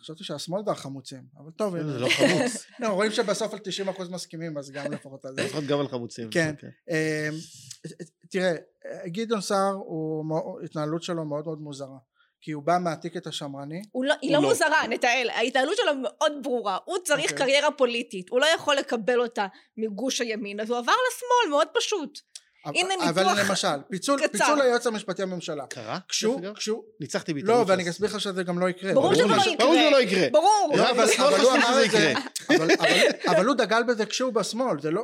חשבתי 0.00 0.24
שהשמאל 0.24 0.62
זה 0.64 0.70
החמוצים, 0.70 1.22
אבל 1.36 1.50
טוב. 1.50 1.82
זה 1.82 1.98
לא 1.98 2.08
חמוץ. 2.08 2.66
לא, 2.80 2.88
רואים 2.88 3.12
שבסוף 3.12 3.54
על 3.54 3.60
90% 3.86 4.10
מסכימים, 4.10 4.58
אז 4.58 4.70
גם 4.70 4.92
לפחות 4.92 5.24
על 5.24 5.34
זה. 5.34 5.42
לפחות 5.42 5.64
גם 5.64 5.80
על 5.80 5.88
חמוצים. 5.88 6.30
כן. 6.30 6.54
אה, 6.90 7.28
תראה, 8.30 8.52
גדעון 9.06 9.40
סער, 9.40 9.74
ההתנהלות 10.60 11.02
שלו 11.02 11.24
מאוד 11.24 11.44
מאוד 11.44 11.60
מוזרה. 11.60 11.98
כי 12.42 12.52
הוא 12.52 12.62
בא 12.62 12.78
מהטיקט 12.80 13.26
השמרני. 13.26 13.82
לא, 13.94 14.14
היא 14.22 14.32
לא, 14.32 14.42
לא 14.42 14.48
מוזרה, 14.48 14.86
נתנאל, 14.86 15.30
ההתנהלות 15.34 15.76
שלו 15.76 15.92
מאוד 16.02 16.32
ברורה, 16.42 16.78
הוא 16.84 16.98
צריך 17.04 17.30
okay. 17.30 17.32
אוקיי. 17.32 17.46
קריירה 17.46 17.70
פוליטית, 17.70 18.30
הוא 18.30 18.40
לא 18.40 18.46
יכול 18.46 18.76
לקבל 18.76 19.20
אותה 19.20 19.46
מגוש 19.76 20.20
הימין, 20.20 20.60
אז 20.60 20.70
הוא 20.70 20.78
עבר 20.78 20.92
לשמאל, 20.92 21.50
מאוד 21.50 21.68
פשוט. 21.74 22.18
הנה 22.64 22.88
ניתוח 22.88 23.10
קצר. 23.10 23.20
אבל 23.20 23.48
למשל, 23.48 23.68
פיצול, 23.90 24.28
פיצול 24.28 24.60
היועץ 24.60 24.86
המשפטי 24.86 25.22
לממשלה. 25.22 25.66
קרה? 25.66 25.98
כשהוא, 26.08 26.40
כשהוא... 26.54 26.82
ניצחתי 27.00 27.34
ביטוי. 27.34 27.48
לא, 27.54 27.64
ואני 27.66 27.90
אסביר 27.90 28.10
לך 28.10 28.20
שזה 28.20 28.42
גם 28.42 28.58
לא 28.58 28.68
יקרה. 28.68 28.94
ברור 28.94 29.14
שזה 29.14 29.26
לא 29.26 29.34
יקרה. 29.34 29.56
ברור 29.58 29.74
שזה 29.74 29.90
לא 29.90 30.00
יקרה. 30.00 30.28
ברור. 30.32 30.72
לא, 30.76 30.90
אבל 30.90 31.04
הוא 31.42 31.52
אמר 31.52 31.84
את 31.84 31.90
זה. 31.90 32.14
אבל 33.30 33.46
הוא 33.46 33.54
דגל 33.54 33.82
בזה 33.82 34.06
כשהוא 34.06 34.32
בשמאל, 34.32 34.80
זה 34.80 34.90
לא... 34.90 35.02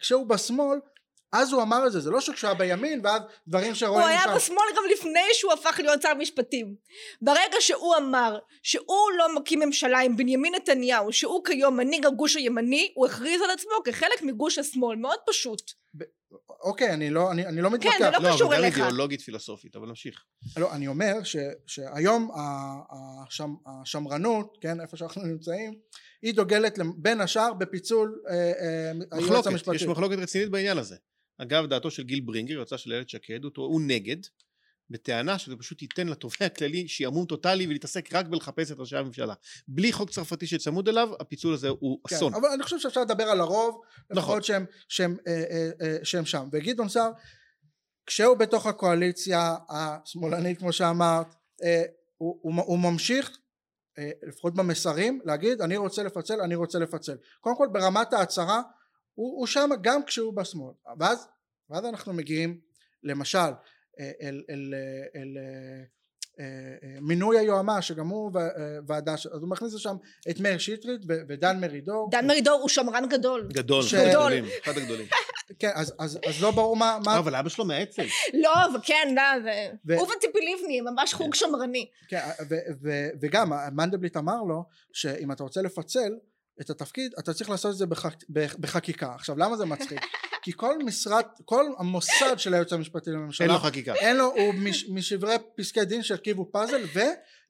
כשהוא 0.00 0.26
בשמאל, 0.26 0.78
אז 1.32 1.52
הוא 1.52 1.62
אמר 1.62 1.86
את 1.86 1.92
זה, 1.92 2.00
זה 2.00 2.10
לא 2.10 2.20
שכשהוא 2.20 2.48
היה 2.48 2.58
בימין 2.58 3.00
ואז 3.04 3.22
דברים 3.48 3.74
שרואים 3.74 4.02
שם. 4.02 4.08
הוא 4.08 4.28
היה 4.28 4.36
בשמאל 4.36 4.66
גם 4.76 4.82
לפני 4.92 5.20
שהוא 5.32 5.52
הפך 5.52 5.80
להיות 5.82 6.02
שר 6.02 6.14
משפטים. 6.14 6.74
ברגע 7.22 7.56
שהוא 7.60 7.96
אמר 7.96 8.38
שהוא 8.62 9.10
לא 9.18 9.36
מקים 9.36 9.58
ממשלה 9.60 9.98
עם 10.00 10.16
בנימין 10.16 10.54
נתניהו, 10.54 11.12
שהוא 11.12 11.44
כיום 11.44 11.76
מנהיג 11.76 12.06
הגוש 12.06 12.36
הימני, 12.36 12.92
הוא 12.94 13.06
הכריז 13.06 13.42
על 13.42 13.50
עצמו 13.50 13.70
כחלק 13.84 14.22
מגוש 14.22 14.58
השמאל, 14.58 14.96
מאוד 14.96 15.18
פשוט. 15.26 15.72
ב- 15.96 16.04
אוקיי, 16.60 16.92
אני 16.92 17.10
לא, 17.10 17.30
אני, 17.30 17.46
אני 17.46 17.60
לא 17.62 17.70
מתווכח. 17.70 17.98
כן, 17.98 18.04
זה 18.04 18.10
לא, 18.10 18.28
לא 18.28 18.34
קשור 18.34 18.54
אליך. 18.54 18.64
לא, 18.64 18.68
אבל 18.68 18.78
גם 18.78 18.84
אידיאולוגית 18.84 19.20
פילוסופית, 19.20 19.76
אבל 19.76 19.88
נמשיך. 19.88 20.24
לא, 20.56 20.72
אני 20.72 20.86
אומר 20.86 21.22
ש, 21.24 21.36
שהיום 21.66 22.30
השם, 23.26 23.54
השמרנות, 23.66 24.58
כן, 24.60 24.80
איפה 24.80 24.96
שאנחנו 24.96 25.22
נמצאים, 25.22 25.74
היא 26.22 26.34
דוגלת 26.34 26.78
בין 26.96 27.20
השאר 27.20 27.52
בפיצול 27.52 28.20
אה, 28.28 28.34
אה, 28.34 28.92
היועץ 29.12 29.46
המשפטי. 29.46 29.76
יש 29.76 29.82
מחלוקת 29.82 30.16
רצינית 30.18 30.50
בעניין 30.50 30.78
הזה. 30.78 30.96
אגב 31.42 31.66
דעתו 31.66 31.90
של 31.90 32.02
גיל 32.02 32.20
ברינגר 32.20 32.54
יועצה 32.54 32.78
של 32.78 32.92
איילת 32.92 33.08
שקד 33.08 33.44
הוא, 33.44 33.52
הוא 33.56 33.80
נגד 33.80 34.16
בטענה 34.90 35.38
שזה 35.38 35.56
פשוט 35.56 35.82
ייתן 35.82 36.08
לתובע 36.08 36.36
הכללי 36.40 36.88
שעמום 36.88 37.26
טוטאלי 37.26 37.66
ולהתעסק 37.66 38.14
רק 38.14 38.26
בלחפש 38.26 38.72
את 38.72 38.76
ראשי 38.78 38.96
הממשלה. 38.96 39.34
בלי 39.68 39.92
חוק 39.92 40.10
צרפתי 40.10 40.46
שצמוד 40.46 40.88
אליו 40.88 41.08
הפיצול 41.20 41.54
הזה 41.54 41.68
הוא 41.68 42.00
כן, 42.08 42.16
אסון. 42.16 42.34
אבל 42.34 42.48
אני 42.48 42.62
חושב 42.62 42.78
שאפשר 42.78 43.00
לדבר 43.00 43.24
על 43.24 43.40
הרוב 43.40 43.80
נכון. 44.10 44.42
שהם, 44.42 44.64
שהם, 44.88 45.16
אה, 45.26 45.32
אה, 45.50 45.70
אה, 45.82 45.96
שהם 46.02 46.24
שם. 46.24 46.48
וגדעון 46.52 46.88
סער 46.88 47.10
כשהוא 48.06 48.36
בתוך 48.36 48.66
הקואליציה 48.66 49.56
השמאלנית 49.68 50.58
כמו 50.58 50.72
שאמרת 50.72 51.34
אה, 51.62 51.82
הוא, 52.16 52.38
הוא, 52.42 52.54
הוא 52.66 52.78
ממשיך 52.78 53.38
אה, 53.98 54.10
לפחות 54.22 54.54
במסרים 54.54 55.20
להגיד 55.24 55.60
אני 55.60 55.76
רוצה 55.76 56.02
לפצל 56.02 56.40
אני 56.40 56.54
רוצה 56.54 56.78
לפצל. 56.78 57.16
קודם 57.40 57.56
כל 57.56 57.68
ברמת 57.72 58.12
ההצהרה 58.12 58.62
הוא, 59.14 59.38
הוא 59.38 59.46
שם 59.46 59.70
גם 59.80 60.04
כשהוא 60.04 60.32
בשמאל. 60.32 60.74
ואז, 60.98 61.28
ואז 61.70 61.84
אנחנו 61.84 62.12
מגיעים 62.12 62.60
למשל 63.02 63.38
אל, 63.38 64.12
אל, 64.22 64.42
אל, 64.50 64.74
אל 65.16 65.38
אה, 66.40 66.44
אה, 66.82 67.00
מינוי 67.00 67.38
היועמ"ש 67.38 67.88
שגם 67.88 68.08
הוא 68.08 68.32
אה, 68.36 68.42
ועדה 68.86 69.14
אז 69.14 69.26
הוא 69.26 69.48
מכניס 69.48 69.74
לשם 69.74 69.96
את 70.30 70.40
מאיר 70.40 70.58
שטרית 70.58 71.00
ודן 71.28 71.60
מרידור. 71.60 72.08
דן 72.10 72.26
מרידור 72.26 72.60
הוא 72.60 72.68
שמרן 72.68 73.08
גדול. 73.08 73.48
גדול 73.52 73.82
ש... 73.82 73.94
גדולים 73.94 74.44
אחד 74.64 74.76
הגדולים. 74.76 75.06
כן 75.58 75.70
אז, 75.74 75.94
אז, 75.98 76.18
אז 76.26 76.42
לא 76.42 76.50
ברור 76.50 76.76
מה, 76.76 76.98
מה... 77.04 77.18
אבל 77.18 77.34
אבא 77.34 77.48
שלו 77.48 77.64
מהאצ"ל. 77.64 78.06
לא 78.34 78.78
וכן 78.78 79.14
לא, 79.14 79.50
ו... 79.86 79.98
הוא 79.98 80.08
וציפי 80.08 80.38
לבני 80.38 80.80
ממש 80.80 81.14
חוג 81.14 81.34
שמרני. 81.34 81.86
כן 82.08 82.20
ו, 82.48 82.54
ו, 82.82 83.08
וגם 83.20 83.52
מנדלבליט 83.72 84.16
אמר 84.16 84.42
לו 84.42 84.64
שאם 84.92 85.32
אתה 85.32 85.42
רוצה 85.42 85.62
לפצל 85.62 86.12
את 86.60 86.70
התפקיד 86.70 87.14
אתה 87.18 87.34
צריך 87.34 87.50
לעשות 87.50 87.72
את 87.72 87.76
זה 87.76 87.86
בחק, 87.86 88.14
בחקיקה. 88.58 89.14
עכשיו 89.14 89.38
למה 89.38 89.56
זה 89.56 89.64
מצחיק? 89.64 90.00
כי 90.42 90.52
כל 90.56 90.78
משרד 90.78 91.24
כל 91.44 91.64
המוסד 91.78 92.38
של 92.38 92.54
היועץ 92.54 92.72
המשפטי 92.72 93.10
לממשלה 93.10 93.46
אין 93.46 93.54
לו 93.54 93.60
חקיקה. 93.60 93.94
אין 93.94 94.16
לו 94.16 94.24
הוא 94.24 94.54
מש, 94.54 94.88
משברי 94.88 95.34
פסקי 95.56 95.84
דין 95.84 96.02
שהרכיבו 96.02 96.50
פאזל 96.52 96.82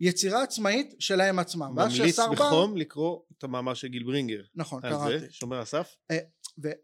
ויצירה 0.01 0.43
עצמאית 0.43 0.95
שלהם 0.99 1.39
עצמם. 1.39 1.71
ממליץ 1.75 2.19
בחום 2.19 2.75
בא... 2.75 2.81
לקרוא 2.81 3.21
את 3.39 3.45
המאמר 3.45 3.75
של 3.75 3.89
גיל 3.89 4.03
ברינגר. 4.03 4.43
נכון 4.55 4.83
קראתי 4.83 5.19
זה 5.19 5.27
שומר 5.31 5.61
הסף. 5.61 5.97
אה, 6.11 6.19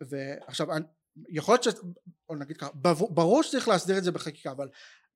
ועכשיו 0.09 0.67
יכול 1.29 1.53
להיות 1.53 1.63
ש... 1.63 1.69
או 2.29 2.37
נגיד 2.37 2.57
ככה 2.57 2.71
ברור 3.11 3.43
שצריך 3.43 3.69
להסדיר 3.69 3.99
את 3.99 4.05
זה 4.05 4.13
בחקיקה 4.13 4.51
אבל 4.51 4.69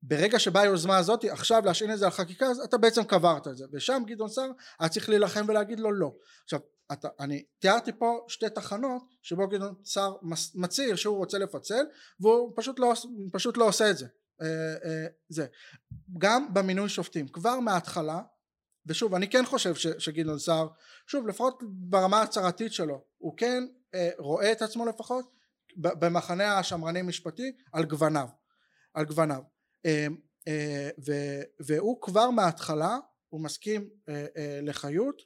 ברגע 0.03 0.39
שבאה 0.39 0.63
היוזמה 0.63 0.97
הזאת 0.97 1.25
עכשיו 1.25 1.61
להשעין 1.65 1.93
את 1.93 1.99
זה 1.99 2.05
על 2.05 2.11
חקיקה 2.11 2.45
אז 2.45 2.59
אתה 2.59 2.77
בעצם 2.77 3.03
קברת 3.03 3.47
את 3.47 3.57
זה. 3.57 3.65
ושם 3.73 4.03
גדעון 4.07 4.29
סער 4.29 4.51
היה 4.79 4.89
צריך 4.89 5.09
להילחם 5.09 5.45
ולהגיד 5.47 5.79
לו 5.79 5.91
לא. 5.91 6.13
עכשיו 6.43 6.59
אתה, 6.93 7.07
אני 7.19 7.43
תיארתי 7.59 7.91
פה 7.99 8.25
שתי 8.27 8.49
תחנות 8.49 9.03
שבו 9.21 9.47
גדעון 9.47 9.73
סער 9.85 10.15
מצהיר 10.55 10.95
שהוא 10.95 11.17
רוצה 11.17 11.37
לפצל 11.37 11.85
והוא 12.19 12.53
פשוט 12.55 12.79
לא, 12.79 12.93
פשוט 13.31 13.57
לא 13.57 13.67
עושה 13.67 13.89
את 13.89 13.97
זה. 13.97 14.07
אה, 14.41 14.47
אה, 14.85 15.07
זה. 15.29 15.45
גם 16.17 16.53
במינוי 16.53 16.89
שופטים. 16.89 17.27
כבר 17.27 17.59
מההתחלה 17.59 18.21
ושוב 18.85 19.15
אני 19.15 19.29
כן 19.29 19.45
חושב 19.45 19.75
ש, 19.75 19.87
שגדעון 19.87 20.39
סער 20.39 20.67
שוב 21.07 21.27
לפחות 21.27 21.63
ברמה 21.65 22.19
ההצהרתית 22.19 22.73
שלו 22.73 23.03
הוא 23.17 23.37
כן 23.37 23.63
אה, 23.95 24.09
רואה 24.17 24.51
את 24.51 24.61
עצמו 24.61 24.85
לפחות 24.85 25.31
במחנה 25.77 26.59
השמרני 26.59 27.01
משפטי 27.01 27.51
על 27.73 27.85
גווניו. 27.85 28.27
על 28.93 29.05
גווניו. 29.05 29.41
אה, 29.85 30.07
אה, 30.47 30.89
והוא 31.59 32.01
כבר 32.01 32.29
מההתחלה 32.29 32.97
הוא 33.31 33.41
מסכים 33.41 33.89
אה, 34.09 34.25
לחיות 34.61 35.21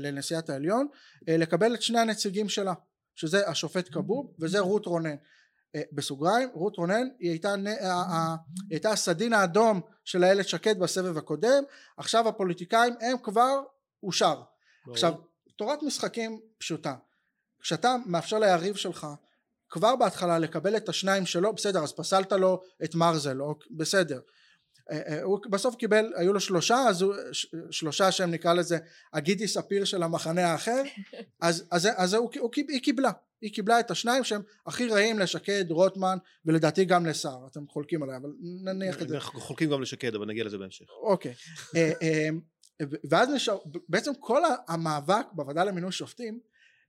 לנשיאת 0.00 0.50
העליון 0.50 0.86
לקבל 1.28 1.74
את 1.74 1.82
שני 1.82 2.00
הנציגים 2.00 2.48
שלה 2.48 2.74
שזה 3.14 3.48
השופט 3.48 3.88
כבוב 3.92 4.34
וזה 4.40 4.60
רות 4.60 4.86
רונן. 4.86 5.16
בסוגריים 5.92 6.48
רות 6.54 6.76
רונן 6.76 7.08
היא 7.18 7.30
הייתה, 7.30 7.54
היא 7.54 7.66
הייתה 8.70 8.90
הסדין 8.90 9.32
האדום 9.32 9.80
של 10.04 10.24
איילת 10.24 10.48
שקד 10.48 10.78
בסבב 10.78 11.18
הקודם 11.18 11.62
עכשיו 11.96 12.28
הפוליטיקאים 12.28 12.94
הם 13.00 13.16
כבר 13.22 13.62
אושר. 14.02 14.42
עכשיו 14.90 15.14
תורת 15.56 15.82
משחקים 15.82 16.40
פשוטה. 16.58 16.94
כשאתה 17.60 17.96
מאפשר 18.06 18.38
ליריב 18.38 18.76
שלך 18.76 19.06
כבר 19.70 19.96
בהתחלה 19.96 20.38
לקבל 20.38 20.76
את 20.76 20.88
השניים 20.88 21.26
שלו 21.26 21.52
בסדר 21.52 21.82
אז 21.82 21.92
פסלת 21.92 22.32
לו 22.32 22.62
את 22.84 22.94
מרזל 22.94 23.42
אוקיי, 23.42 23.76
בסדר. 23.76 24.16
אה, 24.16 24.20
אה, 24.20 24.39
הוא 25.22 25.38
בסוף 25.50 25.74
קיבל 25.74 26.12
היו 26.16 26.32
לו 26.32 26.40
שלושה 26.40 26.76
אז 26.88 27.02
הוא 27.02 27.14
שלושה 27.70 28.12
שהם 28.12 28.30
נקרא 28.30 28.52
לזה 28.52 28.78
הגידי 29.12 29.48
ספיר 29.48 29.84
של 29.84 30.02
המחנה 30.02 30.52
האחר 30.52 30.82
אז, 31.40 31.64
אז, 31.70 31.88
אז 31.96 32.14
הוא, 32.14 32.30
הוא, 32.38 32.50
היא 32.68 32.80
קיבלה 32.82 33.10
היא 33.40 33.52
קיבלה 33.52 33.80
את 33.80 33.90
השניים 33.90 34.24
שהם 34.24 34.42
הכי 34.66 34.88
רעים 34.88 35.18
לשקד 35.18 35.64
רוטמן 35.70 36.18
ולדעתי 36.44 36.84
גם 36.84 37.06
לסער 37.06 37.46
אתם 37.46 37.66
חולקים 37.68 38.02
עליי 38.02 38.16
אבל 38.16 38.30
נניח 38.64 39.02
את 39.02 39.08
זה. 39.08 39.14
אנחנו 39.14 39.40
חולקים 39.40 39.70
גם 39.70 39.82
לשקד 39.82 40.14
אבל 40.14 40.26
נגיע 40.26 40.44
לזה 40.44 40.58
בהמשך. 40.58 40.84
אוקיי 41.02 41.34
אה, 41.76 42.28
ואז 43.10 43.28
נשאר 43.28 43.58
בעצם 43.88 44.12
כל 44.20 44.42
המאבק 44.68 45.26
בוועדה 45.32 45.64
למינוי 45.64 45.92
שופטים 45.92 46.40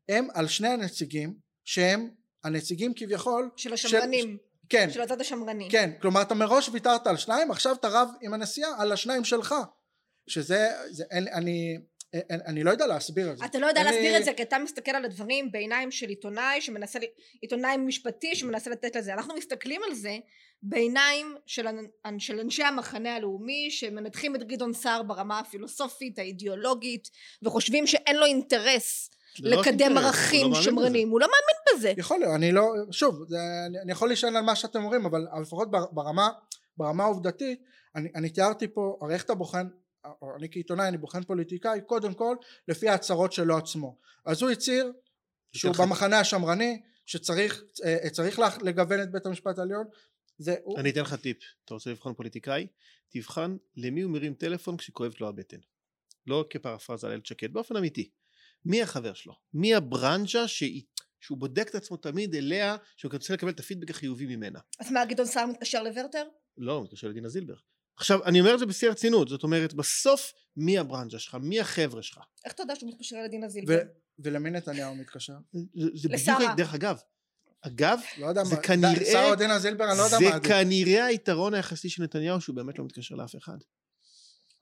הם 0.10 0.28
על 0.34 0.48
שני 0.48 0.68
הנציגים 0.68 1.34
שהם 1.66 2.10
הנציגים 2.44 2.94
כביכול 2.96 3.50
של 3.56 3.74
השמרנים. 3.74 4.30
של, 4.30 4.38
כן 4.72 4.90
של 4.90 5.02
הצד 5.02 5.22
השמרני 5.22 5.70
כן 5.72 5.92
כלומר 6.02 6.22
אתה 6.22 6.36
מראש 6.36 6.70
ויתרת 6.70 7.08
על 7.08 7.18
שניים 7.18 7.52
עכשיו 7.52 7.76
אתה 7.80 7.88
רב 7.88 8.10
עם 8.22 8.34
הנשיאה 8.34 8.70
על 8.78 8.92
השניים 8.92 9.24
שלך 9.24 9.56
שזה 10.28 10.70
זה, 10.90 11.04
אין, 11.12 11.28
אני 11.28 11.78
אני, 12.14 12.44
אני 12.46 12.64
לא 12.64 12.72
יודע 12.72 12.88
להסביר 12.88 13.32
את 13.32 13.38
זה. 13.38 13.46
אתה 13.46 13.60
לא 13.60 13.68
יודע 13.68 13.84
להסביר 13.84 14.12
לי... 14.12 14.18
את 14.18 14.26
זה 14.26 14.34
כי 14.34 14.44
אתה 14.44 14.60
מסתכל 14.60 14.92
על 14.92 15.06
הדברים 15.06 15.52
בעיניים 15.52 15.92
של 15.92 16.10
עיתונאי 16.10 16.62
שמנסה, 16.62 17.00
עיתונאי 17.42 17.78
משפטי 17.78 18.36
שמנסה 18.36 18.70
לתת 18.70 18.96
לזה. 18.96 19.14
אנחנו 19.14 19.36
מסתכלים 19.36 19.82
על 19.88 19.94
זה 19.96 20.18
בעיניים 20.64 21.36
של, 21.46 21.68
של 22.20 22.40
אנשי 22.40 22.64
המחנה 22.64 23.16
הלאומי 23.16 23.72
שמנתחים 23.72 24.36
את 24.36 24.44
גדעון 24.44 24.74
סער 24.74 25.04
ברמה 25.04 25.40
הפילוסופית, 25.40 26.20
האידיאולוגית, 26.20 27.10
וחושבים 27.44 27.88
שאין 27.88 28.16
לו 28.16 28.26
אינטרס 28.26 29.10
לקדם 29.40 29.94
לא 29.94 30.00
ערכים 30.00 30.52
לא 30.52 30.62
שמרנים, 30.62 31.10
הוא 31.10 31.20
לא 31.20 31.28
מאמין 31.28 31.80
בזה. 31.80 31.94
יכול 31.98 32.20
להיות, 32.20 32.36
אני 32.36 32.52
לא, 32.52 32.74
שוב, 32.92 33.24
אני, 33.84 33.92
יכול 33.92 34.08
להישען 34.10 34.36
על 34.36 34.44
מה 34.44 34.56
שאתם 34.56 34.84
אומרים, 34.84 35.06
אבל 35.06 35.28
לפחות 35.42 35.72
ברמה, 35.72 36.30
ברמה 36.78 37.04
העובדתית, 37.04 37.62
אני, 37.96 38.10
אני 38.16 38.30
תיארתי 38.30 38.68
פה, 38.68 38.98
הרי 39.02 39.14
איך 39.14 39.24
אתה 39.24 39.36
בוחן, 39.36 39.68
אני 40.36 40.52
כעיתונאי, 40.52 40.88
אני 40.88 40.98
בוחן 40.98 41.24
פוליטיקאי, 41.24 41.82
קודם 41.86 42.14
כל, 42.14 42.36
לפי 42.68 42.90
ההצהרות 42.90 43.34
שלו 43.34 43.58
עצמו. 43.58 43.98
אז 44.26 44.42
הוא 44.42 44.52
הצהיר 44.52 44.92
שהוא 45.54 45.76
במחנה 45.76 46.20
השמרני, 46.20 46.82
שצריך 47.06 47.64
אה, 47.86 48.10
צריך 48.10 48.40
לגוון 48.62 49.02
את 49.02 49.12
בית 49.12 49.26
המשפט 49.26 49.60
העליון, 49.60 49.86
זה... 50.38 50.56
אני 50.78 50.90
אתן 50.90 51.02
לך 51.02 51.14
טיפ, 51.14 51.38
אתה 51.66 51.74
רוצה 51.74 51.90
לבחון 51.90 52.14
פוליטיקאי? 52.14 52.68
תבחן 53.10 53.58
למי 53.78 54.02
הוא 54.02 54.12
מרים 54.12 54.34
טלפון 54.34 54.78
כשכואבת 54.78 55.22
לו 55.22 55.28
הבטן. 55.28 55.58
לא 56.28 56.46
כפרפרזה 56.50 57.08
על 57.08 57.14
איילת 57.14 57.26
שקד, 57.26 57.54
באופן 57.54 57.76
אמיתי. 57.76 58.10
מי 58.66 58.82
החבר 58.82 59.14
שלו? 59.14 59.34
מי 59.54 59.76
הברנז'ה 59.76 60.48
שהיא, 60.48 60.84
שהוא 61.20 61.38
בודק 61.38 61.70
את 61.70 61.76
עצמו 61.76 61.98
תמיד 61.98 62.36
אליה, 62.36 62.78
שהוא 62.98 63.12
רוצה 63.14 63.34
לקבל 63.34 63.50
את 63.50 63.60
הפידבק 63.60 63.90
החיובי 63.90 64.26
ממנה. 64.26 64.60
אז 64.80 64.92
מה, 64.92 65.06
גדעון 65.06 65.28
סער 65.28 65.46
מתקשר 65.46 65.84
לוורטר? 65.84 66.24
לא, 66.58 66.74
הוא 66.74 66.84
מתקשר 66.84 67.08
לדינה 67.08 67.30
זילבר. 67.30 67.56
עכשיו, 67.96 68.26
אני 68.26 68.40
אומר 68.40 68.54
את 68.54 68.60
זה 68.60 68.66
בשיא 68.66 68.88
הרצינות, 68.88 69.28
זאת 69.30 69.44
אומרת, 69.44 69.74
בסוף, 69.74 70.34
מי 70.58 70.78
הברנז'ה 70.78 71.20
שלך? 71.20 71.36
מי 71.42 71.60
החבר'ה 71.60 72.02
שלך? 72.02 72.20
איך 72.46 72.54
אתה 72.54 72.64
יודע 72.64 72.76
שהוא 72.76 72.90
מתקשר 72.90 73.16
לדינה 73.24 73.50
זילבר? 73.50 73.80
ולמי 74.20 74.50
נתניהו 74.50 74.96
מתקשר? 74.96 75.34
זה 75.94 76.10
בדיוק, 76.10 76.52
דרך 76.58 76.74
אגב, 76.74 77.00
אגב, 77.62 78.00
לא 78.18 78.26
יודע 78.26 78.44
זה 78.44 78.56
מה, 78.56 78.62
כנראה, 78.62 79.12
שר 79.12 79.36
דינה 79.38 79.60
זילבר, 79.60 79.92
אני 79.92 79.98
לא 79.98 80.04
יודע 80.04 80.18
מה. 80.20 80.32
זה 80.32 80.48
כנראה 80.48 81.06
היתרון 81.06 81.54
היחסי 81.54 81.90
של 81.90 82.04
נתניהו 82.04 82.42
שהוא 82.42 82.56
באמת 82.56 82.80
לא 82.80 82.86
מתקשר 82.86 83.16
לאף 83.16 83.36
אחד. 83.36 83.58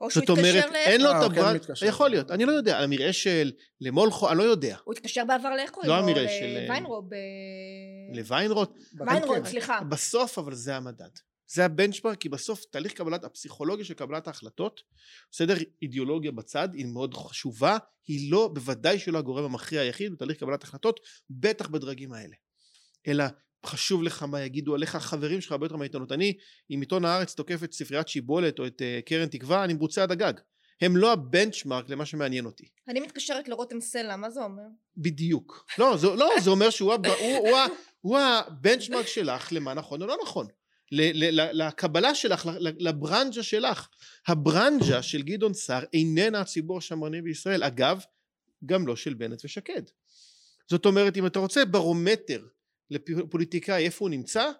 או 0.02 0.12
שהוא 0.12 0.24
התקשר 0.24 0.40
אומרת, 0.40 0.76
אין 0.76 1.02
לו 1.02 1.12
את 1.12 1.24
הברנד, 1.24 1.66
כן 1.66 1.86
יכול 1.88 2.10
להיות, 2.10 2.32
אני 2.32 2.46
לא 2.46 2.52
יודע, 2.52 2.80
המרעה 2.80 3.14
של 3.14 3.52
למולכו, 3.82 4.30
אני 4.30 4.38
לא 4.38 4.44
יודע. 4.44 4.78
הוא 4.84 4.94
התקשר 4.94 5.26
בעבר 5.26 5.56
לאיך 5.56 5.72
קוראים 5.72 5.92
לא 5.92 5.98
המרעה 5.98 6.28
של... 6.40 6.60
לוויינרוט. 6.66 7.06
לוויינרוט. 8.14 8.78
ויינרוט, 9.08 9.46
סליחה. 9.46 9.82
בסוף, 9.84 10.38
אבל 10.38 10.56
זה 10.56 10.76
המדד. 10.76 11.10
זה 11.48 11.66
הבנצ'מרק, 11.66 12.18
כי 12.18 12.30
בסוף 12.30 12.66
תהליך 12.66 12.94
קבלת, 12.94 13.24
הפסיכולוגיה 13.24 13.86
של 13.86 13.94
קבלת 13.94 14.28
ההחלטות, 14.28 14.82
בסדר, 15.32 15.56
אידיאולוגיה 15.82 16.32
בצד, 16.32 16.70
היא 16.74 16.86
מאוד 16.86 17.14
חשובה, 17.14 17.78
היא 18.08 18.32
לא, 18.32 18.50
בוודאי 18.54 19.00
שלא 19.00 19.18
הגורם 19.18 19.44
המכריע 19.44 19.82
היחיד 19.82 20.12
בתהליך 20.12 20.38
קבלת 20.38 20.64
החלטות, 20.64 21.00
בטח 21.30 21.68
בדרגים 21.68 22.14
האלה. 22.14 22.36
אלא 23.08 23.24
חשוב 23.66 24.04
לך 24.04 24.24
מה 24.24 24.42
יגידו 24.42 24.76
עליך 24.76 24.96
החברים 24.96 25.42
שלך 25.42 25.52
הרבה 25.52 25.66
יותר 25.66 25.76
מהעיתונות. 25.76 26.12
אני 26.12 26.34
אם 26.72 26.82
עיתון 26.82 27.06
הארץ 27.06 27.34
תוקף 27.34 27.64
את 27.64 27.74
ספריית 27.74 28.08
שיבולת 28.08 28.60
או 28.60 28.68
את 28.68 28.82
uh, 28.82 29.06
קרן 29.06 29.28
תקווה 29.28 29.64
אני 29.64 29.74
מרוצה 29.74 30.04
עד 30.04 30.12
הגג. 30.12 30.34
הם 30.82 30.98
לא 30.98 31.12
הבנצ'מארק 31.12 31.90
למה 31.90 32.06
שמעניין 32.06 32.46
אותי. 32.46 32.68
אני 32.88 33.00
מתקשרת 33.00 33.48
לרותם 33.48 33.82
סלע 33.82 34.16
מה 34.16 34.30
זה 34.30 34.44
אומר? 34.44 34.64
בדיוק. 34.98 35.66
לא 35.78 35.98
זה, 35.98 36.08
לא, 36.08 36.30
זה 36.42 36.50
אומר 36.50 36.70
שהוא 36.70 36.94
הוא, 36.94 37.08
הוא, 37.20 37.50
הוא, 37.50 37.60
הוא 38.02 38.18
הבנצ'מארק 38.20 39.08
שלך 39.08 39.54
למה 39.54 39.74
נכון 39.74 40.02
או 40.02 40.08
לא 40.08 40.18
נכון. 40.24 40.48
לקבלה 40.92 42.16
שלך 42.16 42.50
לברנג'ה 42.60 43.44
שלך. 43.44 43.88
הברנג'ה 44.28 45.02
של 45.02 45.22
גדעון 45.22 45.54
סער 45.54 45.84
איננה 45.94 46.42
הציבור 46.42 46.78
השמרני 46.78 47.22
בישראל. 47.22 47.64
אגב 47.64 48.02
גם 48.66 48.88
לא 48.88 48.96
של 48.96 49.14
בנט 49.14 49.46
ושקד. 49.46 49.82
זאת 50.70 50.86
אומרת 50.86 51.18
אם 51.18 51.26
אתה 51.26 51.40
רוצה 51.40 51.66
ברומטר 51.66 52.46
לפוליטיקאי 52.90 53.86
איפה 53.86 54.06
הוא 54.06 54.10
נמצא, 54.10 54.52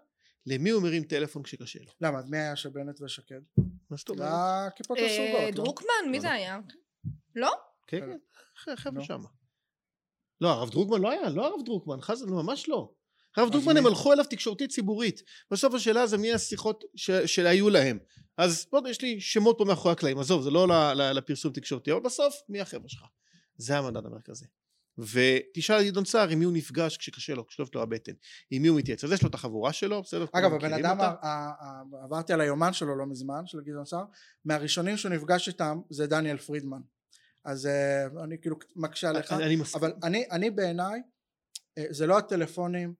למי 0.46 0.70
הוא 0.70 0.84
מרים 0.84 1.04
טלפון 1.04 1.44
כשקשה 1.44 1.80
לו. 1.80 1.92
למה? 2.02 2.22
מי 2.28 2.38
היה 2.38 2.56
של 2.56 2.70
בנט 2.70 3.02
ושקד? 3.02 3.42
מה 3.90 3.98
זאת 3.98 4.10
אומרת? 4.10 4.30
הכיפות 4.32 4.98
אה, 4.98 5.06
הסרוגות. 5.06 5.56
לא? 5.58 5.64
דרוקמן, 5.64 6.12
מי 6.12 6.22
זה 6.22 6.32
היה? 6.32 6.60
לא? 7.36 7.52
כן, 7.88 8.00
כן, 8.66 8.76
חבר'ה 8.76 9.00
לא. 9.00 9.04
שמה. 9.04 9.30
לא, 10.42 10.50
הרב 10.50 10.70
דרוקמן 10.70 11.02
לא 11.02 11.12
היה, 11.12 11.30
לא 11.30 11.48
הרב 11.48 11.66
דרוקמן, 11.66 12.02
חזן, 12.02 12.30
ממש 12.30 12.70
לא. 12.70 12.94
הרב 13.38 13.52
דרוקמן 13.52 13.78
הם 13.78 13.86
הלכו 13.86 14.14
אליו 14.14 14.26
תקשורתית 14.30 14.72
ציבורית. 14.72 15.24
בסוף 15.52 15.74
השאלה 15.74 16.08
זה 16.08 16.18
מי 16.18 16.34
השיחות 16.34 16.84
שהיו 17.26 17.70
להם. 17.70 18.00
אז 18.38 18.68
בוא, 18.72 18.88
יש 18.88 19.02
לי 19.02 19.22
שמות 19.22 19.56
פה 19.58 19.66
מאחורי 19.66 19.92
הקלעים, 19.92 20.20
עזוב, 20.20 20.42
זה 20.42 20.52
לא 20.52 20.94
לפרסום 21.14 21.54
תקשורתי, 21.54 21.92
אבל 21.92 22.00
בסוף, 22.00 22.36
מי 22.50 22.62
החבר'ה 22.62 22.90
שלך? 22.90 23.02
זה 23.58 23.78
המדד 23.78 24.06
המרכזי. 24.06 24.46
ותשאל 25.00 25.82
את 25.82 25.86
גדעון 25.86 26.06
סער 26.06 26.30
עם 26.30 26.40
מי 26.40 26.46
הוא 26.46 26.54
נפגש 26.54 26.98
כשקשה 26.98 27.36
לו, 27.36 27.48
כששלופת 27.48 27.76
לו 27.76 27.82
הבטן, 27.82 28.12
עם 28.52 28.62
מי 28.62 28.68
הוא 28.68 28.80
מתייעץ, 28.80 29.04
אז 29.04 29.12
יש 29.12 29.24
לו 29.24 29.30
את 29.30 29.36
החבורה 29.36 29.74
שלו, 29.74 30.02
בסדר? 30.02 30.26
אגב 30.34 30.54
הבן 30.54 30.74
אדם, 30.74 30.98
עברתי 32.04 32.34
על 32.34 32.42
היומן 32.42 32.74
שלו 32.74 32.96
לא 32.96 33.06
מזמן, 33.06 33.48
של 33.48 33.62
גדעון 33.62 33.86
סער, 33.86 34.06
מהראשונים 34.46 34.98
שהוא 34.98 35.12
נפגש 35.12 35.48
איתם 35.48 35.80
זה 35.90 36.08
דניאל 36.08 36.38
פרידמן, 36.38 36.82
אז 37.46 37.66
אה, 37.66 38.06
אני 38.24 38.42
כאילו 38.42 38.56
מקשה 38.76 39.10
עליך, 39.10 39.34
אבל 39.76 39.94
אני 40.32 40.50
בעיניי 40.50 41.02
אה, 41.78 41.86
זה 41.90 42.08
לא 42.08 42.18
הטלפונים 42.18 42.94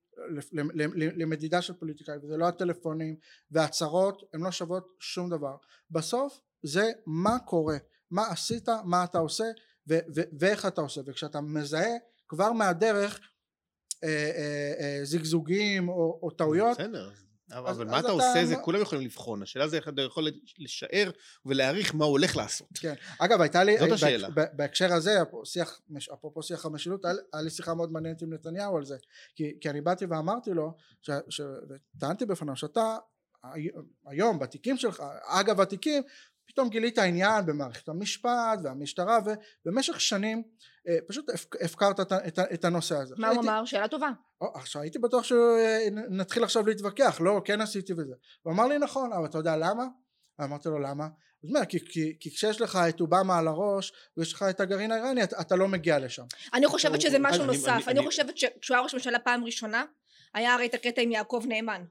למדידה 1.16 1.62
של 1.62 1.72
פוליטיקאים, 1.72 2.20
זה 2.28 2.36
לא 2.36 2.48
הטלפונים 2.48 3.16
והצהרות, 3.50 4.22
הן 4.34 4.40
לא 4.40 4.50
שוות 4.50 4.96
שום 5.00 5.30
דבר, 5.30 5.56
בסוף 5.90 6.40
זה 6.62 6.90
מה 7.06 7.38
קורה, 7.38 7.76
מה 8.10 8.26
עשית, 8.26 8.68
מה 8.84 9.04
אתה 9.04 9.18
עושה 9.18 9.44
ואיך 10.38 10.66
אתה 10.66 10.80
עושה 10.80 11.00
וכשאתה 11.06 11.40
מזהה 11.40 11.90
כבר 12.28 12.52
מהדרך 12.52 13.20
אה, 14.04 14.08
אה, 14.08 14.74
אה, 14.80 15.04
זיגזוגים 15.04 15.88
או, 15.88 16.18
או 16.22 16.30
טעויות 16.30 16.78
בסדר 16.78 17.10
אבל, 17.52 17.70
אז, 17.70 17.76
אבל 17.76 17.86
אז 17.86 17.90
מה 17.90 18.00
אתה 18.00 18.10
עושה 18.10 18.44
זה 18.44 18.56
כולם 18.56 18.80
יכולים 18.80 19.04
לבחון 19.04 19.42
השאלה 19.42 19.68
זה 19.68 19.76
איך 19.76 19.88
אתה 19.88 20.02
יכול 20.02 20.28
לשער 20.58 21.10
ולהעריך 21.46 21.94
מה 21.94 22.04
הוא 22.04 22.12
הולך 22.12 22.36
לעשות. 22.36 22.68
כן 22.74 22.94
אגב 23.18 23.40
הייתה 23.40 23.64
לי 23.64 23.78
זאת 23.78 23.92
השאלה. 23.92 24.28
בהקשר 24.52 24.92
הזה 24.92 25.18
שיח 25.44 25.80
אפרופו 26.12 26.42
שיח 26.42 26.66
המשילות 26.66 27.04
היה 27.04 27.42
לי 27.42 27.50
שיחה 27.50 27.74
מאוד 27.74 27.92
מעניינת 27.92 28.22
עם 28.22 28.32
נתניהו 28.32 28.76
על 28.76 28.84
זה 28.84 28.96
כי, 29.34 29.58
כי 29.60 29.70
אני 29.70 29.80
באתי 29.80 30.06
ואמרתי 30.06 30.50
לו 30.50 30.72
וטענתי 31.96 32.26
בפניו 32.26 32.56
שאתה 32.56 32.96
היום 34.06 34.38
בתיקים 34.38 34.76
שלך 34.76 35.02
אגב 35.26 35.60
התיקים 35.60 36.02
פתאום 36.50 36.68
גילית 36.68 36.98
עניין 36.98 37.46
במערכת 37.46 37.88
המשפט 37.88 38.58
והמשטרה 38.64 39.18
ובמשך 39.66 40.00
שנים 40.00 40.42
אה, 40.88 40.96
פשוט 41.08 41.30
הפקרת 41.60 42.00
את 42.54 42.64
הנושא 42.64 42.96
הזה. 42.96 43.14
מה 43.18 43.28
הוא 43.28 43.42
אמר? 43.42 43.64
שאלה 43.64 43.88
טובה. 43.88 44.10
עכשיו 44.54 44.82
הייתי 44.82 44.98
בטוח 44.98 45.24
שנתחיל 45.24 46.44
עכשיו 46.44 46.66
להתווכח 46.66 47.20
לא 47.20 47.42
כן 47.44 47.60
עשיתי 47.60 47.92
וזה 47.92 48.14
הוא 48.42 48.52
אמר 48.52 48.66
לי 48.66 48.78
נכון 48.78 49.12
אבל 49.12 49.24
אתה 49.24 49.38
יודע 49.38 49.56
למה? 49.56 49.84
אמרתי 50.44 50.68
לו 50.68 50.78
למה? 50.78 51.04
אז 51.44 51.48
אומר, 51.48 51.64
כי, 51.68 51.78
כי, 51.86 52.16
כי 52.20 52.30
כשיש 52.30 52.60
לך 52.60 52.78
את 52.88 53.00
אובמה 53.00 53.38
על 53.38 53.48
הראש 53.48 53.92
ויש 54.16 54.32
לך 54.32 54.44
את 54.50 54.60
הגרעין 54.60 54.92
האיראני 54.92 55.22
אתה, 55.22 55.40
אתה 55.40 55.56
לא 55.56 55.68
מגיע 55.68 55.98
לשם. 55.98 56.24
אני 56.54 56.66
חושבת 56.66 57.00
שזה 57.00 57.18
משהו 57.20 57.44
נוסף 57.44 57.68
אני, 57.68 57.82
אני, 57.86 57.98
אני 57.98 58.06
חושבת 58.06 58.38
שכשהוא 58.38 58.74
היה 58.74 58.84
ראש 58.84 58.94
ממשלה 58.94 59.18
פעם 59.18 59.44
ראשונה 59.44 59.84
היה 60.34 60.54
הרי 60.54 60.66
את 60.66 60.74
הקטע 60.74 61.02
עם 61.02 61.12
יעקב 61.12 61.42
נאמן 61.48 61.84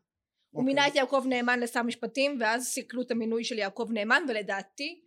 הוא 0.51 0.65
מינה 0.65 0.85
אוקיי. 0.85 0.91
את 0.91 0.95
יעקב 0.95 1.23
נאמן 1.27 1.59
לשר 1.59 1.83
משפטים 1.83 2.37
ואז 2.39 2.65
סיכלו 2.65 3.01
את 3.01 3.11
המינוי 3.11 3.43
של 3.43 3.57
יעקב 3.57 3.87
נאמן 3.91 4.23
ולדעתי 4.29 5.01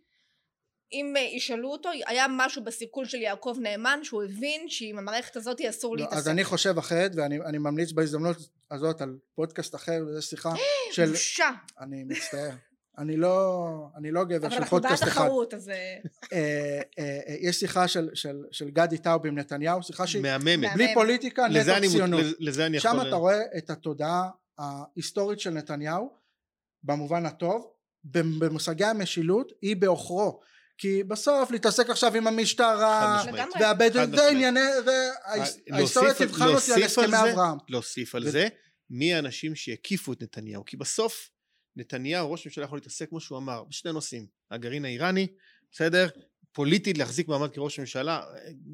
אם 0.93 1.13
ישאלו 1.35 1.71
אותו 1.71 1.89
היה 2.07 2.25
משהו 2.29 2.63
בסיכול 2.63 3.05
של 3.05 3.17
יעקב 3.17 3.57
נאמן 3.61 3.99
שהוא 4.03 4.23
הבין 4.23 4.69
שעם 4.69 4.97
המערכת 4.97 5.35
הזאת 5.35 5.61
אסור 5.61 5.97
לא, 5.97 6.01
להתעסק. 6.01 6.17
אז 6.17 6.29
אני 6.29 6.43
חושב 6.43 6.77
אחרת 6.77 7.11
ואני 7.15 7.57
ממליץ 7.57 7.91
בהזדמנות 7.91 8.37
הזאת 8.71 9.01
על 9.01 9.17
פודקאסט 9.35 9.75
אחר 9.75 10.05
וזו 10.07 10.21
שיחה 10.21 10.53
של... 10.91 11.09
בושה. 11.09 11.49
אני 11.79 12.03
מצטער. 12.03 12.49
אני 12.97 13.17
לא, 13.17 13.67
אני 13.97 14.11
לא 14.11 14.23
גבר 14.23 14.49
של 14.49 14.65
פודקאסט 14.65 15.03
אחד. 15.03 15.11
אבל 15.11 15.21
אנחנו 15.21 15.37
בעד 15.37 15.47
תחרות 15.47 15.53
אז... 15.53 15.69
אה, 15.69 15.99
אה, 16.33 16.81
אה, 16.99 17.35
יש 17.39 17.59
שיחה 17.59 17.87
של, 17.87 18.09
של, 18.13 18.43
של 18.51 18.69
גדי 18.69 18.97
טאוב 18.97 19.27
עם 19.27 19.37
נתניהו, 19.37 19.83
שיחה 19.83 20.07
שהיא... 20.07 20.21
מהממת. 20.21 20.73
בלי 20.73 20.93
פוליטיקה, 20.93 21.47
נטו 21.47 21.89
ציונות. 21.91 22.21
לזה 22.39 22.65
אני 22.65 22.77
יכול... 22.77 22.91
שם 22.91 23.07
אתה 23.07 23.15
רואה 23.15 23.41
את 23.57 23.69
התודעה 23.69 24.29
ההיסטורית 24.57 25.39
של 25.39 25.49
נתניהו 25.49 26.17
במובן 26.83 27.25
הטוב 27.25 27.73
במושגי 28.03 28.85
המשילות 28.85 29.51
היא 29.61 29.75
בעוכרו. 29.75 30.41
כי 30.77 31.03
בסוף 31.03 31.51
להתעסק 31.51 31.89
עכשיו 31.89 32.15
עם 32.15 32.27
המשטרה 32.27 33.23
והבדואים 33.59 34.15
זה 34.15 34.27
ענייני 34.27 34.59
וההיסטוריה 34.85 36.13
תבחן 36.13 36.47
אותי 36.47 36.73
על 36.73 36.83
הסכמי 36.83 37.31
אברהם. 37.31 37.57
להוסיף 37.69 38.15
על 38.15 38.29
זה 38.29 38.47
מי 38.89 39.13
האנשים 39.13 39.55
שהקיפו 39.55 40.13
את 40.13 40.23
נתניהו? 40.23 40.65
כי 40.65 40.77
בסוף 40.77 41.29
נתניהו 41.75 42.31
ראש 42.31 42.45
ממשלה 42.45 42.65
יכול 42.65 42.77
להתעסק 42.77 43.09
כמו 43.09 43.19
שהוא 43.19 43.37
אמר 43.37 43.63
בשני 43.63 43.91
נושאים. 43.91 44.27
הגרעין 44.51 44.85
האיראני 44.85 45.27
בסדר 45.71 46.09
פוליטית 46.53 46.97
להחזיק 46.97 47.27
מעמד 47.27 47.49
כראש 47.49 47.79
ממשלה 47.79 48.21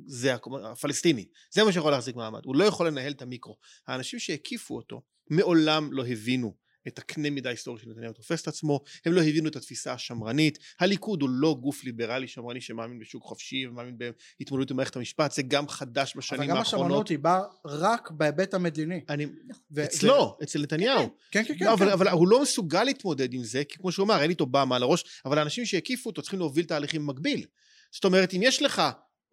זה 0.06 0.36
הפלסטיני 0.72 1.26
זה 1.52 1.64
מה 1.64 1.72
שיכול 1.72 1.92
להחזיק 1.92 2.16
מעמד 2.16 2.46
הוא 2.46 2.56
לא 2.56 2.64
יכול 2.64 2.88
לנהל 2.88 3.12
את 3.12 3.22
המיקרו 3.22 3.58
האנשים 3.88 4.20
שהקיפו 4.20 4.76
אותו 4.76 5.02
מעולם 5.30 5.94
לא 5.94 6.08
הבינו 6.08 6.54
את 6.88 7.00
הקנה 7.00 7.30
מידה 7.30 7.50
ההיסטורי 7.50 7.80
של 7.80 7.90
נתניהו 7.90 8.14
תופס 8.14 8.42
את 8.42 8.48
עצמו, 8.48 8.80
הם 9.06 9.14
לא 9.14 9.22
הבינו 9.22 9.50
את 9.50 9.56
התפיסה 9.56 9.94
השמרנית, 9.94 10.60
הליכוד 10.80 11.22
הוא 11.22 11.30
לא 11.30 11.58
גוף 11.62 11.84
ליברלי 11.84 12.28
שמרני 12.28 12.62
שמאמין 12.62 13.00
בשוק 13.00 13.24
חופשי 13.24 13.68
ומאמין 13.68 13.98
בהתמודדות 13.98 14.72
עם 14.72 14.78
מערכת 14.78 14.96
המשפט, 14.96 15.32
זה 15.32 15.42
גם 15.42 15.68
חדש 15.68 16.14
בשנים 16.18 16.42
האחרונות. 16.42 16.68
אבל 16.68 16.80
גם 16.80 16.82
השמרנות 16.82 17.10
היא 17.10 17.20
באה 17.20 17.42
רק 17.66 18.12
בהיבט 18.12 18.54
המדיני. 18.54 19.02
אני, 19.10 19.26
ו- 19.72 19.84
אצלו, 19.84 20.38
ו- 20.40 20.44
אצל 20.44 20.62
נתניהו. 20.62 21.10
כן, 21.32 21.44
כן, 21.44 21.54
כן. 21.60 21.66
לא, 21.66 21.76
כן. 21.78 21.84
אבל, 21.84 21.90
אבל 21.90 22.08
הוא 22.08 22.28
לא 22.28 22.42
מסוגל 22.42 22.84
להתמודד 22.84 23.34
עם 23.34 23.44
זה, 23.44 23.64
כי 23.64 23.78
כמו 23.78 23.92
שהוא 23.92 24.06
אמר, 24.06 24.22
אין 24.22 24.30
איתו 24.30 24.46
במה 24.46 24.76
על 24.76 24.84
הראש, 24.84 25.04
אבל 25.26 25.38
האנשים 25.38 25.66
שהקיפו 25.66 26.10
אותו 26.10 26.22
צריכים 26.22 26.40
להוביל 26.40 26.66
תהליכים 26.66 27.08
במקביל. 27.08 27.46
זאת 27.92 28.06
אומרת, 28.06 28.34
אם 28.34 28.40
יש 28.44 28.62
לך 28.62 28.82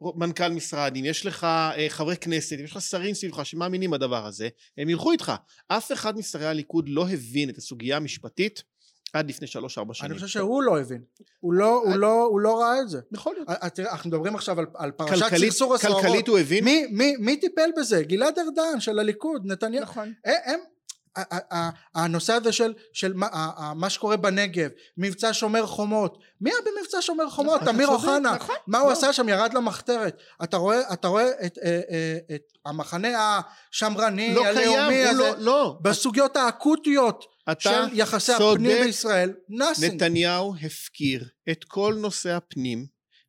מנכ"ל 0.00 0.48
משרד, 0.48 0.96
אם 0.96 1.04
יש 1.04 1.26
לך 1.26 1.44
אה, 1.44 1.86
חברי 1.88 2.16
כנסת, 2.16 2.58
אם 2.58 2.64
יש 2.64 2.72
לך 2.72 2.82
שרים 2.82 3.14
סביבך 3.14 3.46
שמאמינים 3.46 3.90
בדבר 3.90 4.26
הזה, 4.26 4.48
הם 4.78 4.88
ילכו 4.88 5.12
איתך. 5.12 5.32
אף 5.68 5.92
אחד 5.92 6.18
משרי 6.18 6.46
הליכוד 6.46 6.88
לא 6.88 7.08
הבין 7.08 7.50
את 7.50 7.58
הסוגיה 7.58 7.96
המשפטית 7.96 8.62
עד 9.12 9.28
לפני 9.28 9.46
שלוש 9.46 9.78
ארבע 9.78 9.94
שנים. 9.94 10.10
אני 10.10 10.20
חושב 10.20 10.32
שהוא 10.38 10.62
לא 10.62 10.80
הבין. 10.80 11.02
הוא 11.40 11.54
לא, 11.54 11.82
הוא 11.84 11.96
לא, 11.96 12.22
הוא 12.22 12.40
לא 12.40 12.60
ראה 12.60 12.80
את 12.80 12.88
זה. 12.88 13.00
יכול 13.12 13.34
להיות. 13.34 13.48
אה, 13.48 13.70
תראה, 13.70 13.92
אנחנו 13.92 14.10
מדברים 14.10 14.34
עכשיו 14.34 14.58
על, 14.58 14.66
על 14.74 14.90
פרשת 14.90 15.26
סרסור 15.36 15.74
הסוהרות. 15.74 16.02
כלכלית 16.02 16.28
הוא 16.28 16.38
הבין? 16.38 16.64
מי, 16.64 16.86
מי, 16.90 17.16
מי 17.16 17.36
טיפל 17.36 17.70
בזה? 17.76 18.02
גלעד 18.02 18.38
ארדן 18.38 18.80
של 18.80 18.98
הליכוד, 18.98 19.42
נתניהו. 19.46 19.82
נכון. 19.82 20.12
הם, 20.24 20.60
הנושא 21.94 22.32
הזה 22.32 22.52
של, 22.52 22.74
של 22.92 23.12
מה, 23.12 23.28
מה 23.76 23.90
שקורה 23.90 24.16
בנגב, 24.16 24.70
מבצע 24.96 25.32
שומר 25.32 25.66
חומות, 25.66 26.18
מי 26.40 26.50
היה 26.50 26.58
במבצע 26.60 26.98
שומר 27.00 27.30
חומות? 27.30 27.62
נכון, 27.62 27.74
אמיר 27.74 27.88
אוחנה, 27.88 28.34
נכון, 28.34 28.56
מה 28.66 28.78
הוא 28.78 28.88
לא. 28.88 28.92
עשה 28.92 29.12
שם? 29.12 29.28
ירד 29.28 29.54
למחתרת. 29.54 30.18
אתה 30.44 30.56
רואה, 30.56 30.92
אתה 30.92 31.08
רואה 31.08 31.28
את, 31.28 31.38
את, 31.46 31.58
אה, 31.64 31.80
אה, 31.90 32.18
את 32.34 32.42
המחנה 32.66 33.40
השמרני, 33.70 34.34
לא 34.34 34.46
הלאומי 34.46 34.94
קיים, 34.94 35.08
הזה, 35.08 35.18
לא, 35.18 35.34
לא. 35.38 35.78
בסוגיות 35.82 36.36
האקוטיות 36.36 37.24
של 37.58 37.88
יחסי 37.92 38.32
הפנים 38.32 38.82
בישראל, 38.84 39.32
נאסינג. 39.48 39.94
נתניהו 39.94 40.54
הפקיר 40.62 41.28
את 41.50 41.64
כל 41.64 41.94
נושא 42.00 42.30
הפנים 42.30 42.86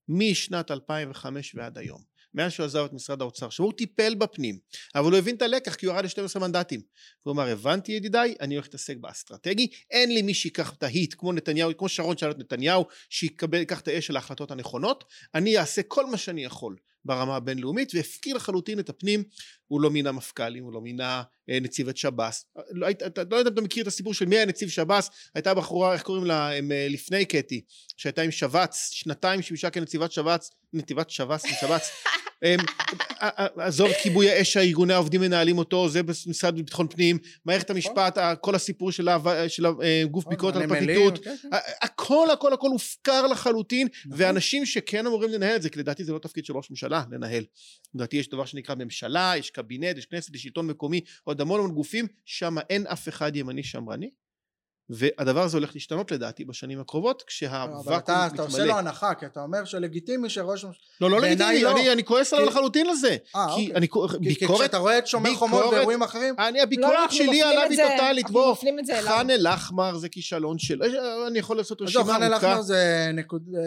משנת 0.09 0.72
2005 0.72 1.55
ועד 1.55 1.77
היום. 1.77 2.06
מאז 2.33 2.51
שהוא 2.51 2.65
עזב 2.65 2.85
את 2.85 2.93
משרד 2.93 3.21
האוצר, 3.21 3.49
שהוא 3.49 3.73
טיפל 3.77 4.15
בפנים, 4.15 4.59
אבל 4.95 5.11
הוא 5.11 5.17
הבין 5.17 5.35
את 5.35 5.41
הלקח 5.41 5.75
כי 5.75 5.85
הוא 5.85 5.93
ירד 5.93 6.05
ל-12 6.05 6.39
מנדטים. 6.39 6.81
הוא 7.23 7.33
אמר, 7.33 7.47
הבנתי 7.47 7.91
ידידיי, 7.91 8.35
אני 8.41 8.55
הולך 8.55 8.65
להתעסק 8.65 8.97
באסטרטגי, 8.97 9.67
אין 9.91 10.13
לי 10.13 10.21
מי 10.21 10.33
שיקח 10.33 10.73
את 10.73 10.83
ההיט, 10.83 11.15
כמו 11.17 11.33
נתניהו, 11.33 11.77
כמו 11.77 11.89
שרון 11.89 12.17
שאל 12.17 12.31
את 12.31 12.39
נתניהו, 12.39 12.85
שיקח 13.09 13.79
את 13.79 13.87
האש 13.87 14.07
של 14.07 14.15
ההחלטות 14.15 14.51
הנכונות, 14.51 15.03
אני 15.35 15.57
אעשה 15.57 15.81
כל 15.83 16.05
מה 16.05 16.17
שאני 16.17 16.43
יכול 16.43 16.75
ברמה 17.05 17.35
הבינלאומית 17.35 17.95
והפקיר 17.95 18.35
לחלוטין 18.35 18.79
את 18.79 18.89
הפנים 18.89 19.23
הוא 19.68 19.81
לא 19.81 19.89
מינה 19.89 20.11
מפכ"לים 20.11 20.64
הוא 20.64 20.73
לא 20.73 20.81
מינה 20.81 21.23
אה, 21.49 21.60
נציבת 21.60 21.98
שב"ס 21.98 22.45
לא, 22.72 22.89
אתה 22.89 23.22
לא 23.31 23.35
יודע 23.35 23.49
אם 23.49 23.53
אתה 23.53 23.61
מכיר 23.61 23.84
את 23.84 23.88
הסיפור 23.88 24.14
של 24.14 24.26
מי 24.26 24.35
היה 24.35 24.45
נציב 24.45 24.69
שב"ס 24.69 25.10
הייתה 25.35 25.53
בחורה 25.53 25.94
איך 25.94 26.02
קוראים 26.02 26.26
לה 26.26 26.53
הם, 26.53 26.72
אה, 26.72 26.88
לפני 26.89 27.26
קטי 27.26 27.61
שהייתה 27.98 28.22
עם 28.22 28.31
שב"ץ 28.31 28.89
שנתיים 28.94 29.41
שימשה 29.41 29.69
כנציבת 29.69 30.11
שב"ץ 30.11 30.49
נתיבת 30.73 31.10
שב"ס 31.10 31.45
עם 31.45 31.53
שב"ץ 31.61 31.89
עזוב 33.57 33.89
כיבוי 34.03 34.30
האש 34.30 34.57
הארגוני 34.57 34.94
העובדים 34.94 35.22
מנהלים 35.22 35.57
אותו 35.57 35.89
זה 35.89 36.03
במשרד 36.03 36.57
לביטחון 36.57 36.88
פנים 36.88 37.18
מערכת 37.45 37.69
המשפט 37.69 38.18
כל 38.41 38.56
הסיפור 38.56 38.91
של 38.91 39.07
הגוף 39.65 40.26
אה, 40.26 40.30
ביקורת 40.30 40.56
על 40.56 40.61
הפרקליטות 40.61 41.18
כן, 41.23 41.35
כן. 41.41 41.49
הכל 41.81 42.27
הכל 42.34 42.53
הכל 42.53 42.69
הופקר 42.69 43.27
לחלוטין 43.27 43.88
נכון. 44.06 44.19
ואנשים 44.22 44.65
שכן 44.65 45.07
אמורים 45.07 45.30
לנהל 45.30 45.56
את 45.56 45.61
זה 45.61 45.69
כי 45.69 45.80
לדעתי 45.80 46.03
זה 46.03 46.14
לא 46.14 46.19
תפקיד 46.19 46.45
של 46.45 46.53
ראש 46.53 46.69
ממשלה 46.69 47.03
לנהל 47.11 47.44
לדעתי 47.95 48.18
יש 48.18 48.30
דבר 48.30 48.45
שנקרא 48.45 48.76
ממשלה 48.76 49.34
יש 49.38 49.52
קבינט 49.57 49.97
יש 49.97 50.05
כנסת 50.05 50.35
יש 50.35 50.43
שלטון 50.43 50.67
מקומי 50.67 51.01
עוד 51.23 51.41
המון 51.41 51.59
המון 51.59 51.75
גופים 51.75 52.07
שם 52.25 52.55
אין 52.69 52.88
אף 52.88 53.09
אחד 53.09 53.35
ימני 53.35 53.63
שמרני 53.63 54.09
והדבר 54.89 55.43
הזה 55.43 55.57
הולך 55.57 55.72
להשתנות 55.73 56.11
לדעתי 56.11 56.45
בשנים 56.45 56.80
הקרובות 56.80 57.23
כשהוואקום 57.27 57.80
מתמלא. 57.80 57.95
אבל 57.95 57.97
אתה, 57.97 58.27
אתה 58.34 58.41
עושה 58.41 58.65
לו 58.65 58.77
הנחה 58.77 59.14
כי 59.14 59.26
אתה 59.26 59.39
אומר 59.39 59.65
שלגיטימי 59.65 60.30
שראש 60.30 60.65
ממשלה... 60.65 60.81
לא 61.01 61.09
לא 61.09 61.22
לגיטימי 61.22 61.61
לא. 61.61 61.72
אני, 61.72 61.91
אני 61.91 62.03
כועס 62.03 62.34
עליו 62.34 62.45
לחלוטין 62.45 62.88
לזה. 62.88 63.18
אה 63.35 63.45
אוקיי. 63.45 63.65
אני, 63.65 63.73
כי, 63.73 63.80
ביקורת, 63.81 64.22
כי 64.22 64.45
כשאתה 64.45 64.77
רואה 64.77 64.97
את 64.97 65.07
שומר 65.07 65.35
חומות 65.35 65.65
ואירועים 65.72 66.03
אחרים... 66.03 66.35
אני 66.39 66.61
הביקורת 66.61 66.93
לא, 66.93 67.01
לא, 67.01 67.11
שלי 67.11 67.43
עליו 67.43 67.68
היא 67.69 67.80
טוטאלית 67.91 68.30
בוא 68.31 68.55
חאן 69.01 69.30
אל 69.30 69.47
אחמר 69.47 69.97
זה 69.97 70.09
כישלון 70.09 70.59
של 70.59 70.84
אני 71.27 71.39
יכול 71.39 71.57
לעשות 71.57 71.81
רשימה 71.81 72.01
ארוכה. 72.01 72.15
חאן 72.18 72.23
אל 72.23 72.38
אחמר 72.38 72.61
זה 72.61 73.11
נקוד... 73.14 73.43
אה, 73.55 73.61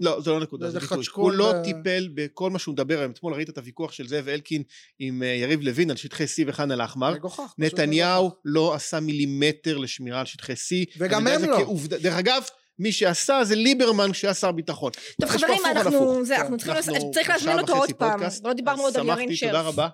לא 0.00 0.20
זה 0.20 0.30
לא 0.30 0.40
נקודה 0.40 0.70
זה 0.70 0.80
ביטוי. 0.80 1.04
הוא 1.14 1.32
לא 1.32 1.52
טיפל 1.64 2.08
בכל 2.14 2.50
מה 2.50 2.58
שהוא 2.58 2.72
מדבר 2.72 2.98
היום 2.98 3.12
אתמול 3.12 3.34
ראית 3.34 3.48
את 3.48 3.58
הוויכוח 3.58 3.92
של 3.92 4.08
זאב 4.08 4.28
אלקין 4.28 4.62
עם 4.98 5.22
אה, 5.22 5.28
יריב 5.28 5.60
לוין 5.62 5.90
על 5.90 5.96
שטחי 5.96 6.24
C 6.24 6.44
וחאן 6.46 6.72
אל 6.72 6.80
אחמר. 6.80 7.14
נתניהו 7.58 8.30
לא 8.44 8.74
עשה 8.74 9.00
מילימטר 9.00 9.78
לשמירה 9.78 10.25
על 10.26 10.30
שטחי 10.30 10.52
C. 10.52 10.94
וגם 10.98 11.26
הם 11.26 11.44
לא. 11.44 11.56
כעובד... 11.56 11.94
דרך 11.94 12.14
אגב, 12.14 12.42
מי 12.78 12.92
שעשה 12.92 13.44
זה 13.44 13.54
ליברמן 13.54 14.12
כשהיה 14.12 14.34
שר 14.34 14.52
ביטחון. 14.52 14.92
טוב 15.20 15.30
חברים, 15.30 15.62
אנחנו, 15.66 16.24
זה, 16.24 16.36
אנחנו 16.36 16.56
צריכים, 16.56 16.74
אנחנו 16.94 17.10
צריך 17.10 17.28
להזמין 17.28 17.58
אותו 17.58 17.76
עוד 17.76 17.92
פעם, 17.92 18.20
לא 18.44 18.52
דיברנו 18.52 18.82
עוד 18.82 18.96
על 18.96 19.06
ירין 19.06 19.34
שרף. 19.34 19.50
תודה 19.50 19.62
רבה. 19.62 19.88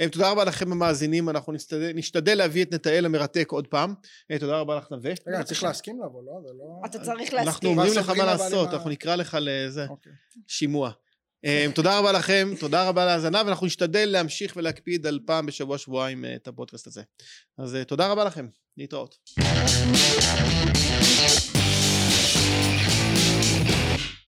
אה, 0.00 0.08
תודה 0.08 0.30
רבה 0.30 0.44
לכם 0.44 0.72
המאזינים, 0.72 1.28
אנחנו 1.28 1.52
נשתדל, 1.52 1.92
נשתדל 1.94 2.34
להביא 2.34 2.64
את 2.64 2.74
נתנאל 2.74 3.04
המרתק 3.06 3.48
עוד 3.50 3.66
פעם. 3.66 3.94
אה, 4.30 4.38
תודה 4.38 4.58
רבה 4.58 4.76
לך 4.76 4.90
נווה. 4.90 5.12
רגע, 5.26 5.42
צריך 5.42 5.62
להסכים 5.62 6.02
לבוא, 6.02 6.22
לא? 6.22 6.32
זה 6.46 6.52
לא... 6.58 6.86
אתה 6.86 6.98
צריך 6.98 7.32
להסכים. 7.32 7.38
אנחנו 7.38 7.68
אומרים 7.68 7.92
לך 7.96 8.08
מה 8.08 8.24
לעשות, 8.24 8.68
אנחנו 8.74 8.90
נקרא 8.90 9.16
לך 9.16 9.38
לזה, 9.40 9.86
אוקיי. 9.88 10.12
שימוע. 10.46 10.90
אה, 11.44 11.66
תודה 11.74 11.98
רבה 11.98 12.12
לכם, 12.12 12.48
תודה 12.60 12.88
רבה 12.88 13.06
להאזנה, 13.06 13.42
ואנחנו 13.46 13.66
נשתדל 13.66 14.08
להמשיך 14.08 14.56
ולהקפיד 14.56 15.06
על 15.06 15.18
פעם 15.26 15.46
בשבוע 15.46 15.78
שבועיים 15.78 16.24
את 16.36 16.48
הפודקאסט 16.48 16.86
הזה. 16.86 17.02
אז 17.58 17.76
תודה 17.86 18.08
רבה 18.08 18.24
לכם, 18.24 18.48
להתראות. 18.78 19.18